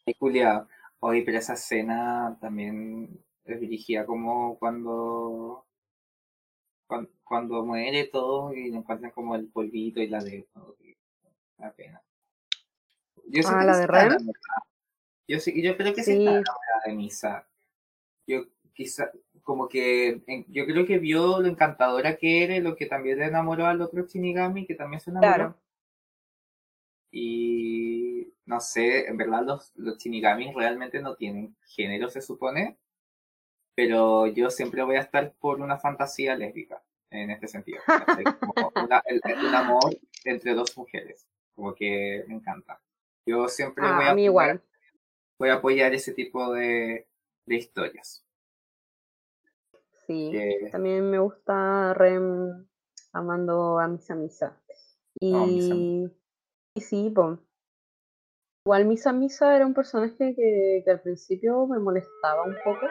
y 0.06 0.14
culiado. 0.14 0.68
Oye, 1.00 1.22
pero 1.22 1.38
esa 1.38 1.54
escena 1.54 2.38
también 2.40 3.20
es 3.44 3.60
dirigida 3.60 4.06
como 4.06 4.58
cuando, 4.58 5.66
cuando, 7.24 7.64
muere 7.64 8.04
todo 8.04 8.54
y 8.54 8.74
encuentran 8.74 9.10
como 9.10 9.34
el 9.34 9.48
polvito 9.48 10.00
y 10.00 10.08
la 10.08 10.22
de 10.22 10.46
la 11.58 11.72
pena. 11.72 12.02
Yo 13.28 13.42
ah, 13.46 13.64
la 13.64 13.78
de 13.78 13.86
Ren. 13.86 14.32
Yo, 15.28 15.40
sí, 15.40 15.60
yo 15.60 15.76
creo 15.76 15.92
que 15.92 16.04
sí, 16.04 16.26
está 16.26 16.42
de 16.86 16.92
Misa. 16.92 17.48
Yo 18.26 18.44
quizá, 18.72 19.10
como 19.42 19.68
que, 19.68 20.22
yo 20.48 20.66
creo 20.66 20.86
que 20.86 20.98
vio 20.98 21.40
lo 21.40 21.48
encantadora 21.48 22.16
que 22.16 22.44
era, 22.44 22.58
lo 22.60 22.76
que 22.76 22.86
también 22.86 23.18
le 23.18 23.26
enamoró 23.26 23.66
al 23.66 23.80
otro 23.80 24.06
Shinigami, 24.06 24.66
que 24.66 24.76
también 24.76 25.00
se 25.00 25.10
enamoró. 25.10 25.56
Y 27.10 28.32
no 28.44 28.60
sé, 28.60 29.06
en 29.06 29.16
verdad 29.16 29.42
los, 29.44 29.72
los 29.76 29.98
shinigamis 29.98 30.54
realmente 30.54 31.00
no 31.00 31.16
tienen 31.16 31.56
género, 31.66 32.08
se 32.08 32.20
supone. 32.20 32.78
Pero 33.74 34.26
yo 34.26 34.50
siempre 34.50 34.82
voy 34.82 34.96
a 34.96 35.00
estar 35.00 35.34
por 35.34 35.60
una 35.60 35.78
fantasía 35.78 36.34
lésbica, 36.34 36.82
en 37.10 37.30
este 37.30 37.48
sentido. 37.48 37.80
Como 38.40 38.72
un 38.76 39.54
amor 39.54 39.96
entre 40.24 40.54
dos 40.54 40.76
mujeres. 40.76 41.26
Como 41.54 41.74
que 41.74 42.24
me 42.26 42.34
encanta. 42.34 42.80
Yo 43.26 43.48
siempre 43.48 43.84
ah, 43.86 43.96
voy 43.96 44.04
a, 44.06 44.10
a 44.10 44.14
mí 44.14 44.24
igual. 44.24 44.62
voy 45.38 45.48
a 45.50 45.54
apoyar 45.54 45.94
ese 45.94 46.12
tipo 46.12 46.52
de, 46.52 47.06
de 47.44 47.54
historias. 47.56 48.24
Sí, 50.06 50.32
también 50.70 51.10
me 51.10 51.18
gusta 51.18 51.92
Rem 51.94 52.66
amando 53.12 53.78
a 53.78 53.88
Misa 53.88 54.14
Misa. 54.14 54.60
Y, 55.18 56.08
y 56.76 56.80
sí, 56.80 57.10
pues 57.14 57.38
Igual 58.66 58.84
Misa 58.86 59.12
Misa 59.12 59.54
era 59.54 59.64
un 59.64 59.74
personaje 59.74 60.34
que, 60.34 60.82
al 60.90 61.00
principio 61.00 61.68
me 61.68 61.78
molestaba 61.78 62.42
un 62.42 62.56
poco 62.64 62.86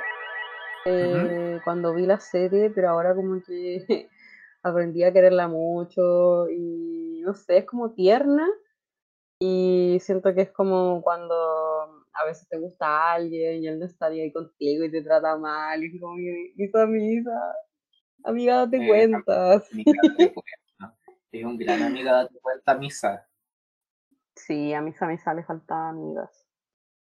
eh, 0.86 1.60
cuando 1.66 1.94
vi 1.94 2.06
la 2.06 2.18
serie, 2.18 2.70
pero 2.70 2.92
ahora 2.92 3.14
como 3.14 3.42
que 3.46 3.86
aprendí 4.64 5.04
a 5.04 5.12
quererla 5.12 5.50
mucho 5.50 6.50
y 6.50 7.20
no 7.26 7.34
sé, 7.34 7.58
es 7.58 7.66
como 7.66 7.92
tierna 7.92 8.48
y 9.42 9.98
siento 10.00 10.34
que 10.34 10.44
es 10.44 10.52
como 10.52 11.02
cuando 11.02 11.36
a 12.14 12.26
veces 12.26 12.48
te 12.48 12.58
gusta 12.58 13.12
alguien 13.12 13.62
y 13.62 13.68
él 13.68 13.78
no 13.78 13.86
estaría 13.86 14.24
ahí 14.24 14.32
contigo 14.32 14.86
y 14.86 14.92
te 14.92 15.02
trata 15.02 15.36
mal 15.36 15.84
y 15.84 15.88
es 15.88 16.02
como 16.02 16.16
Misa 16.16 16.86
Misa, 16.86 17.56
amiga 18.24 18.56
date 18.60 18.78
eh, 18.78 18.88
cuenta. 18.88 19.62
Es 21.34 21.44
un 21.44 21.58
gran 21.58 21.82
amiga 21.82 22.14
date 22.14 22.40
cuenta 22.42 22.76
Misa. 22.76 23.28
Sí, 24.36 24.74
a 24.74 24.82
mis 24.82 25.02
amigas 25.02 25.36
le 25.36 25.44
faltaban 25.44 25.98
amigas. 25.98 26.46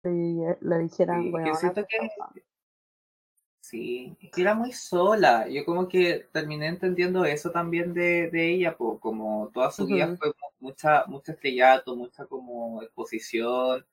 Y 0.03 0.39
le 0.61 0.79
dijeran, 0.79 1.31
bueno, 1.31 1.55
siento 1.55 1.83
que, 1.87 1.97
sí, 3.59 4.15
que 4.31 4.41
era 4.41 4.53
muy 4.53 4.71
sola. 4.71 5.47
Yo 5.49 5.65
como 5.65 5.87
que 5.87 6.27
terminé 6.31 6.67
entendiendo 6.67 7.25
eso 7.25 7.51
también 7.51 7.93
de, 7.93 8.29
de 8.29 8.53
ella, 8.53 8.77
pues, 8.77 8.99
como 8.99 9.49
toda 9.53 9.71
su 9.71 9.87
vida 9.87 10.15
fue 10.17 10.31
mucha, 10.59 11.05
mucho 11.07 11.31
estrellato, 11.31 11.95
mucha 11.95 12.25
como 12.25 12.83
exposición 12.83 13.85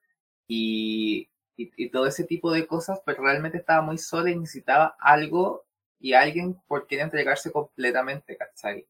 y, 0.47 1.31
y, 1.57 1.89
todo 1.91 2.07
ese 2.07 2.25
tipo 2.25 2.53
de 2.53 2.67
cosas, 2.67 3.01
pero 3.07 3.23
realmente 3.23 3.59
estaba 3.59 3.83
muy 3.83 3.99
sola 3.99 4.31
y 4.31 4.39
necesitaba 4.39 4.97
algo 5.01 5.65
y 5.99 6.13
alguien 6.13 6.61
por 6.67 6.87
quien 6.87 7.03
entregarse 7.03 7.51
completamente, 7.51 8.37
¿cachai? 8.37 8.87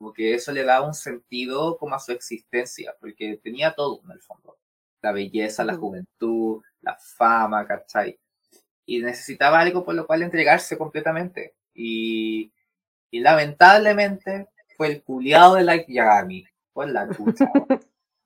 Porque 0.00 0.34
eso 0.34 0.50
le 0.50 0.64
daba 0.64 0.86
un 0.86 0.94
sentido 0.94 1.76
como 1.76 1.94
a 1.94 1.98
su 1.98 2.10
existencia, 2.12 2.96
porque 2.98 3.38
tenía 3.42 3.74
todo 3.74 4.00
en 4.02 4.12
el 4.12 4.22
fondo. 4.22 4.56
La 5.02 5.12
belleza, 5.12 5.62
la 5.62 5.76
juventud, 5.76 6.62
la 6.80 6.96
fama, 6.96 7.66
¿cachai? 7.66 8.18
Y 8.86 9.00
necesitaba 9.00 9.60
algo 9.60 9.84
por 9.84 9.94
lo 9.94 10.06
cual 10.06 10.22
entregarse 10.22 10.78
completamente. 10.78 11.54
Y, 11.74 12.50
y 13.10 13.20
lamentablemente 13.20 14.48
fue 14.74 14.86
el 14.86 15.02
culiado 15.02 15.56
de 15.56 15.64
Light 15.64 15.86
Yagami. 15.86 16.46
Fue 16.72 16.86
la 16.88 17.04
lucha. 17.04 17.50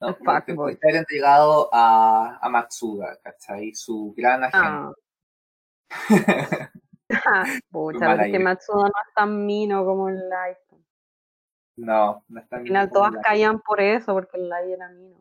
¿no? 0.01 0.68
Estar 0.68 0.94
entregado 0.94 1.70
a, 1.72 2.38
a 2.40 2.48
Matsuda, 2.51 3.18
¿cachai? 3.22 3.74
Su 3.74 4.14
gran 4.16 4.44
agente. 4.44 5.01
Ah. 5.90 6.70
Pucha, 7.70 8.24
que 8.24 8.38
Matsuda 8.38 8.84
no 8.84 8.88
es 8.88 9.14
tan 9.14 9.46
mino 9.46 9.84
como 9.84 10.09
el 10.09 10.28
Light. 10.28 10.59
No, 11.76 12.24
no 12.28 12.40
está 12.40 12.56
Al 12.56 12.62
final 12.62 12.90
todas 12.90 13.14
caían 13.22 13.60
por 13.60 13.80
eso, 13.80 14.12
porque 14.12 14.36
el 14.36 14.48
Light 14.48 14.70
era 14.70 14.88
mino. 14.88 15.16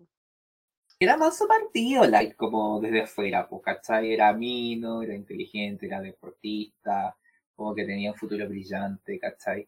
Era 0.99 1.17
más 1.17 1.37
su 1.37 1.47
partido 1.47 2.05
Light 2.05 2.35
como 2.35 2.79
desde 2.79 3.01
afuera, 3.01 3.47
pues, 3.47 3.61
¿cachai? 3.63 4.13
Era 4.13 4.31
mino, 4.33 5.01
era 5.01 5.15
inteligente, 5.15 5.87
era 5.87 5.99
deportista, 5.99 7.17
como 7.55 7.73
que 7.73 7.85
tenía 7.85 8.11
un 8.11 8.17
futuro 8.17 8.47
brillante, 8.47 9.19
¿cachai? 9.19 9.67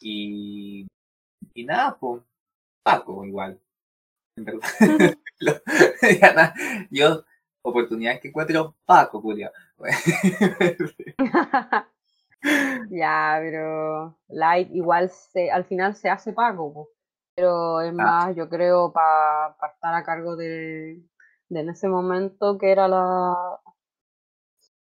Y, 0.00 0.86
y 1.54 1.64
nada, 1.64 1.96
pues, 1.98 2.22
Paco 2.82 3.24
igual, 3.24 3.58
en 4.36 4.44
verdad. 4.44 4.68
yo, 6.90 7.24
oportunidades 7.62 8.20
que 8.20 8.28
encuentro, 8.28 8.76
Paco, 8.84 9.20
Julia. 9.20 9.52
Ya, 12.90 13.38
pero 13.40 14.18
Light 14.28 14.70
igual 14.72 15.10
se, 15.10 15.50
al 15.50 15.64
final 15.64 15.94
se 15.94 16.08
hace 16.08 16.32
pago, 16.32 16.88
pero 17.34 17.80
es 17.80 17.90
ah. 17.90 17.92
más, 17.92 18.36
yo 18.36 18.48
creo, 18.48 18.92
para 18.92 19.56
estar 19.72 19.94
a 19.94 20.04
cargo 20.04 20.36
de, 20.36 21.02
en 21.50 21.68
ese 21.68 21.88
momento 21.88 22.58
que 22.58 22.70
era 22.70 22.88
la 22.88 23.60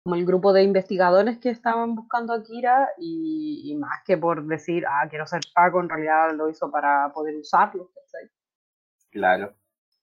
como 0.04 0.16
el 0.16 0.26
grupo 0.26 0.54
de 0.54 0.64
investigadores 0.64 1.38
que 1.38 1.50
estaban 1.50 1.94
buscando 1.94 2.32
a 2.32 2.42
Kira 2.42 2.88
y, 2.98 3.64
y 3.66 3.76
más 3.76 4.04
que 4.06 4.18
por 4.18 4.48
decir, 4.48 4.86
ah, 4.88 5.06
quiero 5.10 5.28
ser 5.28 5.42
Paco, 5.54 5.82
en 5.82 5.90
realidad 5.90 6.34
lo 6.34 6.48
hizo 6.50 6.72
para 6.72 7.12
poder 7.12 7.36
usarlo. 7.36 7.92
¿cachai? 7.94 8.30
Claro. 9.12 9.54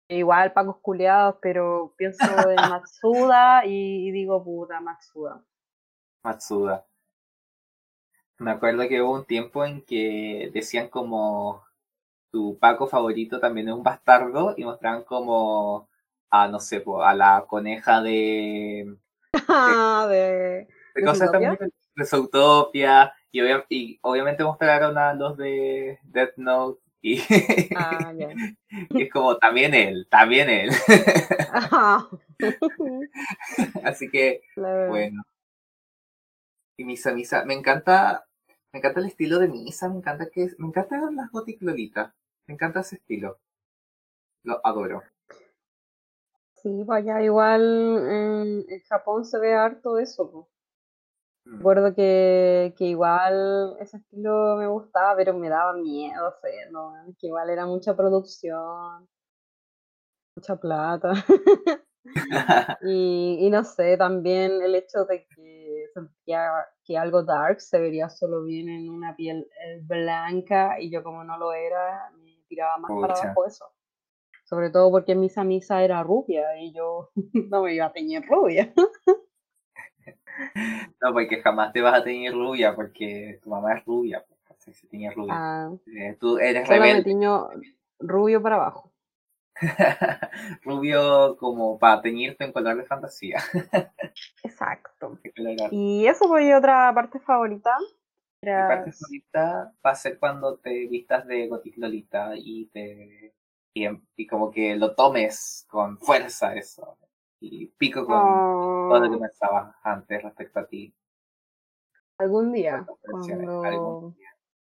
Igual 0.09 0.51
Pacos 0.51 0.79
culeados, 0.81 1.37
pero 1.41 1.93
pienso 1.97 2.25
en 2.49 2.55
Matsuda 2.69 3.65
y, 3.65 4.09
y 4.09 4.11
digo, 4.11 4.43
puta, 4.43 4.81
Matsuda. 4.81 5.41
Matsuda. 6.25 6.85
Me 8.37 8.51
acuerdo 8.51 8.87
que 8.87 9.01
hubo 9.01 9.13
un 9.13 9.25
tiempo 9.25 9.63
en 9.65 9.81
que 9.81 10.51
decían 10.53 10.89
como 10.89 11.63
tu 12.31 12.57
Paco 12.59 12.87
favorito 12.87 13.39
también 13.39 13.69
es 13.69 13.75
un 13.75 13.83
bastardo 13.83 14.53
y 14.57 14.65
mostraban 14.65 15.03
como 15.03 15.89
a, 16.29 16.47
no 16.47 16.59
sé, 16.59 16.83
a 17.03 17.13
la 17.15 17.45
coneja 17.47 18.01
de... 18.01 18.95
Ah, 19.49 20.07
de, 20.09 20.15
de 20.15 20.67
¿De 20.95 21.01
cosas 21.03 21.31
también 21.31 21.57
de 21.95 22.05
Zootopia 22.05 23.13
y, 23.31 23.41
obvia- 23.41 23.65
y 23.69 23.99
obviamente 24.01 24.43
mostraron 24.43 24.97
a 24.97 25.13
los 25.13 25.37
de 25.37 25.99
Death 26.03 26.37
Note 26.37 26.81
y, 27.01 27.21
Ah, 27.75 28.13
y 28.89 29.03
es 29.03 29.11
como 29.11 29.37
también 29.37 29.73
él, 29.73 30.07
también 30.09 30.49
él. 30.49 30.71
Ajá. 31.53 32.07
Así 33.83 34.09
que 34.09 34.41
bueno. 34.89 35.23
Y 36.77 36.83
Misa 36.83 37.13
Misa, 37.13 37.45
me 37.45 37.53
encanta, 37.53 38.27
me 38.73 38.79
encanta 38.79 38.99
el 38.99 39.07
estilo 39.07 39.39
de 39.39 39.47
Misa, 39.47 39.89
me 39.89 39.97
encanta 39.97 40.29
que 40.29 40.49
me 40.57 40.67
encantan 40.67 41.15
las 41.15 41.31
Gothic 41.31 41.61
Lolitas, 41.61 42.13
me 42.47 42.55
encanta 42.55 42.81
ese 42.81 42.95
estilo. 42.95 43.39
Lo 44.43 44.59
adoro. 44.63 45.01
Sí, 46.53 46.83
vaya, 46.83 47.21
igual 47.21 47.61
en, 47.61 48.65
en 48.67 48.81
Japón 48.89 49.23
se 49.25 49.39
ve 49.39 49.53
harto 49.53 49.97
eso. 49.99 50.29
po. 50.29 50.49
Mm. 51.45 51.57
Recuerdo 51.57 51.95
que, 51.95 52.73
que 52.77 52.85
igual 52.85 53.77
ese 53.79 53.97
estilo 53.97 54.57
me 54.57 54.67
gustaba, 54.67 55.15
pero 55.15 55.33
me 55.33 55.49
daba 55.49 55.73
miedo 55.73 56.27
hacerlo, 56.27 56.91
weón, 56.91 57.15
que 57.19 57.27
igual 57.27 57.49
era 57.49 57.65
mucha 57.65 57.95
producción, 57.95 59.07
mucha 60.35 60.55
plata. 60.57 61.13
Y, 62.81 63.37
y 63.41 63.49
no 63.49 63.63
sé, 63.63 63.97
también 63.97 64.61
el 64.61 64.75
hecho 64.75 65.05
de 65.05 65.25
que 65.27 65.64
sentía 65.95 66.51
que 66.83 66.97
algo 66.97 67.23
dark 67.23 67.61
se 67.61 67.79
vería 67.79 68.09
solo 68.09 68.43
bien 68.43 68.69
en 68.69 68.89
una 68.89 69.15
piel 69.15 69.47
eh, 69.65 69.79
blanca 69.81 70.79
y 70.79 70.91
yo 70.91 71.03
como 71.03 71.23
no 71.23 71.37
lo 71.37 71.53
era, 71.53 72.11
me 72.21 72.43
tiraba 72.47 72.77
más 72.77 72.91
para 72.99 73.13
abajo 73.13 73.45
eso. 73.45 73.65
Sobre 74.43 74.69
todo 74.69 74.91
porque 74.91 75.15
Misa 75.15 75.43
Misa 75.43 75.83
era 75.83 76.03
rubia 76.03 76.57
y 76.59 76.73
yo 76.73 77.09
no 77.49 77.63
me 77.63 77.73
iba 77.73 77.85
a 77.85 77.93
teñir 77.93 78.23
rubia. 78.27 78.73
No, 81.01 81.13
porque 81.13 81.41
jamás 81.41 81.73
te 81.73 81.81
vas 81.81 81.99
a 81.99 82.03
tener 82.03 82.33
rubia, 82.33 82.75
porque 82.75 83.39
tu 83.41 83.49
mamá 83.49 83.77
es 83.77 83.85
rubia, 83.85 84.23
pues, 84.27 84.77
se 84.77 84.87
tiñe 84.87 85.09
rubia. 85.11 85.33
Ah, 85.35 85.71
Eh, 85.87 86.15
tú 86.19 86.37
eres 86.37 86.67
me 86.69 86.77
rebelde, 86.77 87.03
tiño 87.03 87.49
rubio 87.99 88.41
para 88.41 88.55
abajo. 88.55 88.91
rubio 90.63 91.37
como 91.37 91.77
para 91.79 92.01
teñirte 92.01 92.43
en 92.45 92.51
color 92.53 92.77
de 92.77 92.85
fantasía. 92.85 93.39
Exacto. 94.43 95.19
Y 95.69 96.07
eso 96.07 96.27
fue 96.27 96.55
otra 96.55 96.93
parte 96.93 97.19
favorita. 97.19 97.75
Mi 98.41 98.47
Era 98.49 98.67
parte 98.67 98.91
favorita 98.91 99.73
va 99.85 99.91
a 99.91 99.95
ser 99.95 100.19
cuando 100.19 100.57
te 100.59 100.87
vistas 100.87 101.25
de 101.27 101.47
Gothic 101.47 101.77
Lolita 101.77 102.31
y 102.35 102.67
te 102.67 103.35
y, 103.73 103.87
y 104.15 104.27
como 104.27 104.51
que 104.51 104.75
lo 104.75 104.95
tomes 104.95 105.65
con 105.69 105.97
fuerza 105.99 106.55
eso. 106.55 106.97
Y 107.39 107.67
pico 107.77 108.05
con 108.05 108.47
todo 108.87 108.99
lo 108.99 109.09
que 109.11 109.17
oh, 109.17 109.19
pensabas 109.19 109.75
antes 109.83 110.23
respecto 110.23 110.59
a 110.59 110.67
ti. 110.67 110.95
algún 112.17 112.51
día, 112.51 112.85
cuando 113.09 113.61
Algún 113.63 114.13
día. 114.13 114.29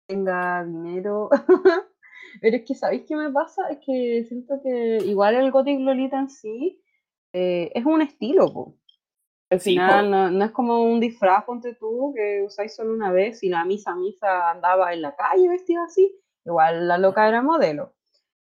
tenga 0.07 0.65
dinero. 0.65 1.29
Pero 2.41 2.57
es 2.57 2.65
que, 2.65 2.75
¿sabéis 2.75 3.05
qué 3.07 3.17
me 3.17 3.31
pasa? 3.31 3.69
Es 3.71 3.79
que 3.85 4.25
siento 4.29 4.61
que 4.63 4.99
igual 5.05 5.35
el 5.35 5.51
Gothic 5.51 5.81
Lolita 5.81 6.19
en 6.19 6.31
sí 6.31 6.81
eh, 7.33 7.71
es 7.75 7.85
un 7.85 8.03
estilo, 8.03 8.53
po. 8.53 8.75
Al 9.51 9.61
final 9.61 10.11
no, 10.11 10.31
no 10.31 10.45
es 10.45 10.51
como 10.51 10.83
un 10.83 11.01
disfraz, 11.01 11.45
ponte 11.45 11.75
tú, 11.75 12.13
que 12.15 12.43
usáis 12.45 12.75
solo 12.75 12.93
una 12.93 13.11
vez 13.11 13.43
y 13.43 13.49
la 13.49 13.65
misa 13.65 13.95
misa 13.95 14.51
andaba 14.51 14.93
en 14.93 15.01
la 15.01 15.17
calle 15.17 15.49
vestida 15.49 15.85
así. 15.85 16.15
Igual 16.45 16.87
la 16.87 16.99
loca 16.99 17.27
era 17.27 17.43
modelo. 17.43 17.95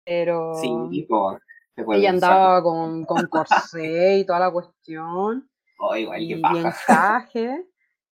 Pero 0.04 0.54
Sí, 0.54 1.06
po. 1.08 1.38
Te 1.74 1.82
puedes 1.82 2.00
ella 2.00 2.10
andaba 2.10 2.62
con, 2.62 3.04
con 3.04 3.26
corsé 3.26 4.18
y 4.18 4.26
toda 4.26 4.38
la 4.38 4.50
cuestión. 4.52 5.50
Oh, 5.80 5.96
igual 5.96 6.22
y, 6.22 6.34
y 6.34 6.40
paja. 6.40 6.58
encaje. 6.68 7.66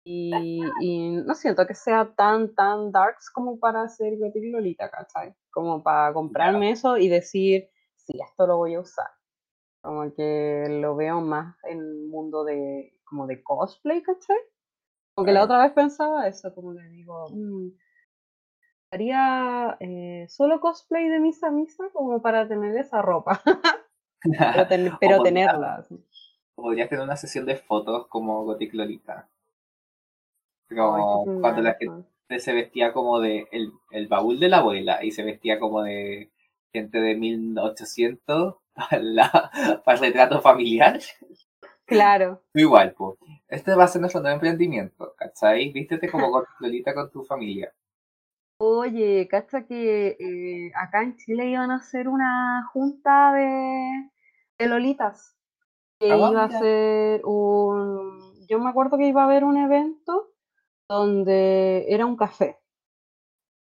Y, 0.07 0.61
y 0.81 1.11
no 1.11 1.35
siento 1.35 1.67
que 1.67 1.75
sea 1.75 2.15
tan, 2.15 2.55
tan 2.55 2.93
darks 2.93 3.31
como 3.31 3.59
para 3.59 3.83
hacer 3.83 4.19
Gothic 4.19 4.45
Lolita, 4.53 4.91
¿cachai? 4.91 5.35
Como 5.51 5.83
para 5.83 6.13
comprarme 6.13 6.71
eso 6.73 6.99
y 6.99 7.09
decir, 7.09 7.71
sí, 7.97 8.13
esto 8.23 8.47
lo 8.47 8.59
voy 8.59 8.75
a 8.75 8.81
usar. 8.81 9.09
Como 9.83 10.13
que 10.15 10.67
lo 10.83 10.95
veo 10.97 11.21
más 11.21 11.57
en 11.65 11.79
el 11.79 12.07
mundo 12.09 12.45
de, 12.45 12.99
como 13.05 13.27
de 13.27 13.43
cosplay, 13.43 14.03
¿cachai? 14.03 14.37
Como 15.15 15.25
que 15.27 15.33
la 15.33 15.45
otra 15.45 15.63
vez 15.63 15.73
pensaba 15.73 16.27
eso, 16.29 16.55
como 16.55 16.75
que 16.75 16.83
digo, 16.89 17.27
mm, 17.31 17.69
haría 18.91 19.77
eh, 19.81 20.27
solo 20.29 20.61
cosplay 20.61 21.09
de 21.09 21.19
misa 21.21 21.49
a 21.49 21.51
misa 21.51 21.85
como 21.93 22.21
para 22.23 22.47
tener 22.49 22.77
esa 22.77 23.03
ropa, 23.03 23.41
pero, 24.23 24.67
ten- 24.69 24.93
pero 25.01 25.19
podrías- 25.19 25.23
tenerla. 25.23 25.87
Podrías 26.55 26.89
tener 26.89 27.05
una 27.05 27.17
sesión 27.17 27.47
de 27.47 27.57
fotos 27.57 28.07
como 28.09 28.45
Gothic 28.45 28.75
Lolita. 28.75 29.29
Como 30.69 31.25
cuando 31.41 31.63
la 31.63 31.75
gente 31.75 32.39
se 32.39 32.53
vestía 32.53 32.93
como 32.93 33.21
de 33.21 33.47
el, 33.53 33.71
el 33.91 34.09
baúl 34.09 34.41
de 34.41 34.49
la 34.49 34.59
abuela 34.59 35.05
y 35.05 35.11
se 35.13 35.23
vestía 35.23 35.59
como 35.61 35.83
de 35.83 36.31
gente 36.73 37.01
de 37.01 37.15
1800 37.17 38.57
para, 38.75 39.03
la- 39.03 39.51
para 39.85 39.99
el 39.99 40.05
retrato 40.05 40.41
familiar. 40.41 40.99
Claro. 41.87 42.43
Igual, 42.55 42.95
pues. 42.97 43.19
Este 43.49 43.75
va 43.75 43.85
a 43.85 43.89
ser 43.89 44.01
nuestro 44.01 44.21
nuevo 44.23 44.35
emprendimiento, 44.35 45.15
¿cachai? 45.19 45.71
Vístete 45.71 46.11
como 46.11 46.43
Lolita 46.61 46.95
con 46.95 47.11
tu 47.11 47.25
familia. 47.25 47.73
Oye, 48.59 49.29
cacha 49.29 49.67
que 49.67 50.17
eh, 50.19 50.73
acá 50.75 51.03
en 51.03 51.17
Chile 51.17 51.47
iban 51.51 51.71
a 51.71 51.77
hacer 51.77 52.09
una 52.09 52.67
junta 52.73 53.33
de, 53.33 54.11
de 54.59 54.67
lolitas. 54.69 55.37
Que 55.99 56.11
Ah, 56.13 56.17
iba 56.17 56.45
a 56.45 56.51
ser 56.51 57.21
un. 57.25 58.35
Yo 58.49 58.59
me 58.59 58.71
acuerdo 58.71 58.97
que 58.97 59.07
iba 59.09 59.23
a 59.23 59.25
haber 59.27 59.45
un 59.45 59.57
evento 59.57 60.31
donde 60.89 61.87
era 61.89 62.07
un 62.07 62.17
café. 62.17 62.59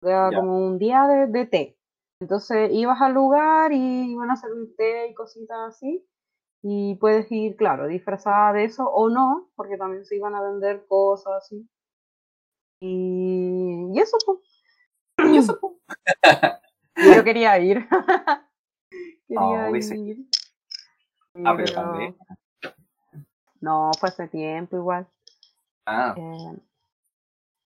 Era 0.03 0.31
Ya. 0.31 0.39
como 0.39 0.59
un 0.67 0.79
día 0.79 1.07
de, 1.07 1.27
de 1.29 1.47
té. 1.47 1.79
Entonces 2.21 2.71
ibas 2.73 3.01
al 3.01 3.13
lugar 3.15 3.73
y 3.73 4.13
iban 4.13 4.31
a 4.31 4.35
hacer 4.35 4.53
un 4.53 4.75
té 4.77 5.09
y 5.09 5.15
cositas 5.15 5.59
así. 5.69 6.07
Y 6.63 6.95
puedes 6.97 7.31
ir, 7.31 7.57
claro, 7.57 7.87
disfrazada 7.87 8.53
de 8.55 8.65
eso 8.65 8.89
o 8.89 9.11
no, 9.11 9.51
porque 9.55 9.77
también 9.77 10.05
se 10.07 10.17
iban 10.17 10.35
a 10.35 10.43
vender 10.43 10.87
cosas 10.87 11.35
así. 11.45 11.69
Y, 12.81 13.91
y 13.93 13.99
eso, 14.01 14.17
pues. 14.25 14.39
Y 15.35 15.39
eso, 15.39 15.59
pues. 15.61 15.75
Yo 17.17 17.25
quería 17.25 17.59
ir. 17.59 17.87
quería 19.29 19.67
Ah, 19.67 19.71
hubiese- 19.71 19.97
ir. 19.99 20.27
Ah, 21.45 21.55
pero. 21.57 22.17
No, 23.61 23.91
fue 23.99 24.09
hace 24.11 24.29
tiempo 24.29 24.77
igual. 24.77 25.07
Ah, 25.87 26.15
Eh, 26.17 26.57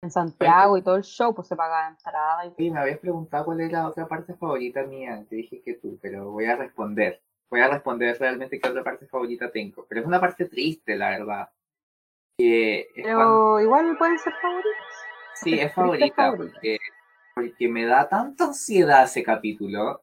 en 0.02 0.10
Santiago 0.10 0.78
y 0.78 0.82
todo 0.82 0.96
el 0.96 1.02
show, 1.02 1.34
pues 1.34 1.48
se 1.48 1.56
pagaba 1.56 1.88
entrada 1.88 2.46
y 2.46 2.52
oye, 2.58 2.70
me 2.70 2.80
habías 2.80 2.98
preguntado 2.98 3.44
cuál 3.44 3.60
es 3.60 3.70
la 3.70 3.86
otra 3.86 4.06
parte 4.08 4.34
favorita 4.34 4.82
mía. 4.84 5.24
Te 5.28 5.36
dije 5.36 5.60
que 5.62 5.74
tú, 5.74 5.98
pero 6.00 6.30
voy 6.30 6.46
a 6.46 6.56
responder. 6.56 7.20
Voy 7.50 7.60
a 7.60 7.68
responder 7.68 8.16
realmente 8.18 8.58
qué 8.58 8.68
otra 8.68 8.82
parte 8.82 9.06
favorita 9.06 9.50
tengo. 9.50 9.84
Pero 9.88 10.00
es 10.00 10.06
una 10.06 10.20
parte 10.20 10.46
triste, 10.46 10.96
la 10.96 11.10
verdad. 11.10 11.48
Que 12.38 12.88
Pero 12.94 13.14
cuando- 13.16 13.60
igual 13.60 13.98
pueden 13.98 14.18
ser 14.18 14.32
favoritos. 14.40 14.72
Sí, 15.34 15.58
es 15.58 15.74
favorita. 15.74 16.34
porque, 16.36 16.78
porque 17.34 17.68
me 17.68 17.84
da 17.84 18.08
tanta 18.08 18.44
ansiedad 18.44 19.04
ese 19.04 19.22
capítulo 19.22 20.02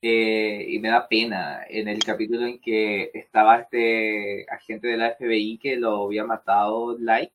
eh, 0.00 0.64
y 0.68 0.78
me 0.78 0.88
da 0.88 1.06
pena 1.08 1.64
en 1.68 1.88
el 1.88 2.02
capítulo 2.02 2.46
en 2.46 2.60
que 2.60 3.10
estaba 3.12 3.58
este 3.58 4.46
agente 4.50 4.86
de 4.88 4.96
la 4.96 5.10
FBI 5.10 5.58
que 5.58 5.76
lo 5.76 6.04
había 6.06 6.24
matado 6.24 6.96
Light 6.98 7.32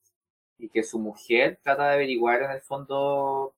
y 0.57 0.69
que 0.69 0.83
su 0.83 0.99
mujer 0.99 1.59
trata 1.61 1.87
de 1.87 1.93
averiguar 1.95 2.43
en 2.43 2.51
el 2.51 2.61
fondo 2.61 3.53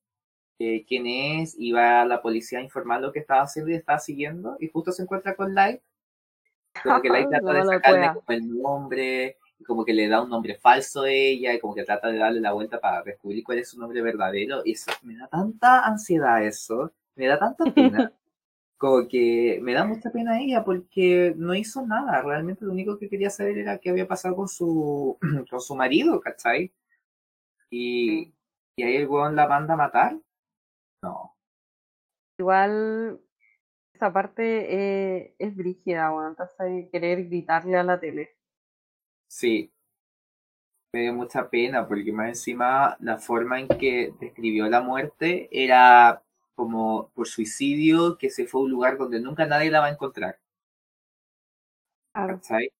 eh, 0.60 0.86
quién 0.88 1.08
es 1.08 1.56
y 1.58 1.72
va 1.72 2.02
a 2.02 2.06
la 2.06 2.22
policía 2.22 2.60
a 2.60 2.64
informar 2.64 3.02
lo 3.02 3.12
que 3.12 3.20
estaba 3.20 3.42
haciendo 3.42 3.72
y 3.72 3.76
estaba 3.76 4.00
siguiendo 4.00 4.58
y 4.60 4.70
justo 4.70 4.92
se 4.92 5.04
encuentra 5.04 5.36
con 5.36 5.54
Light 5.54 5.82
como 6.84 7.02
que 7.02 7.10
Light 7.10 7.28
trata 7.30 7.46
No 7.46 7.54
de 7.54 7.66
sacarle 7.66 8.08
como 8.14 8.26
el 8.30 8.62
nombre 8.62 9.38
y 9.60 9.64
como 9.64 9.86
que 9.86 9.94
le 9.94 10.08
da 10.08 10.22
un 10.22 10.30
nombre 10.30 10.56
falso 10.56 11.04
a 11.04 11.10
ella 11.10 11.54
y 11.54 11.60
como 11.60 11.76
que 11.76 11.84
trata 11.84 12.10
de 12.10 12.18
darle 12.18 12.42
la 12.42 12.54
vuelta 12.54 12.80
para 12.80 13.04
descubrir 13.04 13.44
cuál 13.44 13.60
es 13.60 13.70
su 13.70 13.80
nombre 13.80 14.02
verdadero 14.02 14.62
y 14.66 14.74
eso 14.74 14.92
me 15.04 15.16
da 15.18 15.28
tanta 15.28 15.86
ansiedad 15.86 16.44
eso 16.44 16.92
me 17.16 17.28
da 17.28 17.38
tanta 17.38 17.66
pena 17.72 18.12
como 18.78 19.08
que 19.08 19.60
me 19.62 19.74
da 19.74 19.86
mucha 19.86 20.10
pena 20.12 20.40
ella 20.42 20.64
porque 20.64 21.34
no 21.38 21.56
hizo 21.56 21.86
nada. 21.86 22.22
Realmente 22.22 22.66
lo 22.66 22.72
único 22.72 22.98
que 22.98 23.10
quería 23.10 23.30
saber 23.30 23.58
era 23.58 23.78
qué 23.78 23.90
había 23.90 24.08
pasado 24.08 24.36
con 24.36 24.48
su, 24.48 25.18
con 25.50 25.62
su 25.62 25.76
marido, 25.76 26.20
¿cachai? 26.20 26.72
Y, 27.78 28.34
y 28.78 28.84
ahí 28.84 28.96
el 28.96 29.08
weón 29.08 29.36
la 29.36 29.50
manda 29.50 29.74
a 29.74 29.78
matar. 29.78 30.18
No. 31.04 31.36
Igual 32.40 33.20
esa 33.94 34.14
parte 34.14 34.44
eh, 34.74 35.36
es 35.38 35.54
brígida, 35.54 36.14
weón. 36.14 36.30
Entonces 36.30 36.90
querer 36.90 37.26
gritarle 37.26 37.78
a 37.78 37.84
la 37.84 38.00
tele. 38.00 38.38
Sí. 39.28 39.74
Me 40.94 41.02
dio 41.02 41.14
mucha 41.14 41.50
pena 41.50 41.86
porque 41.86 42.14
más 42.14 42.30
encima 42.30 42.96
la 43.02 43.18
forma 43.18 43.60
en 43.60 43.68
que 43.68 44.14
describió 44.22 44.70
la 44.70 44.80
muerte 44.80 45.50
era 45.52 46.24
como 46.56 47.10
por 47.10 47.28
suicidio, 47.28 48.18
que 48.18 48.30
se 48.30 48.48
fue 48.48 48.62
a 48.62 48.64
un 48.64 48.72
lugar 48.72 48.98
donde 48.98 49.20
nunca 49.20 49.46
nadie 49.46 49.70
la 49.70 49.82
va 49.82 49.88
a 49.88 49.92
encontrar. 49.92 50.40
Claro. 52.14 52.36
¿Cachai? 52.36 52.72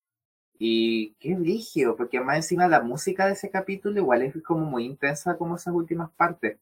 Y 0.58 1.14
qué 1.16 1.36
brígido, 1.36 1.96
porque 1.96 2.20
más 2.22 2.38
encima 2.38 2.68
la 2.68 2.82
música 2.82 3.26
de 3.26 3.34
ese 3.34 3.50
capítulo 3.52 4.00
igual 4.00 4.22
es 4.22 4.42
como 4.44 4.66
muy 4.66 4.86
intensa 4.86 5.38
como 5.38 5.56
esas 5.56 5.74
últimas 5.74 6.12
partes. 6.12 6.60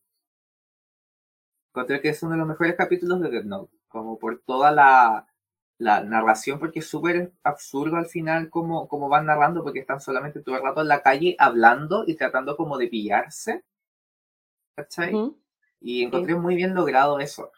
Encontré 1.72 2.02
que 2.02 2.10
es 2.10 2.24
uno 2.24 2.34
de 2.34 2.38
los 2.38 2.48
mejores 2.48 2.76
capítulos 2.76 3.20
de 3.20 3.30
Death 3.30 3.46
Note, 3.46 3.74
como 3.88 4.18
por 4.18 4.40
toda 4.46 4.72
la, 4.72 5.28
la 5.78 6.04
narración, 6.04 6.60
porque 6.60 6.80
es 6.80 6.88
súper 6.88 7.34
absurdo 7.44 7.98
al 7.98 8.06
final 8.06 8.50
como, 8.50 8.88
como 8.88 9.10
van 9.10 9.26
narrando, 9.26 9.64
porque 9.64 9.80
están 9.80 10.00
solamente 10.00 10.42
todo 10.42 10.56
el 10.56 10.64
rato 10.64 10.82
en 10.82 10.88
la 10.88 11.02
calle 11.02 11.36
hablando 11.40 12.04
y 12.08 12.16
tratando 12.16 12.56
como 12.58 12.78
de 12.78 12.88
pillarse. 12.88 13.64
¿Cachai? 14.76 15.14
Y 15.82 16.04
encontré 16.04 16.36
muy 16.36 16.56
bien 16.56 16.74
logrado 16.76 17.20
eso. 17.20 17.52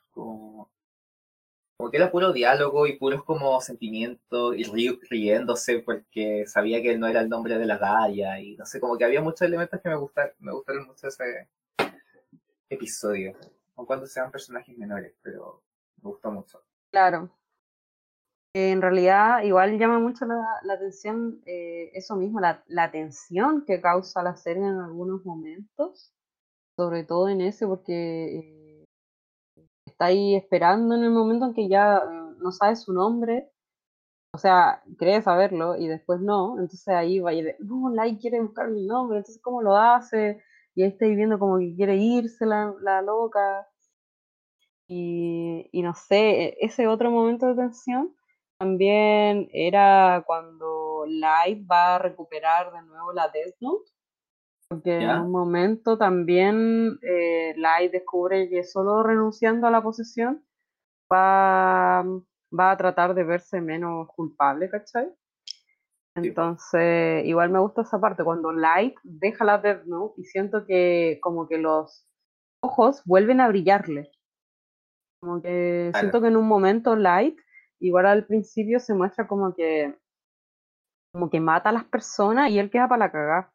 Como, 1.78 1.92
que 1.92 1.98
era 1.98 2.12
puro 2.12 2.32
diálogo 2.34 2.88
y 2.88 2.98
puros 2.98 3.24
como 3.24 3.60
sentimientos 3.62 4.56
y 4.58 4.64
ri- 4.66 5.00
riéndose 5.10 5.80
porque 5.80 6.46
sabía 6.48 6.82
que 6.82 6.98
no 6.98 7.08
era 7.08 7.22
el 7.22 7.30
nombre 7.30 7.58
de 7.58 7.66
la 7.66 7.78
Gaia 7.78 8.40
y 8.40 8.56
no 8.56 8.66
sé, 8.66 8.80
como 8.80 8.98
que 8.98 9.06
había 9.06 9.22
muchos 9.22 9.42
elementos 9.44 9.80
que 9.82 9.90
me 9.90 9.96
gustaron, 9.96 10.34
me 10.40 10.52
gustaron 10.54 10.88
mucho 10.88 11.08
ese 11.08 11.50
episodio. 12.70 13.34
Aun 13.76 13.88
cuando 13.88 14.06
sean 14.06 14.32
personajes 14.32 14.78
menores, 14.78 15.14
pero 15.24 15.64
me 16.04 16.10
gustó 16.12 16.32
mucho. 16.32 16.64
Claro. 16.92 17.30
Eh, 18.54 18.72
En 18.72 18.82
realidad, 18.82 19.44
igual 19.44 19.78
llama 19.78 20.00
mucho 20.00 20.26
la, 20.26 20.36
la 20.64 20.74
atención 20.74 21.42
eh, 21.46 21.92
eso 21.94 22.16
mismo, 22.16 22.40
la, 22.40 22.64
la 22.68 22.92
tensión 22.92 23.66
que 23.66 23.82
causa 23.82 24.24
la 24.24 24.36
serie 24.38 24.64
en 24.64 24.80
algunos 24.80 25.26
momentos, 25.26 26.14
sobre 26.78 27.04
todo 27.04 27.30
en 27.30 27.42
ese, 27.42 27.68
porque 27.68 28.40
eh, 28.40 28.55
está 29.96 30.06
ahí 30.08 30.36
esperando 30.36 30.96
en 30.96 31.04
el 31.04 31.12
momento 31.12 31.46
en 31.48 31.54
que 31.54 31.70
ya 31.70 31.98
eh, 31.98 32.36
no 32.40 32.52
sabe 32.52 32.76
su 32.76 32.94
nombre, 32.94 33.50
o 34.34 34.38
sea, 34.38 34.84
cree 34.98 35.22
saberlo 35.24 35.78
y 35.78 35.88
después 35.88 36.22
no, 36.22 36.54
entonces 36.60 36.88
ahí 36.90 37.20
va 37.20 37.34
y 37.34 37.44
de, 37.44 37.58
no, 37.60 37.90
Lai 37.94 38.18
quiere 38.20 38.42
buscar 38.42 38.70
mi 38.70 38.86
nombre, 38.86 39.20
entonces 39.20 39.42
¿cómo 39.44 39.62
lo 39.62 39.78
hace? 39.78 40.42
Y 40.76 40.84
ahí 40.84 40.90
está 40.92 41.06
ahí 41.06 41.16
viendo 41.16 41.40
como 41.40 41.60
que 41.60 41.76
quiere 41.76 41.98
irse 41.98 42.46
la, 42.46 42.74
la 42.82 43.02
loca. 43.02 43.68
Y, 44.88 45.68
y 45.72 45.82
no 45.82 45.94
sé, 45.96 46.46
e- 46.46 46.58
ese 46.62 46.88
otro 46.88 47.10
momento 47.12 47.48
de 47.48 47.56
tensión 47.56 48.16
también 48.58 49.50
era 49.54 50.24
cuando 50.26 51.06
Light 51.08 51.66
va 51.70 51.96
a 51.96 52.00
recuperar 52.00 52.72
de 52.72 52.82
nuevo 52.84 53.12
la 53.14 53.28
Death 53.30 53.56
Note, 53.62 53.92
porque 54.68 54.98
en 54.98 55.10
un 55.22 55.32
momento 55.32 55.98
también 55.98 56.98
eh, 57.02 57.54
Light 57.58 57.92
descubre 57.92 58.50
que 58.50 58.64
solo 58.64 59.04
renunciando 59.04 59.68
a 59.68 59.72
la 59.72 59.82
posesión 59.82 60.44
va, 61.12 62.04
va 62.58 62.72
a 62.72 62.78
tratar 62.78 63.14
de 63.14 63.24
verse 63.24 63.62
menos 63.62 64.08
culpable, 64.16 64.70
¿cachai? 64.70 65.14
Entonces, 66.16 67.26
igual 67.26 67.50
me 67.50 67.60
gusta 67.60 67.82
esa 67.82 68.00
parte, 68.00 68.24
cuando 68.24 68.54
Light 68.54 68.96
deja 69.04 69.44
la 69.44 69.58
Death 69.58 69.84
Note 69.86 70.22
y 70.22 70.24
siento 70.24 70.66
que 70.66 71.20
como 71.22 71.48
que 71.48 71.58
los 71.58 72.08
ojos 72.62 73.04
vuelven 73.06 73.42
a 73.42 73.50
brillarle. 73.50 74.10
Como 75.20 75.42
que 75.42 75.92
siento 76.00 76.22
que 76.22 76.28
en 76.28 76.38
un 76.38 76.48
momento 76.48 76.96
Light, 76.96 77.38
igual 77.80 78.06
al 78.06 78.26
principio 78.26 78.80
se 78.80 78.94
muestra 78.94 79.28
como 79.28 79.54
que 79.54 79.94
como 81.12 81.30
que 81.30 81.40
mata 81.40 81.70
a 81.70 81.74
las 81.74 81.86
personas 81.86 82.50
y 82.52 82.60
él 82.60 82.70
queda 82.70 82.90
para 82.90 83.06
la 83.06 83.12
cagada. 83.12 83.55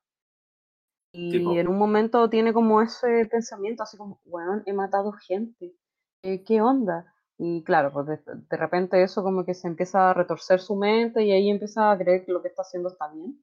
Y 1.12 1.30
Tipo. 1.32 1.52
en 1.54 1.68
un 1.68 1.76
momento 1.78 2.30
tiene 2.30 2.52
como 2.52 2.80
ese 2.80 3.26
pensamiento 3.26 3.82
así 3.82 3.96
como, 3.96 4.20
bueno, 4.24 4.62
he 4.64 4.72
matado 4.72 5.12
gente, 5.12 5.74
eh, 6.22 6.44
¿qué 6.44 6.60
onda? 6.60 7.12
Y 7.36 7.64
claro, 7.64 7.90
pues 7.92 8.06
de, 8.06 8.20
de 8.26 8.56
repente 8.56 9.02
eso 9.02 9.22
como 9.22 9.44
que 9.44 9.54
se 9.54 9.66
empieza 9.66 10.10
a 10.10 10.14
retorcer 10.14 10.60
su 10.60 10.76
mente 10.76 11.24
y 11.24 11.32
ahí 11.32 11.50
empieza 11.50 11.90
a 11.90 11.98
creer 11.98 12.24
que 12.24 12.32
lo 12.32 12.42
que 12.42 12.48
está 12.48 12.62
haciendo 12.62 12.90
está 12.90 13.08
bien. 13.08 13.42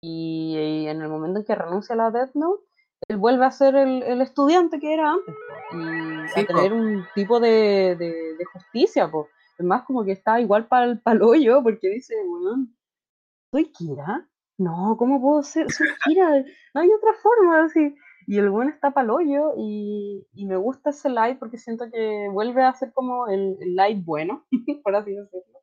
Y, 0.00 0.56
y 0.58 0.88
en 0.88 1.00
el 1.02 1.08
momento 1.08 1.38
en 1.40 1.44
que 1.44 1.54
renuncia 1.54 1.94
a 1.94 1.96
la 1.98 2.10
Death 2.10 2.34
Note, 2.34 2.62
él 3.08 3.16
vuelve 3.18 3.44
a 3.44 3.50
ser 3.50 3.74
el, 3.76 4.02
el 4.02 4.20
estudiante 4.22 4.80
que 4.80 4.94
era 4.94 5.12
antes 5.12 5.34
po, 5.34 5.76
y 5.76 6.28
Sí, 6.28 6.40
a 6.40 6.46
po. 6.46 6.54
tener 6.54 6.72
un 6.72 7.04
tipo 7.14 7.38
de, 7.38 7.96
de, 7.98 8.36
de 8.38 8.44
justicia. 8.46 9.10
Po. 9.10 9.28
Es 9.58 9.64
más, 9.64 9.84
como 9.84 10.04
que 10.04 10.12
está 10.12 10.40
igual 10.40 10.66
para 10.66 10.86
el 10.86 11.22
hoyo 11.22 11.62
porque 11.62 11.88
dice, 11.90 12.14
bueno, 12.26 12.66
¿soy 13.52 13.66
Kira? 13.72 14.26
No, 14.58 14.96
¿cómo 14.98 15.20
puedo 15.20 15.42
ser? 15.42 15.66
Kira, 16.04 16.44
no 16.74 16.80
hay 16.80 16.88
otra 16.92 17.12
forma. 17.22 17.64
Así. 17.64 17.94
Y 18.26 18.38
el 18.38 18.50
buen 18.50 18.68
está 18.68 18.92
para 18.92 19.04
el 19.04 19.10
hoyo 19.10 19.52
y, 19.56 20.26
y 20.32 20.46
me 20.46 20.56
gusta 20.56 20.90
ese 20.90 21.10
live 21.10 21.36
porque 21.38 21.58
siento 21.58 21.90
que 21.90 22.28
vuelve 22.32 22.62
a 22.62 22.72
ser 22.74 22.92
como 22.92 23.26
el, 23.28 23.58
el 23.60 24.02
bueno, 24.02 24.46
por 24.82 24.96
así 24.96 25.14
decirlo. 25.14 25.60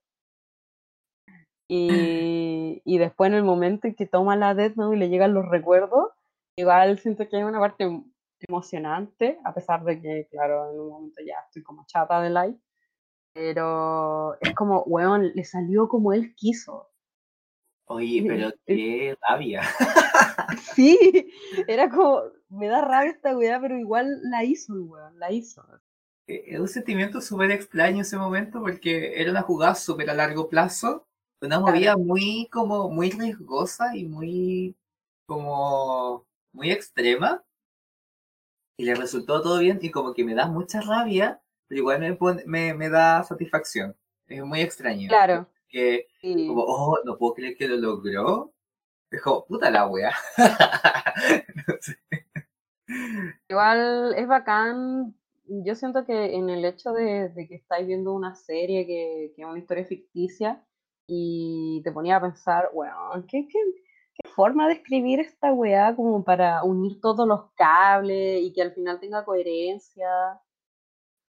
Y, 1.67 2.81
y 2.83 2.97
después 2.97 3.29
en 3.29 3.37
el 3.37 3.43
momento 3.43 3.87
en 3.87 3.95
que 3.95 4.05
toma 4.05 4.35
la 4.35 4.53
Death 4.53 4.75
Note 4.75 4.95
y 4.95 4.99
le 4.99 5.09
llegan 5.09 5.33
los 5.33 5.47
recuerdos, 5.47 6.09
igual 6.57 6.99
siento 6.99 7.27
que 7.29 7.37
hay 7.37 7.43
una 7.43 7.59
parte 7.59 7.85
em- 7.85 8.11
emocionante, 8.47 9.39
a 9.45 9.53
pesar 9.53 9.83
de 9.85 10.01
que, 10.01 10.27
claro, 10.29 10.71
en 10.71 10.79
un 10.79 10.89
momento 10.89 11.21
ya 11.25 11.35
estoy 11.47 11.63
como 11.63 11.85
chata 11.87 12.21
de 12.21 12.29
live, 12.29 12.59
pero 13.33 14.39
es 14.41 14.53
como, 14.55 14.83
weón, 14.83 15.31
le 15.33 15.43
salió 15.45 15.87
como 15.87 16.13
él 16.13 16.35
quiso. 16.35 16.90
Oye, 17.93 18.23
pero 18.27 18.51
qué 18.65 19.15
rabia. 19.27 19.61
Sí, 20.55 20.97
era 21.67 21.89
como, 21.89 22.23
me 22.49 22.67
da 22.67 22.81
rabia 22.81 23.11
esta 23.11 23.37
weá, 23.37 23.59
pero 23.61 23.77
igual 23.77 24.07
la 24.23 24.43
hizo, 24.43 24.73
el 24.73 24.81
weón, 24.81 25.19
la 25.19 25.31
hizo. 25.31 25.63
Eh, 26.27 26.43
Es 26.47 26.59
un 26.59 26.67
sentimiento 26.67 27.21
súper 27.21 27.51
extraño 27.51 28.01
ese 28.01 28.17
momento 28.17 28.59
porque 28.61 29.19
era 29.21 29.31
una 29.31 29.41
jugada 29.43 29.75
súper 29.75 30.09
a 30.09 30.13
largo 30.13 30.49
plazo, 30.49 31.07
una 31.41 31.59
Claro. 31.59 31.71
movida 31.75 31.97
muy 31.97 32.47
como 32.51 32.89
muy 32.89 33.11
riesgosa 33.11 33.95
y 33.95 34.05
muy 34.07 34.75
como 35.25 36.27
muy 36.53 36.71
extrema 36.71 37.43
y 38.77 38.83
le 38.83 38.95
resultó 38.95 39.41
todo 39.41 39.59
bien 39.59 39.79
y 39.81 39.91
como 39.91 40.13
que 40.13 40.25
me 40.25 40.35
da 40.35 40.47
mucha 40.47 40.81
rabia, 40.81 41.41
pero 41.67 41.79
igual 41.79 41.99
me, 42.01 42.13
pone- 42.15 42.43
me, 42.45 42.73
me 42.73 42.89
da 42.89 43.23
satisfacción. 43.23 43.95
Es 44.27 44.43
muy 44.43 44.59
extraño. 44.61 45.07
Claro, 45.07 45.47
Que 45.71 46.07
sí. 46.21 46.47
como, 46.47 46.63
oh, 46.63 46.99
no 47.05 47.17
puedo 47.17 47.33
creer 47.35 47.55
que 47.57 47.67
lo 47.67 47.77
logró. 47.77 48.53
Es 49.09 49.21
como, 49.21 49.45
puta 49.45 49.71
la 49.71 49.87
wea. 49.87 50.11
No 51.67 51.75
sé. 51.79 51.97
Igual 53.49 54.13
es 54.15 54.27
bacán. 54.27 55.15
Yo 55.45 55.75
siento 55.75 56.05
que 56.05 56.35
en 56.35 56.49
el 56.49 56.65
hecho 56.65 56.91
de, 56.91 57.29
de 57.29 57.47
que 57.47 57.55
estáis 57.55 57.87
viendo 57.87 58.13
una 58.13 58.35
serie 58.35 58.85
que, 58.85 59.33
que 59.35 59.41
es 59.41 59.47
una 59.47 59.59
historia 59.59 59.85
ficticia 59.85 60.65
y 61.07 61.81
te 61.83 61.91
ponía 61.91 62.17
a 62.17 62.21
pensar, 62.21 62.69
bueno, 62.73 62.95
¿qué, 63.27 63.47
qué, 63.47 63.59
qué 64.15 64.29
forma 64.29 64.67
de 64.67 64.75
escribir 64.75 65.19
esta 65.19 65.51
weá 65.51 65.95
como 65.95 66.23
para 66.23 66.63
unir 66.63 67.01
todos 67.01 67.27
los 67.27 67.51
cables 67.55 68.41
y 68.41 68.53
que 68.53 68.61
al 68.61 68.73
final 68.73 68.99
tenga 68.99 69.25
coherencia? 69.25 70.07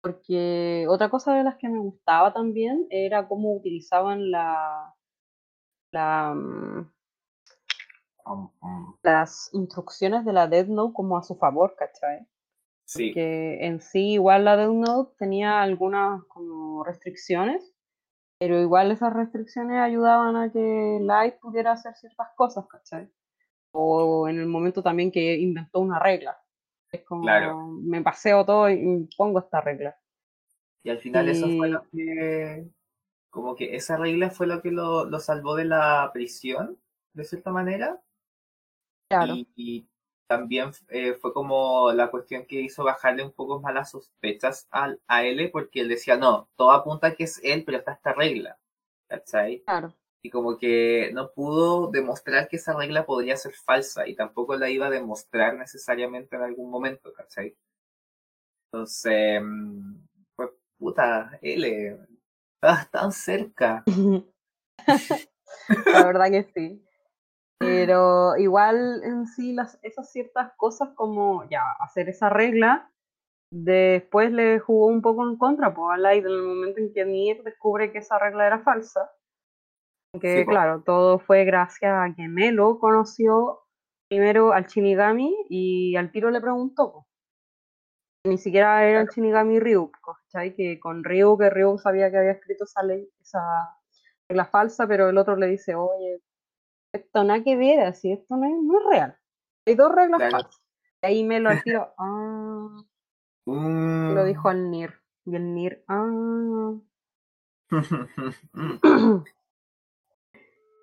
Porque 0.07 0.87
otra 0.89 1.09
cosa 1.09 1.35
de 1.35 1.45
las 1.45 1.57
que 1.57 1.69
me 1.69 1.79
gustaba 1.79 2.33
también 2.33 2.87
era 2.91 3.27
cómo 3.27 3.55
utilizaban 3.55 4.31
la, 4.31 4.95
la, 5.93 6.35
mm, 6.35 6.91
Um, 8.27 8.51
um, 8.61 8.97
las 9.05 9.51
instrucciones 9.53 10.25
de 10.25 10.33
la 10.33 10.49
Death 10.49 10.67
Note 10.67 10.93
como 10.93 11.17
a 11.17 11.23
su 11.23 11.37
favor, 11.37 11.77
¿cachai? 11.77 12.27
Sí, 12.85 13.13
que 13.13 13.65
en 13.65 13.81
sí 13.81 14.15
igual 14.15 14.45
la 14.45 14.57
Death 14.57 14.73
Note 14.73 15.15
tenía 15.17 15.63
algunas 15.63 16.25
como 16.25 16.83
restricciones, 16.83 17.73
pero 18.39 18.61
igual 18.61 18.91
esas 18.91 19.13
restricciones 19.13 19.79
ayudaban 19.79 20.37
a 20.37 20.53
que 20.53 20.99
Light 21.01 21.37
pudiera 21.37 21.73
hacer 21.73 21.95
ciertas 21.95 22.29
cosas, 22.37 22.67
¿cachai? 22.67 23.09
O 23.73 24.29
en 24.29 24.41
el 24.41 24.47
momento 24.47 24.83
también 24.83 25.13
que 25.13 25.37
inventó 25.37 25.79
una 25.79 26.01
regla. 26.01 26.37
Es 26.91 27.05
como, 27.05 27.25
Claro. 27.25 27.63
me 27.85 28.03
paseo 28.03 28.45
todo 28.45 28.69
y 28.71 29.09
pongo 29.17 29.39
esta 29.41 29.61
regla. 29.61 29.97
y 30.83 30.91
al 30.91 30.99
final 30.99 31.29
eso 31.29 31.51
fue 31.51 31.69
lo 31.69 31.83
que, 31.91 32.67
como 33.31 33.57
que 33.57 33.77
esa 33.77 33.97
regla 33.99 34.31
fue 34.31 34.47
lo 34.47 34.63
que 34.63 34.71
lo, 34.73 35.05
lo 35.07 35.21
salvó 35.21 35.57
de 35.57 35.65
la 35.67 36.11
prisión, 36.15 36.81
de 37.15 37.25
cierta 37.25 37.53
manera. 37.53 38.03
Claro, 39.09 39.35
Y, 39.35 39.49
y 39.57 39.89
también 40.27 40.71
eh, 40.89 41.15
fue 41.15 41.33
como 41.33 41.93
la 41.93 42.11
cuestión 42.11 42.47
que 42.47 42.61
hizo 42.61 42.85
bajarle 42.85 43.25
un 43.25 43.33
poco 43.33 43.61
más 43.61 43.75
las 43.75 43.91
sospechas 43.91 44.69
a, 44.71 44.95
a 45.07 45.25
L, 45.25 45.49
porque 45.51 45.81
él 45.81 45.89
decía, 45.89 46.17
no, 46.17 46.49
todo 46.57 46.73
apunta 46.73 47.15
que 47.15 47.25
es 47.25 47.41
él, 47.45 47.65
pero 47.65 47.79
está 47.79 47.93
esta 47.93 48.13
regla. 48.13 48.59
¿Cachai? 49.09 49.65
Claro. 49.65 49.95
Y 50.23 50.31
como 50.31 50.59
que 50.59 51.11
no 51.13 51.31
pudo 51.33 51.91
demostrar 51.91 52.49
que 52.49 52.57
esa 52.57 52.77
regla 52.77 53.07
podría 53.07 53.37
ser 53.37 53.53
falsa 53.53 54.09
y 54.09 54.17
tampoco 54.17 54.57
la 54.57 54.69
iba 54.69 54.87
a 54.87 54.91
demostrar 54.91 55.57
necesariamente 55.57 56.37
en 56.37 56.43
algún 56.43 56.71
momento, 56.71 57.13
¿cachai? 57.13 57.57
Entonces, 58.73 59.41
pues 60.35 60.51
puta, 60.79 61.39
L, 61.41 61.99
estabas 62.55 62.91
tan 62.91 63.13
cerca. 63.13 63.85
La 65.87 66.05
verdad 66.05 66.31
que 66.31 66.45
sí. 66.55 66.83
Pero 67.59 68.37
igual 68.37 69.03
en 69.03 69.27
sí 69.27 69.53
las, 69.53 69.79
esas 69.83 70.11
ciertas 70.13 70.53
cosas 70.57 70.91
como 70.95 71.49
ya 71.49 71.63
hacer 71.81 72.09
esa 72.09 72.29
regla, 72.29 72.91
después 73.51 74.31
le 74.31 74.59
jugó 74.59 74.87
un 74.87 75.01
poco 75.01 75.27
en 75.27 75.37
contra, 75.39 75.75
pues 75.75 75.89
a 75.93 75.97
Light 75.97 76.25
en 76.25 76.33
el 76.33 76.43
momento 76.43 76.81
en 76.81 76.93
que 76.93 77.05
Nier 77.05 77.43
descubre 77.43 77.93
que 77.93 77.99
esa 77.99 78.19
regla 78.19 78.47
era 78.47 78.59
falsa. 78.59 79.11
Que 80.21 80.41
Sí, 80.41 80.47
claro, 80.47 80.83
todo 80.85 81.19
fue 81.19 81.45
gracias 81.45 81.93
a 81.93 82.15
que 82.15 82.29
Melo 82.29 82.79
conoció 82.79 83.61
primero 84.09 84.53
al 84.53 84.67
Shinigami 84.67 85.35
y 85.49 85.97
al 85.97 86.11
tiro 86.13 86.31
le 86.31 86.41
preguntó. 86.41 87.07
Ni 88.25 88.39
siquiera 88.39 88.85
era 88.85 89.03
el 89.03 89.09
Shinigami 89.09 89.61
Ryuk, 89.61 89.97
¿cachai? 90.01 90.55
Que 90.55 90.81
con 90.81 91.05
Ryuk, 91.05 91.41
que 91.41 91.51
Ryuk 91.51 91.79
sabía 91.81 92.11
que 92.11 92.19
había 92.19 92.33
escrito 92.33 92.65
esa 92.65 92.83
ley, 92.83 93.09
esa 93.21 93.41
regla 94.29 94.47
falsa, 94.47 94.87
pero 94.89 95.09
el 95.09 95.19
otro 95.19 95.37
le 95.37 95.47
dice, 95.47 95.75
oye, 95.77 96.21
esto 96.93 97.23
nada 97.25 97.43
que 97.45 97.57
ver, 97.57 97.81
así, 97.81 98.13
esto 98.13 98.37
no 98.37 98.47
es, 98.47 98.53
no 98.63 98.81
es 98.81 98.87
real. 98.91 99.17
Hay 99.67 99.75
dos 99.77 99.93
reglas 99.95 100.19
Claro. 100.19 100.33
falsas. 100.33 100.63
Y 101.03 101.07
ahí 101.07 101.25
Melo 101.25 101.51
al 101.51 101.63
tiro, 101.63 101.93
ah, 101.99 102.83
Mm. 103.49 104.15
lo 104.15 104.25
dijo 104.25 104.49
al 104.49 104.71
Nir. 104.73 104.93
Y 105.25 105.37
el 105.37 105.55
Nir, 105.55 105.85
ah. 105.87 106.75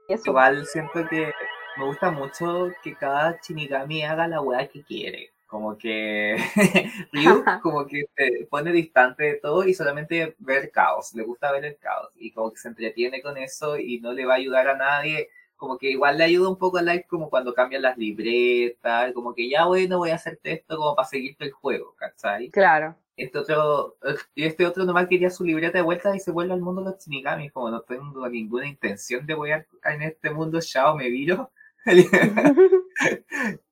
Eso. 0.07 0.23
Igual 0.29 0.65
siento 0.65 1.07
que 1.07 1.31
me 1.77 1.85
gusta 1.85 2.11
mucho 2.11 2.71
que 2.83 2.95
cada 2.95 3.39
Shinigami 3.41 4.03
haga 4.03 4.27
la 4.27 4.41
weá 4.41 4.67
que 4.67 4.83
quiere. 4.83 5.31
Como 5.47 5.77
que 5.77 6.35
Ryu 7.11 7.43
como 7.61 7.85
que 7.85 8.05
se 8.15 8.47
pone 8.49 8.71
distante 8.71 9.23
de 9.23 9.33
todo 9.35 9.63
y 9.65 9.73
solamente 9.73 10.35
ver 10.39 10.71
caos. 10.71 11.13
Le 11.13 11.23
gusta 11.23 11.51
ver 11.51 11.65
el 11.65 11.77
caos. 11.77 12.09
Y 12.15 12.31
como 12.31 12.51
que 12.51 12.57
se 12.57 12.69
entretiene 12.69 13.21
con 13.21 13.37
eso 13.37 13.77
y 13.77 13.99
no 13.99 14.13
le 14.13 14.25
va 14.25 14.33
a 14.33 14.37
ayudar 14.37 14.67
a 14.67 14.77
nadie. 14.77 15.29
Como 15.55 15.77
que 15.77 15.91
igual 15.91 16.17
le 16.17 16.25
ayuda 16.25 16.49
un 16.49 16.57
poco 16.57 16.77
a 16.77 16.81
Light 16.81 17.05
como 17.07 17.29
cuando 17.29 17.53
cambian 17.53 17.83
las 17.83 17.97
libretas. 17.97 19.13
Como 19.13 19.33
que 19.33 19.49
ya 19.49 19.65
bueno, 19.65 19.99
voy 19.99 20.09
a 20.09 20.15
hacerte 20.15 20.53
esto 20.53 20.77
como 20.77 20.95
para 20.95 21.07
seguirte 21.07 21.45
el 21.45 21.51
juego, 21.51 21.95
¿cachai? 21.97 22.49
Claro. 22.49 22.95
Este 23.15 23.37
otro, 23.37 23.97
y 24.33 24.43
este 24.45 24.65
otro 24.65 24.85
nomás 24.85 25.07
quería 25.07 25.29
su 25.29 25.43
libreta 25.43 25.77
de 25.77 25.83
vuelta 25.83 26.15
y 26.15 26.19
se 26.19 26.31
vuelve 26.31 26.53
al 26.53 26.61
mundo 26.61 26.81
de 26.83 26.91
los 26.91 27.03
Shinigami. 27.05 27.49
Como 27.51 27.69
no 27.69 27.81
tengo 27.81 28.27
ninguna 28.27 28.67
intención 28.67 29.25
de 29.27 29.35
voy 29.35 29.51
en 29.51 30.01
este 30.01 30.31
mundo, 30.31 30.59
chao, 30.61 30.95
me 30.95 31.09
viro. 31.09 31.51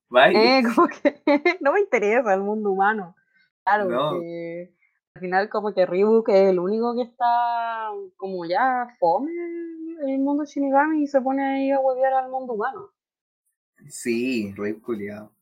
Bye. 0.08 0.58
Eh, 0.58 0.62
como 0.74 0.88
que 0.88 1.22
no 1.60 1.72
me 1.72 1.80
interesa 1.80 2.34
el 2.34 2.40
mundo 2.42 2.70
humano. 2.70 3.16
Claro, 3.64 3.86
No. 3.86 4.10
porque 4.10 4.72
al 5.14 5.20
final 5.20 5.48
como 5.48 5.72
que 5.74 5.86
Ryuk 5.86 6.28
es 6.28 6.50
el 6.50 6.58
único 6.58 6.94
que 6.94 7.02
está 7.02 7.90
como 8.16 8.44
ya 8.44 8.86
fome 8.98 9.30
en 10.02 10.08
el 10.08 10.18
mundo 10.18 10.44
Shinigami 10.44 11.02
y 11.02 11.06
se 11.06 11.20
pone 11.20 11.42
ahí 11.44 11.70
a 11.70 11.80
huevear 11.80 12.12
al 12.14 12.30
mundo 12.30 12.52
humano. 12.54 12.90
Sí, 13.88 14.52
re 14.56 14.78
culiado. 14.80 15.32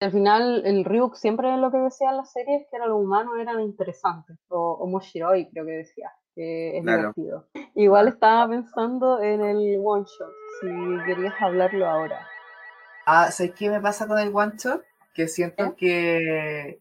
Al 0.00 0.12
final 0.12 0.62
el 0.66 0.84
Ryuk 0.84 1.14
siempre 1.16 1.56
lo 1.56 1.70
que 1.70 1.78
decía 1.78 2.10
en 2.10 2.18
las 2.18 2.30
series 2.32 2.62
es 2.62 2.66
que 2.70 2.76
era 2.76 2.86
los 2.86 3.00
humanos 3.00 3.34
eran 3.38 3.60
interesantes, 3.60 4.36
o, 4.48 4.72
o 4.72 4.86
Moshiroi 4.86 5.48
creo 5.50 5.64
que 5.64 5.72
decía, 5.72 6.12
que 6.34 6.76
es 6.78 6.84
Claro. 6.84 7.14
divertido. 7.14 7.46
Igual 7.74 8.08
estaba 8.08 8.48
pensando 8.48 9.20
en 9.22 9.40
el 9.42 9.80
one 9.82 10.04
shot, 10.04 10.32
si 10.60 10.66
querías 11.06 11.34
hablarlo 11.40 11.86
ahora. 11.86 12.26
Ah, 13.06 13.30
¿sabes 13.30 13.52
qué 13.54 13.70
me 13.70 13.80
pasa 13.80 14.06
con 14.06 14.18
el 14.18 14.34
one 14.34 14.52
shot? 14.58 14.82
Que 15.14 15.28
siento 15.28 15.64
¿Eh? 15.64 15.76
que 15.76 16.80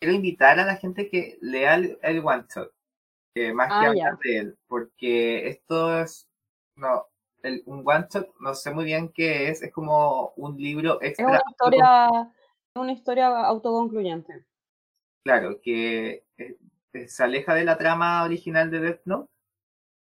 quiero 0.00 0.14
invitar 0.14 0.58
a 0.60 0.66
la 0.66 0.76
gente 0.76 1.08
que 1.10 1.38
lea 1.40 1.76
el, 1.76 1.98
el 2.02 2.20
one 2.24 2.44
shot, 2.54 2.72
que 3.34 3.52
más 3.54 3.68
que 3.70 3.74
Ah, 3.74 3.88
hablar 3.88 3.96
ya. 3.96 4.18
de 4.24 4.38
él, 4.38 4.58
porque 4.68 5.48
esto 5.48 6.00
es, 6.00 6.28
no, 6.76 7.06
el, 7.42 7.62
un 7.66 7.82
one 7.86 8.06
shot, 8.10 8.28
no 8.40 8.54
sé 8.54 8.72
muy 8.72 8.84
bien 8.84 9.10
qué 9.14 9.50
es, 9.50 9.62
es 9.62 9.72
como 9.72 10.32
un 10.36 10.56
libro 10.58 11.02
Es 11.16 11.26
extra. 11.26 11.26
una 11.26 11.40
historia, 11.50 11.86
es 12.20 12.45
una 12.78 12.92
historia 12.92 13.28
autoconcluyente. 13.28 14.44
Claro, 15.24 15.60
que 15.60 16.24
eh, 16.38 16.56
se 17.08 17.22
aleja 17.24 17.54
de 17.54 17.64
la 17.64 17.76
trama 17.78 18.22
original 18.24 18.70
de 18.70 18.80
Death 18.80 19.00
Note 19.04 19.30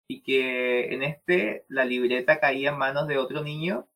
y 0.07 0.21
que 0.21 0.93
en 0.93 1.03
este 1.03 1.65
la 1.69 1.85
libreta 1.85 2.39
caía 2.39 2.71
en 2.71 2.77
manos 2.77 3.07
de 3.07 3.17
otro 3.17 3.41
niño 3.41 3.87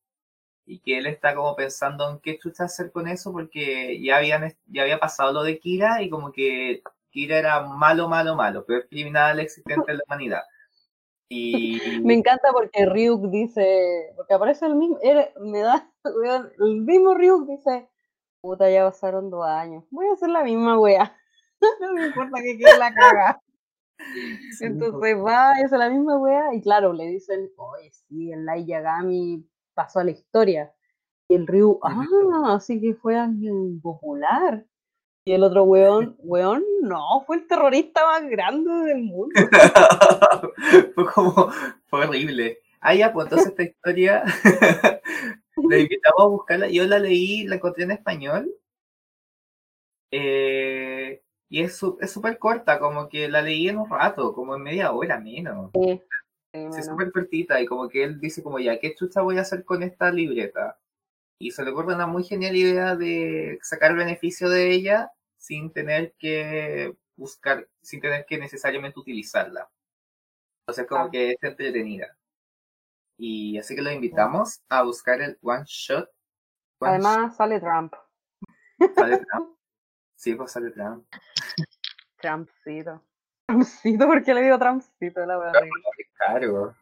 y 0.66 0.80
que 0.80 0.98
él 0.98 1.06
está 1.08 1.36
como 1.36 1.56
pensando 1.56 2.10
en 2.10 2.20
qué 2.20 2.38
chucha 2.38 2.66
hacer 2.66 2.92
con 2.92 3.08
eso 3.08 3.32
porque 3.32 4.02
ya 4.02 4.18
habían 4.18 4.54
ya 4.68 4.84
había 4.84 5.00
pasado 5.00 5.34
lo 5.34 5.44
de 5.44 5.60
Kira 5.60 6.02
y 6.02 6.10
como 6.10 6.32
que 6.32 6.82
Kira 7.12 7.38
era 7.38 7.62
malo, 7.62 8.08
malo, 8.08 8.36
malo, 8.36 8.66
peor 8.66 8.88
criminal 8.88 9.40
existente 9.40 9.92
en 9.92 9.98
la 9.98 10.04
humanidad. 10.08 10.42
Y 11.30 11.80
Me 12.04 12.14
encanta 12.14 12.50
porque 12.54 12.86
Ryuk 12.86 13.30
dice, 13.32 14.12
porque 14.16 14.34
aparece 14.34 14.66
el 14.66 14.76
mismo, 14.76 15.00
era- 15.02 15.32
me 15.40 15.60
da, 15.60 15.92
el 16.60 16.82
mismo 16.82 17.14
Ryuk 17.14 17.48
dice, 17.48 17.90
puta, 18.46 18.70
ya 18.70 18.86
pasaron 18.86 19.32
dos 19.32 19.44
años, 19.46 19.84
voy 19.90 20.08
a 20.08 20.14
hacer 20.14 20.30
la 20.30 20.44
misma 20.44 20.78
wea, 20.78 21.18
no 21.82 21.94
me 21.94 22.06
importa 22.06 22.38
que 22.44 22.58
quede 22.58 22.78
la 22.78 22.94
caga. 22.94 23.42
Entonces 24.62 25.16
va, 25.18 25.52
hace 25.52 25.78
la 25.78 25.90
misma 25.90 26.18
wea, 26.20 26.54
y 26.54 26.62
claro, 26.62 26.94
le 26.94 27.08
dicen, 27.08 27.50
oye, 27.58 27.90
sí, 27.92 28.32
el 28.32 28.46
Light 28.46 28.68
Yagami 28.68 29.44
pasó 29.74 30.00
a 30.00 30.04
la 30.04 30.12
historia. 30.12 30.72
Y 31.28 31.36
el 31.36 31.48
Ryu, 31.48 31.80
ah, 31.82 32.54
así 32.56 32.80
que 32.80 32.94
fue 32.94 33.18
alguien 33.18 33.82
popular. 33.82 34.64
Y 35.26 35.32
el 35.32 35.44
otro 35.44 35.64
weón, 35.64 36.16
weón, 36.20 36.64
no, 36.82 37.24
fue 37.26 37.38
el 37.38 37.48
terrorista 37.48 38.06
más 38.06 38.30
grande 38.30 38.72
del 38.72 39.02
mundo. 39.02 39.34
fue 40.94 41.06
como, 41.14 41.50
fue 41.88 42.06
horrible. 42.06 42.60
Ah, 42.80 42.94
ya, 42.94 43.12
pues 43.12 43.26
entonces 43.26 43.48
esta 43.48 43.64
historia 43.64 44.24
la 45.58 45.78
invitamos 45.80 46.20
a 46.20 46.28
buscarla. 46.28 46.68
Yo 46.70 46.86
la 46.86 47.00
leí, 47.00 47.46
la 47.46 47.56
encontré 47.56 47.84
en 47.84 47.92
español. 47.92 48.54
Eh, 50.12 51.22
y 51.50 51.62
es 51.62 51.78
súper 51.78 52.38
corta, 52.40 52.80
como 52.80 53.10
que 53.10 53.28
la 53.28 53.42
leí 53.42 53.70
en 53.70 53.78
un 53.78 53.90
rato, 53.90 54.34
como 54.34 54.56
en 54.56 54.64
media 54.64 54.92
hora 54.92 55.20
menos. 55.20 55.72
Sí, 55.74 56.02
sí, 56.54 56.80
es 56.80 56.86
súper 56.86 57.12
cortita 57.12 57.60
y 57.62 57.66
como 57.66 57.90
que 57.90 58.04
él 58.04 58.20
dice 58.20 58.42
como 58.42 58.60
ya, 58.60 58.80
¿qué 58.80 58.96
chucha 58.96 59.22
voy 59.22 59.38
a 59.38 59.42
hacer 59.42 59.64
con 59.66 59.84
esta 59.84 60.12
libreta? 60.12 60.80
Y 61.40 61.52
se 61.52 61.64
le 61.64 61.72
ocurre 61.72 61.96
una 61.96 62.08
muy 62.08 62.24
genial 62.24 62.56
idea 62.56 62.96
de 62.96 63.60
sacar 63.62 63.96
beneficio 63.96 64.50
de 64.50 64.72
ella 64.72 65.12
sin 65.38 65.72
tener 65.72 66.14
que 66.18 66.96
buscar, 67.18 67.68
sin 67.82 68.00
tener 68.00 68.26
que 68.26 68.38
necesariamente 68.38 69.00
utilizarla. 69.00 69.70
Entonces 70.62 70.88
como 70.88 71.06
Ah. 71.06 71.10
que 71.12 71.32
es 71.32 71.38
entretenida. 71.44 72.18
Y 73.18 73.58
así 73.58 73.76
que 73.76 73.82
lo 73.82 73.92
invitamos 73.92 74.62
a 74.70 74.84
buscar 74.84 75.22
el 75.22 75.38
One 75.42 75.64
Shot. 75.66 76.10
One 76.80 76.92
Además 76.92 77.36
sale 77.36 77.60
Trump. 77.60 77.94
Sale 78.96 79.18
Trump. 79.18 79.50
Sí, 80.18 80.34
pues 80.34 80.54
sale 80.54 80.72
Trump. 80.72 81.06
Trumpcito. 82.22 83.04
Trumpcito, 83.48 84.08
¿por 84.08 84.24
qué 84.24 84.34
le 84.34 84.44
digo 84.44 84.58
Trumpcito? 84.58 85.26
La. 85.26 85.52
Claro. 86.18 86.74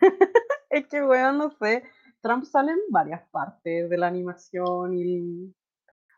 Es 0.70 0.86
que, 0.88 1.02
weón, 1.02 1.38
no 1.38 1.50
sé. 1.50 1.84
Trump 2.20 2.44
sale 2.44 2.72
en 2.72 2.78
varias 2.90 3.26
partes 3.30 3.88
de 3.88 3.96
la 3.98 4.08
animación 4.08 4.92
y 4.94 5.54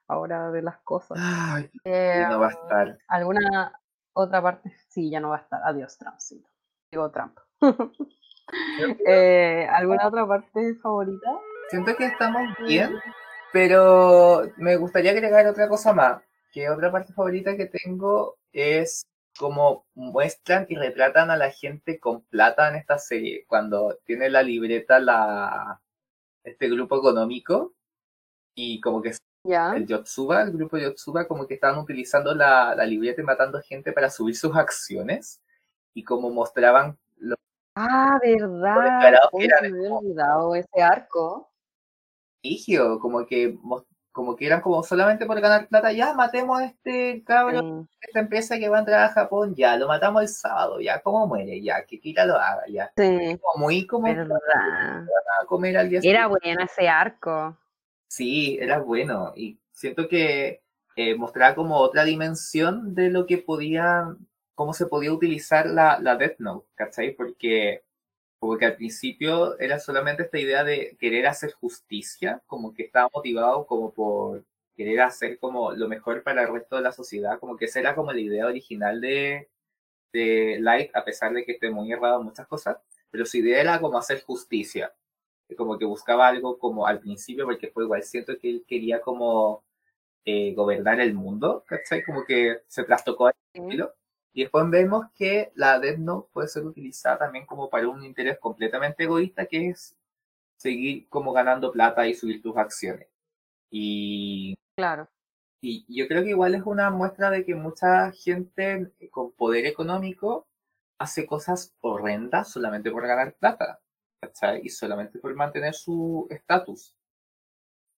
ahora 0.09 0.51
de 0.51 0.62
las 0.62 0.78
cosas. 0.78 1.16
Ay, 1.20 1.70
Eh, 1.85 2.26
no 2.28 2.40
va 2.40 2.48
a 2.48 2.51
estar. 2.51 2.98
¿Alguna 3.06 3.80
otra 4.14 4.43
parte? 4.43 4.74
Sí, 4.89 5.10
ya 5.10 5.20
no 5.20 5.30
va 5.30 5.36
a 5.36 5.40
estar. 5.40 5.60
Adiós, 5.64 5.97
Trumpcito. 5.97 6.48
Digo 6.90 7.10
Trump. 7.10 7.39
Eh, 9.06 9.66
¿Alguna 9.70 10.06
otra 10.06 10.26
parte 10.26 10.74
favorita? 10.76 11.38
Siento 11.70 11.94
que 11.96 12.06
estamos 12.06 12.42
bien, 12.66 12.94
pero 13.52 14.50
me 14.56 14.76
gustaría 14.76 15.10
agregar 15.10 15.46
otra 15.46 15.68
cosa 15.68 15.92
más. 15.92 16.22
Que 16.52 16.70
otra 16.70 16.90
parte 16.90 17.12
favorita 17.12 17.56
que 17.56 17.66
tengo 17.66 18.38
es 18.52 19.02
como 19.38 19.86
muestran 19.94 20.66
y 20.68 20.76
retratan 20.76 21.30
a 21.30 21.36
la 21.36 21.50
gente 21.50 21.98
con 22.00 22.22
plata 22.22 22.68
en 22.68 22.76
esta 22.76 22.98
serie. 22.98 23.44
Cuando 23.46 23.98
tiene 24.04 24.30
la 24.30 24.42
libreta 24.42 24.98
la 24.98 25.80
este 26.42 26.68
grupo 26.68 26.98
económico 26.98 27.74
y 28.54 28.80
como 28.80 29.02
que 29.02 29.12
el 29.44 29.86
Yotsuba, 29.86 30.42
el 30.42 30.52
grupo 30.52 30.78
Yotsuba, 30.78 31.26
como 31.28 31.46
que 31.46 31.54
estaban 31.54 31.78
utilizando 31.78 32.34
la, 32.34 32.74
la 32.74 32.84
libreta 32.84 33.20
y 33.20 33.24
matando 33.24 33.60
gente 33.60 33.92
para 33.92 34.10
subir 34.10 34.36
sus 34.36 34.56
acciones. 34.56 35.40
Y 35.94 36.04
como 36.04 36.30
mostraban 36.30 36.98
Ah, 37.80 38.18
verdad. 38.20 39.12
Uy, 39.32 39.48
me 39.48 39.68
había 39.68 39.94
olvidado 39.94 40.55
ese 40.55 40.82
arco. 40.82 41.48
religio, 42.42 42.98
como 42.98 43.24
que 43.26 43.56
como 44.10 44.34
que 44.34 44.46
eran 44.46 44.60
como 44.60 44.82
solamente 44.82 45.26
por 45.26 45.40
ganar 45.40 45.68
plata, 45.68 45.92
ya 45.92 46.12
matemos 46.12 46.59
a 46.59 46.64
este 46.64 47.22
cabrón, 47.24 47.88
Sí. 47.88 47.98
esta 48.00 48.18
empresa 48.18 48.59
que 48.59 48.68
va 48.68 48.78
a 48.78 48.80
entrar 48.80 49.05
a 49.05 49.10
Japón, 49.10 49.55
ya, 49.55 49.76
lo 49.76 49.86
matamos 49.86 50.22
el 50.22 50.28
sábado, 50.28 50.80
ya, 50.80 51.00
¿cómo 51.02 51.28
muere? 51.28 51.62
Ya, 51.62 51.84
que 51.84 52.00
Kira 52.00 52.26
lo 52.26 52.34
haga, 52.34 52.64
ya. 52.68 52.90
Sí, 52.96 53.38
Como 53.40 53.64
muy 53.66 53.86
como 53.86 54.09
a 54.09 55.46
comer 55.46 55.76
al 55.76 55.88
día 55.88 56.00
Era 56.02 56.26
bueno 56.26 56.64
ese 56.64 56.88
arco. 56.88 57.56
Sí, 58.09 58.59
era 58.60 58.80
bueno. 58.80 59.32
Y 59.36 59.60
siento 59.70 60.09
que 60.09 60.62
eh, 60.96 61.14
mostraba 61.14 61.55
como 61.55 61.76
otra 61.76 62.02
dimensión 62.02 62.96
de 62.96 63.10
lo 63.10 63.24
que 63.24 63.38
podía, 63.38 64.16
cómo 64.59 64.74
se 64.74 64.86
podía 64.86 65.12
utilizar 65.12 65.66
la, 65.68 65.98
la 66.01 66.16
Death 66.16 66.39
Note, 66.40 66.68
¿cachai? 66.76 67.12
Porque, 67.16 67.85
porque 68.40 68.66
al 68.66 68.76
principio 68.76 69.59
era 69.60 69.80
solamente 69.80 70.24
esta 70.24 70.39
idea 70.40 70.64
de 70.64 70.97
querer 71.01 71.26
hacer 71.28 71.52
justicia, 71.55 72.43
como 72.47 72.74
que 72.74 72.85
estaba 72.85 73.10
motivado 73.14 73.66
como 73.66 73.93
por 73.93 74.44
querer 74.76 75.02
hacer 75.02 75.39
como 75.40 75.72
lo 75.72 75.89
mejor 75.89 76.22
para 76.24 76.43
el 76.44 76.52
resto 76.52 76.76
de 76.76 76.82
la 76.82 76.93
sociedad, 76.93 77.40
como 77.40 77.56
que 77.56 77.66
esa 77.66 77.80
era 77.80 77.94
como 77.97 78.12
la 78.12 78.20
idea 78.20 78.47
original 78.47 79.01
de, 79.01 79.51
de 80.12 80.59
Light, 80.60 80.90
a 80.97 81.05
pesar 81.05 81.32
de 81.32 81.44
que 81.44 81.52
esté 81.52 81.70
muy 81.70 81.93
errado 81.93 82.20
en 82.20 82.26
muchas 82.26 82.47
cosas, 82.48 82.78
pero 83.10 83.26
su 83.26 83.39
idea 83.39 83.60
era 83.60 83.80
como 83.80 83.98
hacer 83.98 84.22
justicia 84.22 84.94
como 85.56 85.78
que 85.78 85.85
buscaba 85.86 86.28
algo 86.28 86.59
como 86.59 86.86
al 86.86 87.01
principio, 87.01 87.44
porque 87.47 87.68
fue 87.70 87.85
igual, 87.85 88.02
siento 88.02 88.39
que 88.39 88.51
él 88.51 88.64
quería 88.68 89.01
como 89.01 89.64
eh, 90.24 90.55
gobernar 90.55 91.01
el 91.01 91.14
mundo, 91.14 91.64
¿cachai? 91.66 92.02
Como 92.05 92.24
que 92.24 92.62
se 92.68 92.85
trastocó 92.85 93.30
Sí. 93.55 93.60
estilo. 93.60 93.94
Y 94.32 94.42
después 94.42 94.68
vemos 94.70 95.06
que 95.14 95.52
la 95.55 95.78
Death 95.78 95.98
Note 95.98 96.28
puede 96.32 96.48
ser 96.48 96.64
utilizada 96.64 97.18
también 97.18 97.46
como 97.46 97.68
para 97.70 97.88
un 97.88 98.05
interés 98.05 98.38
completamente 98.38 99.05
egoísta, 99.05 99.46
que 99.46 99.70
es 99.70 99.96
seguir 100.56 101.09
como 101.09 101.32
ganando 101.32 101.72
plata 101.72 102.06
y 102.06 102.14
subir 102.14 102.42
tus 102.42 102.56
acciones. 102.56 103.09
Y, 103.70 104.55
Claro. 104.76 105.09
y 105.62 105.84
yo 105.88 106.06
creo 106.09 106.22
que 106.22 106.30
igual 106.30 106.55
es 106.55 106.62
una 106.64 106.90
muestra 106.90 107.30
de 107.30 107.44
que 107.44 107.55
mucha 107.55 108.12
gente 108.12 108.92
con 109.10 109.32
poder 109.32 109.66
económico 109.66 110.46
hace 111.00 111.26
cosas 111.26 111.74
horrendas 111.80 112.50
solamente 112.50 112.90
por 112.90 113.06
ganar 113.06 113.34
plata. 113.34 113.80
¿cachai? 114.20 114.60
Y 114.64 114.68
solamente 114.68 115.18
por 115.18 115.34
mantener 115.34 115.74
su 115.74 116.26
estatus. 116.30 116.96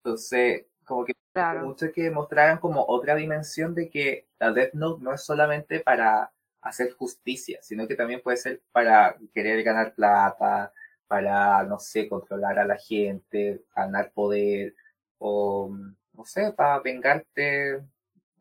Entonces, 0.04 0.66
como 0.90 1.04
que 1.06 1.14
Claro. 1.32 1.62
mucho 1.66 1.92
que 1.92 2.10
mostraran 2.10 2.58
como 2.58 2.84
otra 2.88 3.14
dimensión 3.16 3.74
de 3.74 3.90
que 3.90 4.28
la 4.40 4.52
Death 4.52 4.74
Note 4.74 5.04
no 5.04 5.14
es 5.14 5.24
solamente 5.24 5.80
para 5.80 6.32
hacer 6.62 6.92
justicia, 6.94 7.60
sino 7.62 7.88
que 7.88 7.96
también 7.96 8.22
puede 8.22 8.36
ser 8.38 8.62
para 8.72 9.16
querer 9.34 9.62
ganar 9.64 9.94
plata, 9.94 10.72
para, 11.08 11.64
no 11.64 11.78
sé, 11.78 12.08
controlar 12.08 12.58
a 12.58 12.64
la 12.66 12.76
gente, 12.78 13.64
ganar 13.76 14.12
poder, 14.12 14.74
o, 15.18 15.70
no 16.14 16.24
sé, 16.26 16.52
para 16.52 16.80
vengarte, 16.80 17.82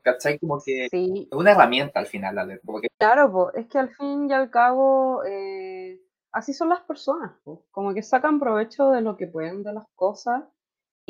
¿cachai? 0.04 0.40
Como 0.40 0.62
que 0.64 0.86
es 0.86 0.92
Sí, 0.92 1.30
una 1.32 1.52
herramienta 1.52 2.00
al 2.00 2.08
final, 2.08 2.36
la 2.36 2.46
Death 2.48 2.62
como 2.66 2.82
que 2.82 2.90
claro, 2.98 3.32
po, 3.32 3.54
es 3.54 3.68
que 3.68 3.78
al 3.80 3.90
fin 3.96 4.30
y 4.30 4.34
al 4.34 4.50
cabo 4.52 5.24
eh, 5.26 6.02
así 6.32 6.54
son 6.54 6.70
las 6.70 6.82
personas, 6.82 7.34
po, 7.44 7.66
como 7.72 7.94
que 7.94 8.04
sacan 8.04 8.40
provecho 8.40 8.92
de 8.92 9.02
lo 9.02 9.18
que 9.18 9.28
pueden 9.28 9.64
de 9.64 9.74
las 9.74 9.86
cosas 9.96 10.44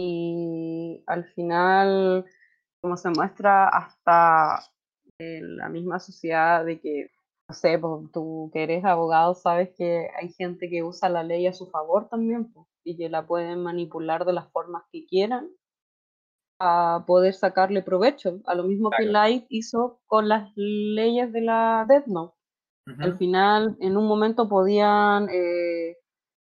y 0.02 1.04
al 1.08 1.26
final, 1.26 2.26
como 2.82 2.96
se 2.96 3.10
muestra 3.10 3.68
hasta 3.68 4.64
en 5.20 5.58
la 5.58 5.68
misma 5.68 6.00
sociedad 6.00 6.64
de 6.64 6.80
que, 6.80 7.12
no 7.50 7.54
sé, 7.54 7.78
po, 7.78 8.10
tú 8.14 8.50
que 8.54 8.64
eres 8.64 8.86
abogado 8.86 9.36
sabes 9.36 9.72
que 9.76 10.10
hay 10.18 10.32
gente 10.32 10.70
que 10.70 10.84
usa 10.84 11.10
la 11.10 11.24
ley 11.24 11.48
a 11.48 11.54
su 11.54 11.68
favor 11.68 12.08
también 12.08 12.54
y 12.86 12.96
que 12.96 13.10
la 13.10 13.28
pueden 13.28 13.62
manipular 13.62 14.24
de 14.24 14.32
las 14.32 14.50
formas 14.54 14.84
que 14.90 15.06
quieran 15.06 15.50
a 16.62 17.04
poder 17.06 17.34
sacarle 17.34 17.82
provecho, 17.82 18.40
a 18.46 18.56
lo 18.56 18.64
mismo 18.64 18.92
que. 18.92 19.04
Light 19.04 19.48
hizo 19.50 20.00
con 20.08 20.30
las 20.30 20.50
leyes 20.56 21.34
de 21.34 21.42
la 21.42 21.86
Death 21.90 22.08
Note. 22.08 22.36
Al 23.00 23.18
final, 23.18 23.78
en 23.82 23.98
un 23.98 24.08
momento 24.08 24.50
podían 24.50 25.28
eh, 25.30 25.98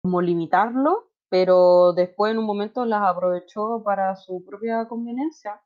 como 0.02 0.20
limitarlo, 0.20 1.10
pero 1.34 1.92
después 1.94 2.30
en 2.30 2.38
un 2.38 2.44
momento 2.46 2.84
las 2.84 3.02
aprovechó 3.02 3.82
para 3.82 4.14
su 4.14 4.44
propia 4.44 4.86
conveniencia. 4.86 5.60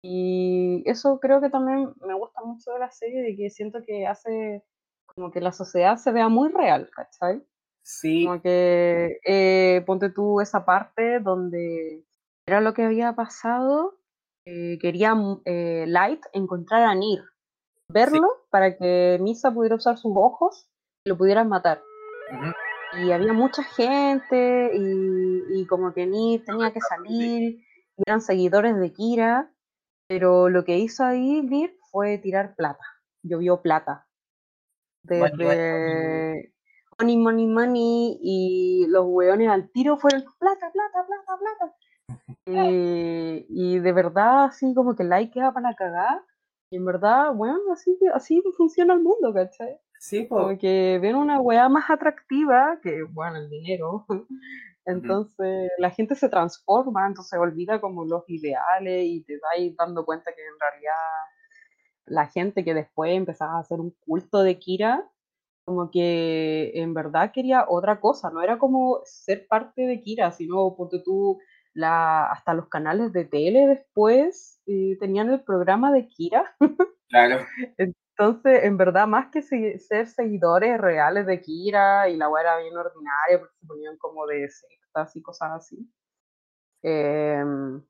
Y 0.00 0.82
eso 0.86 1.20
creo 1.20 1.38
que 1.42 1.50
también 1.50 1.92
me 2.00 2.14
gusta 2.14 2.40
mucho 2.42 2.70
de 2.72 2.78
la 2.78 2.90
serie, 2.90 3.20
de 3.20 3.36
que 3.36 3.50
siento 3.50 3.80
que 3.86 4.06
hace 4.06 4.64
como 5.04 5.30
que 5.30 5.42
la 5.42 5.52
sociedad 5.52 5.98
se 5.98 6.12
vea 6.12 6.30
muy 6.30 6.48
real, 6.48 6.88
¿cachai? 6.96 7.46
sí, 7.82 8.24
Como 8.24 8.40
que 8.40 9.18
eh, 9.26 9.82
ponte 9.84 10.08
tú 10.08 10.40
esa 10.40 10.64
parte 10.64 11.20
donde 11.20 12.02
era 12.46 12.62
lo 12.62 12.72
que 12.72 12.84
había 12.84 13.12
pasado, 13.12 13.98
eh, 14.46 14.78
quería 14.80 15.14
eh, 15.44 15.84
Light 15.86 16.24
encontrar 16.32 16.84
a 16.84 16.94
Nir, 16.94 17.22
verlo 17.92 18.28
para 18.48 18.78
que 18.78 19.18
Misa 19.20 19.52
pudiera 19.52 19.76
usar 19.76 19.98
sus 19.98 20.12
ojos 20.16 20.70
y 21.04 21.10
lo 21.10 21.18
pudieran 21.18 21.50
matar. 21.50 21.82
ujú, 22.32 22.52
Y 22.92 23.10
había 23.10 23.32
mucha 23.32 23.62
gente 23.62 24.70
y, 24.74 25.60
y 25.60 25.66
como 25.66 25.92
que 25.92 26.06
Nir 26.06 26.44
tenía 26.44 26.72
que 26.72 26.80
salir, 26.80 27.60
y 27.96 28.02
eran 28.06 28.20
seguidores 28.20 28.78
de 28.78 28.92
Kira, 28.92 29.52
pero 30.08 30.48
lo 30.48 30.64
que 30.64 30.78
hizo 30.78 31.04
ahí 31.04 31.42
Nir 31.42 31.76
fue 31.90 32.18
tirar 32.18 32.54
plata, 32.54 32.84
llovió 33.22 33.60
plata. 33.60 34.06
Money, 35.08 35.30
money, 35.30 35.38
money. 35.38 35.56
Desde 35.56 36.52
money, 36.98 37.16
money, 37.18 37.46
money, 37.46 38.18
y 38.22 38.86
los 38.88 39.04
hueones 39.06 39.48
al 39.48 39.70
tiro 39.70 39.98
fueron 39.98 40.24
plata, 40.38 40.70
plata, 40.72 41.06
plata, 41.06 41.38
plata. 41.38 41.74
Eh, 42.46 43.46
y 43.48 43.78
de 43.78 43.92
verdad, 43.92 44.44
así 44.44 44.74
como 44.74 44.94
que 44.94 45.04
Light 45.04 45.32
queda 45.32 45.52
para 45.52 45.70
la 45.70 45.76
cagada. 45.76 46.24
Y 46.70 46.76
en 46.76 46.84
verdad, 46.84 47.32
bueno, 47.34 47.58
así, 47.72 47.96
así 48.14 48.42
funciona 48.56 48.94
el 48.94 49.00
mundo, 49.00 49.32
¿cachai? 49.32 49.78
Sí, 49.98 50.22
po, 50.22 50.36
Como 50.36 50.58
que 50.58 50.98
ven 51.00 51.16
una 51.16 51.40
weá 51.40 51.68
más 51.68 51.90
atractiva 51.90 52.78
que, 52.82 53.02
bueno, 53.02 53.38
el 53.38 53.50
dinero. 53.50 54.06
Entonces 54.86 55.70
la 55.78 55.90
gente 55.90 56.14
se 56.14 56.28
transforma, 56.28 57.08
entonces 57.08 57.30
se 57.30 57.38
olvida 57.38 57.80
como 57.80 58.04
los 58.04 58.22
ideales 58.28 59.04
y 59.04 59.24
te 59.24 59.36
vais 59.42 59.74
dando 59.76 60.04
cuenta 60.04 60.30
que 60.32 60.42
en 60.42 60.60
realidad 60.60 60.92
la 62.04 62.26
gente 62.28 62.64
que 62.64 62.72
después 62.72 63.12
empezaba 63.12 63.56
a 63.56 63.60
hacer 63.60 63.80
un 63.80 63.90
culto 64.06 64.42
de 64.42 64.60
Kira, 64.60 65.10
como 65.64 65.90
que 65.90 66.70
en 66.74 66.94
verdad 66.94 67.32
quería 67.32 67.64
otra 67.68 67.98
cosa, 67.98 68.30
no 68.30 68.40
era 68.40 68.58
como 68.58 69.00
ser 69.04 69.48
parte 69.48 69.82
de 69.82 70.00
Kira, 70.00 70.30
sino 70.30 70.76
ponte 70.76 71.00
tú, 71.04 71.40
la, 71.74 72.30
hasta 72.30 72.54
los 72.54 72.68
canales 72.68 73.12
de 73.12 73.24
tele 73.24 73.66
después 73.66 74.60
eh, 74.66 74.96
tenían 75.00 75.30
el 75.30 75.42
programa 75.42 75.92
de 75.92 76.06
Kira. 76.06 76.56
claro. 77.08 77.44
Entonces, 78.18 78.64
en 78.64 78.76
verdad, 78.78 79.06
más 79.06 79.30
que 79.30 79.42
se- 79.42 79.78
ser 79.78 80.06
seguidores 80.08 80.80
reales 80.80 81.26
de 81.26 81.40
Kira 81.42 82.08
y 82.08 82.16
la 82.16 82.28
weá 82.30 82.42
era 82.42 82.58
bien 82.58 82.76
ordinaria 82.76 83.38
porque 83.40 83.54
se 83.60 83.66
ponían 83.66 83.96
como 83.98 84.26
de 84.26 84.48
sectas 84.48 85.14
y 85.16 85.22
cosas 85.22 85.50
así. 85.52 85.90
em, 86.82 87.82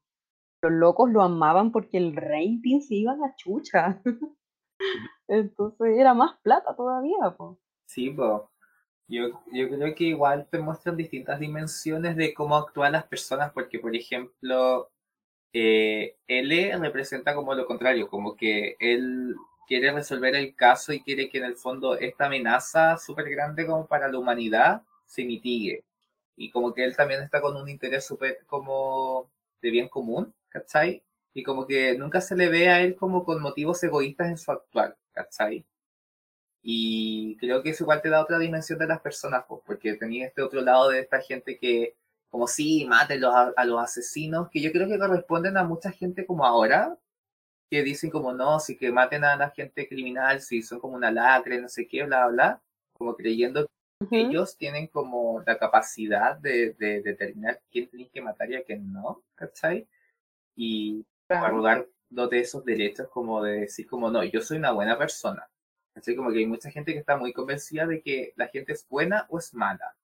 los 0.62 0.72
locos 0.72 1.10
lo 1.10 1.22
amaban 1.22 1.72
porque 1.72 1.98
el 1.98 2.16
rating 2.16 2.80
se 2.80 2.94
iba 2.96 3.12
a 3.12 3.16
la 3.16 3.34
chucha. 3.36 4.02
Entonces 5.28 5.98
era 5.98 6.14
más 6.14 6.38
plata 6.42 6.74
todavía, 6.76 7.30
po. 7.36 7.58
Sí, 7.86 8.10
po. 8.10 8.50
Yo, 9.08 9.28
yo 9.52 9.68
creo 9.70 9.94
que 9.94 10.04
igual 10.04 10.48
te 10.50 10.58
muestran 10.58 10.96
distintas 10.96 11.40
dimensiones 11.40 12.16
de 12.16 12.34
cómo 12.34 12.56
actúan 12.56 12.92
las 12.92 13.06
personas, 13.06 13.52
porque, 13.52 13.78
por 13.78 13.94
ejemplo, 13.96 14.90
eh, 15.52 16.16
L 16.28 16.78
representa 16.78 17.34
como 17.34 17.54
lo 17.54 17.66
contrario, 17.66 18.08
como 18.08 18.36
que 18.36 18.76
él 18.80 19.36
quiere 19.66 19.92
resolver 19.92 20.34
el 20.36 20.54
caso 20.54 20.92
y 20.92 21.00
quiere 21.02 21.28
que 21.28 21.38
en 21.38 21.44
el 21.44 21.56
fondo 21.56 21.96
esta 21.98 22.26
amenaza 22.26 22.96
súper 22.98 23.28
grande 23.30 23.66
como 23.66 23.86
para 23.86 24.08
la 24.08 24.18
humanidad 24.18 24.82
se 25.06 25.24
mitigue. 25.24 25.84
Y 26.36 26.50
como 26.50 26.74
que 26.74 26.84
él 26.84 26.96
también 26.96 27.22
está 27.22 27.40
con 27.40 27.56
un 27.56 27.68
interés 27.68 28.06
súper 28.06 28.44
como 28.46 29.30
de 29.62 29.70
bien 29.70 29.88
común, 29.88 30.34
¿cachai? 30.48 31.02
Y 31.34 31.42
como 31.42 31.66
que 31.66 31.96
nunca 31.98 32.20
se 32.20 32.36
le 32.36 32.48
ve 32.48 32.68
a 32.68 32.80
él 32.82 32.96
como 32.96 33.24
con 33.24 33.42
motivos 33.42 33.82
egoístas 33.82 34.28
en 34.28 34.38
su 34.38 34.52
actuar, 34.52 34.96
¿cachai? 35.12 35.66
Y 36.62 37.36
creo 37.38 37.62
que 37.62 37.70
eso 37.70 37.84
igual 37.84 38.02
te 38.02 38.08
da 38.10 38.22
otra 38.22 38.38
dimensión 38.38 38.78
de 38.78 38.86
las 38.88 39.00
personas, 39.00 39.44
pues, 39.48 39.62
porque 39.64 39.94
tenía 39.94 40.26
este 40.26 40.42
otro 40.42 40.60
lado 40.62 40.88
de 40.90 41.00
esta 41.00 41.20
gente 41.20 41.58
que, 41.58 41.94
como 42.28 42.48
sí, 42.48 42.84
maten 42.86 43.24
a, 43.24 43.52
a 43.56 43.64
los 43.64 43.80
asesinos, 43.80 44.48
que 44.50 44.60
yo 44.60 44.72
creo 44.72 44.88
que 44.88 44.98
corresponden 44.98 45.56
a 45.56 45.64
mucha 45.64 45.92
gente 45.92 46.26
como 46.26 46.44
ahora, 46.44 46.98
que 47.70 47.82
dicen 47.82 48.10
como 48.10 48.32
no, 48.32 48.60
sí 48.60 48.76
que 48.76 48.92
maten 48.92 49.24
a 49.24 49.36
la 49.36 49.50
gente 49.50 49.88
criminal, 49.88 50.40
si 50.40 50.62
son 50.62 50.78
como 50.80 50.96
una 50.96 51.10
lacre, 51.10 51.60
no 51.60 51.68
sé 51.68 51.86
qué, 51.86 52.04
bla, 52.04 52.26
bla, 52.28 52.62
como 52.92 53.16
creyendo 53.16 53.66
que 54.10 54.20
ellos 54.20 54.56
tienen 54.56 54.86
como 54.88 55.42
la 55.46 55.58
capacidad 55.58 56.36
de, 56.36 56.74
de 56.74 57.02
determinar 57.02 57.60
quién 57.70 57.88
tienen 57.88 58.08
que 58.10 58.20
matar 58.20 58.50
y 58.50 58.56
a 58.56 58.64
quién 58.64 58.92
no, 58.92 59.22
¿cachai? 59.34 59.86
Y 60.54 61.04
Claro. 61.28 61.46
arrogándote 61.46 62.38
esos 62.38 62.64
derechos 62.64 63.08
como 63.08 63.42
de 63.42 63.62
decir 63.62 63.86
como 63.88 64.10
no, 64.10 64.22
yo 64.22 64.40
soy 64.40 64.58
una 64.58 64.70
buena 64.70 64.96
persona. 64.96 65.48
Así 65.94 66.14
como 66.14 66.30
que 66.30 66.38
hay 66.38 66.46
mucha 66.46 66.70
gente 66.70 66.92
que 66.92 67.00
está 67.00 67.16
muy 67.16 67.32
convencida 67.32 67.86
de 67.86 68.00
que 68.00 68.32
la 68.36 68.46
gente 68.48 68.74
es 68.74 68.86
buena 68.88 69.26
o 69.28 69.38
es 69.38 69.52
mala. 69.54 69.96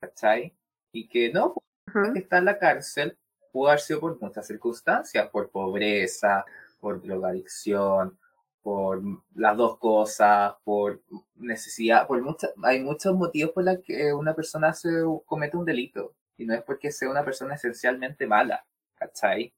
¿Cachai? 0.00 0.52
Y 0.92 1.06
que 1.06 1.32
no, 1.32 1.54
Ujú. 1.86 2.12
que 2.14 2.18
está 2.18 2.38
en 2.38 2.46
la 2.46 2.58
cárcel 2.58 3.16
pudo 3.52 3.68
haber 3.68 3.80
sido 3.80 4.00
por 4.00 4.20
muchas 4.20 4.46
circunstancias, 4.46 5.28
por 5.30 5.50
pobreza, 5.50 6.44
por 6.84 7.00
drogadicción, 7.00 8.18
por 8.62 9.02
las 9.34 9.56
dos 9.56 9.78
cosas, 9.78 10.54
por 10.64 11.00
necesidad, 11.34 12.06
por 12.06 12.20
muchas, 12.20 12.52
hay 12.62 12.82
muchos 12.82 13.16
motivos 13.16 13.52
por 13.52 13.64
los 13.64 13.78
que 13.82 14.12
una 14.12 14.34
persona 14.34 14.74
se 14.74 14.90
comete 15.24 15.56
un 15.56 15.64
delito 15.64 16.14
y 16.36 16.44
no 16.44 16.52
es 16.52 16.62
porque 16.62 16.92
sea 16.92 17.08
una 17.08 17.24
persona 17.24 17.54
esencialmente 17.54 18.26
mala, 18.26 18.66
¿cachai? 18.96 19.54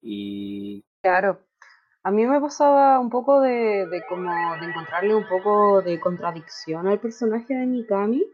Y... 0.00 0.84
Claro, 1.02 1.40
a 2.04 2.12
mí 2.12 2.24
me 2.24 2.40
pasaba 2.40 3.00
un 3.00 3.10
poco 3.10 3.40
de, 3.40 3.86
de 3.88 4.02
como 4.08 4.30
de 4.60 4.66
encontrarle 4.66 5.16
un 5.16 5.26
poco 5.28 5.82
de 5.82 5.98
contradicción 5.98 6.86
al 6.86 7.00
personaje 7.00 7.52
de 7.52 7.66
Mikami, 7.66 8.24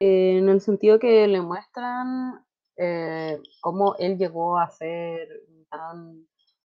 en 0.00 0.48
el 0.48 0.60
sentido 0.60 0.98
que 0.98 1.28
le 1.28 1.40
muestran 1.42 2.44
eh, 2.76 3.40
cómo 3.60 3.94
él 4.00 4.18
llegó 4.18 4.58
a 4.58 4.68
ser 4.68 5.28
tan 5.70 6.26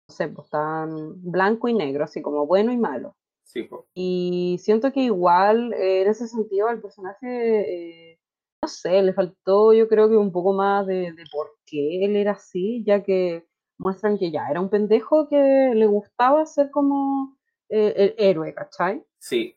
no 0.08 0.14
sé, 0.14 0.28
pues 0.28 0.48
tan 0.48 1.30
blanco 1.30 1.68
y 1.68 1.74
negro, 1.74 2.04
así 2.04 2.22
como 2.22 2.46
bueno 2.46 2.72
y 2.72 2.78
malo. 2.78 3.14
Sí, 3.44 3.68
Y 3.94 4.58
siento 4.60 4.92
que 4.92 5.00
igual 5.00 5.72
eh, 5.72 6.02
en 6.02 6.08
ese 6.08 6.28
sentido 6.28 6.68
al 6.68 6.80
personaje, 6.80 8.10
eh, 8.12 8.20
no 8.62 8.68
sé, 8.68 9.02
le 9.02 9.14
faltó 9.14 9.72
yo 9.72 9.88
creo 9.88 10.08
que 10.08 10.16
un 10.16 10.32
poco 10.32 10.52
más 10.52 10.86
de, 10.86 11.14
por 11.32 11.56
qué 11.64 12.04
él 12.04 12.16
era 12.16 12.32
así, 12.32 12.84
ya 12.84 13.02
que 13.02 13.46
muestran 13.78 14.18
que 14.18 14.30
ya 14.30 14.48
era 14.50 14.60
un 14.60 14.68
pendejo 14.68 15.28
que 15.28 15.72
le 15.74 15.86
gustaba 15.86 16.44
ser 16.44 16.70
como 16.70 17.38
eh, 17.70 17.94
el 17.96 18.14
héroe, 18.18 18.54
¿cachai? 18.54 19.04
Sí. 19.18 19.56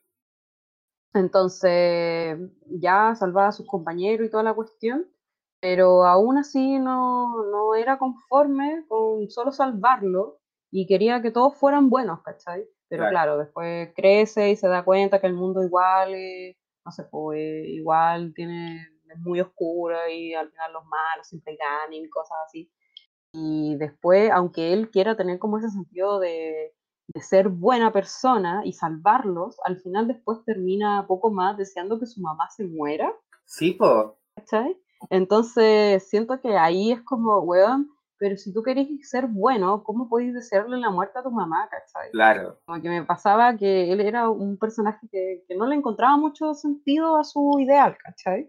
Entonces 1.13 2.39
ya 2.67 3.13
salvaba 3.15 3.49
a 3.49 3.51
sus 3.51 3.67
compañeros 3.67 4.27
y 4.27 4.31
toda 4.31 4.43
la 4.43 4.53
cuestión, 4.53 5.05
pero 5.59 6.05
aún 6.05 6.37
así 6.37 6.79
no, 6.79 7.43
no 7.43 7.75
era 7.75 7.97
conforme 7.97 8.85
con 8.87 9.29
solo 9.29 9.51
salvarlo, 9.51 10.40
y 10.71 10.87
quería 10.87 11.21
que 11.21 11.31
todos 11.31 11.55
fueran 11.55 11.89
buenos, 11.89 12.21
¿cachai? 12.21 12.65
Pero 12.87 13.07
claro, 13.09 13.37
después 13.37 13.89
crece 13.95 14.51
y 14.51 14.55
se 14.55 14.67
da 14.67 14.83
cuenta 14.83 15.19
que 15.21 15.27
el 15.27 15.33
mundo 15.33 15.63
igual, 15.63 16.13
no 16.85 16.91
sé, 16.91 17.03
pues 17.05 17.67
igual 17.67 18.33
tiene, 18.33 18.81
es 19.09 19.19
muy 19.19 19.39
oscuro 19.39 19.95
y 20.09 20.33
al 20.33 20.49
final 20.49 20.73
los 20.73 20.83
malos 20.85 21.27
siempre 21.27 21.57
ganan 21.57 21.93
y 21.93 22.09
cosas 22.09 22.37
así. 22.45 22.69
Y 23.33 23.75
después, 23.77 24.29
aunque 24.31 24.73
él 24.73 24.89
quiera 24.89 25.15
tener 25.15 25.39
como 25.39 25.57
ese 25.57 25.69
sentido 25.69 26.19
de, 26.19 26.73
de 27.13 27.21
ser 27.21 27.49
buena 27.49 27.91
persona 27.93 28.61
y 28.65 28.73
salvarlos, 28.73 29.57
al 29.63 29.77
final 29.77 30.07
después 30.07 30.43
termina 30.45 31.05
poco 31.07 31.31
más 31.31 31.57
deseando 31.57 31.99
que 31.99 32.05
su 32.05 32.21
mamá 32.21 32.49
se 32.49 32.65
muera. 32.65 33.13
Sí, 33.45 33.71
po. 33.71 34.17
¿Cachai? 34.35 34.77
Entonces 35.09 36.07
siento 36.09 36.39
que 36.41 36.57
ahí 36.57 36.91
es 36.91 37.01
como, 37.01 37.39
weón, 37.39 37.89
pero 38.21 38.37
si 38.37 38.53
tú 38.53 38.61
querés 38.61 38.87
ser 39.09 39.25
bueno, 39.25 39.83
¿cómo 39.83 40.07
podéis 40.07 40.35
desearle 40.35 40.77
la 40.77 40.91
muerte 40.91 41.17
a 41.17 41.23
tu 41.23 41.31
mamá, 41.31 41.67
cachai? 41.71 42.11
Claro. 42.11 42.59
Como 42.65 42.79
que 42.79 42.87
me 42.87 43.03
pasaba 43.03 43.57
que 43.57 43.91
él 43.91 43.99
era 43.99 44.29
un 44.29 44.57
personaje 44.57 45.07
que, 45.11 45.43
no 45.57 45.65
le 45.65 45.75
encontraba 45.75 46.17
mucho 46.17 46.53
sentido 46.53 47.17
a 47.17 47.23
su 47.23 47.57
ideal, 47.59 47.97
¿cachai? 47.97 48.47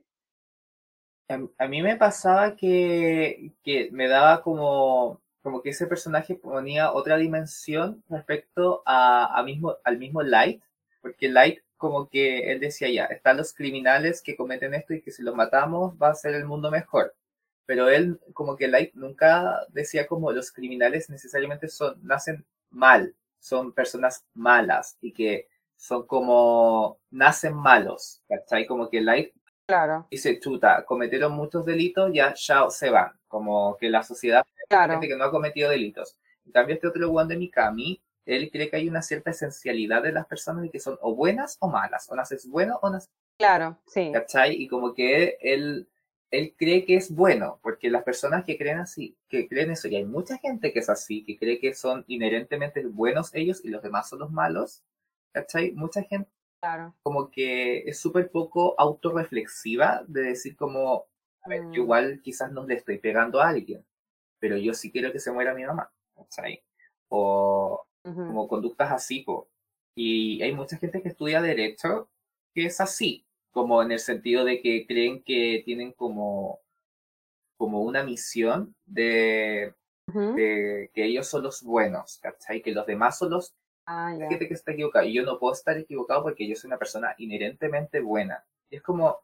A, 1.56 1.66
mí 1.68 1.80
me 1.80 1.96
pasaba 1.96 2.54
que, 2.54 3.54
me 3.92 4.08
daba 4.08 4.42
como, 4.42 5.22
como 5.40 5.62
que 5.62 5.70
ese 5.70 5.86
personaje 5.86 6.34
ponía 6.34 6.92
otra 6.92 7.16
dimensión 7.16 8.04
respecto 8.10 8.82
a, 8.84 9.42
mismo, 9.42 9.76
al 9.84 9.96
mismo 9.96 10.20
Light, 10.20 10.62
porque 11.00 11.30
Light 11.30 11.60
como 11.78 12.10
que 12.10 12.52
él 12.52 12.60
decía 12.60 12.90
ya, 12.90 13.06
están 13.06 13.38
los 13.38 13.54
criminales 13.54 14.20
que 14.20 14.36
cometen 14.36 14.74
esto 14.74 14.92
y 14.92 15.00
que 15.00 15.12
si 15.12 15.22
los 15.22 15.34
matamos 15.34 15.94
va 15.94 16.10
a 16.10 16.14
ser 16.14 16.34
el 16.34 16.44
mundo 16.44 16.70
mejor 16.70 17.14
pero 17.66 17.88
él 17.88 18.20
como 18.32 18.56
que 18.56 18.68
Light 18.68 18.94
nunca 18.94 19.66
decía 19.68 20.06
como 20.06 20.32
los 20.32 20.52
criminales 20.52 21.10
necesariamente 21.10 21.68
son, 21.68 21.98
nacen 22.02 22.44
mal, 22.70 23.14
son 23.38 23.72
personas 23.72 24.24
malas 24.34 24.96
y 25.00 25.12
que 25.12 25.48
son 25.76 26.06
como, 26.06 27.00
nacen 27.10 27.54
malos, 27.54 28.22
¿cachai? 28.28 28.66
Como 28.66 28.88
que 28.88 29.00
Light 29.00 29.34
claro. 29.66 30.06
dice, 30.10 30.38
chuta, 30.38 30.84
cometieron 30.84 31.32
muchos 31.32 31.64
delitos, 31.64 32.10
ya, 32.12 32.34
ya 32.34 32.70
se 32.70 32.90
van, 32.90 33.12
como 33.26 33.76
que 33.78 33.90
la 33.90 34.02
sociedad, 34.02 34.44
claro. 34.68 34.92
gente 34.92 35.08
que 35.08 35.16
no 35.16 35.24
ha 35.24 35.30
cometido 35.30 35.70
delitos. 35.70 36.16
En 36.46 36.52
cambio, 36.52 36.74
este 36.74 36.88
otro 36.88 37.10
one 37.10 37.28
de 37.28 37.36
Mikami, 37.36 38.00
él 38.26 38.50
cree 38.52 38.70
que 38.70 38.76
hay 38.76 38.88
una 38.88 39.02
cierta 39.02 39.30
esencialidad 39.30 40.02
de 40.02 40.12
las 40.12 40.26
personas 40.26 40.64
y 40.64 40.70
que 40.70 40.78
son 40.78 40.98
o 41.00 41.14
buenas 41.14 41.56
o 41.60 41.68
malas, 41.68 42.08
o 42.10 42.14
naces 42.14 42.48
bueno 42.48 42.78
o 42.82 42.90
naces... 42.90 43.10
Claro, 43.38 43.78
sí. 43.86 44.10
¿Cachai? 44.12 44.54
Y 44.54 44.68
como 44.68 44.94
que 44.94 45.36
él 45.40 45.88
él 46.32 46.54
cree 46.56 46.86
que 46.86 46.96
es 46.96 47.14
bueno, 47.14 47.60
porque 47.62 47.90
las 47.90 48.02
personas 48.02 48.44
que 48.44 48.56
creen 48.56 48.78
así, 48.78 49.16
que 49.28 49.46
creen 49.46 49.70
eso, 49.70 49.86
y 49.86 49.96
hay 49.96 50.04
mucha 50.06 50.38
gente 50.38 50.72
que 50.72 50.78
es 50.78 50.88
así, 50.88 51.24
que 51.24 51.38
cree 51.38 51.60
que 51.60 51.74
son 51.74 52.04
inherentemente 52.08 52.84
buenos 52.86 53.34
ellos 53.34 53.62
y 53.62 53.68
los 53.68 53.82
demás 53.82 54.08
son 54.08 54.20
los 54.20 54.32
malos, 54.32 54.82
¿cachai? 55.32 55.72
Mucha 55.72 56.02
gente 56.02 56.30
claro. 56.60 56.94
como 57.02 57.30
que 57.30 57.80
es 57.80 58.00
súper 58.00 58.30
poco 58.30 58.74
autorreflexiva 58.78 60.04
de 60.08 60.22
decir 60.22 60.56
como, 60.56 61.04
a 61.42 61.48
ver, 61.50 61.64
yo 61.64 61.68
mm. 61.68 61.74
igual 61.84 62.20
quizás 62.22 62.50
no 62.50 62.66
le 62.66 62.74
estoy 62.76 62.98
pegando 62.98 63.42
a 63.42 63.50
alguien, 63.50 63.84
pero 64.38 64.56
yo 64.56 64.72
sí 64.72 64.90
quiero 64.90 65.12
que 65.12 65.20
se 65.20 65.32
muera 65.32 65.54
mi 65.54 65.64
mamá, 65.64 65.92
¿cachai? 66.16 66.62
O 67.08 67.86
como 68.02 68.48
conductas 68.48 68.90
así, 68.90 69.24
y 69.94 70.42
hay 70.42 70.52
mucha 70.54 70.76
gente 70.78 71.02
que 71.02 71.10
estudia 71.10 71.42
derecho 71.42 72.08
que 72.54 72.66
es 72.66 72.80
así, 72.80 73.26
como 73.52 73.82
en 73.82 73.92
el 73.92 74.00
sentido 74.00 74.44
de 74.44 74.60
que 74.60 74.86
creen 74.86 75.22
que 75.22 75.62
tienen 75.64 75.92
como, 75.92 76.60
como 77.56 77.82
una 77.82 78.02
misión 78.02 78.74
de, 78.86 79.74
que 80.12 80.90
ellos 80.94 81.28
son 81.28 81.44
los 81.44 81.62
buenos, 81.62 82.18
¿cachai? 82.20 82.62
Que 82.62 82.72
los 82.72 82.86
demás 82.86 83.18
son 83.18 83.30
los... 83.30 83.54
Ah, 83.84 84.14
gente 84.28 84.48
que 84.48 84.54
está 84.54 84.72
equivocada. 84.72 85.04
Y 85.04 85.12
yo 85.12 85.24
no 85.24 85.38
puedo 85.38 85.52
estar 85.52 85.76
equivocado 85.76 86.22
porque 86.22 86.48
yo 86.48 86.56
soy 86.56 86.68
una 86.68 86.78
persona 86.78 87.14
inherentemente 87.18 88.00
buena. 88.00 88.44
Y 88.70 88.76
es 88.76 88.82
como... 88.82 89.18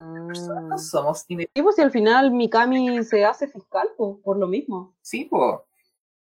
No 0.00 0.28
mm. 0.28 0.78
somos 0.78 1.24
inherentemente... 1.28 1.50
Y 1.54 1.62
pues 1.62 1.76
si 1.76 1.82
al 1.82 1.90
final 1.90 2.30
Mikami 2.30 3.02
se 3.04 3.24
hace 3.24 3.48
fiscal, 3.48 3.88
por 3.96 4.36
lo 4.36 4.46
mismo. 4.46 4.94
Sí, 5.00 5.24
pues. 5.24 5.60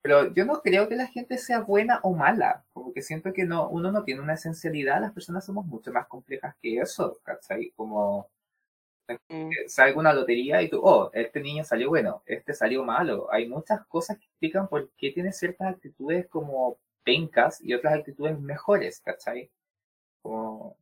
Pero 0.03 0.33
yo 0.33 0.45
no 0.45 0.61
creo 0.61 0.89
que 0.89 0.97
la 0.97 1.07
gente 1.07 1.39
sea 1.39 1.61
buena 1.61 2.01
o 2.03 2.15
mala, 2.15 2.65
porque 2.73 3.03
siento 3.03 3.33
que 3.33 3.45
no, 3.45 3.69
uno 3.69 3.91
no 3.91 4.05
tiene 4.05 4.21
una 4.21 4.35
esencialidad, 4.35 5.01
las 5.01 5.13
personas 5.13 5.45
somos 5.45 5.67
mucho 5.67 5.93
más 5.93 6.07
complejas 6.07 6.55
que 6.63 6.79
eso, 6.79 7.19
¿cachai? 7.25 7.73
Como 7.75 8.31
mm. 9.29 9.51
salga 9.67 9.99
una 9.99 10.13
lotería 10.13 10.63
y 10.63 10.71
tú, 10.71 10.81
oh, 10.83 11.11
este 11.13 11.41
niño 11.41 11.65
salió 11.65 11.89
bueno, 11.89 12.23
este 12.27 12.55
salió 12.55 12.85
malo. 12.85 13.29
Hay 13.33 13.49
muchas 13.49 13.85
cosas 13.87 14.19
que 14.19 14.27
explican 14.27 14.69
por 14.69 14.89
qué 14.97 15.11
tiene 15.11 15.33
ciertas 15.33 15.75
actitudes 15.75 16.29
como 16.29 16.79
pencas 17.03 17.61
y 17.61 17.75
otras 17.75 17.95
actitudes 17.95 18.39
mejores, 18.39 19.01
¿cachai? 19.01 19.51
Como... 20.23 20.77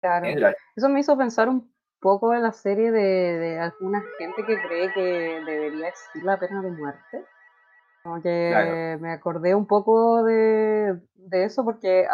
claro. 0.00 0.56
Eso 0.76 0.88
me 0.88 1.00
hizo 1.00 1.18
pensar 1.18 1.48
un 1.48 1.72
poco 2.00 2.32
en 2.34 2.42
la 2.42 2.52
serie 2.52 2.92
de, 2.92 3.00
de 3.00 3.58
alguna 3.58 4.00
gente 4.18 4.44
que 4.44 4.60
cree 4.62 4.92
que 4.92 5.02
debería 5.44 5.88
existir 5.88 6.22
la 6.22 6.38
pena 6.38 6.62
de 6.62 6.70
muerte. 6.70 7.24
Como 8.02 8.22
que 8.22 8.96
me 9.00 9.12
acordé 9.12 9.54
un 9.54 9.66
poco 9.66 10.22
de, 10.24 10.98
eso 11.32 11.64
porque 11.64 12.06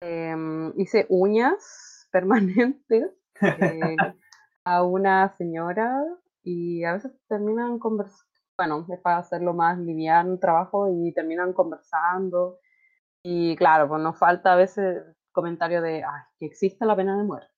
em, 0.00 0.72
hice 0.76 1.06
uñas 1.08 2.08
permanentes 2.12 3.10
eh, 3.40 3.96
a 4.64 4.82
una 4.82 5.28
señora 5.36 6.02
y 6.42 6.84
a 6.84 6.94
veces 6.94 7.12
terminan 7.28 7.78
conversando, 7.78 8.26
bueno, 8.56 8.86
es 8.88 9.00
para 9.00 9.18
hacerlo 9.18 9.54
más 9.54 9.78
liviano 9.78 10.38
trabajo 10.38 10.88
y 10.88 11.12
terminan 11.12 11.52
conversando. 11.52 12.58
Y 13.22 13.54
claro, 13.56 13.88
pues 13.88 14.02
nos 14.02 14.18
falta 14.18 14.54
a 14.54 14.56
veces 14.56 15.02
comentario 15.32 15.82
de 15.82 16.04
que 16.38 16.46
existe 16.46 16.84
la 16.84 16.96
pena 16.96 17.16
de 17.16 17.24
muerte. 17.24 17.52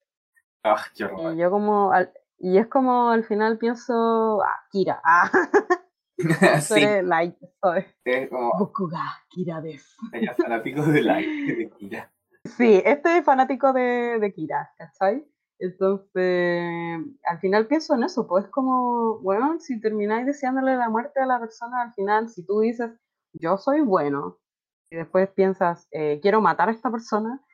Ah, 0.64 0.84
y 0.94 1.36
yo 1.38 1.50
como, 1.50 1.92
y 2.38 2.58
es 2.58 2.66
como 2.66 3.10
al 3.10 3.24
final 3.24 3.56
pienso, 3.56 4.42
ah, 4.42 4.58
Kira, 4.70 5.00
ah. 5.04 5.30
sí. 6.62 6.80
Light, 7.02 7.36
soy. 7.62 7.84
Es 8.04 8.28
como... 8.28 8.72
Kira. 9.28 9.62
Ella 10.12 10.30
es 10.36 10.36
fanático 10.36 10.82
de 10.82 11.02
Light, 11.02 11.56
de 11.56 11.70
Kira. 11.70 12.12
Sí, 12.44 12.82
este 12.84 13.18
es 13.18 13.24
fanático 13.24 13.72
de, 13.72 14.18
de 14.18 14.32
Kira, 14.32 14.70
¿cachai? 14.78 15.24
Entonces, 15.60 17.00
al 17.24 17.38
final 17.38 17.66
pienso 17.66 17.94
en 17.94 18.04
eso, 18.04 18.26
pues 18.26 18.46
como, 18.48 19.18
bueno, 19.18 19.60
si 19.60 19.78
termináis 19.78 20.24
deseándole 20.24 20.74
la 20.74 20.88
muerte 20.88 21.20
a 21.20 21.26
la 21.26 21.38
persona, 21.38 21.82
al 21.82 21.92
final, 21.92 22.30
si 22.30 22.46
tú 22.46 22.60
dices, 22.60 22.90
yo 23.34 23.58
soy 23.58 23.82
bueno, 23.82 24.38
y 24.90 24.96
después 24.96 25.28
piensas, 25.28 25.86
eh, 25.90 26.18
quiero 26.22 26.40
matar 26.40 26.70
a 26.70 26.72
esta 26.72 26.90
persona, 26.90 27.44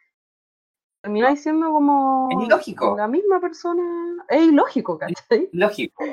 termináis 1.02 1.42
siendo 1.42 1.72
como... 1.72 2.28
Es 2.30 2.46
ilógico. 2.46 2.96
La 2.96 3.08
misma 3.08 3.40
persona, 3.40 3.82
es 4.28 4.42
ilógico, 4.42 4.98
¿cachai? 4.98 5.48
Ilógico, 5.52 6.04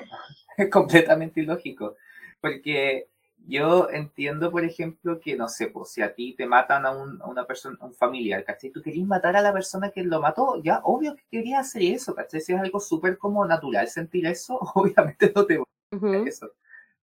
es 0.58 0.70
completamente 0.72 1.42
ilógico. 1.42 1.96
Porque 2.44 3.08
yo 3.48 3.90
entiendo, 3.90 4.52
por 4.52 4.66
ejemplo, 4.66 5.22
que 5.22 5.38
no 5.38 5.48
sé, 5.48 5.68
pues 5.68 5.92
si 5.92 6.02
a 6.02 6.14
ti 6.14 6.36
te 6.36 6.46
matan 6.46 6.86
a, 6.86 6.92
una 6.92 7.48
persona, 7.48 7.78
a 7.80 7.86
un 7.86 7.94
familiar, 7.94 8.44
¿cachai? 8.44 8.70
Tú 8.70 8.82
querías 8.82 9.08
matar 9.08 9.38
a 9.38 9.42
la 9.42 9.54
persona 9.54 9.92
que 9.92 10.04
lo 10.04 10.20
mató, 10.20 10.62
ya, 10.62 10.82
obvio 10.84 11.16
que 11.16 11.24
querías 11.32 11.62
hacer 11.62 11.84
eso, 11.84 12.14
¿cachai? 12.14 12.42
Si 12.42 12.52
es 12.52 12.60
algo 12.60 12.82
súper 12.82 13.18
como 13.18 13.46
natural 13.46 13.88
sentir 13.88 14.26
eso, 14.26 14.60
obviamente 14.76 15.32
no 15.34 15.46
te 15.46 15.58
Ujú. 15.58 16.26
eso. 16.28 16.52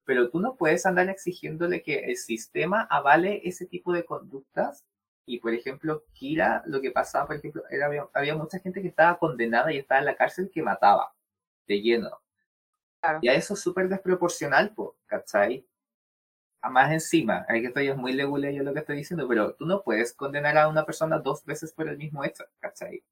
Pero 0.04 0.30
tú 0.30 0.42
no 0.42 0.56
puedes 0.58 0.86
andar 0.86 1.08
exigiéndole 1.08 1.84
que 1.84 2.00
el 2.00 2.18
sistema 2.18 2.82
avale 2.90 3.40
ese 3.46 3.66
tipo 3.66 3.94
de 3.94 4.04
conductas. 4.04 4.84
Y 5.26 5.40
por 5.40 5.54
ejemplo, 5.54 6.04
Kira, 6.12 6.64
lo 6.66 6.82
que 6.82 6.92
pasaba, 6.92 7.28
por 7.28 7.38
ejemplo, 7.38 7.64
era, 7.70 7.86
había, 7.86 8.10
había 8.14 8.36
mucha 8.36 8.60
gente 8.60 8.82
que 8.82 8.90
estaba 8.90 9.18
condenada 9.18 9.72
y 9.72 9.78
estaba 9.78 10.00
en 10.00 10.06
la 10.08 10.18
cárcel 10.18 10.52
que 10.54 10.64
mataba, 10.64 11.14
de 11.66 11.82
lleno. 11.82 12.20
Claro. 13.02 13.20
Y 13.22 13.30
a 13.30 13.34
eso 13.36 13.54
es 13.54 13.62
súper 13.62 13.90
desproporcional, 13.90 14.74
po, 14.74 14.98
¿cachai? 15.06 15.66
A 16.62 16.70
más 16.70 16.92
encima, 16.92 17.46
hay 17.50 17.62
que 17.62 17.68
estoy 17.68 17.90
es 17.90 17.98
muy 17.98 18.14
leguleyo 18.14 18.64
lo 18.64 18.74
que 18.74 18.80
estoy 18.80 18.98
diciendo, 18.98 19.28
pero 19.28 19.56
tú 19.56 19.66
no 19.66 19.84
puedes 19.84 20.14
condenar 20.14 20.58
a 20.58 20.68
una 20.70 20.86
persona 20.86 21.20
dos 21.20 21.46
veces 21.46 21.74
por 21.74 21.90
el 21.90 21.98
mismo 21.98 22.24
hecho, 22.26 22.46
¿cachai? 22.60 23.04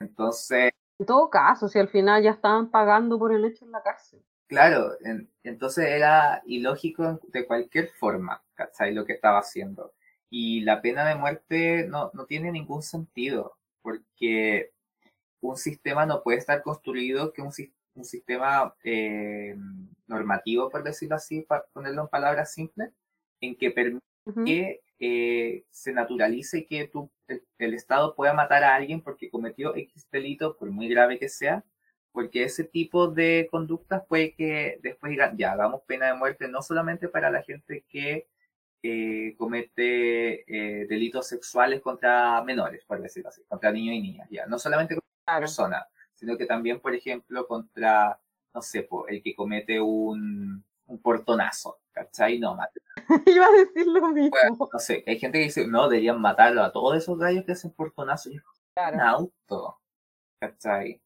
Entonces, 0.00 0.70
En 0.98 1.06
todo 1.06 1.30
caso, 1.30 1.68
si 1.68 1.78
al 1.78 1.88
final 1.88 2.22
ya 2.22 2.32
estaban 2.32 2.70
pagando 2.70 3.18
por 3.18 3.32
el 3.32 3.46
hecho 3.46 3.64
en 3.64 3.72
la 3.72 3.82
cárcel. 3.82 4.22
claro, 4.46 4.92
en- 5.04 5.30
entonces 5.42 5.86
era 5.86 6.42
ilógico 6.46 7.20
de 7.28 7.46
cualquier 7.46 7.90
forma, 7.90 8.42
¿cachai? 8.54 8.94
Lo 8.94 9.04
que 9.04 9.14
estaba 9.14 9.38
haciendo. 9.40 9.94
Y 10.30 10.60
la 10.62 10.82
pena 10.82 11.06
de 11.08 11.14
muerte 11.14 11.86
no, 11.88 12.10
no 12.14 12.26
tiene 12.26 12.50
ningún 12.52 12.82
sentido, 12.82 13.56
porque 13.82 14.72
un 15.40 15.56
sistema 15.58 16.06
no 16.06 16.22
puede 16.24 16.38
estar 16.38 16.62
construido 16.62 17.32
que 17.34 17.42
un, 17.42 17.52
sis- 17.52 17.72
un 17.96 18.04
sistema 18.04 18.74
eh, 18.84 19.56
normativo, 20.06 20.70
por 20.70 20.82
decirlo 20.84 21.16
así, 21.16 21.42
para 21.42 21.64
ponerlo 21.72 22.02
en 22.02 22.08
palabras 22.08 22.52
simples, 22.52 22.90
en 23.40 23.56
que 23.56 23.70
permite 23.70 24.04
que 24.44 24.82
eh, 24.98 25.64
se 25.70 25.92
naturalice 25.92 26.66
que 26.66 26.88
tú, 26.88 27.10
el, 27.28 27.42
el 27.58 27.74
Estado 27.74 28.14
pueda 28.14 28.32
matar 28.32 28.64
a 28.64 28.74
alguien 28.74 29.00
porque 29.02 29.30
cometió 29.30 29.74
X 29.76 30.08
delito, 30.10 30.56
por 30.56 30.70
muy 30.70 30.88
grave 30.88 31.18
que 31.18 31.28
sea, 31.28 31.64
porque 32.12 32.44
ese 32.44 32.64
tipo 32.64 33.08
de 33.08 33.46
conductas 33.50 34.04
puede 34.08 34.34
que 34.34 34.78
después 34.82 35.10
digan, 35.10 35.36
ya, 35.36 35.52
hagamos 35.52 35.82
pena 35.86 36.06
de 36.06 36.14
muerte 36.14 36.48
no 36.48 36.62
solamente 36.62 37.08
para 37.08 37.30
la 37.30 37.42
gente 37.42 37.84
que 37.88 38.26
eh, 38.82 39.34
comete 39.36 40.44
eh, 40.46 40.86
delitos 40.86 41.26
sexuales 41.28 41.80
contra 41.82 42.42
menores, 42.42 42.84
por 42.84 43.00
decirlo 43.02 43.28
así, 43.30 43.42
contra 43.48 43.70
niños 43.72 43.94
y 43.96 44.00
niñas, 44.02 44.28
ya, 44.30 44.46
no 44.46 44.58
solamente 44.58 44.94
contra 44.94 45.06
Claro. 45.26 45.40
persona, 45.40 45.86
sino 46.16 46.36
que 46.36 46.46
también, 46.46 46.80
por 46.80 46.94
ejemplo, 46.94 47.46
contra, 47.46 48.20
no 48.52 48.62
sé, 48.62 48.88
el 49.08 49.22
que 49.22 49.34
comete 49.36 49.80
un, 49.80 50.64
un 50.86 50.98
portonazo, 51.02 51.78
¿cachai? 51.92 52.38
No, 52.40 52.56
mate 52.56 52.80
Iba 53.26 53.46
a 53.46 53.50
decir 53.52 53.86
lo 53.86 54.08
mismo. 54.08 54.30
bueno, 54.30 54.68
no 54.72 54.78
sé, 54.80 55.04
hay 55.06 55.18
gente 55.18 55.38
que 55.38 55.44
dice, 55.44 55.66
no, 55.68 55.88
deberían 55.88 56.20
matarlo 56.20 56.62
a 56.62 56.72
todos 56.72 56.96
esos 56.96 57.18
gallos 57.18 57.44
que 57.44 57.52
hacen 57.52 57.70
portonazos. 57.72 58.32
Y 58.32 58.36
es 58.36 58.42
como 58.42 58.56
un 58.58 58.66
Claro. 58.74 59.00
auto, 59.02 59.78
¿cachai? 60.40 61.00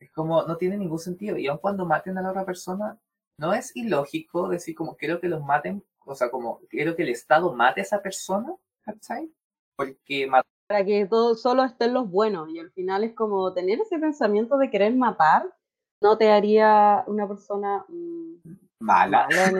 Es 0.00 0.10
como, 0.12 0.42
no 0.44 0.56
tiene 0.56 0.78
ningún 0.78 0.98
sentido. 0.98 1.36
Y 1.36 1.46
aun 1.48 1.58
cuando 1.58 1.84
maten 1.86 2.16
a 2.18 2.22
la 2.22 2.30
otra 2.30 2.44
persona, 2.44 2.98
no 3.38 3.52
es 3.54 3.74
ilógico 3.76 4.48
decir 4.48 4.74
como, 4.74 4.96
quiero 4.96 5.20
que 5.20 5.28
los 5.28 5.42
maten, 5.42 5.84
o 6.00 6.14
sea, 6.14 6.30
como, 6.30 6.60
quiero 6.68 6.96
que 6.96 7.02
el 7.02 7.10
Estado 7.10 7.52
mate 7.54 7.80
a 7.80 7.84
esa 7.84 8.02
persona, 8.02 8.54
¿cachai? 8.82 9.30
Porque 9.76 10.26
matar 10.26 10.50
Para 10.70 10.84
que 10.84 11.04
todo, 11.06 11.34
solo 11.34 11.64
estén 11.64 11.92
los 11.92 12.08
buenos. 12.08 12.48
Y 12.48 12.60
al 12.60 12.70
final 12.70 13.02
es 13.02 13.12
como 13.12 13.52
tener 13.52 13.80
ese 13.80 13.98
pensamiento 13.98 14.56
de 14.56 14.70
querer 14.70 14.94
matar 14.94 15.52
no 16.00 16.16
te 16.16 16.30
haría 16.30 17.02
una 17.08 17.26
persona 17.26 17.84
mm, 17.88 18.34
mala. 18.78 19.26
en. 19.30 19.58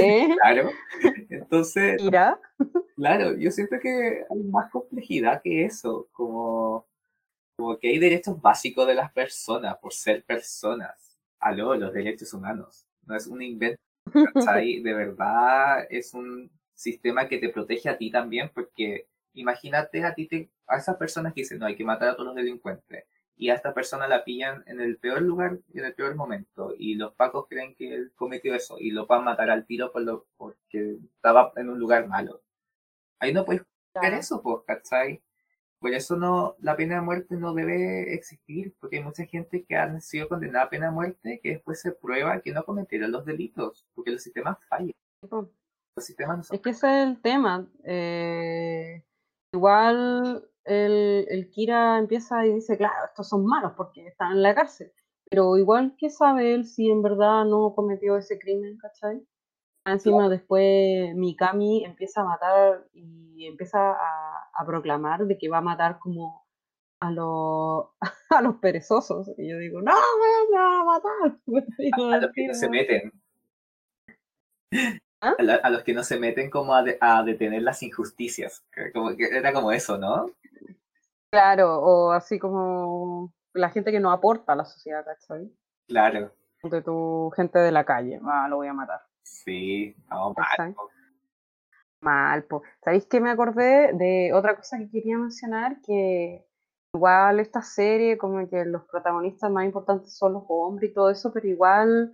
¿Eh? 0.00 0.36
Claro. 0.42 0.70
Entonces. 1.28 2.02
Claro, 2.96 3.36
yo 3.36 3.50
siento 3.52 3.76
que 3.80 4.24
hay 4.28 4.42
más 4.42 4.72
complejidad 4.72 5.40
que 5.40 5.64
eso, 5.64 6.08
como, 6.10 6.84
como 7.56 7.78
que 7.78 7.90
hay 7.90 8.00
derechos 8.00 8.42
básicos 8.42 8.88
de 8.88 8.94
las 8.94 9.12
personas 9.12 9.78
por 9.78 9.92
ser 9.92 10.24
personas. 10.24 11.16
Aló, 11.38 11.76
los 11.76 11.92
derechos 11.92 12.34
humanos. 12.34 12.88
No 13.06 13.14
es 13.14 13.28
un 13.28 13.40
invento, 13.40 13.80
¿cachai? 14.34 14.80
De 14.82 14.92
verdad 14.92 15.86
es 15.88 16.12
un 16.12 16.50
sistema 16.74 17.28
que 17.28 17.38
te 17.38 17.50
protege 17.50 17.88
a 17.88 17.96
ti 17.96 18.10
también, 18.10 18.50
porque 18.52 19.06
imagínate 19.40 20.04
a 20.04 20.14
ti, 20.14 20.26
te, 20.26 20.50
a 20.66 20.76
esas 20.76 20.96
personas 20.96 21.32
que 21.34 21.42
dicen, 21.42 21.58
no, 21.58 21.66
hay 21.66 21.76
que 21.76 21.84
matar 21.84 22.10
a 22.10 22.14
todos 22.14 22.26
los 22.28 22.36
delincuentes, 22.36 23.04
y 23.36 23.48
a 23.48 23.54
esta 23.54 23.72
persona 23.72 24.06
la 24.06 24.22
pillan 24.22 24.62
en 24.66 24.80
el 24.80 24.98
peor 24.98 25.22
lugar 25.22 25.58
y 25.72 25.78
en 25.78 25.86
el 25.86 25.94
peor 25.94 26.14
momento, 26.14 26.74
y 26.78 26.94
los 26.94 27.14
pacos 27.14 27.46
creen 27.48 27.74
que 27.74 27.94
él 27.94 28.12
cometió 28.14 28.54
eso, 28.54 28.76
y 28.78 28.90
lo 28.90 29.06
van 29.06 29.22
a 29.22 29.24
matar 29.24 29.50
al 29.50 29.66
tiro 29.66 29.90
por 29.90 30.02
lo, 30.02 30.26
porque 30.36 30.98
estaba 31.16 31.52
en 31.56 31.70
un 31.70 31.78
lugar 31.78 32.06
malo. 32.06 32.42
Ahí 33.18 33.32
no 33.32 33.44
puedes 33.44 33.62
hacer 33.94 34.14
eso, 34.14 34.42
pues, 34.42 34.62
¿cachai? 34.66 35.22
Por 35.78 35.94
eso 35.94 36.16
no, 36.16 36.56
la 36.60 36.76
pena 36.76 36.96
de 36.96 37.00
muerte 37.00 37.36
no 37.36 37.54
debe 37.54 38.12
existir, 38.12 38.74
porque 38.78 38.98
hay 38.98 39.02
mucha 39.02 39.24
gente 39.24 39.64
que 39.64 39.76
han 39.76 40.02
sido 40.02 40.28
condenada 40.28 40.66
a 40.66 40.68
pena 40.68 40.86
de 40.86 40.92
muerte 40.92 41.40
que 41.42 41.52
después 41.52 41.80
se 41.80 41.92
prueba 41.92 42.42
que 42.42 42.52
no 42.52 42.64
cometieron 42.64 43.10
los 43.10 43.24
delitos, 43.24 43.86
porque 43.94 44.10
los 44.10 44.22
sistemas 44.22 44.58
fallan. 44.68 44.92
Los 45.22 46.04
sistemas 46.04 46.36
no 46.36 46.44
son 46.44 46.56
Es 46.56 46.60
que 46.60 46.70
ese 46.70 46.86
es 46.86 47.08
el 47.08 47.22
tema. 47.22 47.66
eh, 47.84 49.02
igual 49.52 50.48
el, 50.64 51.26
el 51.28 51.50
Kira 51.50 51.98
empieza 51.98 52.46
y 52.46 52.54
dice, 52.54 52.76
claro, 52.76 53.06
estos 53.06 53.28
son 53.28 53.44
malos 53.44 53.72
porque 53.76 54.06
están 54.06 54.32
en 54.32 54.42
la 54.42 54.54
cárcel. 54.54 54.92
Pero 55.30 55.56
igual, 55.56 55.94
¿qué 55.96 56.10
sabe 56.10 56.54
él 56.54 56.64
si 56.64 56.90
en 56.90 57.02
verdad 57.02 57.44
no 57.44 57.72
cometió 57.74 58.16
ese 58.16 58.38
crimen, 58.38 58.78
¿cachai? 58.78 59.24
Encima 59.86 60.28
después 60.28 61.14
Mikami 61.14 61.84
empieza 61.84 62.20
a 62.20 62.24
matar 62.24 62.86
y 62.92 63.46
empieza 63.46 63.92
a, 63.92 64.50
a 64.52 64.66
proclamar 64.66 65.24
de 65.26 65.38
que 65.38 65.48
va 65.48 65.58
a 65.58 65.62
matar 65.62 65.98
como 65.98 66.44
a 67.00 67.10
los, 67.10 67.86
a 68.30 68.42
los 68.42 68.56
perezosos. 68.56 69.30
Y 69.38 69.50
yo 69.50 69.58
digo, 69.58 69.80
no, 69.80 69.92
me 70.50 70.58
va 70.58 70.80
a 70.80 70.84
matar. 70.84 71.38
a 72.14 72.18
los 72.18 72.32
que 72.32 72.46
no 72.46 72.54
se 72.54 72.68
meten. 72.68 73.12
¿Ah? 75.22 75.34
A, 75.38 75.42
la- 75.42 75.54
a 75.56 75.70
los 75.70 75.82
que 75.82 75.92
no 75.94 76.02
se 76.02 76.18
meten 76.18 76.50
como 76.50 76.74
a, 76.74 76.82
de- 76.82 76.98
a 77.00 77.22
detener 77.22 77.62
las 77.62 77.82
injusticias. 77.82 78.64
Como 78.94 79.10
era 79.10 79.52
como 79.52 79.70
eso, 79.72 79.98
¿no? 79.98 80.30
Claro, 81.30 81.78
o 81.80 82.12
así 82.12 82.38
como 82.38 83.32
la 83.52 83.70
gente 83.70 83.92
que 83.92 84.00
no 84.00 84.10
aporta 84.10 84.52
a 84.52 84.56
la 84.56 84.64
sociedad, 84.64 85.04
¿cachai? 85.04 85.50
Claro. 85.86 86.32
De 86.62 86.82
tu 86.82 87.30
gente 87.36 87.58
de 87.58 87.72
la 87.72 87.84
calle, 87.84 88.20
ah, 88.24 88.46
lo 88.48 88.56
voy 88.56 88.68
a 88.68 88.72
matar. 88.74 89.00
Sí, 89.22 89.94
no, 90.10 90.34
mal, 90.34 90.74
po. 90.74 90.90
Mal, 92.00 92.44
po. 92.44 92.62
¿Sabéis 92.82 93.06
que 93.06 93.20
me 93.20 93.30
acordé 93.30 93.92
de 93.92 94.32
otra 94.32 94.56
cosa 94.56 94.78
que 94.78 94.90
quería 94.90 95.16
mencionar? 95.18 95.80
Que 95.82 96.46
igual 96.94 97.40
esta 97.40 97.62
serie, 97.62 98.18
como 98.18 98.48
que 98.48 98.64
los 98.64 98.84
protagonistas 98.86 99.50
más 99.50 99.64
importantes 99.64 100.16
son 100.16 100.32
los 100.34 100.44
hombres 100.48 100.90
y 100.90 100.94
todo 100.94 101.10
eso, 101.10 101.32
pero 101.32 101.46
igual 101.46 102.12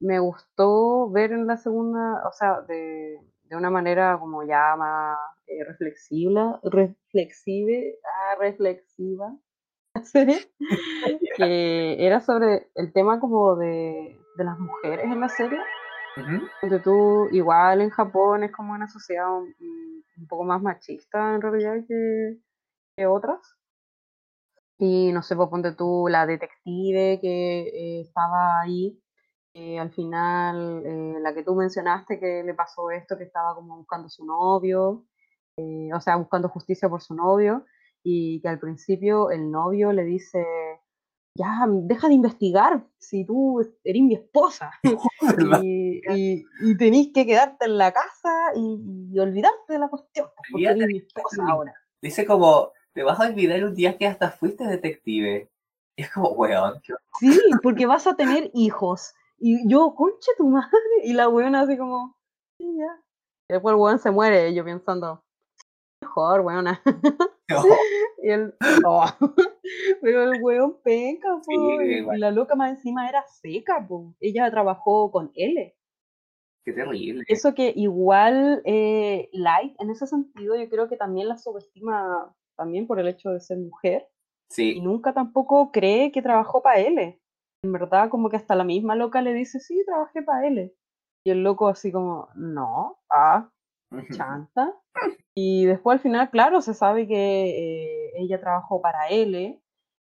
me 0.00 0.18
gustó 0.18 1.10
ver 1.10 1.32
en 1.32 1.46
la 1.46 1.56
segunda, 1.56 2.26
o 2.26 2.32
sea, 2.32 2.60
de, 2.62 3.20
de 3.44 3.56
una 3.56 3.70
manera 3.70 4.18
como 4.18 4.44
ya 4.44 4.76
más 4.76 5.18
eh, 5.46 5.64
reflexiva, 5.64 6.60
reflexive, 6.62 7.98
ah, 8.04 8.36
reflexiva, 8.38 9.36
la 9.94 10.04
serie, 10.04 10.38
que 11.36 11.96
era 12.04 12.20
sobre 12.20 12.70
el 12.74 12.92
tema 12.92 13.20
como 13.20 13.56
de, 13.56 14.18
de 14.36 14.44
las 14.44 14.58
mujeres 14.58 15.04
en 15.04 15.20
la 15.20 15.28
serie. 15.28 15.58
Ujú. 16.16 16.46
Ponte 16.60 16.80
tú, 16.80 17.28
igual 17.32 17.82
en 17.82 17.90
Japón 17.90 18.42
es 18.42 18.52
como 18.52 18.72
una 18.72 18.88
sociedad 18.88 19.30
un, 19.30 19.54
un 20.18 20.26
poco 20.26 20.44
más 20.44 20.62
machista 20.62 21.34
en 21.34 21.42
realidad 21.42 21.76
que, 21.86 22.38
que 22.96 23.06
otras. 23.06 23.40
Y 24.78 25.12
no 25.12 25.22
sé, 25.22 25.36
pues 25.36 25.48
ponte 25.48 25.72
tú 25.72 26.06
la 26.08 26.26
detective 26.26 27.18
que 27.20 27.60
eh, 27.68 28.00
estaba 28.02 28.60
ahí, 28.60 29.00
eh, 29.58 29.78
al 29.78 29.90
final, 29.90 30.82
eh, 30.84 31.16
la 31.18 31.32
que 31.32 31.42
tú 31.42 31.54
mencionaste 31.54 32.20
que 32.20 32.42
le 32.44 32.52
pasó 32.52 32.90
esto, 32.90 33.16
que 33.16 33.24
estaba 33.24 33.54
como 33.54 33.78
buscando 33.78 34.06
su 34.10 34.26
novio, 34.26 35.06
eh, 35.56 35.88
o 35.94 36.00
sea, 36.02 36.16
buscando 36.16 36.50
justicia 36.50 36.90
por 36.90 37.00
su 37.00 37.14
novio, 37.14 37.64
y 38.02 38.38
que 38.42 38.48
al 38.48 38.58
principio 38.58 39.30
el 39.30 39.50
novio 39.50 39.92
le 39.92 40.04
dice, 40.04 40.44
ya, 41.34 41.64
deja 41.66 42.08
de 42.08 42.14
investigar, 42.14 42.84
si 42.98 43.24
tú 43.24 43.62
eres 43.82 44.02
mi 44.02 44.16
esposa 44.16 44.72
y, 45.64 46.02
y, 46.06 46.44
y 46.60 46.76
tenés 46.76 47.08
que 47.14 47.24
quedarte 47.24 47.64
en 47.64 47.78
la 47.78 47.92
casa 47.92 48.52
y, 48.54 49.08
y 49.10 49.18
olvidarte 49.18 49.72
de 49.72 49.78
la 49.78 49.88
cuestión, 49.88 50.26
pues, 50.36 50.48
porque 50.52 50.66
eres 50.66 50.86
mi 50.86 50.98
esposa 50.98 51.44
ahora. 51.48 51.74
Dice 52.02 52.26
como, 52.26 52.72
te 52.92 53.02
vas 53.02 53.18
a 53.20 53.28
olvidar 53.28 53.64
un 53.64 53.74
día 53.74 53.96
que 53.96 54.06
hasta 54.06 54.32
fuiste 54.32 54.64
detective. 54.66 55.50
Y 55.96 56.02
es 56.02 56.12
como, 56.12 56.28
weón, 56.32 56.74
Sí, 57.20 57.40
porque 57.62 57.86
vas 57.86 58.06
a 58.06 58.16
tener 58.16 58.50
hijos. 58.52 59.14
Y 59.38 59.68
yo, 59.68 59.94
concha 59.94 60.32
tu 60.36 60.48
madre. 60.48 60.70
Y 61.04 61.12
la 61.12 61.28
weona 61.28 61.62
así 61.62 61.76
como, 61.76 62.16
sí, 62.58 62.76
ya. 62.76 63.02
Y 63.48 63.54
después 63.54 63.74
el 63.74 63.80
weón 63.80 63.98
se 63.98 64.10
muere, 64.10 64.50
y 64.50 64.54
yo 64.54 64.64
pensando, 64.64 65.22
mejor, 66.02 66.40
weona. 66.40 66.82
horror. 66.84 66.96
Y 68.22 68.30
el, 68.30 68.54
oh. 68.84 69.04
Pero 70.02 70.32
el 70.32 70.42
weón 70.42 70.80
penca, 70.82 71.28
po, 71.28 71.42
Sí, 71.44 71.54
y, 71.54 71.98
y 71.98 72.18
la 72.18 72.32
loca 72.32 72.56
más 72.56 72.70
encima 72.70 73.08
era 73.08 73.24
seca, 73.28 73.86
po. 73.86 74.14
Ella 74.20 74.50
trabajó 74.50 75.12
con 75.12 75.30
L. 75.34 75.76
Qué 76.64 76.72
terrible. 76.72 77.22
Eso 77.28 77.54
que 77.54 77.72
igual 77.76 78.62
eh, 78.64 79.28
Light, 79.32 79.76
en 79.78 79.90
ese 79.90 80.08
sentido, 80.08 80.56
yo 80.56 80.68
creo 80.68 80.88
que 80.88 80.96
también 80.96 81.28
la 81.28 81.38
subestima 81.38 82.34
también 82.56 82.88
por 82.88 82.98
el 82.98 83.06
hecho 83.06 83.30
de 83.30 83.40
ser 83.40 83.58
mujer 83.58 84.08
y 84.48 84.54
Sí, 84.54 84.80
nunca 84.80 85.12
tampoco 85.12 85.70
cree 85.70 86.10
que 86.10 86.22
trabajó 86.22 86.62
para 86.62 86.80
él. 86.80 87.20
En 87.66 87.72
verdad 87.72 88.08
como 88.08 88.30
que 88.30 88.36
hasta 88.36 88.54
la 88.54 88.64
misma 88.64 88.94
loca 88.94 89.20
le 89.20 89.34
dice, 89.34 89.60
sí, 89.60 89.82
trabajé 89.84 90.22
para 90.22 90.46
él. 90.46 90.72
Y 91.24 91.30
el 91.30 91.42
loco 91.42 91.68
así 91.68 91.92
como, 91.92 92.28
no, 92.34 92.98
ah, 93.10 93.50
chanta. 94.16 94.72
Y 95.34 95.66
después 95.66 95.96
al 95.96 96.02
final, 96.02 96.30
claro, 96.30 96.62
se 96.62 96.72
sabe 96.72 97.06
que 97.06 97.16
eh, 97.16 98.12
ella 98.16 98.40
trabajó 98.40 98.80
para 98.80 99.08
él. 99.08 99.60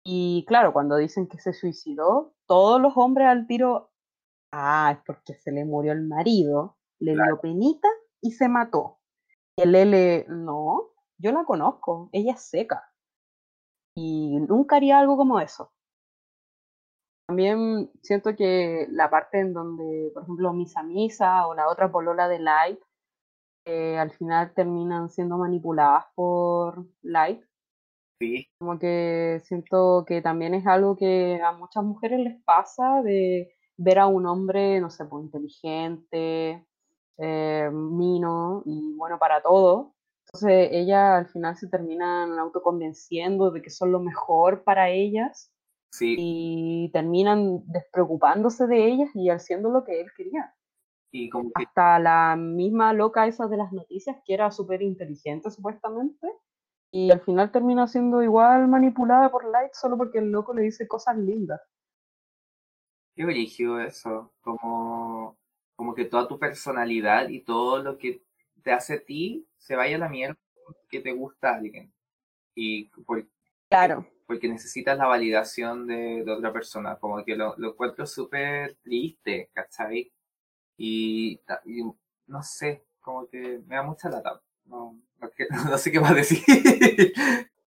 Y 0.04 0.44
claro, 0.46 0.72
cuando 0.72 0.96
dicen 0.96 1.28
que 1.28 1.38
se 1.38 1.52
suicidó, 1.52 2.34
todos 2.46 2.80
los 2.80 2.96
hombres 2.96 3.28
al 3.28 3.46
tiro, 3.46 3.90
ah, 4.52 4.92
es 4.92 5.02
porque 5.06 5.34
se 5.34 5.52
le 5.52 5.64
murió 5.64 5.92
el 5.92 6.06
marido, 6.06 6.76
le 7.00 7.14
dio 7.14 7.40
penita 7.40 7.88
y 8.20 8.32
se 8.32 8.48
mató. 8.48 8.98
Y 9.56 9.62
el 9.62 9.74
L, 9.74 10.26
no, 10.28 10.90
yo 11.18 11.32
la 11.32 11.44
conozco, 11.44 12.10
ella 12.12 12.32
es 12.32 12.42
seca. 12.42 12.92
Y 13.96 14.38
nunca 14.40 14.76
haría 14.76 14.98
algo 14.98 15.16
como 15.16 15.40
eso. 15.40 15.72
También 17.26 17.90
siento 18.02 18.36
que 18.36 18.86
la 18.90 19.10
parte 19.10 19.40
en 19.40 19.52
donde, 19.52 20.10
por 20.14 20.22
ejemplo, 20.22 20.52
Misa 20.52 20.82
Misa 20.84 21.46
o 21.48 21.54
la 21.54 21.68
otra 21.68 21.90
polola 21.90 22.28
de 22.28 22.38
Light, 22.38 22.78
eh, 23.64 23.98
al 23.98 24.12
final 24.12 24.54
terminan 24.54 25.08
siendo 25.10 25.36
manipuladas 25.36 26.04
por 26.14 26.86
Light. 27.02 27.42
Sí. 28.20 28.46
Como 28.58 28.78
que 28.78 29.40
siento 29.44 30.04
que 30.06 30.22
también 30.22 30.54
es 30.54 30.66
algo 30.66 30.96
que 30.96 31.40
a 31.42 31.52
muchas 31.52 31.82
mujeres 31.82 32.20
les 32.20 32.42
pasa 32.44 33.02
de 33.02 33.52
ver 33.76 33.98
a 33.98 34.06
un 34.06 34.26
hombre, 34.26 34.80
no 34.80 34.88
sé, 34.88 35.04
pues 35.04 35.24
inteligente, 35.24 36.64
eh, 37.18 37.70
mino 37.72 38.62
y 38.64 38.94
bueno 38.94 39.18
para 39.18 39.42
todo. 39.42 39.94
Entonces 40.26 40.68
ella 40.72 41.18
al 41.18 41.26
final 41.26 41.56
se 41.56 41.68
terminan 41.68 42.38
autoconvenciendo 42.38 43.50
de 43.50 43.62
que 43.62 43.70
son 43.70 43.90
lo 43.90 44.00
mejor 44.00 44.62
para 44.62 44.90
ellas 44.90 45.52
y 46.00 46.90
terminan 46.92 47.62
despreocupándose 47.66 48.66
de 48.66 48.86
ellas 48.86 49.10
y 49.14 49.30
haciendo 49.30 49.70
lo 49.70 49.84
que 49.84 50.00
él 50.00 50.08
quería. 50.16 50.54
Y 51.10 51.28
como 51.28 51.50
Hasta 51.54 51.98
la 51.98 52.36
misma 52.36 52.92
loca 52.92 53.26
esa 53.26 53.46
de 53.46 53.56
las 53.56 53.72
noticias, 53.72 54.16
que 54.24 54.34
era 54.34 54.50
súper 54.50 54.82
inteligente 54.82 55.50
supuestamente, 55.50 56.28
y 56.90 57.10
al 57.10 57.20
final 57.20 57.50
termina 57.50 57.86
siendo 57.86 58.22
igual 58.22 58.68
manipulada 58.68 59.30
por 59.30 59.50
Light 59.50 59.72
solo 59.72 59.96
porque 59.96 60.18
el 60.18 60.30
loco 60.30 60.54
le 60.54 60.62
dice 60.62 60.86
cosas 60.86 61.16
lindas. 61.16 61.60
Qué 63.14 63.24
brillo 63.24 63.80
eso, 63.80 64.32
como, 64.40 65.38
como 65.74 65.94
que 65.94 66.04
toda 66.04 66.28
tu 66.28 66.38
personalidad 66.38 67.28
y 67.28 67.40
todo 67.40 67.82
lo 67.82 67.96
que 67.96 68.22
te 68.62 68.72
hace 68.72 68.94
a 68.94 69.04
ti 69.04 69.46
se 69.56 69.74
vaya 69.74 69.96
a 69.96 70.00
la 70.00 70.08
mierda 70.08 70.38
que 70.88 71.00
te 71.00 71.12
gusta 71.12 71.50
a 71.50 71.56
alguien. 71.56 71.92
Y 72.54 72.90
claro 73.68 74.06
porque 74.26 74.48
necesitas 74.48 74.98
la 74.98 75.06
validación 75.06 75.86
de, 75.86 76.24
otra 76.28 76.52
persona, 76.52 76.96
como 76.96 77.24
que 77.24 77.36
lo, 77.36 77.54
lo 77.58 77.70
encuentro 77.70 78.06
súper 78.06 78.76
triste, 78.82 79.50
¿cachai? 79.54 80.12
Y, 80.76 81.40
no 82.26 82.42
sé, 82.42 82.84
como 83.00 83.28
que 83.28 83.60
me 83.66 83.76
da 83.76 83.82
mucha 83.82 84.10
lata, 84.10 84.40
no, 84.66 84.98
no, 85.20 85.78
sé 85.78 85.92
qué 85.92 86.00
más 86.00 86.14
decir. 86.14 86.42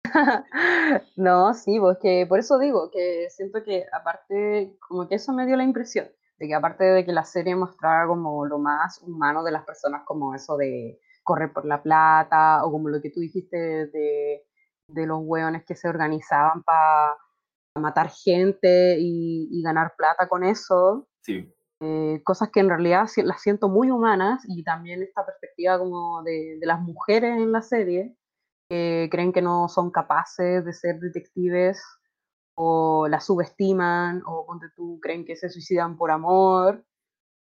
no, 1.16 1.52
sí, 1.52 1.78
pues 1.80 1.98
que 2.00 2.26
por 2.28 2.38
eso 2.38 2.58
digo 2.58 2.90
que 2.90 3.28
siento 3.30 3.62
que 3.64 3.84
aparte, 3.92 4.76
como 4.80 5.08
que 5.08 5.16
eso 5.16 5.32
me 5.32 5.46
dio 5.46 5.56
la 5.56 5.64
impresión, 5.64 6.08
de 6.38 6.46
que 6.46 6.54
aparte 6.54 6.84
de 6.84 7.04
que 7.04 7.12
la 7.12 7.24
serie 7.24 7.56
mostraba 7.56 8.06
como 8.06 8.46
lo 8.46 8.58
más 8.58 9.02
humano 9.02 9.42
de 9.42 9.52
las 9.52 9.64
personas, 9.64 10.02
como 10.06 10.34
eso 10.34 10.56
de 10.56 11.00
correr 11.24 11.52
por 11.52 11.64
la 11.64 11.82
plata, 11.82 12.64
o 12.64 12.70
como 12.70 12.88
lo 12.88 13.00
que 13.02 13.10
tú 13.10 13.20
dijiste 13.20 13.56
de 13.56 14.46
de 14.88 15.06
los 15.06 15.20
hueones 15.22 15.64
que 15.64 15.74
se 15.74 15.88
organizaban 15.88 16.62
para 16.62 17.16
matar 17.80 18.10
gente 18.10 18.96
y, 18.98 19.62
ganar 19.62 19.94
plata 19.96 20.28
con 20.28 20.44
eso. 20.44 21.08
Sí. 21.22 21.52
Eh, 21.82 22.22
cosas 22.24 22.50
que 22.50 22.60
en 22.60 22.68
realidad 22.68 23.06
las 23.16 23.42
siento 23.42 23.68
muy 23.68 23.90
humanas 23.90 24.42
y 24.48 24.62
también 24.64 25.02
esta 25.02 25.26
perspectiva 25.26 25.78
como 25.78 26.22
de, 26.22 26.58
las 26.62 26.80
mujeres 26.80 27.36
en 27.36 27.52
la 27.52 27.60
serie 27.60 28.16
que 28.70 29.08
creen 29.10 29.32
que 29.32 29.42
no 29.42 29.68
son 29.68 29.90
capaces 29.90 30.64
de 30.64 30.72
ser 30.72 30.98
detectives 30.98 31.82
o 32.56 33.06
las 33.08 33.26
subestiman 33.26 34.22
o 34.26 34.46
donde 34.48 34.68
tú 34.74 34.98
creen 35.02 35.26
que 35.26 35.36
se 35.36 35.50
suicidan 35.50 35.98
por 35.98 36.10
amor 36.10 36.82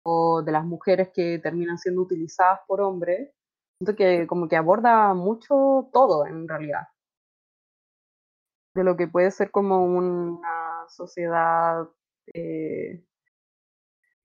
o 0.03 0.41
de 0.43 0.51
las 0.51 0.65
mujeres 0.65 1.09
que 1.13 1.39
terminan 1.39 1.77
siendo 1.77 2.01
utilizadas 2.01 2.59
por 2.67 2.81
hombres. 2.81 3.31
Siento 3.79 3.95
que 3.95 4.27
como 4.27 4.49
que 4.49 4.57
aborda 4.57 5.13
mucho 5.13 5.89
todo 5.93 6.25
en 6.25 6.47
realidad 6.47 6.87
de 8.75 8.83
lo 8.83 8.97
que 8.97 9.07
puede 9.07 9.31
ser 9.31 9.51
como 9.51 9.85
una 9.85 10.85
sociedad 10.89 11.87
eh, 12.33 13.01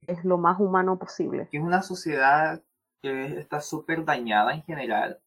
es 0.07 0.25
lo 0.25 0.39
más 0.39 0.59
humano 0.59 0.99
posible. 0.99 1.49
Es 1.53 1.63
una 1.63 1.83
sociedad 1.83 2.61
que 3.01 3.39
está 3.39 3.61
súper 3.61 4.05
dañada 4.05 4.53
en 4.53 4.63
general 4.65 5.21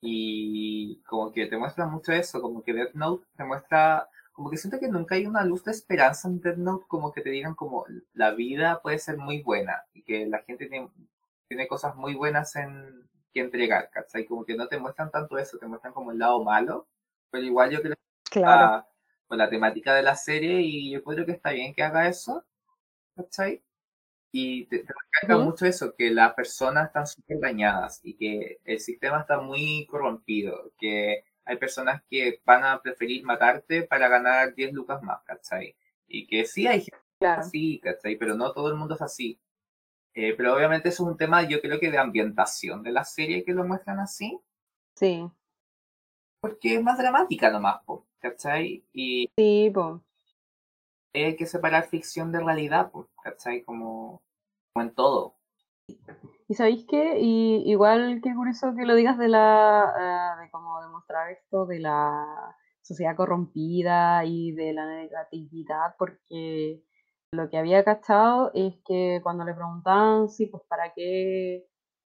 y 0.00 1.02
como 1.02 1.32
que 1.32 1.46
te 1.46 1.58
muestra 1.58 1.86
mucho 1.86 2.12
eso, 2.12 2.40
como 2.40 2.62
que 2.62 2.72
Death 2.72 2.94
Note 2.94 3.26
te 3.36 3.44
muestra, 3.44 4.08
como 4.32 4.50
que 4.50 4.56
siento 4.56 4.78
que 4.78 4.88
nunca 4.88 5.16
hay 5.16 5.26
una 5.26 5.44
luz 5.44 5.64
de 5.64 5.72
esperanza 5.72 6.28
en 6.28 6.40
Death 6.40 6.56
Note, 6.58 6.84
como 6.86 7.12
que 7.12 7.22
te 7.22 7.30
digan 7.30 7.56
como 7.56 7.84
la 8.14 8.30
vida 8.30 8.80
puede 8.80 9.00
ser 9.00 9.18
muy 9.18 9.42
buena 9.42 9.82
y 9.92 10.02
que 10.04 10.26
la 10.26 10.38
gente 10.44 10.68
tiene, 10.68 10.88
tiene 11.48 11.66
cosas 11.66 11.96
muy 11.96 12.14
buenas 12.14 12.54
en 12.54 13.08
que 13.34 13.40
entregar, 13.40 13.90
¿cachai? 13.90 14.24
Como 14.26 14.44
que 14.44 14.54
no 14.54 14.68
te 14.68 14.78
muestran 14.78 15.10
tanto 15.10 15.36
eso, 15.38 15.58
te 15.58 15.66
muestran 15.66 15.92
como 15.92 16.12
el 16.12 16.18
lado 16.20 16.44
malo, 16.44 16.86
pero 17.30 17.44
igual 17.44 17.70
yo 17.70 17.82
creo 17.82 17.98
claro. 18.30 18.86
con 19.26 19.38
la 19.38 19.48
temática 19.50 19.94
de 19.94 20.02
la 20.02 20.16
serie 20.16 20.60
y 20.60 20.92
yo 20.92 21.02
creo 21.02 21.26
que 21.26 21.32
está 21.32 21.50
bien 21.50 21.74
que 21.74 21.82
haga 21.82 22.08
eso, 22.08 22.44
¿cachai? 23.16 23.62
Y 24.30 24.66
te, 24.66 24.84
te 25.26 25.34
mucho 25.36 25.64
eso, 25.64 25.94
que 25.96 26.10
las 26.10 26.34
personas 26.34 26.88
están 26.88 27.06
súper 27.06 27.40
dañadas 27.40 28.00
y 28.02 28.16
que 28.16 28.60
el 28.64 28.78
sistema 28.78 29.20
está 29.20 29.40
muy 29.40 29.86
corrompido, 29.86 30.72
que 30.78 31.24
hay 31.44 31.56
personas 31.56 32.02
que 32.10 32.42
van 32.44 32.62
a 32.62 32.80
preferir 32.82 33.24
matarte 33.24 33.82
para 33.82 34.08
ganar 34.08 34.54
10 34.54 34.74
lucas 34.74 35.02
más, 35.02 35.22
¿cachai? 35.24 35.74
Y 36.06 36.26
que 36.26 36.44
sí 36.44 36.66
hay 36.66 36.82
gente 36.82 37.26
así, 37.26 37.80
¿cachai? 37.80 38.16
Pero 38.16 38.34
no 38.34 38.52
todo 38.52 38.68
el 38.68 38.74
mundo 38.74 38.94
es 38.94 39.02
así. 39.02 39.40
Eh, 40.14 40.34
pero 40.36 40.54
obviamente 40.54 40.90
eso 40.90 41.04
es 41.04 41.10
un 41.10 41.16
tema, 41.16 41.48
yo 41.48 41.60
creo 41.60 41.80
que 41.80 41.90
de 41.90 41.98
ambientación 41.98 42.82
de 42.82 42.92
la 42.92 43.04
serie 43.04 43.44
que 43.44 43.54
lo 43.54 43.64
muestran 43.64 43.98
así. 43.98 44.38
Sí. 44.94 45.24
Porque 46.40 46.74
es 46.74 46.82
más 46.82 46.98
dramática 46.98 47.50
nomás, 47.50 47.80
¿cachai? 48.20 48.84
Y 48.92 49.30
sí, 49.36 49.70
pues. 49.72 50.00
Hay 51.14 51.36
que 51.36 51.46
separar 51.46 51.88
ficción 51.88 52.32
de 52.32 52.40
realidad, 52.40 52.90
pues, 52.92 53.06
¿cachai? 53.22 53.62
Como, 53.64 54.22
en 54.74 54.94
todo. 54.94 55.36
Y 56.48 56.54
sabéis 56.54 56.86
qué, 56.88 57.18
y 57.20 57.70
igual 57.70 58.20
que 58.22 58.34
curioso 58.34 58.74
que 58.74 58.86
lo 58.86 58.94
digas 58.94 59.18
de 59.18 59.28
la, 59.28 60.36
uh, 60.36 60.40
de 60.40 60.50
cómo 60.50 60.80
demostrar 60.82 61.30
esto 61.30 61.66
de 61.66 61.80
la 61.80 62.56
sociedad 62.82 63.16
corrompida 63.16 64.24
y 64.24 64.52
de 64.52 64.72
la 64.72 64.86
negatividad, 64.86 65.94
porque 65.98 66.82
lo 67.32 67.50
que 67.50 67.58
había 67.58 67.84
cachado 67.84 68.50
es 68.54 68.74
que 68.86 69.20
cuando 69.22 69.44
le 69.44 69.54
preguntaban, 69.54 70.30
sí, 70.30 70.46
pues 70.46 70.62
para 70.68 70.92
qué 70.94 71.66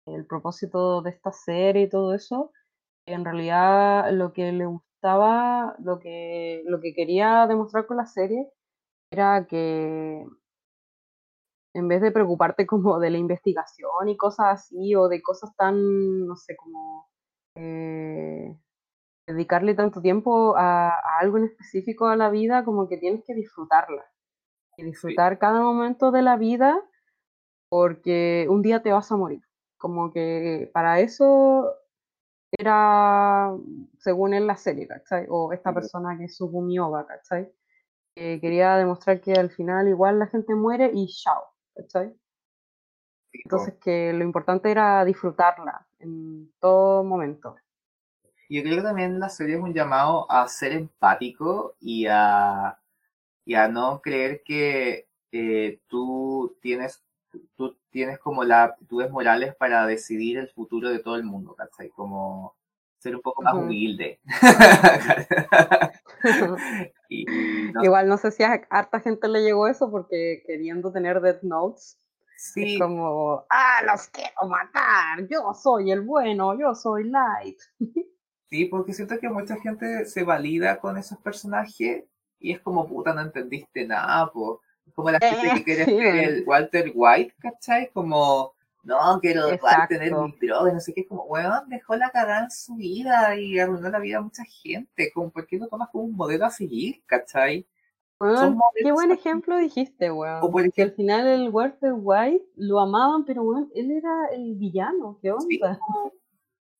el 0.06 0.26
propósito 0.26 1.02
de 1.02 1.10
esta 1.10 1.32
serie 1.32 1.84
y 1.84 1.90
todo 1.90 2.14
eso, 2.14 2.52
en 3.08 3.26
realidad 3.26 4.12
lo 4.12 4.34
que 4.34 4.52
le 4.52 4.66
lo 5.80 6.00
que, 6.00 6.64
lo 6.66 6.80
que 6.82 6.94
quería 6.94 7.48
demostrar 7.48 7.86
con 7.86 7.98
la 7.98 8.06
serie 8.06 8.50
era 9.12 9.46
que 9.48 10.26
en 11.74 11.88
vez 11.88 12.02
de 12.02 12.12
preocuparte 12.12 12.66
como 12.66 13.00
de 13.00 13.12
la 13.12 13.18
investigación 13.18 14.10
y 14.10 14.18
cosas 14.18 14.48
así, 14.48 14.96
o 14.96 15.08
de 15.08 15.22
cosas 15.22 15.56
tan, 15.56 16.26
no 16.26 16.36
sé, 16.36 16.56
como 16.56 17.08
eh, 17.56 18.58
dedicarle 19.28 19.76
tanto 19.76 20.02
tiempo 20.02 20.56
a, 20.58 20.92
algo 21.20 21.38
en 21.38 21.46
específico 21.46 22.08
a 22.08 22.16
la 22.16 22.30
vida, 22.30 22.66
como 22.66 22.88
que 22.88 22.98
tienes 22.98 23.24
que 23.26 23.36
disfrutarla. 23.36 24.06
Y 24.78 24.84
disfrutar 24.84 25.40
cada 25.40 25.62
momento 25.62 26.12
de 26.12 26.22
la 26.22 26.38
vida 26.38 26.80
porque 27.70 28.48
un 28.50 28.62
día 28.62 28.82
te 28.84 28.92
vas 28.92 29.12
a 29.12 29.18
morir. 29.18 29.42
Como 29.78 30.12
que 30.12 30.70
para 30.74 31.00
eso 31.00 31.74
era, 32.52 33.52
según 34.00 34.34
él, 34.34 34.48
la 34.48 34.56
serie, 34.56 34.88
¿cachai? 34.88 35.26
O 35.30 35.52
esta 35.54 35.74
persona 35.74 36.18
que 36.18 36.28
Oba, 36.80 37.06
¿cachai? 37.06 37.52
Que 38.16 38.40
quería 38.40 38.76
demostrar 38.78 39.22
que 39.22 39.34
al 39.34 39.50
final 39.50 39.88
igual 39.88 40.20
la 40.20 40.28
gente 40.28 40.56
muere 40.56 40.92
y 40.94 41.08
chao, 41.08 41.54
¿cachai? 41.76 42.16
Entonces 43.34 43.76
que 43.76 44.14
lo 44.14 44.24
importante 44.24 44.72
era 44.72 45.04
disfrutarla 45.06 45.86
en 46.00 46.52
todo 46.60 47.04
momento. 47.04 47.56
Yo 48.50 48.64
creo 48.64 48.78
que 48.78 48.84
también 48.84 49.20
la 49.20 49.30
serie 49.30 49.56
es 49.56 49.62
un 49.62 49.74
llamado 49.74 50.32
a 50.32 50.48
ser 50.48 50.72
empático 50.72 51.76
y 51.80 52.08
a, 52.08 52.80
y 53.46 53.56
a 53.56 53.68
no 53.68 54.02
creer 54.02 54.42
que 54.44 55.10
eh, 55.32 55.82
tú 55.88 56.58
tienes 56.62 57.04
tú 57.56 57.78
tienes 57.90 58.20
como 58.20 58.44
las 58.44 58.72
aptitudes 58.72 59.10
morales 59.12 59.56
para 59.56 59.86
decidir 59.86 60.38
el 60.38 60.50
futuro 60.50 60.90
de 60.90 61.00
todo 61.00 61.16
el 61.16 61.24
mundo, 61.24 61.56
¿cachai? 61.56 61.90
Como 61.90 62.56
ser 63.00 63.16
un 63.16 63.22
poco 63.22 63.42
más 63.44 63.54
humilde. 63.54 64.20
y 67.10 67.26
no- 67.74 67.84
Igual 67.84 68.08
no 68.08 68.18
sé 68.18 68.32
si 68.32 68.44
a 68.44 68.62
harta 68.70 69.00
gente 69.00 69.28
le 69.28 69.42
llegó 69.44 69.68
eso 69.68 69.90
porque 69.92 70.44
queriendo 70.46 70.92
tener 70.92 71.22
Death 71.22 71.44
Notes, 71.44 71.98
sí, 72.38 72.74
es 72.76 72.80
como, 72.82 73.46
ah, 73.50 73.82
los 73.86 74.08
quiero 74.08 74.48
matar, 74.48 75.28
yo 75.30 75.54
soy 75.54 75.92
el 75.92 76.02
bueno, 76.02 76.58
yo 76.60 76.74
soy 76.76 77.10
Light. 77.10 77.58
sí, 78.50 78.66
porque 78.66 78.94
siento 78.94 79.18
que 79.20 79.30
mucha 79.30 79.56
gente 79.58 80.06
se 80.06 80.24
valida 80.24 80.80
con 80.80 80.98
esos 80.98 81.18
personajes 81.20 82.06
y 82.40 82.52
es 82.54 82.60
como, 82.62 82.88
puta, 82.88 83.14
no 83.14 83.22
entendiste 83.22 83.86
nada, 83.88 84.32
po. 84.32 84.62
Como 84.98 85.12
la 85.12 85.20
gente 85.20 85.58
que 85.58 85.64
quiere 85.64 85.86
sí, 85.86 85.92
ser 85.92 86.16
el 86.16 86.44
Walter 86.48 86.92
White, 86.92 87.36
¿cachai? 87.40 87.92
Como, 87.94 88.56
no, 88.82 89.20
quiero 89.22 89.54
igual 89.54 89.88
tener 89.88 90.08
Exacto. 90.08 90.28
mi 90.28 90.48
droga, 90.48 90.74
no 90.74 90.80
sé 90.80 90.92
qué, 90.92 91.06
como, 91.06 91.26
weón, 91.26 91.70
dejó 91.70 91.96
la 91.96 92.10
cagada 92.10 92.46
en 92.46 92.50
su 92.50 92.76
vida 92.78 93.36
y 93.36 93.60
arruinó 93.60 93.92
la 93.92 94.00
vida 94.00 94.18
a 94.18 94.22
mucha 94.22 94.44
gente, 94.44 95.12
como, 95.14 95.30
¿por 95.30 95.46
qué 95.46 95.60
lo 95.60 95.68
tomas 95.68 95.90
como 95.90 96.06
un 96.06 96.16
modelo 96.16 96.48
a 96.48 96.50
seguir, 96.50 97.04
¿cachai? 97.06 97.68
Weón, 98.20 98.58
qué 98.74 98.92
buen 98.92 99.12
ejemplo 99.12 99.60
dijiste, 99.60 100.12
weón. 100.12 100.40
O 100.42 100.50
por 100.50 100.74
Que 100.74 100.82
al 100.82 100.92
final 100.94 101.28
el 101.28 101.50
Walter 101.50 101.94
White 101.96 102.46
lo 102.56 102.80
amaban, 102.80 103.24
pero 103.24 103.44
weón, 103.44 103.70
él 103.76 103.92
era 103.92 104.30
el 104.34 104.56
villano, 104.56 105.20
¿qué 105.22 105.32
sí, 105.48 105.60
onda? 105.62 105.80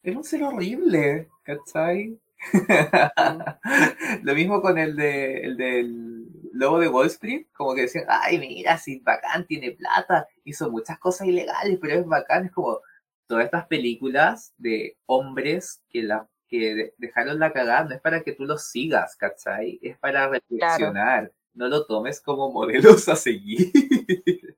era 0.02 0.18
un 0.18 0.24
ser 0.24 0.42
horrible, 0.42 1.30
¿cachai? 1.44 2.20
Lo 4.24 4.34
mismo 4.34 4.60
con 4.60 4.80
el 4.80 4.96
de 4.96 5.42
el 5.42 5.58
del 5.58 6.27
lobo 6.58 6.80
de 6.80 6.88
Wall 6.90 7.08
Street, 7.08 7.48
como 7.54 7.74
que 7.76 7.82
decían, 7.82 8.06
ay, 8.10 8.40
mira, 8.40 8.78
si 8.78 9.00
bacán 9.00 9.46
tiene 9.48 9.72
plata, 9.72 10.28
hizo 10.44 10.70
muchas 10.72 11.00
cosas 11.00 11.28
ilegales, 11.28 11.78
pero 11.82 11.96
es 12.00 12.06
bacán, 12.06 12.46
es 12.46 12.52
como 12.52 12.80
todas 13.28 13.46
estas 13.46 13.68
películas 13.68 14.54
de 14.58 14.98
hombres 15.06 15.84
que 15.90 16.04
la 16.04 16.28
que 16.50 16.76
de- 16.76 16.94
dejaron 16.98 17.40
la 17.40 17.52
cagada, 17.52 17.84
no 17.84 17.94
es 17.96 18.00
para 18.02 18.22
que 18.24 18.32
tú 18.32 18.46
los 18.46 18.70
sigas, 18.70 19.18
¿cachai? 19.18 19.80
Es 19.82 19.98
para 19.98 20.30
reflexionar, 20.30 21.34
no 21.54 21.68
lo 21.68 21.86
tomes 21.86 22.22
como 22.22 22.50
modelos 22.52 23.10
a 23.10 23.16
seguir. 23.18 23.72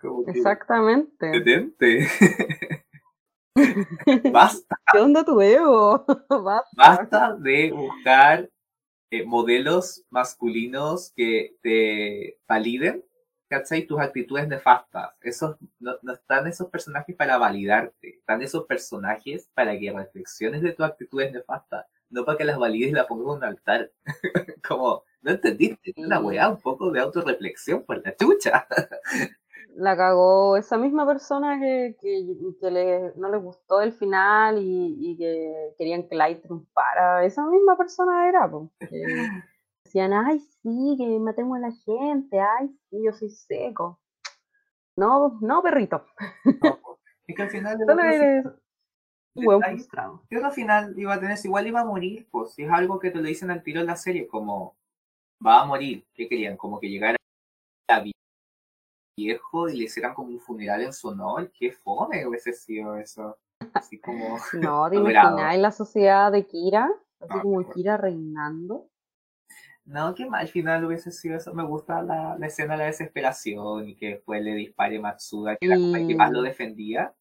Como 0.00 0.24
que, 0.24 0.30
Exactamente. 0.32 1.26
detente. 1.26 2.08
Basta. 4.32 4.76
¿Qué 4.92 4.98
onda 4.98 5.24
tu 5.24 5.40
ego? 5.40 6.04
Basta. 6.28 6.70
Basta 6.76 7.34
de 7.36 7.72
buscar 7.72 8.48
eh, 9.10 9.24
modelos 9.24 10.04
masculinos 10.10 11.12
que 11.16 11.56
te 11.62 12.38
validen, 12.48 13.04
¿cachai? 13.48 13.86
Tus 13.86 14.00
actitudes 14.00 14.48
nefastas. 14.48 15.10
Esos, 15.20 15.56
no, 15.78 15.94
no 16.02 16.12
están 16.14 16.46
esos 16.46 16.68
personajes 16.70 17.16
para 17.16 17.38
validarte, 17.38 18.16
están 18.18 18.42
esos 18.42 18.66
personajes 18.66 19.50
para 19.54 19.78
que 19.78 19.92
reflexiones 19.92 20.62
de 20.62 20.72
tus 20.72 20.86
actitudes 20.86 21.32
nefastas, 21.32 21.86
no 22.10 22.24
para 22.24 22.38
que 22.38 22.44
las 22.44 22.58
valides 22.58 22.90
y 22.90 22.92
las 22.94 23.06
pongas 23.06 23.26
en 23.26 23.38
un 23.38 23.44
altar. 23.44 23.92
Como, 24.68 25.04
no 25.22 25.30
entendiste, 25.32 25.94
una 25.96 26.20
Sí. 26.20 26.22
weá, 26.22 26.48
un 26.48 26.60
poco 26.60 26.90
de 26.92 27.00
autorreflexión 27.00 27.84
por 27.84 28.02
la 28.04 28.14
chucha. 28.16 28.66
La 29.78 29.96
cagó 29.96 30.56
esa 30.56 30.76
misma 30.76 31.06
persona 31.06 31.60
que, 31.60 31.96
que, 32.00 32.36
que 32.60 32.70
le- 32.70 33.12
no 33.14 33.30
les 33.30 33.40
gustó 33.40 33.80
el 33.80 33.92
final 33.92 34.58
y, 34.58 34.96
y 34.98 35.16
que 35.16 35.74
querían 35.78 36.08
que 36.08 36.16
Light 36.16 36.42
triunfara. 36.42 37.24
Esa 37.24 37.46
misma 37.46 37.76
persona 37.76 38.28
era, 38.28 38.50
po, 38.50 38.72
que 38.90 38.96
decían, 39.84 40.12
ay, 40.12 40.40
sí, 40.40 40.96
que 40.98 41.18
matemos 41.20 41.58
a 41.58 41.60
la 41.60 41.72
gente, 41.72 42.40
ay, 42.40 42.68
sí, 42.90 43.04
yo 43.04 43.12
soy 43.12 43.30
seco. 43.30 44.00
No, 44.96 45.38
no, 45.40 45.62
perrito. 45.62 46.04
No, 46.60 46.80
es 47.28 47.36
que 47.36 47.42
al 47.42 47.50
final 47.50 47.78
Solo 47.86 48.02
eres. 48.02 48.44
Yo 50.28 50.44
al 50.44 50.52
final 50.52 50.94
iba 50.98 51.14
a 51.14 51.20
tener, 51.20 51.38
igual 51.44 51.66
iba 51.68 51.80
a 51.80 51.84
morir, 51.84 52.26
pues, 52.32 52.58
es 52.58 52.68
algo 52.68 52.98
que 52.98 53.12
te 53.12 53.18
lo 53.18 53.28
dicen 53.28 53.52
al 53.52 53.62
tiro 53.62 53.80
en 53.80 53.86
la 53.86 53.94
serie, 53.94 54.26
como 54.26 54.76
va 55.46 55.60
a 55.62 55.66
morir, 55.66 56.04
¿qué 56.14 56.28
querían? 56.28 56.56
Como 56.56 56.80
que 56.80 56.88
llegara 56.88 57.17
viejo 59.26 59.68
y 59.68 59.76
le 59.76 59.84
hicieran 59.84 60.14
como 60.14 60.28
un 60.30 60.40
funeral 60.40 60.82
en 60.82 60.92
su 60.92 61.08
honor, 61.08 61.50
qué 61.52 61.72
fome 61.72 62.26
hubiese 62.26 62.52
sido 62.52 62.96
eso. 62.96 63.36
Así 63.74 63.98
como, 64.00 64.36
No, 64.54 64.88
¿te 64.90 64.96
imaginas 64.96 65.58
la 65.58 65.72
sociedad 65.72 66.30
de 66.32 66.46
Kira? 66.46 66.88
Así 67.20 67.34
No, 67.34 67.42
como 67.42 67.54
bueno. 67.56 67.70
Kira 67.74 67.96
reinando. 67.96 68.86
no, 69.84 70.14
qué 70.14 70.26
mal 70.26 70.46
final 70.48 70.84
hubiese 70.84 71.10
sido 71.10 71.36
eso. 71.36 71.52
Me 71.54 71.64
gusta 71.64 72.00
la, 72.02 72.36
la 72.38 72.46
escena 72.46 72.74
de 72.74 72.78
la 72.78 72.84
desesperación 72.86 73.88
y 73.88 73.96
que 73.96 74.06
después 74.14 74.42
le 74.42 74.54
dispare 74.54 75.00
Matsuda, 75.00 75.56
que 75.56 75.66
era 75.66 75.74
como 75.76 75.96
el 75.96 76.06
que 76.06 76.14
más 76.14 76.30
lo 76.30 76.42
defendía. 76.42 77.12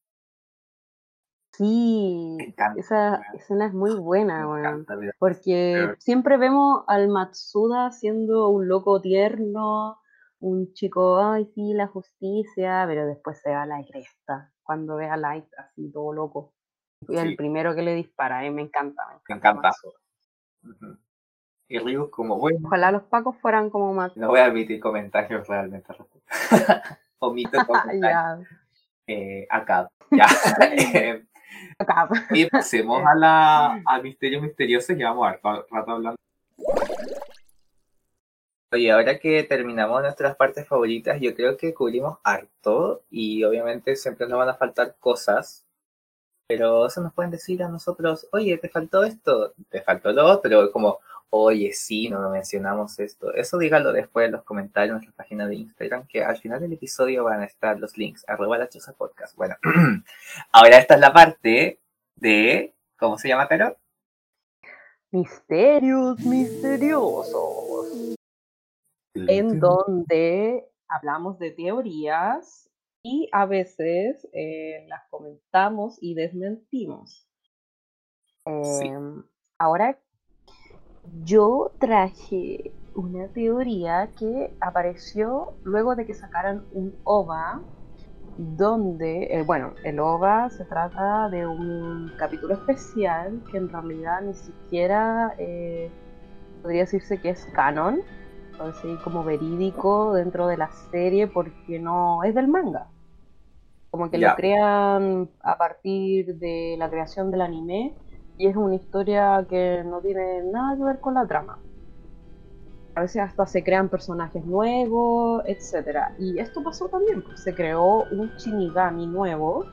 Sí, 1.53 2.37
encanta, 2.39 2.79
esa 2.79 3.21
escena 3.33 3.65
es 3.65 3.73
muy 3.73 3.95
buena, 3.95 4.41
encanta, 4.41 4.95
pero- 4.99 5.11
Porque 5.17 5.95
siempre 5.97 6.37
vemos 6.37 6.83
al 6.87 7.07
Matsuda 7.07 7.89
siendo 7.91 8.49
un 8.49 8.67
loco 8.67 9.01
tierno, 9.01 9.97
un 10.39 10.73
chico, 10.73 11.19
ay, 11.19 11.45
sí, 11.55 11.73
la 11.73 11.87
justicia, 11.87 12.83
pero 12.87 13.05
después 13.07 13.39
se 13.41 13.51
va 13.51 13.63
a 13.63 13.65
la 13.65 13.83
cresta 13.89 14.51
cuando 14.63 14.95
ve 14.95 15.07
a 15.09 15.17
Light 15.17 15.45
así 15.57 15.91
todo 15.91 16.13
loco. 16.13 16.53
Y 17.07 17.13
Sí. 17.13 17.19
el 17.19 17.35
primero 17.35 17.75
que 17.75 17.81
le 17.83 17.93
dispara, 17.95 18.45
y 18.45 18.49
me 18.51 18.61
encanta, 18.63 19.03
me 19.07 19.13
Me 19.13 19.35
encanta 19.35 19.49
encanta. 19.49 19.67
Matsuda. 19.69 19.93
Ujú. 20.63 20.97
Y 21.69 21.79
Ryu 21.79 22.09
como, 22.09 22.37
bueno, 22.37 22.59
Ojalá 22.65 22.91
los 22.91 23.03
pacos 23.03 23.37
fueran 23.37 23.69
como 23.69 23.93
Matsuda. 23.93 24.25
No 24.25 24.31
voy 24.31 24.39
a 24.39 24.47
emitir 24.47 24.79
comentarios 24.79 25.47
realmente. 25.47 25.93
Omito 27.19 27.57
comentarios 27.67 28.47
eh, 29.07 29.47
acá. 29.49 29.89
Ya. 30.11 30.25
Eh, 30.71 31.25
acá. 31.79 32.09
y 32.31 32.45
pasemos 32.49 33.01
a 33.05 33.15
la 33.15 33.81
a 33.85 34.01
misterios 34.01 34.41
misteriosos. 34.41 34.95
Llevamos 34.95 35.27
harto 35.27 35.65
rato 35.71 35.91
hablando. 35.91 36.17
Oye, 38.73 38.91
ahora 38.91 39.17
que 39.17 39.43
terminamos 39.43 40.01
nuestras 40.01 40.35
partes 40.35 40.67
favoritas, 40.67 41.21
yo 41.21 41.33
creo 41.33 41.55
que 41.55 41.73
cubrimos 41.73 42.19
harto 42.23 43.03
y 43.09 43.43
obviamente 43.45 43.95
siempre 43.95 44.27
nos 44.27 44.37
van 44.39 44.49
a 44.49 44.55
faltar 44.55 44.97
cosas. 44.99 45.65
Pero 46.47 46.87
eso 46.87 47.01
nos 47.01 47.13
pueden 47.13 47.31
decir 47.31 47.63
a 47.63 47.69
nosotros, 47.69 48.27
oye, 48.31 48.57
te 48.57 48.69
faltó 48.69 49.03
esto, 49.03 49.53
te 49.69 49.81
faltó 49.81 50.11
lo 50.11 50.25
otro, 50.25 50.71
como, 50.71 50.99
oye, 51.29 51.71
sí, 51.73 52.09
no 52.09 52.29
mencionamos 52.29 52.99
esto. 52.99 53.33
Eso 53.33 53.57
dígalo 53.57 53.93
después 53.93 54.25
en 54.27 54.33
los 54.33 54.43
comentarios 54.43 54.91
en 54.91 54.95
nuestra 54.97 55.15
página 55.15 55.47
de 55.47 55.55
Instagram, 55.55 56.07
que 56.07 56.23
al 56.23 56.37
final 56.37 56.59
del 56.61 56.73
episodio 56.73 57.23
van 57.23 57.41
a 57.41 57.45
estar 57.45 57.79
los 57.79 57.97
links, 57.97 58.25
arroba 58.27 58.57
la 58.57 58.69
choza 58.69 58.93
podcast. 58.93 59.35
Bueno, 59.35 59.55
ahora 60.51 60.77
esta 60.77 60.95
es 60.95 61.01
la 61.01 61.13
parte 61.13 61.79
de, 62.15 62.73
¿cómo 62.97 63.17
se 63.17 63.29
llama, 63.29 63.47
Caro? 63.47 63.77
Misterios 65.11 66.19
misteriosos. 66.19 67.66
En 69.27 69.59
donde 69.59 70.67
hablamos 70.87 71.39
de 71.39 71.51
teorías 71.51 72.69
y 73.03 73.29
a 73.31 73.45
veces 73.45 74.27
eh, 74.33 74.85
las 74.87 75.03
comentamos 75.09 75.97
y 76.01 76.13
desmentimos. 76.13 77.29
Sí. 78.63 78.87
Em, 78.87 79.23
Ahora, 79.59 79.97
yo 81.23 81.71
traje 81.79 82.71
una 82.93 83.27
teoría 83.29 84.11
que 84.19 84.55
apareció 84.59 85.55
luego 85.63 85.95
de 85.95 86.05
que 86.05 86.13
sacaran 86.13 86.65
un 86.73 86.95
OVA 87.03 87.61
donde, 88.37 89.23
eh, 89.31 89.41
bueno, 89.41 89.73
el 89.83 89.99
OVA 89.99 90.51
se 90.51 90.63
trata 90.65 91.27
de 91.29 91.47
un 91.47 92.11
capítulo 92.19 92.53
especial 92.53 93.41
que 93.49 93.57
en 93.57 93.69
realidad 93.69 94.21
ni 94.21 94.35
siquiera 94.35 95.33
eh, 95.39 95.89
podría 96.61 96.81
decirse 96.81 97.19
que 97.19 97.31
es 97.31 97.47
canon, 97.55 98.01
así 98.59 98.95
como 99.03 99.23
verídico 99.23 100.13
dentro 100.13 100.47
de 100.47 100.57
la 100.57 100.69
serie 100.91 101.27
porque 101.27 101.79
no 101.79 102.23
es 102.23 102.33
del 102.35 102.47
manga. 102.47 102.87
Como 103.91 104.09
que 104.09 104.17
lo 104.17 104.35
crean 104.35 105.29
a 105.41 105.57
partir 105.57 106.35
de 106.35 106.75
la 106.77 106.89
creación 106.89 107.31
del 107.31 107.41
anime 107.41 107.95
y 108.37 108.47
es 108.47 108.55
una 108.55 108.75
historia 108.75 109.45
que 109.49 109.83
no 109.85 110.01
tiene 110.01 110.43
nada 110.43 110.75
que 110.77 110.83
ver 110.83 110.99
con 110.99 111.15
la 111.15 111.25
trama. 111.25 111.59
A 112.95 113.01
veces 113.01 113.21
hasta 113.21 113.45
se 113.45 113.63
crean 113.63 113.89
personajes 113.89 114.43
nuevos, 114.43 115.43
etc. 115.45 116.09
Y 116.19 116.39
esto 116.39 116.63
pasó 116.63 116.87
también, 116.89 117.21
pues, 117.21 117.43
se 117.43 117.53
creó 117.53 118.03
un 118.11 118.31
Shinigami 118.37 119.07
nuevo. 119.07 119.65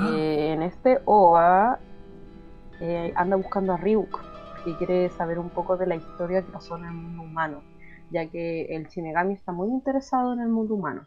Eh, 0.00 0.52
en 0.54 0.62
este 0.62 1.00
OVA 1.04 1.78
eh, 2.80 3.12
anda 3.14 3.36
buscando 3.36 3.74
a 3.74 3.76
Ryuk, 3.76 4.18
que 4.64 4.74
quiere 4.76 5.10
saber 5.10 5.38
un 5.38 5.50
poco 5.50 5.76
de 5.76 5.86
la 5.86 5.96
historia 5.96 6.42
que 6.42 6.50
pasó 6.50 6.78
en 6.78 6.84
el 6.86 6.92
mundo 6.92 7.22
humano, 7.22 7.60
ya 8.10 8.26
que 8.26 8.66
el 8.74 8.86
Shinigami 8.86 9.34
está 9.34 9.52
muy 9.52 9.68
interesado 9.68 10.32
en 10.32 10.40
el 10.40 10.48
mundo 10.48 10.74
humano. 10.74 11.06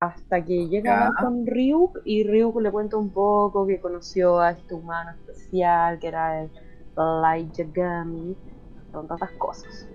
Hasta 0.00 0.44
que 0.44 0.68
llega 0.68 1.12
con 1.20 1.46
Ryuk 1.46 2.00
y 2.04 2.24
Ryuk 2.24 2.60
le 2.60 2.70
cuenta 2.70 2.96
un 2.96 3.10
poco 3.10 3.66
que 3.66 3.80
conoció 3.80 4.40
a 4.40 4.50
este 4.50 4.74
humano 4.74 5.12
especial, 5.12 5.98
que 5.98 6.08
era 6.08 6.42
el 6.42 6.50
Light 6.96 7.52
Yagami, 7.54 8.36
son 8.92 9.08
tantas 9.08 9.30
cosas. 9.32 9.88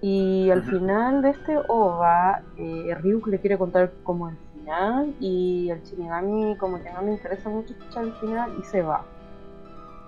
Y 0.00 0.50
al 0.50 0.62
final 0.62 1.22
de 1.22 1.30
este 1.30 1.58
OVA, 1.68 2.42
eh, 2.56 2.94
Ryuk 2.94 3.26
le 3.26 3.38
quiere 3.38 3.58
contar 3.58 3.92
como 4.02 4.28
el 4.28 4.36
final 4.54 5.14
y 5.20 5.70
el 5.70 5.82
Shinigami 5.82 6.56
como 6.56 6.82
que 6.82 6.90
no 6.92 7.02
le 7.02 7.12
interesa 7.12 7.48
mucho 7.48 7.72
escuchar 7.72 8.04
el 8.04 8.12
final 8.14 8.52
y 8.58 8.62
se 8.64 8.82
va. 8.82 9.04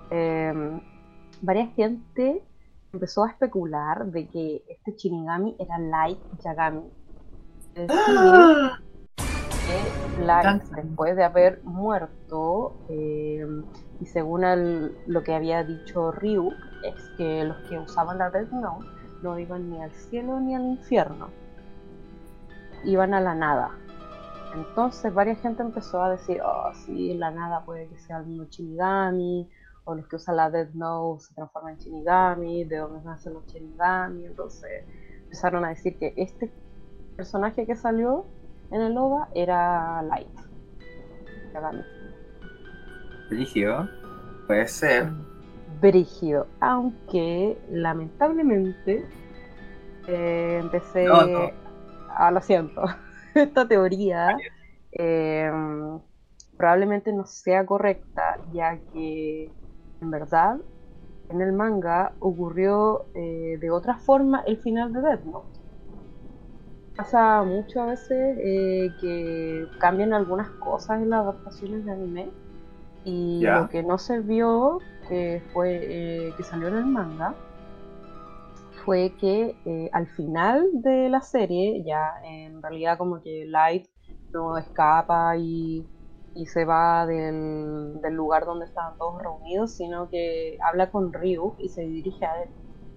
Eh, 0.09 0.79
varias 1.41 1.73
gente 1.75 2.43
empezó 2.97 3.23
a 3.23 3.29
especular 3.29 4.05
de 4.07 4.27
que 4.27 4.63
este 4.67 4.91
Shinigami 4.97 5.55
era 5.59 5.77
Light 5.77 6.19
Yagami. 6.43 6.91
Es 7.75 7.91
¡Ah! 7.91 8.79
decir, 9.61 9.97
que 10.15 10.25
Light, 10.25 10.63
después 10.75 11.15
de 11.15 11.23
haber 11.23 11.61
muerto, 11.63 12.73
eh, 12.89 13.45
y 13.99 14.05
según 14.07 14.43
el- 14.43 14.97
lo 15.05 15.23
que 15.23 15.35
había 15.35 15.63
dicho 15.63 16.11
Ryuk, 16.11 16.53
es 16.83 16.95
que 17.17 17.43
los 17.43 17.57
que 17.69 17.77
usaban 17.79 18.17
la 18.17 18.29
Death 18.31 18.51
Note 18.51 18.87
no 19.21 19.37
iban 19.37 19.69
ni 19.69 19.81
al 19.81 19.91
cielo 19.91 20.39
ni 20.39 20.55
al 20.55 20.63
infierno, 20.63 21.27
iban 22.85 23.13
a 23.13 23.21
la 23.21 23.35
nada. 23.35 23.71
Entonces 24.55 25.13
varias 25.13 25.39
gente 25.41 25.61
empezó 25.61 26.01
a 26.01 26.09
decir, 26.11 26.41
oh 26.43 26.71
sí, 26.85 27.13
la 27.15 27.31
nada 27.31 27.63
puede 27.65 27.87
que 27.89 27.99
sea 27.99 28.17
el 28.19 28.25
mismo 28.27 28.45
Shinigami, 28.45 29.49
o 29.87 29.95
los 29.95 30.05
que 30.07 30.17
usan 30.17 30.35
la 30.35 30.49
Death 30.49 30.73
Note 30.73 31.23
se 31.23 31.33
transforman 31.33 31.73
en 31.75 31.79
Shinigami, 31.79 32.65
de 32.65 32.75
dónde 32.77 33.01
nacen 33.05 33.33
los 33.33 33.45
Shinigami, 33.47 34.25
entonces 34.25 34.83
empezaron 35.23 35.63
a 35.63 35.69
decir 35.69 35.97
que 35.97 36.13
este 36.17 36.51
personaje 37.15 37.65
que 37.65 37.73
salió 37.75 38.25
en 38.69 38.81
el 38.81 38.97
OVA 38.97 39.29
era 39.33 40.01
Light. 40.03 40.27
Yagami. 41.53 41.83
Brígido. 43.29 43.87
Puede 44.45 44.67
ser. 44.67 45.07
Brígido, 45.79 46.47
aunque 46.59 47.57
lamentablemente 47.69 49.05
eh, 50.07 50.59
empecé 50.61 51.05
No, 51.05 51.25
no. 51.27 51.51
a 52.09 52.29
lo 52.31 52.41
siento, 52.41 52.81
esta 53.35 53.65
teoría 53.65 54.35
eh, 54.91 55.49
probablemente 56.57 57.13
no 57.13 57.25
sea 57.25 57.65
correcta, 57.65 58.37
ya 58.51 58.79
que 58.91 59.49
en 60.01 60.11
verdad 60.11 60.59
en 61.29 61.41
el 61.41 61.51
manga 61.51 62.13
ocurrió 62.19 63.05
eh, 63.13 63.57
de 63.59 63.69
otra 63.69 63.97
forma 63.97 64.43
el 64.47 64.57
final 64.57 64.93
de 64.93 65.01
Death 65.01 65.25
Note. 65.25 65.59
Pasa 66.95 67.43
mucho 67.43 67.81
a 67.81 67.87
veces 67.87 68.37
eh, 68.39 68.89
que 68.99 69.67
cambian 69.79 70.13
algunas 70.13 70.49
cosas 70.51 71.01
en 71.01 71.09
las 71.09 71.21
adaptaciones 71.21 71.85
de 71.85 71.91
anime 71.91 72.29
y 73.03 73.41
lo 73.41 73.69
que 73.69 73.83
no 73.83 73.97
se 73.97 74.19
vio, 74.19 74.79
que 75.07 75.41
fue 75.53 75.79
eh, 75.81 76.33
que 76.35 76.43
salió 76.43 76.69
en 76.69 76.77
el 76.77 76.85
manga, 76.85 77.35
fue 78.83 79.13
que 79.19 79.55
al 79.93 80.07
final 80.07 80.65
de 80.73 81.09
la 81.09 81.21
serie, 81.21 81.83
ya 81.85 82.13
en 82.23 82.61
realidad 82.61 82.97
como 82.97 83.21
que 83.21 83.45
Light 83.45 83.87
no 84.33 84.57
escapa 84.57 85.37
y, 85.37 85.85
y 86.37 86.45
se 86.45 86.65
va 86.65 87.07
del, 87.07 87.99
del 87.99 88.13
lugar 88.13 88.45
donde 88.45 88.65
estaban 88.65 88.95
todos 88.97 89.21
reunidos, 89.21 89.71
sino 89.71 90.07
que 90.07 90.59
habla 90.61 90.91
con 90.91 91.11
Ryu 91.11 91.55
y 91.57 91.69
se 91.69 91.81
dirige 91.81 92.25
a 92.25 92.43
él 92.43 92.49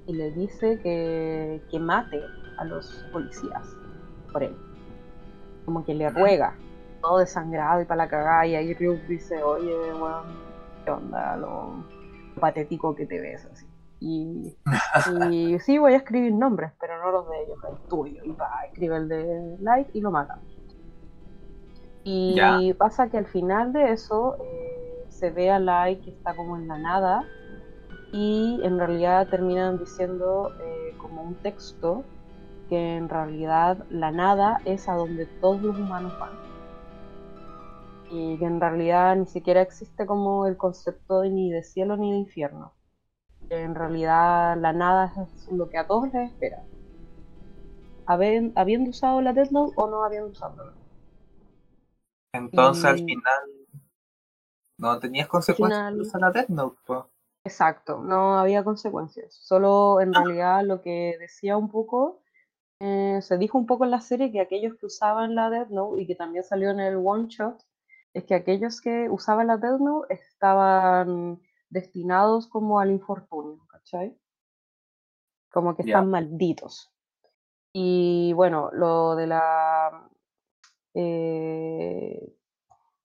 y 0.06 0.12
le 0.12 0.30
dice 0.32 0.78
que, 0.80 1.62
que 1.70 1.78
mate 1.78 2.20
a 2.58 2.64
los 2.64 3.02
policías 3.12 3.66
por 4.30 4.42
él. 4.42 4.54
Como 5.64 5.84
que 5.86 5.94
le 5.94 6.10
ruega, 6.10 6.54
todo 7.00 7.18
desangrado 7.18 7.80
y 7.80 7.86
para 7.86 8.04
la 8.04 8.10
cagada, 8.10 8.46
y 8.46 8.56
ahí 8.56 8.74
Ryu 8.74 8.98
dice, 9.08 9.42
oye, 9.42 9.74
weón, 9.94 10.26
¿qué 10.84 10.90
onda? 10.90 11.36
Lo, 11.36 11.84
lo 12.34 12.40
patético 12.40 12.94
que 12.94 13.06
te 13.06 13.20
ves 13.20 13.46
así. 13.50 13.66
Y, 14.00 14.54
y 15.30 15.58
sí, 15.60 15.78
voy 15.78 15.94
a 15.94 15.96
escribir 15.96 16.34
nombres, 16.34 16.72
pero 16.78 17.02
no 17.02 17.10
los 17.10 17.28
de 17.30 17.42
ellos, 17.42 17.58
el 17.70 17.88
tuyo. 17.88 18.22
Y 18.22 18.32
va, 18.32 18.64
escribe 18.66 18.96
el 18.96 19.08
de 19.08 19.56
Light 19.60 19.88
y 19.94 20.02
lo 20.02 20.10
mata. 20.10 20.38
Y 22.12 22.34
Ya. 22.34 22.60
pasa 22.74 23.08
que 23.10 23.18
al 23.18 23.26
final 23.28 23.72
de 23.72 23.92
eso 23.92 24.36
eh, 24.40 25.06
se 25.08 25.30
ve 25.30 25.50
a 25.50 25.58
Light 25.60 26.02
que 26.02 26.10
está 26.10 26.34
como 26.34 26.56
en 26.56 26.66
la 26.68 26.78
nada 26.78 27.30
y 28.12 28.60
en 28.64 28.78
realidad 28.78 29.28
terminan 29.30 29.78
diciendo 29.78 30.56
eh, 30.60 30.96
como 30.98 31.22
un 31.24 31.40
texto 31.40 32.10
que 32.68 32.96
en 32.96 33.08
realidad 33.08 33.86
la 33.90 34.12
nada 34.12 34.62
es 34.66 34.88
a 34.88 34.94
donde 34.94 35.26
todos 35.40 35.62
los 35.62 35.76
humanos 35.76 36.16
van. 36.18 36.40
Y 38.08 38.38
que 38.38 38.44
en 38.44 38.60
realidad 38.60 39.16
ni 39.16 39.24
siquiera 39.26 39.62
existe 39.62 40.04
como 40.06 40.46
el 40.46 40.58
concepto 40.58 41.20
de 41.20 41.30
ni 41.30 41.50
de 41.50 41.62
cielo 41.62 41.96
ni 41.96 42.12
de 42.12 42.18
infierno. 42.18 42.74
Que 43.48 43.62
en 43.62 43.74
realidad 43.76 44.56
la 44.58 44.72
nada 44.74 45.12
es 45.24 45.46
lo 45.52 45.68
que 45.70 45.78
a 45.78 45.86
todos 45.86 46.12
les 46.12 46.30
espera. 46.32 46.68
Habiendo 48.04 48.90
usado 48.90 49.22
la 49.22 49.32
Death 49.32 49.52
Note 49.52 49.72
o 49.76 49.86
no 49.88 50.04
habiendo 50.04 50.28
usado. 50.28 50.60
Entonces 52.32 52.84
al 52.84 52.98
final 52.98 53.40
no 54.78 54.98
tenías 54.98 55.28
consecuencias 55.28 55.78
final- 55.78 55.96
de 55.96 56.02
usar 56.02 56.20
la 56.20 56.30
Death 56.30 56.48
Note, 56.48 56.78
po. 56.86 57.10
Exacto, 57.44 57.98
no 58.02 58.38
había 58.38 58.62
consecuencias. 58.64 59.34
Solo 59.34 60.00
en 60.00 60.12
realidad 60.12 60.62
lo 60.64 60.82
que 60.82 61.16
decía 61.18 61.56
un 61.56 61.70
poco, 61.70 62.22
eh, 62.80 63.20
se 63.22 63.38
dijo 63.38 63.58
un 63.58 63.66
poco 63.66 63.84
en 63.84 63.90
la 63.90 64.00
serie 64.00 64.30
que 64.30 64.40
aquellos 64.40 64.76
que 64.78 64.86
usaban 64.86 65.34
la 65.34 65.50
Death 65.50 65.68
Note 65.70 66.02
y 66.02 66.06
que 66.06 66.14
también 66.14 66.44
salió 66.44 66.70
en 66.70 66.80
el 66.80 66.96
One 66.96 67.28
Shot, 67.28 67.62
es 68.12 68.24
que 68.24 68.34
aquellos 68.34 68.80
que 68.80 69.08
usaban 69.08 69.46
la 69.46 69.56
Death 69.56 69.80
Note 69.80 70.12
estaban 70.14 71.40
destinados 71.70 72.46
como 72.46 72.80
al 72.80 72.90
infortunio, 72.90 73.66
¿cachai? 73.68 74.18
Como 75.50 75.74
que 75.76 75.82
están 75.82 76.10
malditos. 76.10 76.90
Y 77.72 78.32
bueno, 78.34 78.70
lo 78.72 79.14
de 79.16 79.26
la 79.28 80.08
eh, 80.94 82.34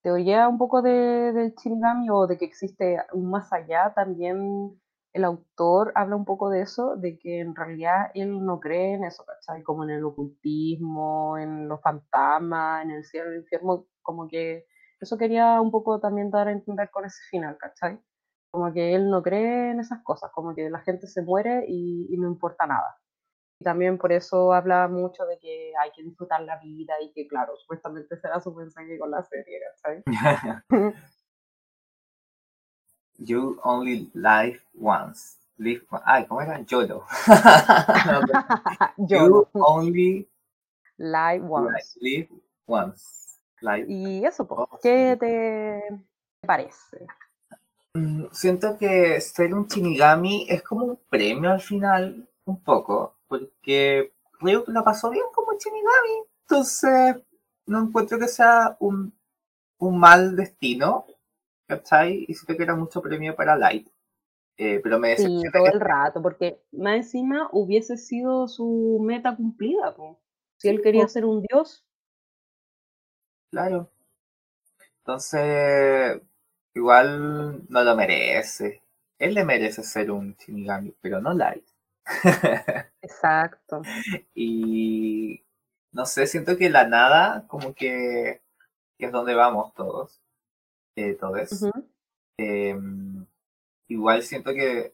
teoría 0.02 0.48
un 0.48 0.58
poco 0.58 0.82
de, 0.82 1.32
del 1.32 1.54
Shinigami 1.54 2.10
o 2.10 2.26
de 2.26 2.38
que 2.38 2.44
existe 2.44 2.98
un 3.12 3.30
más 3.30 3.52
allá, 3.52 3.92
también 3.94 4.80
el 5.12 5.24
autor 5.24 5.92
habla 5.94 6.16
un 6.16 6.24
poco 6.24 6.50
de 6.50 6.62
eso, 6.62 6.96
de 6.96 7.18
que 7.18 7.40
en 7.40 7.56
realidad 7.56 8.10
él 8.14 8.44
no 8.44 8.60
cree 8.60 8.94
en 8.94 9.04
eso, 9.04 9.24
¿cachai? 9.24 9.62
Como 9.62 9.84
en 9.84 9.90
el 9.90 10.04
ocultismo, 10.04 11.38
en 11.38 11.68
los 11.68 11.80
fantasmas, 11.80 12.84
en 12.84 12.90
el 12.92 13.04
cielo, 13.04 13.30
el 13.30 13.38
infierno, 13.38 13.86
como 14.02 14.28
que 14.28 14.66
eso 15.00 15.16
quería 15.18 15.60
un 15.60 15.70
poco 15.70 16.00
también 16.00 16.30
dar 16.30 16.48
a 16.48 16.52
entender 16.52 16.90
con 16.90 17.04
ese 17.06 17.22
final, 17.30 17.56
¿cachai? 17.58 17.98
Como 18.50 18.72
que 18.72 18.94
él 18.94 19.10
no 19.10 19.22
cree 19.22 19.70
en 19.72 19.80
esas 19.80 20.02
cosas, 20.02 20.30
como 20.32 20.54
que 20.54 20.70
la 20.70 20.80
gente 20.80 21.06
se 21.06 21.22
muere 21.22 21.64
y, 21.68 22.06
y 22.10 22.18
no 22.18 22.28
importa 22.28 22.66
nada. 22.66 22.98
Y 23.58 23.64
también 23.64 23.96
por 23.98 24.12
eso 24.12 24.52
habla 24.52 24.86
mucho 24.88 25.24
de 25.24 25.38
que 25.38 25.72
hay 25.80 25.90
que 25.92 26.02
disfrutar 26.02 26.42
la 26.42 26.58
vida 26.58 26.94
y 27.02 27.10
que, 27.12 27.26
claro, 27.26 27.56
supuestamente 27.56 28.16
será 28.20 28.38
su 28.40 28.52
mensaje 28.54 28.98
con 28.98 29.10
la 29.10 29.22
serie, 29.24 29.60
¿cachai? 29.82 30.02
You 33.18 33.58
only 33.64 34.10
live 34.14 34.60
once. 34.78 35.38
Live 35.58 35.86
one- 35.90 36.02
Ay, 36.04 36.26
¿cómo 36.26 36.42
era? 36.42 36.60
YOLO. 36.60 37.06
You 39.08 39.46
only 39.54 40.28
live 40.98 41.42
once. 41.48 41.96
live 42.00 42.28
once. 42.66 43.38
Live. 43.62 43.86
Y 43.88 44.22
eso, 44.26 44.46
Oh, 44.50 44.68
¿qué 44.82 45.16
te 45.18 45.80
parece? 46.46 47.06
Mm, 47.94 48.26
Siento 48.32 48.76
que 48.76 49.18
ser 49.22 49.54
un 49.54 49.66
Shinigami 49.66 50.46
es 50.50 50.62
como 50.62 50.84
un 50.84 51.00
premio 51.08 51.50
al 51.52 51.60
final, 51.62 52.28
un 52.44 52.62
poco, 52.62 53.15
porque 53.28 54.12
Ryuk 54.40 54.68
la 54.68 54.82
pasó 54.82 55.10
bien 55.10 55.24
como 55.34 55.52
Shinigami, 55.52 56.26
entonces 56.42 57.16
no 57.66 57.82
encuentro 57.82 58.18
que 58.18 58.28
sea 58.28 58.76
un, 58.80 59.12
un 59.78 59.98
mal 59.98 60.36
destino, 60.36 61.06
¿cachai? 61.66 62.24
Y 62.28 62.34
siento 62.34 62.56
que 62.56 62.62
era 62.62 62.76
mucho 62.76 63.02
premio 63.02 63.34
para 63.36 63.56
Light. 63.56 63.88
Eh, 64.58 64.80
pero 64.82 64.98
me 64.98 65.16
Sí, 65.16 65.42
todo 65.52 65.64
que 65.64 65.70
el 65.70 65.80
rato, 65.80 66.22
porque 66.22 66.62
más 66.72 66.96
encima 66.96 67.48
hubiese 67.52 67.96
sido 67.96 68.48
su 68.48 69.00
meta 69.02 69.36
cumplida, 69.36 69.94
po. 69.94 70.20
Si 70.58 70.68
él 70.68 70.80
quería 70.82 71.02
po. 71.02 71.08
ser 71.08 71.24
un 71.26 71.42
dios, 71.42 71.84
Claro. 73.50 73.90
Entonces, 74.98 76.20
igual 76.74 77.64
no 77.68 77.82
lo 77.84 77.96
merece. 77.96 78.82
Él 79.18 79.34
le 79.34 79.44
merece 79.44 79.82
ser 79.82 80.10
un 80.10 80.34
Shinigami, 80.36 80.94
pero 81.00 81.20
no 81.20 81.32
Light. 81.32 81.64
Exacto. 83.02 83.82
Y 84.34 85.42
no 85.92 86.06
sé, 86.06 86.26
siento 86.26 86.56
que 86.56 86.70
la 86.70 86.86
nada, 86.86 87.46
como 87.48 87.74
que, 87.74 88.42
que 88.98 89.06
es 89.06 89.12
donde 89.12 89.34
vamos 89.34 89.74
todos. 89.74 90.20
Eh, 90.96 91.14
todos. 91.14 91.64
Em, 92.38 93.26
igual 93.88 94.22
siento 94.22 94.52
que 94.54 94.92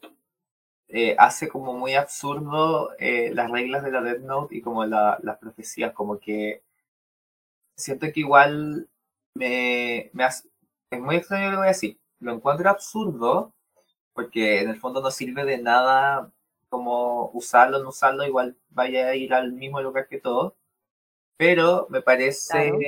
eh, 0.88 1.16
hace 1.18 1.48
como 1.48 1.74
muy 1.74 1.94
absurdo 1.94 2.92
eh, 2.98 3.32
las 3.34 3.50
reglas 3.50 3.84
de 3.84 3.92
la 3.92 4.02
Death 4.02 4.20
Note 4.22 4.56
y 4.56 4.62
como 4.62 4.84
la- 4.86 5.18
las 5.22 5.38
profecías, 5.38 5.92
como 5.94 6.18
que 6.20 6.62
siento 7.76 8.06
que 8.12 8.20
igual 8.20 8.88
me, 9.34 10.10
me 10.12 10.24
hace, 10.24 10.48
es 10.90 11.00
muy 11.00 11.16
extraño 11.16 11.46
lo 11.46 11.50
que 11.52 11.56
voy 11.58 11.64
a 11.66 11.68
decir, 11.68 11.98
lo 12.20 12.32
encuentro 12.34 12.68
absurdo 12.70 13.52
porque 14.14 14.60
en 14.62 14.70
el 14.70 14.76
fondo 14.78 15.00
no 15.02 15.10
sirve 15.10 15.44
de 15.44 15.58
nada 15.58 16.32
como 16.72 17.30
usarlo 17.34 17.78
o 17.78 17.82
no 17.82 17.90
usarlo, 17.90 18.24
igual 18.24 18.56
vaya 18.70 19.08
a 19.08 19.14
ir 19.14 19.34
al 19.34 19.52
mismo 19.52 19.82
lugar 19.82 20.08
que 20.08 20.18
todo, 20.18 20.56
pero 21.36 21.86
me 21.90 22.00
parece 22.00 22.70
Claro. 22.70 22.78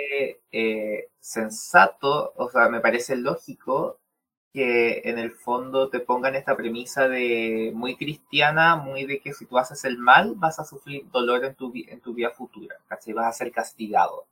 eh, 0.52 1.09
sensato, 1.20 2.32
o 2.36 2.48
sea, 2.48 2.70
me 2.70 2.81
parece 2.81 3.15
lógico 3.16 4.01
que 4.55 5.02
en 5.05 5.19
el 5.19 5.32
fondo 5.32 5.90
te 5.90 6.01
pongan 6.01 6.35
esta 6.35 6.56
premisa 6.56 7.09
de 7.09 7.73
muy 7.74 7.97
cristiana, 7.97 8.77
muy 8.77 9.05
de 9.05 9.20
que 9.20 9.35
si 9.35 9.44
tú 9.47 9.59
haces 9.59 9.85
el 9.85 9.98
mal 9.98 10.35
vas 10.36 10.59
a 10.61 10.65
sufrir 10.65 11.11
dolor 11.11 11.44
en 11.44 11.55
tu, 11.56 11.73
en 11.74 12.01
tu 12.01 12.15
vida 12.15 12.31
futura, 12.31 12.77
¿cachai? 12.89 13.12
Vas 13.12 13.27
a 13.27 13.32
ser 13.39 13.52
castigado. 13.52 14.27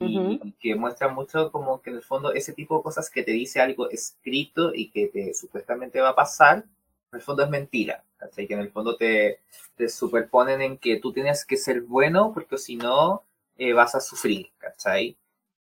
Y, 0.00 0.52
que 0.60 0.74
muestra 0.74 1.08
mucho 1.08 1.52
como 1.52 1.80
que 1.82 1.90
en 1.90 1.96
el 1.96 2.02
fondo 2.02 2.32
ese 2.32 2.52
tipo 2.52 2.76
de 2.76 2.82
cosas 2.82 3.10
que 3.10 3.22
te 3.22 3.32
dice 3.32 3.60
algo 3.60 3.88
escrito 3.90 4.74
y 4.74 4.90
que 4.90 5.08
te 5.08 5.34
supuestamente 5.34 6.00
va 6.00 6.10
a 6.10 6.14
pasar, 6.16 6.64
en 7.12 7.18
el 7.18 7.22
fondo 7.22 7.42
es 7.42 7.50
mentira, 7.50 8.04
¿cachai? 8.16 8.46
Que 8.46 8.54
en 8.54 8.60
el 8.60 8.70
fondo 8.70 8.96
te, 8.96 9.40
te 9.74 9.88
superponen 9.88 10.60
en 10.62 10.78
que 10.78 10.98
tú 11.00 11.12
tienes 11.12 11.44
que 11.44 11.56
ser 11.56 11.82
bueno 11.82 12.32
porque 12.32 12.58
si 12.58 12.76
no 12.76 13.24
eh, 13.56 13.72
vas 13.72 13.94
a 13.94 14.00
sufrir, 14.00 14.50
¿cachai? 14.58 15.16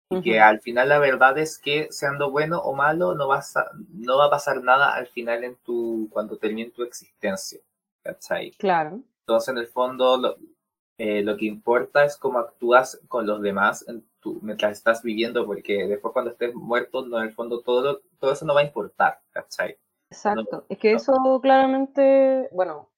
Y 0.09 0.21
que 0.21 0.39
al 0.39 0.61
final 0.61 0.89
la 0.89 0.99
verdad 0.99 1.37
es 1.39 1.57
que 1.57 1.87
siendo 1.91 2.29
bueno 2.29 2.59
o 2.59 2.75
malo 2.75 3.15
no, 3.15 3.27
vas 3.27 3.57
a, 3.57 3.71
no 3.89 4.17
va 4.17 4.25
a 4.25 4.29
pasar 4.29 4.63
nada 4.63 4.93
al 4.93 5.07
final 5.07 5.43
en 5.43 5.55
tu, 5.57 6.07
cuando 6.11 6.37
termine 6.37 6.71
tu 6.71 6.83
existencia. 6.83 7.59
¿Cachai? 8.03 8.51
Claro. 8.51 9.01
Entonces 9.21 9.49
en 9.49 9.57
el 9.57 9.67
fondo 9.67 10.17
lo, 10.17 10.37
eh, 10.97 11.23
lo 11.23 11.35
que 11.35 11.45
importa 11.45 12.05
es 12.05 12.17
cómo 12.17 12.37
actúas 12.37 13.01
con 13.07 13.25
los 13.25 13.41
demás 13.41 13.83
en 13.87 14.05
tu, 14.19 14.39
mientras 14.43 14.73
estás 14.73 15.01
viviendo, 15.01 15.45
porque 15.45 15.87
después 15.87 16.13
cuando 16.13 16.31
estés 16.31 16.53
muerto, 16.53 17.05
no, 17.05 17.17
en 17.17 17.25
el 17.25 17.33
fondo 17.33 17.61
todo, 17.61 18.01
todo 18.19 18.31
eso 18.31 18.45
no 18.45 18.53
va 18.53 18.61
a 18.61 18.65
importar, 18.65 19.19
¿cachai? 19.31 19.77
Exacto. 20.09 20.65
es 20.69 20.77
que 20.77 20.93
eso 20.93 21.13
claramente, 21.41 22.49
bueno, 22.51 22.89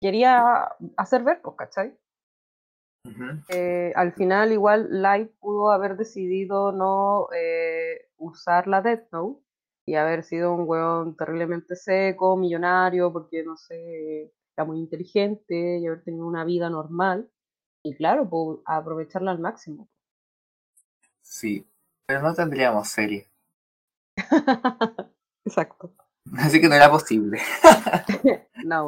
quería 0.00 0.68
hacer 0.96 1.22
ver, 1.22 1.40
pues, 1.42 1.56
¿cachai? 1.56 1.96
Eh, 3.48 3.92
al 3.94 4.12
final, 4.14 4.52
igual, 4.52 4.88
Light 4.90 5.30
pudo 5.38 5.70
haber 5.70 5.96
decidido 5.96 6.72
no 6.72 7.28
eh, 7.32 8.08
usar 8.16 8.66
la 8.66 8.82
Death 8.82 9.08
Note 9.12 9.40
y 9.86 9.94
haber 9.94 10.24
sido 10.24 10.52
un 10.52 10.68
weón 10.68 11.16
terriblemente 11.16 11.76
seco, 11.76 12.36
millonario, 12.36 13.12
porque 13.12 13.44
no 13.44 13.56
sé, 13.56 14.32
era 14.56 14.64
muy 14.64 14.80
inteligente 14.80 15.78
y 15.78 15.86
haber 15.86 16.02
tenido 16.02 16.26
una 16.26 16.44
vida 16.44 16.68
normal. 16.68 17.30
Y 17.84 17.94
claro, 17.94 18.28
pues, 18.28 18.58
aprovecharla 18.64 19.30
al 19.30 19.38
máximo. 19.38 19.88
Sí, 21.22 21.64
pero 22.06 22.22
no 22.22 22.34
tendríamos 22.34 22.88
serie. 22.88 23.28
Exacto. 25.44 25.94
Así 26.38 26.60
que 26.60 26.68
no 26.68 26.74
era 26.74 26.90
posible. 26.90 27.40
no. 28.64 28.86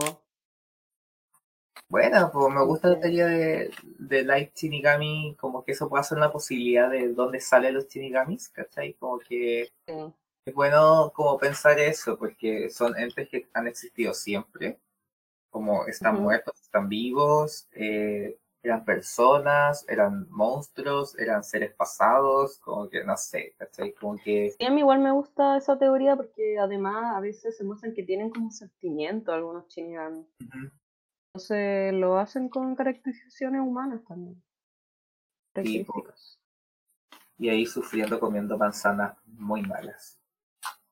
Bueno, 1.88 2.30
pues 2.30 2.54
me 2.54 2.64
gusta 2.64 2.88
la 2.88 3.00
teoría 3.00 3.26
de, 3.26 3.70
de 3.82 4.22
Light 4.22 4.54
Shinigami, 4.54 5.36
como 5.40 5.64
que 5.64 5.72
eso 5.72 5.88
puede 5.88 6.04
ser 6.04 6.18
una 6.18 6.30
posibilidad 6.30 6.90
de 6.90 7.08
dónde 7.14 7.40
salen 7.40 7.74
los 7.74 7.88
Shinigamis, 7.88 8.50
¿cachai? 8.50 8.92
Como 8.94 9.18
que 9.20 9.70
es 10.44 10.54
bueno 10.54 11.12
como 11.14 11.38
pensar 11.38 11.78
eso, 11.78 12.18
porque 12.18 12.68
son 12.68 12.98
entes 12.98 13.28
que 13.30 13.48
han 13.54 13.68
existido 13.68 14.12
siempre, 14.12 14.78
como 15.50 15.86
están 15.86 16.20
muertos, 16.20 16.60
están 16.60 16.90
vivos, 16.90 17.68
eh, 17.72 18.38
eran 18.62 18.84
personas, 18.84 19.84
eran 19.88 20.26
monstruos, 20.30 21.18
eran 21.18 21.44
seres 21.44 21.74
pasados, 21.74 22.58
como 22.58 22.88
que 22.88 23.04
no 23.04 23.16
sé, 23.16 23.54
¿cachai? 23.56 23.92
Como 23.92 24.16
que... 24.16 24.50
Sí, 24.58 24.64
a 24.64 24.70
mí 24.70 24.80
igual 24.80 24.98
me 25.00 25.12
gusta 25.12 25.56
esa 25.56 25.78
teoría 25.78 26.16
porque 26.16 26.58
además 26.58 27.16
a 27.16 27.20
veces 27.20 27.56
se 27.56 27.64
muestran 27.64 27.94
que 27.94 28.02
tienen 28.02 28.30
como 28.30 28.50
sentimiento 28.50 29.32
algunos 29.32 29.68
Shinigami. 29.68 30.26
Entonces 31.32 31.94
lo 31.94 32.18
hacen 32.18 32.48
con 32.48 32.74
caracterizaciones 32.74 33.60
humanas 33.60 34.02
también. 34.04 34.42
y 37.38 37.48
ahí 37.48 37.64
sufriendo 37.64 38.18
comiendo 38.18 38.58
manzanas 38.58 39.16
muy 39.24 39.62
malas. 39.62 40.18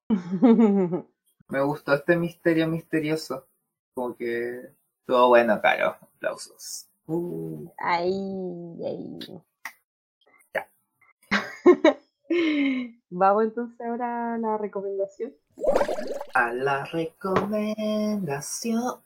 Me 1.49 1.63
gustó 1.63 1.95
este 1.95 2.17
misterio 2.17 2.69
misterioso. 2.69 3.49
Como 3.95 4.17
que 4.17 4.73
todo 5.05 5.29
bueno, 5.29 5.61
caro. 5.61 5.97
Aplausos. 6.01 6.89
Uh. 7.07 7.71
Ahí, 7.79 8.83
ahí. 8.85 9.19
Ya. 10.53 10.69
Vamos 13.11 13.45
entonces 13.45 13.81
ahora 13.81 14.35
a 14.35 14.39
la 14.39 14.59
recomendación. 14.59 15.33
A 16.35 16.53
la 16.53 16.85
recomendación. 16.87 19.01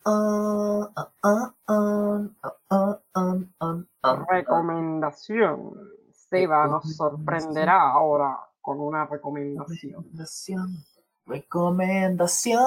recomendación. 4.28 5.90
Seba 6.12 6.66
nos 6.68 6.97
sorprenderá 6.97 7.90
ahora 7.90 8.39
con 8.62 8.81
una 8.81 9.05
recomendación. 9.06 10.06
Recomendación. 11.27 12.64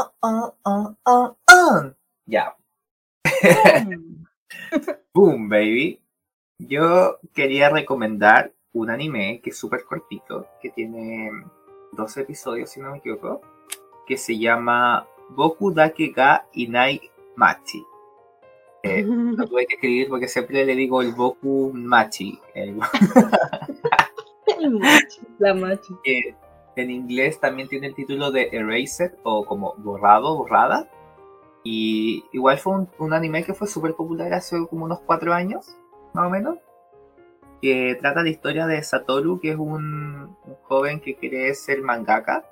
Ya. 2.26 2.56
Boom, 5.14 5.50
baby. 5.50 6.00
Yo 6.58 7.20
quería 7.34 7.70
recomendar 7.70 8.54
un 8.72 8.90
anime 8.90 9.42
que 9.42 9.52
es 9.52 9.58
súper 9.58 9.84
cortito, 9.84 10.48
que 10.62 10.70
tiene 10.70 11.32
dos 11.92 12.18
episodios, 12.18 12.70
si 12.72 12.80
no 12.80 12.92
me 12.92 12.98
equivoco 12.98 13.42
que 14.06 14.18
se 14.18 14.38
llama 14.38 15.08
Boku 15.30 15.74
Dake 15.74 16.10
ga 16.10 16.46
Inai 16.54 17.02
Machi. 17.36 17.84
Eh, 18.84 19.04
lo 19.08 19.46
tuve 19.48 19.66
que 19.66 19.76
escribir 19.76 20.10
porque 20.10 20.28
siempre 20.28 20.66
le 20.66 20.76
digo 20.76 21.02
el 21.02 21.14
Boku 21.14 21.72
Machi. 21.74 22.40
El... 22.54 22.76
machi, 24.80 25.22
la 25.40 25.54
Machi. 25.54 25.94
en 26.76 26.92
inglés 26.92 27.40
también 27.40 27.68
tiene 27.70 27.88
el 27.88 27.96
título 27.96 28.32
de 28.32 28.50
Erased 28.52 29.14
o 29.24 29.46
como 29.46 29.76
borrado, 29.78 30.36
borrada. 30.38 30.88
Y 31.64 32.26
igual 32.34 32.58
fue 32.58 32.88
un, 33.00 33.14
anime 33.14 33.44
que 33.44 33.54
fue 33.54 33.68
súper 33.68 33.94
popular 33.94 34.34
hace 34.34 34.68
como 34.68 34.86
unos 34.86 35.00
cuatro 35.02 35.34
años, 35.34 35.76
más 36.14 36.28
o 36.28 36.30
menos. 36.30 36.58
Que 37.62 37.98
trata 38.00 38.24
la 38.24 38.30
historia 38.30 38.68
de 38.68 38.84
Satoru, 38.84 39.40
que 39.40 39.52
es 39.52 39.58
un, 39.58 40.36
un 40.46 40.56
joven 40.64 41.00
que 41.00 41.16
quiere 41.16 41.54
ser 41.56 41.82
mangaka 41.82 42.44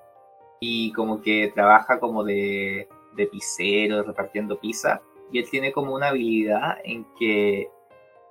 y 0.62 0.94
como 0.94 1.22
que 1.22 1.52
trabaja 1.54 2.00
como 2.00 2.24
de, 2.24 2.88
de 3.16 3.28
pizzero, 3.28 4.04
repartiendo 4.04 4.60
pizza. 4.60 5.02
Y 5.32 5.40
él 5.40 5.50
tiene 5.50 5.72
como 5.72 5.94
una 5.94 6.10
habilidad 6.10 6.78
en 6.84 7.06
que 7.18 7.70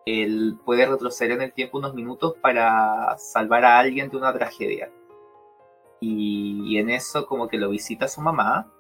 él 0.06 0.58
puede 0.64 0.86
retroceder 0.86 1.32
en 1.32 1.42
el 1.42 1.52
tiempo 1.52 1.78
unos 1.78 1.94
minutos 1.94 2.34
para 2.40 3.16
salvar 3.18 3.64
a 3.64 3.78
alguien 3.78 4.10
de 4.10 4.16
una 4.16 4.32
tragedia. 4.32 4.90
Y, 6.00 6.78
en 6.78 6.88
eso 6.90 7.26
como 7.26 7.48
que 7.48 7.58
lo 7.58 7.68
visita 7.68 8.08
su 8.08 8.22
mamá 8.22 8.72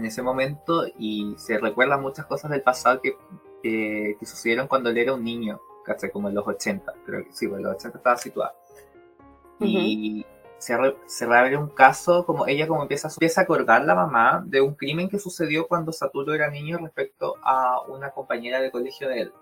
en 0.00 0.06
ese 0.06 0.22
momento 0.22 0.86
y 0.98 1.34
se 1.36 1.58
recuerda 1.58 1.98
muchas 1.98 2.26
cosas 2.26 2.50
del 2.50 2.62
pasado 2.62 3.00
que, 3.00 3.16
que, 3.62 4.26
sucedieron 4.26 4.66
cuando 4.66 4.88
él 4.90 4.98
era 4.98 5.14
un 5.14 5.22
niño, 5.22 5.60
casi 5.84 6.10
como 6.10 6.28
en 6.28 6.34
los 6.34 6.46
80, 6.46 6.92
creo 7.04 7.24
que 7.24 7.32
sí, 7.32 7.44
en 7.44 7.62
los 7.62 7.74
80 7.74 7.98
estaba 7.98 8.16
situado. 8.16 8.54
Y 9.60 10.24
se, 10.56 10.74
se 11.04 11.26
reabre 11.26 11.58
un 11.58 11.68
caso, 11.68 12.24
como 12.24 12.46
ella 12.46 12.66
como 12.66 12.82
empieza, 12.82 13.08
empieza 13.08 13.42
a 13.42 13.44
acordar 13.44 13.84
la 13.84 13.94
mamá 13.94 14.42
de 14.46 14.62
un 14.62 14.74
crimen 14.74 15.10
que 15.10 15.18
sucedió 15.18 15.68
cuando 15.68 15.92
Satoru 15.92 16.32
era 16.32 16.50
niño 16.50 16.78
respecto 16.78 17.36
a 17.42 17.82
una 17.88 18.10
compañera 18.10 18.60
de 18.60 18.70
colegio 18.70 19.08
de 19.08 19.20
él. 19.20 19.32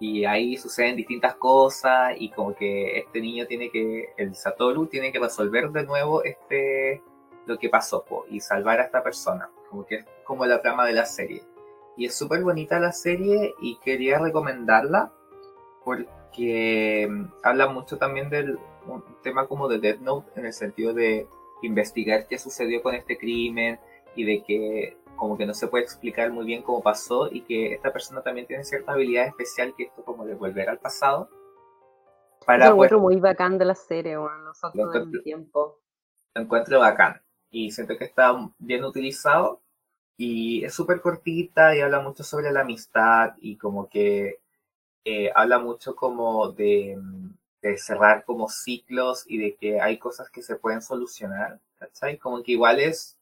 Y 0.00 0.26
ahí 0.26 0.58
suceden 0.58 0.96
distintas 0.96 1.36
cosas 1.36 2.14
y 2.18 2.30
como 2.30 2.54
que 2.54 2.98
este 2.98 3.20
niño 3.22 3.46
tiene 3.46 3.70
que, 3.70 4.12
el 4.18 4.34
Satoru 4.34 4.86
tiene 4.86 5.12
que 5.12 5.18
resolver 5.18 5.70
de 5.70 5.84
nuevo 5.84 6.22
este, 6.24 7.02
lo 7.46 7.58
que 7.58 7.70
pasó 7.70 8.04
y 8.28 8.40
salvar 8.40 8.80
a 8.80 8.84
esta 8.84 9.02
persona. 9.02 9.48
Como 9.72 9.86
que 9.86 9.94
es 9.96 10.06
como 10.24 10.44
la 10.44 10.60
trama 10.60 10.86
de 10.86 10.92
la 10.92 11.06
serie. 11.06 11.42
Y 11.96 12.04
es 12.04 12.14
súper 12.14 12.42
bonita 12.42 12.78
la 12.78 12.92
serie 12.92 13.54
y 13.62 13.78
quería 13.78 14.18
recomendarla 14.18 15.10
porque 15.82 17.08
mm, 17.10 17.24
habla 17.42 17.68
mucho 17.68 17.96
también 17.96 18.28
del 18.28 18.58
un 18.86 19.02
tema 19.22 19.46
como 19.46 19.68
de 19.68 19.78
Death 19.78 20.00
Note 20.00 20.30
en 20.36 20.46
el 20.46 20.52
sentido 20.52 20.92
de 20.92 21.26
investigar 21.62 22.26
qué 22.26 22.38
sucedió 22.38 22.82
con 22.82 22.94
este 22.94 23.16
crimen 23.16 23.80
y 24.14 24.24
de 24.24 24.42
que 24.42 24.98
como 25.16 25.38
que 25.38 25.46
no 25.46 25.54
se 25.54 25.68
puede 25.68 25.84
explicar 25.84 26.30
muy 26.32 26.44
bien 26.44 26.62
cómo 26.62 26.82
pasó 26.82 27.28
y 27.32 27.42
que 27.42 27.72
esta 27.72 27.92
persona 27.92 28.22
también 28.22 28.46
tiene 28.46 28.64
cierta 28.64 28.92
habilidad 28.92 29.26
especial 29.26 29.72
que 29.74 29.84
esto 29.84 30.04
como 30.04 30.26
de 30.26 30.34
volver 30.34 30.68
al 30.68 30.78
pasado. 30.78 31.30
Para 32.44 32.66
lo 32.66 32.72
encuentro 32.72 33.00
muy 33.00 33.16
bacán 33.16 33.56
de 33.56 33.64
la 33.64 33.74
serie, 33.74 34.18
bueno, 34.18 34.38
nosotros 34.38 34.92
del 34.92 35.22
tiempo. 35.22 35.78
Lo 36.34 36.42
encuentro 36.42 36.78
bacán 36.78 37.22
y 37.50 37.70
siento 37.70 37.96
que 37.96 38.04
está 38.04 38.34
bien 38.58 38.84
utilizado 38.84 39.61
y 40.16 40.64
es 40.64 40.74
súper 40.74 41.00
cortita 41.00 41.76
y 41.76 41.80
habla 41.80 42.00
mucho 42.00 42.24
sobre 42.24 42.52
la 42.52 42.60
amistad 42.60 43.34
y 43.40 43.56
como 43.56 43.88
que 43.88 44.40
eh, 45.04 45.32
habla 45.34 45.58
mucho 45.58 45.96
como 45.96 46.50
de 46.52 46.98
de 47.62 47.78
cerrar 47.78 48.24
como 48.24 48.48
ciclos 48.48 49.24
y 49.28 49.38
de 49.38 49.54
que 49.54 49.80
hay 49.80 49.98
cosas 49.98 50.28
que 50.28 50.42
se 50.42 50.56
pueden 50.56 50.82
solucionar, 50.82 51.60
¿cachai? 51.78 52.18
Como 52.18 52.42
que 52.42 52.52
igual 52.52 52.80
es, 52.80 53.16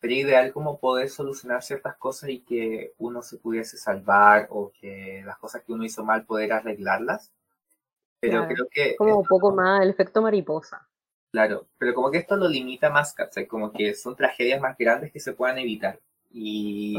sería 0.00 0.22
ideal 0.22 0.52
como 0.52 0.78
poder 0.78 1.10
solucionar 1.10 1.62
ciertas 1.62 1.96
cosas 1.96 2.30
y 2.30 2.40
que 2.40 2.94
uno 2.98 3.20
se 3.22 3.36
pudiese 3.38 3.76
salvar 3.76 4.46
o 4.50 4.70
que 4.80 5.22
las 5.26 5.36
cosas 5.38 5.64
que 5.64 5.72
uno 5.72 5.84
hizo 5.84 6.04
mal 6.04 6.24
poder 6.24 6.52
arreglarlas. 6.52 7.32
Pero 8.20 8.46
creo 8.46 8.66
que... 8.70 8.94
Como 8.96 9.18
un 9.18 9.26
poco 9.26 9.52
más 9.52 9.82
el 9.82 9.90
efecto 9.90 10.22
mariposa. 10.22 10.86
Claro, 11.32 11.66
pero 11.76 11.92
como 11.92 12.10
que 12.10 12.18
esto 12.18 12.36
lo 12.36 12.48
limita 12.48 12.90
más, 12.90 13.12
¿cachai? 13.12 13.46
Como 13.46 13.72
que 13.72 13.94
son 13.94 14.14
tragedias 14.14 14.60
más 14.60 14.76
grandes 14.78 15.10
que 15.10 15.20
se 15.20 15.32
puedan 15.32 15.58
evitar. 15.58 15.98
Y, 16.30 16.98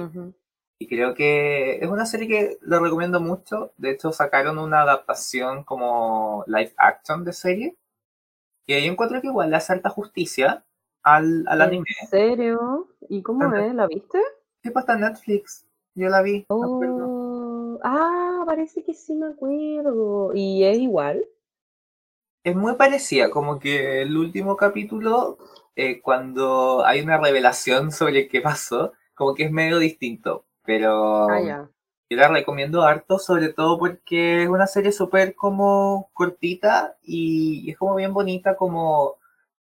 y 0.79 0.87
creo 0.87 1.13
que 1.13 1.77
es 1.77 1.89
una 1.89 2.05
serie 2.05 2.27
que 2.27 2.57
lo 2.61 2.79
recomiendo 2.79 3.19
mucho. 3.19 3.71
De 3.77 3.91
hecho, 3.91 4.11
sacaron 4.11 4.57
una 4.57 4.81
adaptación 4.81 5.63
como 5.63 6.43
live 6.47 6.73
action 6.77 7.23
de 7.23 7.33
serie. 7.33 7.77
Que 8.67 8.83
yo 8.85 8.91
encuentro 8.91 9.21
que 9.21 9.27
igual 9.27 9.49
le 9.49 9.55
hace 9.55 9.73
alta 9.73 9.89
justicia 9.89 10.63
al, 11.03 11.45
al 11.47 11.61
¿En 11.61 11.67
anime. 11.67 11.85
serio? 12.09 12.89
¿Y 13.09 13.21
cómo 13.21 13.53
es? 13.55 13.73
¿La 13.73 13.87
viste? 13.87 14.19
Sí, 14.63 14.69
pues 14.69 14.83
está 14.83 14.93
en 14.93 15.01
Netflix. 15.01 15.65
Yo 15.95 16.09
la 16.09 16.21
vi. 16.21 16.45
Oh, 16.49 17.79
ah, 17.83 18.43
parece 18.45 18.83
que 18.83 18.93
sí 18.93 19.15
me 19.15 19.27
acuerdo. 19.27 20.31
¿Y 20.33 20.63
es 20.63 20.77
igual? 20.77 21.25
Es 22.43 22.55
muy 22.55 22.73
parecida, 22.75 23.29
como 23.29 23.59
que 23.59 24.01
el 24.01 24.17
último 24.17 24.57
capítulo, 24.57 25.37
eh, 25.75 26.01
cuando 26.01 26.83
hay 26.85 27.01
una 27.01 27.19
revelación 27.19 27.91
sobre 27.91 28.27
qué 28.27 28.41
pasó, 28.41 28.93
como 29.21 29.35
que 29.35 29.43
es 29.43 29.51
medio 29.51 29.77
distinto. 29.77 30.45
Pero 30.65 31.29
Ah, 31.29 31.39
ya. 31.41 31.69
yo 32.09 32.17
la 32.17 32.27
recomiendo 32.27 32.81
harto, 32.81 33.19
sobre 33.19 33.49
todo 33.53 33.77
porque 33.77 34.41
es 34.43 34.49
una 34.49 34.65
serie 34.65 34.91
súper 34.91 35.35
como 35.35 36.09
cortita 36.13 36.97
y, 37.03 37.61
y 37.63 37.69
es 37.71 37.77
como 37.77 37.93
bien 37.93 38.13
bonita 38.13 38.55
como, 38.55 39.17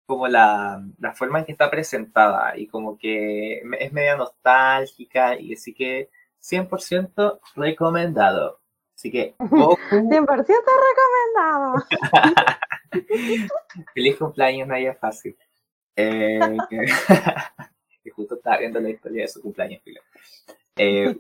como 0.07 0.29
la, 0.29 0.81
la 1.01 1.13
forma 1.13 1.41
en 1.41 1.45
que 1.45 1.51
está 1.53 1.69
presentada 1.71 2.57
y 2.57 2.69
como 2.69 2.97
que 2.97 3.63
es 3.81 3.93
media 3.93 4.17
nostálgica 4.17 5.37
y 5.41 5.55
así 5.55 5.75
que 5.75 6.09
100% 6.41 7.41
recomendado. 7.57 8.61
Así 8.95 9.11
que, 9.11 9.35
Goku, 9.41 9.77
100% 9.91 10.47
recomendado. 10.89 11.85
feliz 13.95 14.17
cumpleaños, 14.17 14.69
Naya 14.69 14.95
Fácil. 14.95 15.37
Eh, 15.97 16.39
justo 18.23 18.37
estaba 18.37 18.59
viendo 18.59 18.81
la 18.81 18.91
historia 18.91 19.23
de 19.23 19.29
su 19.29 19.43
cumpleaños. 19.43 19.83
Eh, 20.77 21.17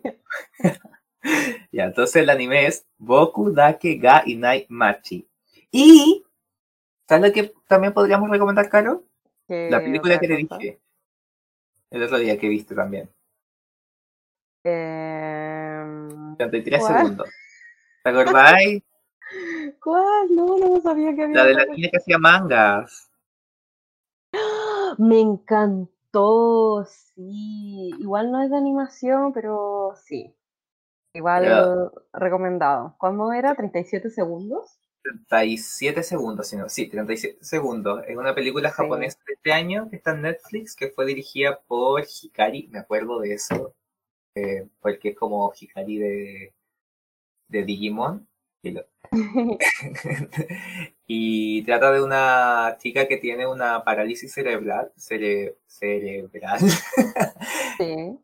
ya, 1.72 1.84
entonces 1.84 2.16
el 2.16 2.30
anime 2.30 2.66
es 2.66 2.86
Boku 2.98 3.52
Dake 3.52 3.96
ga 3.96 4.22
Inai 4.26 4.66
Machi. 4.68 5.28
Y, 5.70 6.24
¿sabes 7.08 7.28
lo 7.28 7.32
que 7.32 7.54
también 7.68 7.92
podríamos 7.92 8.30
recomendar, 8.30 8.68
Caro? 8.68 9.04
La 9.48 9.80
¿Qué 9.80 9.84
película 9.86 10.18
que 10.18 10.28
te 10.28 10.46
cosa? 10.46 10.58
dije 10.58 10.82
el 11.92 12.02
otro 12.02 12.18
día 12.18 12.38
que 12.38 12.48
viste 12.48 12.74
también. 12.74 13.08
Em, 14.64 16.36
33 16.36 16.80
¿Cuál? 16.80 16.96
segundos. 16.96 17.28
¿Te 18.02 18.10
acordáis? 18.10 18.82
¿Cuál? 19.82 20.34
No, 20.34 20.58
no 20.58 20.80
sabía 20.80 21.14
que 21.14 21.22
había 21.24 21.36
La 21.36 21.44
de 21.44 21.54
la 21.54 21.66
niña 21.66 21.88
que 21.90 21.98
hacía 21.98 22.18
mangas. 22.18 23.10
Me 24.98 25.20
encantó, 25.20 25.92
sí. 26.86 27.90
Igual 27.98 28.30
no 28.30 28.42
es 28.42 28.50
de 28.50 28.56
animación, 28.56 29.32
pero 29.32 29.94
sí. 30.04 30.34
Igual 31.14 31.90
recomendado. 32.12 32.96
¿Cómo 32.98 33.32
era? 33.32 33.56
¿37 33.56 34.10
segundos? 34.10 34.78
37 35.02 36.02
segundos, 36.02 36.48
sino, 36.48 36.68
sí, 36.68 36.88
37 36.88 37.38
segundos. 37.44 38.02
Es 38.06 38.16
una 38.16 38.34
película 38.34 38.70
Sí. 38.70 38.74
japonesa 38.76 39.18
de 39.26 39.34
este 39.34 39.52
año 39.52 39.88
que 39.90 39.96
está 39.96 40.12
en 40.12 40.22
Netflix, 40.22 40.76
que 40.76 40.90
fue 40.90 41.06
dirigida 41.06 41.60
por 41.66 42.04
Hikari, 42.04 42.68
me 42.68 42.78
acuerdo 42.78 43.18
de 43.20 43.34
eso, 43.34 43.74
eh, 44.36 44.68
porque 44.80 45.10
es 45.10 45.16
como 45.16 45.52
Hikari 45.58 45.98
de, 45.98 46.54
de 47.48 47.64
Digimon. 47.64 48.28
Y, 51.06 51.62
trata 51.64 51.92
de 51.92 52.02
una 52.02 52.76
chica 52.78 53.06
que 53.06 53.18
tiene 53.18 53.46
una 53.46 53.84
parálisis 53.84 54.32
cerebral, 54.32 54.92
cere- 54.96 55.56
cerebral, 55.66 56.60
Sí. 57.76 58.18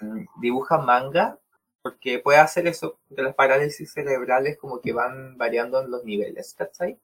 mm, 0.00 0.26
dibuja 0.40 0.78
manga 0.78 1.38
porque 1.82 2.18
puede 2.18 2.38
hacer 2.38 2.66
eso, 2.66 2.98
porque 3.08 3.22
las 3.22 3.34
parálisis 3.34 3.92
cerebrales 3.92 4.58
como 4.58 4.80
que 4.80 4.92
van 4.92 5.38
variando 5.38 5.80
en 5.80 5.90
los 5.90 6.04
niveles, 6.04 6.52
¿cachai? 6.54 6.98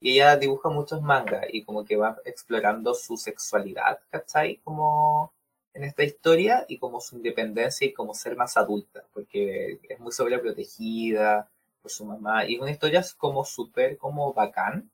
Y 0.00 0.12
ella 0.12 0.36
dibuja 0.36 0.68
muchos 0.68 1.02
mangas 1.02 1.46
y 1.52 1.64
como 1.64 1.84
que 1.84 1.96
va 1.96 2.18
explorando 2.24 2.94
su 2.94 3.16
sexualidad, 3.16 3.98
¿cachai? 4.10 4.58
Como 4.62 5.32
en 5.74 5.82
esta 5.84 6.04
historia 6.04 6.64
y 6.68 6.78
como 6.78 7.00
su 7.00 7.16
independencia 7.16 7.86
y 7.86 7.92
como 7.92 8.14
ser 8.14 8.36
más 8.36 8.56
adulta, 8.56 9.04
porque 9.12 9.80
es 9.88 9.98
muy 9.98 10.12
sobreprotegida 10.12 11.50
por 11.82 11.90
su 11.90 12.04
mamá. 12.06 12.44
Y 12.46 12.56
es 12.56 12.60
una 12.60 12.70
historia 12.70 13.04
como 13.18 13.44
súper 13.44 13.96
como 13.98 14.32
bacán, 14.34 14.90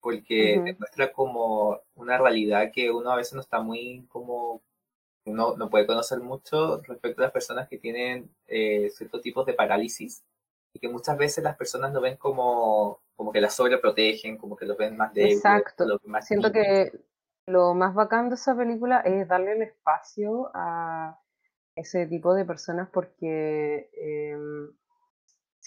porque 0.00 0.62
Ujú. 0.62 0.64
te 0.64 0.76
muestra 0.78 1.12
como 1.12 1.80
una 1.94 2.18
realidad 2.18 2.70
que 2.72 2.90
uno 2.90 3.10
a 3.12 3.16
veces 3.16 3.34
no 3.34 3.40
está 3.40 3.60
muy 3.60 4.06
como 4.08 4.62
uno 5.26 5.56
no 5.56 5.70
puede 5.70 5.86
conocer 5.86 6.20
mucho 6.20 6.80
respecto 6.82 7.20
a 7.22 7.24
las 7.26 7.32
personas 7.32 7.68
que 7.68 7.78
tienen 7.78 8.30
eh, 8.46 8.90
ciertos 8.90 9.22
tipos 9.22 9.46
de 9.46 9.54
parálisis 9.54 10.24
y 10.72 10.80
que 10.80 10.88
muchas 10.88 11.18
veces 11.18 11.44
las 11.44 11.56
personas 11.56 11.92
lo 11.92 12.00
ven 12.00 12.16
como, 12.16 13.00
como 13.16 13.32
que 13.32 13.40
las 13.40 13.54
sobreprotegen, 13.54 14.38
como 14.38 14.56
que 14.56 14.66
los 14.66 14.76
ven 14.78 14.96
más 14.96 15.14
débiles, 15.14 15.44
Exacto. 15.44 15.84
los 15.84 16.04
más 16.06 16.26
Siento 16.26 16.52
niños. 16.52 16.52
que 16.52 16.92
lo 17.46 17.74
más 17.74 17.94
bacán 17.94 18.28
de 18.28 18.34
esa 18.36 18.56
película 18.56 19.00
es 19.00 19.26
darle 19.28 19.52
el 19.52 19.62
espacio 19.62 20.50
a 20.54 21.18
ese 21.76 22.06
tipo 22.06 22.34
de 22.34 22.44
personas 22.44 22.88
porque 22.90 23.90
em, 23.94 24.70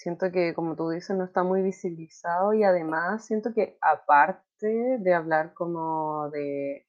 siento 0.02 0.30
que, 0.32 0.54
como 0.54 0.76
tú 0.76 0.90
dices, 0.90 1.16
no 1.16 1.24
está 1.24 1.42
muy 1.44 1.62
visibilizado 1.62 2.54
y 2.54 2.64
además 2.64 3.24
siento 3.26 3.54
que 3.54 3.78
aparte 3.80 4.98
de 5.00 5.14
hablar 5.14 5.54
como 5.54 6.30
de, 6.30 6.86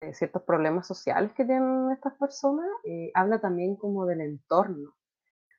de 0.00 0.14
ciertos 0.14 0.42
problemas 0.44 0.86
sociales 0.86 1.32
que 1.34 1.44
tienen 1.44 1.90
estas 1.92 2.14
personas, 2.14 2.68
eh, 2.84 3.10
habla 3.14 3.40
también 3.40 3.76
como 3.76 4.06
del 4.06 4.22
entorno, 4.22 4.94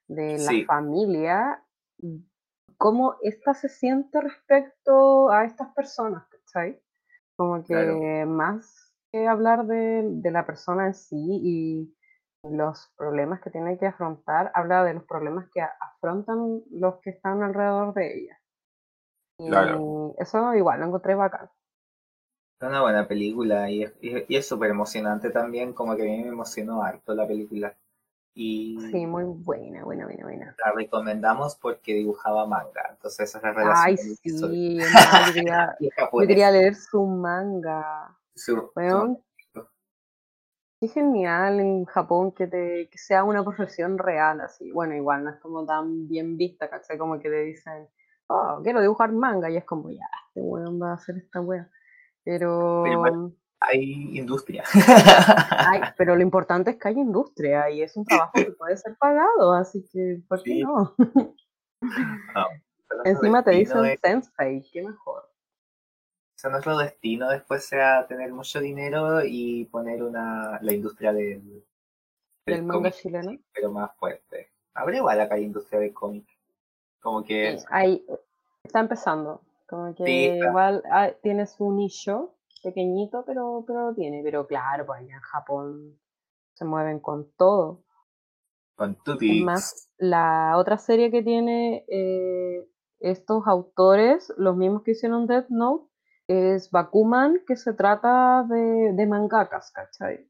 de 0.08 0.38
la 0.40 0.56
Sí. 0.56 0.66
familia, 0.68 1.64
cómo 2.78 3.16
ésta 3.22 3.54
se 3.54 3.70
siente 3.70 4.22
respecto 4.22 5.30
a 5.30 5.46
estas 5.46 5.74
personas, 5.74 6.26
¿cachai? 6.28 6.82
Como 7.38 7.64
que 7.64 7.70
Claro. 7.70 8.08
más 8.28 8.94
que 9.12 9.28
hablar 9.28 9.66
de, 9.68 10.04
de 10.06 10.32
la 10.32 10.46
persona 10.46 10.88
en 10.88 10.94
sí 10.96 11.18
y 11.20 11.95
los 12.50 12.92
problemas 12.98 13.42
que 13.42 13.50
tiene 13.52 13.78
que 13.78 13.88
afrontar, 13.88 14.52
habla 14.56 14.84
de 14.84 14.94
los 14.96 15.04
problemas 15.06 15.48
que 15.54 15.62
afrontan 15.62 16.62
los 16.72 17.00
que 17.02 17.12
están 17.12 17.44
alrededor 17.44 17.94
de 17.94 18.20
ella. 18.20 18.40
Y 19.38 19.46
Claro. 19.50 19.82
eso 20.18 20.54
igual 20.56 20.82
lo 20.82 20.88
encontré 20.88 21.16
bacán. 21.16 21.50
Es 22.60 22.68
una 22.68 22.82
buena 22.82 23.08
película 23.08 23.70
y 23.70 23.84
es, 23.84 23.94
y- 24.02 24.36
es 24.36 24.46
súper 24.48 24.70
emocionante 24.72 25.30
también, 25.30 25.72
como 25.74 25.96
que 25.96 26.02
a 26.04 26.06
mí 26.06 26.22
me 26.24 26.30
emocionó 26.30 26.84
harto 26.84 27.14
la 27.14 27.26
película. 27.28 27.76
Y 28.36 28.78
Sí, 28.90 29.06
muy 29.06 29.26
buena, 29.26 29.84
buena, 29.84 30.06
buena, 30.06 30.24
buena. 30.24 30.56
la 30.58 30.72
recomendamos 30.74 31.56
porque 31.56 31.94
dibujaba 31.94 32.46
manga, 32.46 32.88
entonces 32.92 33.30
esa 33.30 33.38
es 33.38 33.44
la 33.44 33.52
relación 33.54 33.96
Ay, 33.96 33.98
sí, 33.98 34.80
yo 35.26 35.34
quería, 35.34 35.76
yo 35.80 35.90
leer 36.52 36.76
su 36.76 37.06
manga. 37.06 38.18
Su- 38.36 38.72
qué 40.80 40.88
genial 40.88 41.60
en 41.60 41.86
Japón 41.86 42.32
que, 42.34 42.48
te, 42.48 42.90
que 42.92 42.98
sea 42.98 43.24
una 43.24 43.44
profesión 43.44 43.98
real, 43.98 44.42
así. 44.42 44.72
Bueno, 44.72 44.96
igual 44.96 45.24
no 45.24 45.30
es 45.32 45.38
como 45.38 45.66
tan 45.66 46.08
bien 46.08 46.38
vista, 46.38 46.70
¿cachai? 46.70 46.98
Como 46.98 47.18
que 47.20 47.30
te 47.30 47.42
dicen, 47.44 47.88
oh, 48.28 48.60
quiero 48.64 48.82
dibujar 48.82 49.12
manga, 49.12 49.50
y 49.50 49.58
es 49.58 49.66
como, 49.66 49.90
ya, 49.90 50.06
este 50.28 50.42
weón 50.42 50.82
va 50.82 50.92
a 50.92 50.96
hacer 50.96 51.18
esta 51.18 51.42
wea. 51.42 51.70
Pero 52.24 52.84
hay 53.62 54.18
industria. 54.20 54.64
pero 55.98 56.16
lo 56.16 56.22
importante 56.22 56.72
es 56.72 56.78
que 56.78 56.88
hay 56.90 56.96
industria 57.00 57.70
y 57.70 57.82
es 57.82 57.96
un 57.98 58.06
trabajo 58.06 58.34
que 58.34 58.52
puede 58.52 58.78
ser 58.78 58.96
pagado, 59.00 59.54
así 59.54 59.86
que, 59.92 60.22
¿por 60.28 60.44
qué 60.44 60.52
Sí. 60.52 60.64
no? 60.64 60.94
Nuestro 61.82 63.04
Encima 63.06 63.44
te 63.44 63.52
dicen 63.52 63.86
es- 63.86 64.00
sensei, 64.02 64.64
qué 64.72 64.82
mejor. 64.84 65.25
Sea, 66.46 66.52
nuestro 66.52 66.78
destino 66.78 67.30
después 67.30 67.66
sea 67.66 68.08
tener 68.08 68.32
mucho 68.34 68.60
dinero 68.60 69.24
y 69.26 69.66
poner 69.66 70.04
una 70.04 70.60
la 70.62 70.74
industria 70.74 71.14
del, 71.14 71.66
Del 72.46 72.64
manga 72.64 72.92
cómic, 72.92 72.94
chileno. 72.94 73.38
pero 73.54 73.72
más 73.72 73.96
fuerte. 73.98 74.52
Habrá 74.74 74.98
igual 74.98 75.20
acá 75.22 75.36
hay 75.36 75.44
industria 75.44 75.80
del 75.80 75.94
cómic. 75.94 76.28
Como 77.02 77.24
que 77.24 77.60
Sí, 77.60 77.66
ahí 77.70 78.06
está 78.64 78.80
empezando. 78.80 79.42
Como 79.68 79.94
que 79.96 80.06
Sí, 80.06 80.12
igual 80.44 80.84
ah, 80.92 81.12
tiene 81.22 81.48
su 81.48 81.72
nicho 81.72 82.36
pequeñito, 82.64 83.24
pero, 83.26 83.64
pero 83.68 83.90
lo 83.90 83.96
tiene. 83.96 84.22
Pero 84.24 84.48
claro, 84.48 84.86
pues 84.86 85.02
allá 85.02 85.16
en 85.16 85.22
Japón 85.22 86.00
se 86.54 86.66
mueven 86.66 87.00
con 87.00 87.32
todo. 87.38 87.84
con 88.76 88.96
Tutix. 89.04 89.44
más, 89.44 89.90
la 89.98 90.56
otra 90.58 90.78
serie 90.78 91.12
que 91.12 91.24
tiene 91.24 91.86
eh, 91.88 92.68
estos 93.00 93.48
autores, 93.48 94.34
los 94.38 94.56
mismos 94.58 94.84
que 94.84 94.92
hicieron 94.92 95.28
Death 95.28 95.48
Note, 95.50 95.88
es 96.28 96.72
Bakuman, 96.72 97.42
que 97.46 97.56
se 97.56 97.74
trata 97.74 98.44
de, 98.50 98.94
de 98.94 99.06
mangakas, 99.08 99.72
¿cachai? 99.72 100.30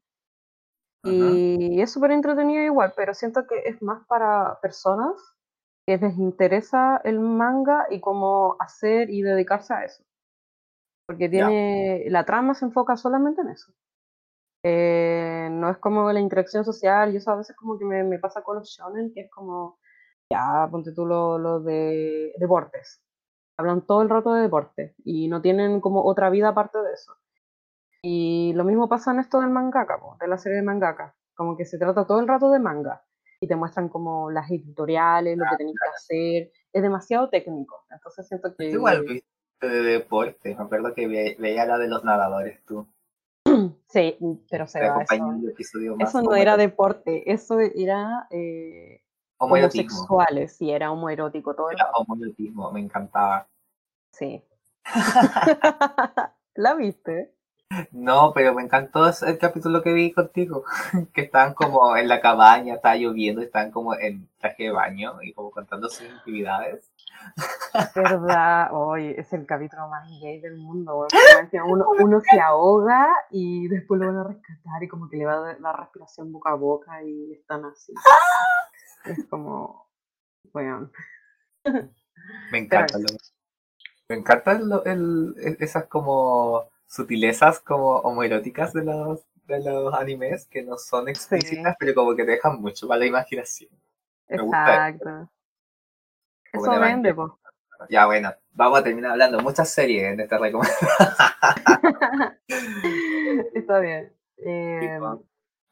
Y 1.04 1.80
es 1.80 1.92
súper 1.92 2.10
entretenido 2.10 2.62
igual, 2.64 2.92
pero 2.96 3.14
siento 3.14 3.46
que 3.46 3.62
es 3.64 3.80
más 3.80 4.04
para 4.06 4.58
personas 4.60 5.12
que 5.86 5.98
les 5.98 6.18
interesa 6.18 7.00
el 7.04 7.20
manga 7.20 7.86
y 7.90 8.00
cómo 8.00 8.56
hacer 8.58 9.08
y 9.10 9.22
dedicarse 9.22 9.72
a 9.72 9.84
eso. 9.84 10.04
Porque 11.06 11.28
tiene. 11.28 12.06
La 12.08 12.24
trama 12.24 12.54
se 12.54 12.64
enfoca 12.64 12.96
solamente 12.96 13.40
en 13.42 13.50
eso. 13.50 13.72
Eh, 14.64 15.48
no 15.52 15.70
es 15.70 15.78
como 15.78 16.12
la 16.12 16.18
interacción 16.18 16.64
social, 16.64 17.14
y 17.14 17.18
eso 17.18 17.30
a 17.30 17.36
veces 17.36 17.54
como 17.54 17.78
que 17.78 17.84
me, 17.84 18.02
me 18.02 18.18
pasa 18.18 18.42
con 18.42 18.56
los 18.56 18.68
shonen, 18.68 19.12
que 19.14 19.20
es 19.20 19.30
como, 19.30 19.78
ya, 20.28 20.66
ponte 20.68 20.92
tú 20.92 21.06
lo, 21.06 21.38
lo 21.38 21.60
de 21.60 22.32
deportes. 22.36 23.00
Hablan 23.58 23.82
todo 23.82 24.02
el 24.02 24.10
rato 24.10 24.34
de 24.34 24.42
deportes 24.42 24.94
y 25.04 25.28
no 25.28 25.40
tienen 25.40 25.80
como 25.80 26.04
otra 26.04 26.30
vida 26.30 26.48
aparte 26.48 26.78
de 26.78 26.92
eso. 26.92 27.14
Y 28.02 28.52
lo 28.54 28.64
mismo 28.64 28.88
pasa 28.88 29.12
en 29.12 29.20
esto 29.20 29.40
del 29.40 29.50
mangaka, 29.50 29.98
po, 29.98 30.16
de 30.20 30.28
la 30.28 30.38
serie 30.38 30.56
de 30.58 30.62
mangaka. 30.62 31.14
Como 31.34 31.56
que 31.56 31.64
se 31.64 31.78
trata 31.78 32.06
todo 32.06 32.20
el 32.20 32.28
rato 32.28 32.50
de 32.50 32.58
manga 32.58 33.02
y 33.40 33.46
te 33.46 33.56
muestran 33.56 33.88
como 33.88 34.30
las 34.30 34.48
tutoriales, 34.48 35.36
lo 35.36 35.44
que 35.50 35.56
tenés 35.56 35.74
que 35.74 35.88
hacer. 35.90 36.52
Es 36.72 36.82
demasiado 36.82 37.28
técnico. 37.28 37.84
Entonces 37.90 38.26
siento 38.28 38.54
que. 38.54 38.68
Es 38.68 38.74
igual 38.74 39.02
viste 39.04 39.26
de 39.60 39.82
deporte. 39.82 40.54
Me 40.54 40.62
acuerdo 40.64 40.94
que 40.94 41.06
ve- 41.06 41.36
veía 41.38 41.66
la 41.66 41.78
de 41.78 41.88
los 41.88 42.04
nadadores 42.04 42.62
tú. 42.64 42.86
Sí, 43.88 44.18
pero 44.50 44.66
se 44.66 44.80
va. 44.80 45.02
Eso, 45.02 45.14
eso 46.00 46.22
no 46.22 46.34
era 46.34 46.56
deporte, 46.56 47.32
eso 47.32 47.58
era 47.60 48.26
eh. 48.30 49.00
Homosexuales, 49.38 50.56
sí, 50.56 50.70
era 50.70 50.90
homoerótico 50.90 51.54
todo 51.54 51.70
el 51.70 51.76
Era 51.76 51.90
homoerotismo, 51.92 52.70
me 52.72 52.80
encantaba. 52.80 53.46
Sí. 54.12 54.42
¿La 56.54 56.74
viste? 56.74 57.36
No, 57.90 58.32
pero 58.32 58.54
me 58.54 58.62
encantó 58.62 59.06
el 59.06 59.38
capítulo 59.38 59.82
que 59.82 59.92
vi 59.92 60.12
contigo, 60.12 60.64
que 61.12 61.22
estaban 61.22 61.52
como 61.54 61.96
en 61.96 62.08
la 62.08 62.20
cabaña, 62.20 62.74
estaba 62.74 62.94
lloviendo, 62.94 63.42
estaban 63.42 63.72
como 63.72 63.94
en 63.94 64.28
traje 64.38 64.64
de 64.64 64.70
baño 64.70 65.20
y 65.22 65.32
como 65.32 65.50
contando 65.50 65.88
sus 65.88 66.08
actividades. 66.08 66.92
¿Verdad? 67.94 68.68
Oye, 68.72 69.20
es 69.20 69.32
el 69.32 69.46
capítulo 69.46 69.88
más 69.88 70.08
gay 70.20 70.40
del 70.40 70.56
mundo. 70.56 71.08
Uno, 71.66 71.86
uno 71.98 72.20
se 72.20 72.40
ahoga 72.40 73.08
y 73.30 73.66
después 73.66 74.00
lo 74.00 74.06
van 74.06 74.18
a 74.18 74.24
rescatar 74.24 74.82
y 74.82 74.88
como 74.88 75.08
que 75.08 75.16
le 75.16 75.26
va 75.26 75.32
a 75.32 75.40
dar 75.40 75.60
la 75.60 75.72
respiración 75.72 76.32
boca 76.32 76.50
a 76.50 76.54
boca 76.54 77.02
y 77.02 77.32
están 77.32 77.64
así. 77.64 77.92
Es 79.08 79.24
como, 79.28 79.88
bueno, 80.52 80.90
Me 82.50 82.58
encanta. 82.58 82.98
lo- 82.98 83.06
me 84.08 84.16
encantan 84.16 84.68
lo- 84.68 84.84
el- 84.84 85.34
el- 85.38 85.56
esas 85.60 85.86
como 85.86 86.68
sutilezas 86.86 87.60
como 87.60 87.96
homoeróticas 87.98 88.72
de 88.72 88.84
los, 88.84 89.24
de 89.46 89.62
los 89.64 89.92
animes 89.94 90.46
que 90.46 90.62
no 90.62 90.76
son 90.78 91.08
explícitas, 91.08 91.76
pero 91.78 91.94
como 91.94 92.14
que 92.14 92.24
te 92.24 92.32
dejan 92.32 92.60
mucho 92.60 92.86
para 92.86 93.00
la 93.00 93.06
imaginación. 93.06 93.70
Me 94.28 94.38
gusta 94.42 94.88
exacto. 94.88 95.30
Eso 96.52 96.70
de 96.70 96.78
vende, 96.78 97.14
po. 97.14 97.38
Ya 97.90 98.06
bueno, 98.06 98.32
vamos 98.52 98.78
a 98.80 98.84
terminar 98.84 99.10
hablando 99.12 99.38
muchas 99.40 99.68
series 99.70 100.04
en 100.14 100.20
esta 100.20 100.38
recomendación. 100.38 100.90
Está 103.54 103.80
bien. 103.80 104.12
Eh, 104.38 105.00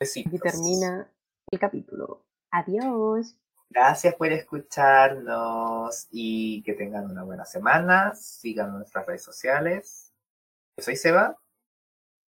Besitos. 0.00 0.32
aquí 0.32 0.38
termina 0.38 1.06
el 1.50 1.58
capítulo. 1.58 2.24
Adiós. 2.54 3.34
Gracias 3.68 4.14
por 4.14 4.30
escucharnos 4.30 6.06
y 6.12 6.62
que 6.62 6.74
tengan 6.74 7.10
una 7.10 7.24
buena 7.24 7.44
semana. 7.44 8.14
Sigan 8.14 8.70
nuestras 8.74 9.04
redes 9.06 9.24
sociales. 9.24 10.12
Yo 10.78 10.84
soy 10.84 10.94
Seba 10.94 11.36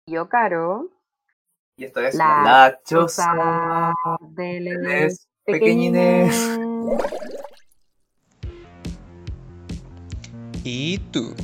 Yo, 0.07 0.29
Caro. 0.29 0.89
y 1.75 1.83
esto 1.83 1.99
es 1.99 2.15
La 2.15 2.79
Choza. 2.85 3.93
de 4.21 4.61
Les 4.61 5.27
pequeñines. 5.43 6.59
¿Y 10.63 10.99
tú? 11.11 11.35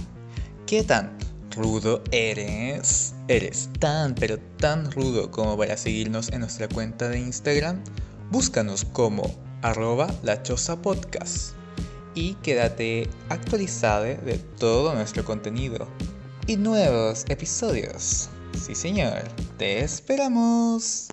¿Qué 0.66 0.84
tan 0.84 1.18
rudo 1.58 2.02
eres? 2.12 3.16
¿Eres 3.28 3.70
tan 3.82 4.16
pero 4.16 4.38
tan 4.58 4.90
rudo 4.94 5.30
como 5.30 5.58
para 5.58 5.76
seguirnos 5.76 6.32
en 6.32 6.40
nuestra 6.40 6.70
cuenta 6.70 7.10
de 7.10 7.20
Instagram? 7.20 7.84
Búscanos 8.32 8.86
como 8.86 9.24
arroba 9.62 10.08
la 10.24 10.42
choza 10.42 10.82
podcast 10.82 11.52
y 12.16 12.36
quédate 12.36 13.10
actualizado 13.28 14.06
de 14.06 14.40
todo 14.58 14.96
nuestro 14.96 15.26
contenido 15.26 15.86
y 16.48 16.56
nuevos 16.56 17.26
episodios. 17.28 18.30
Sí 18.58 18.74
señor, 18.74 19.24
te 19.58 19.84
esperamos. 19.84 21.10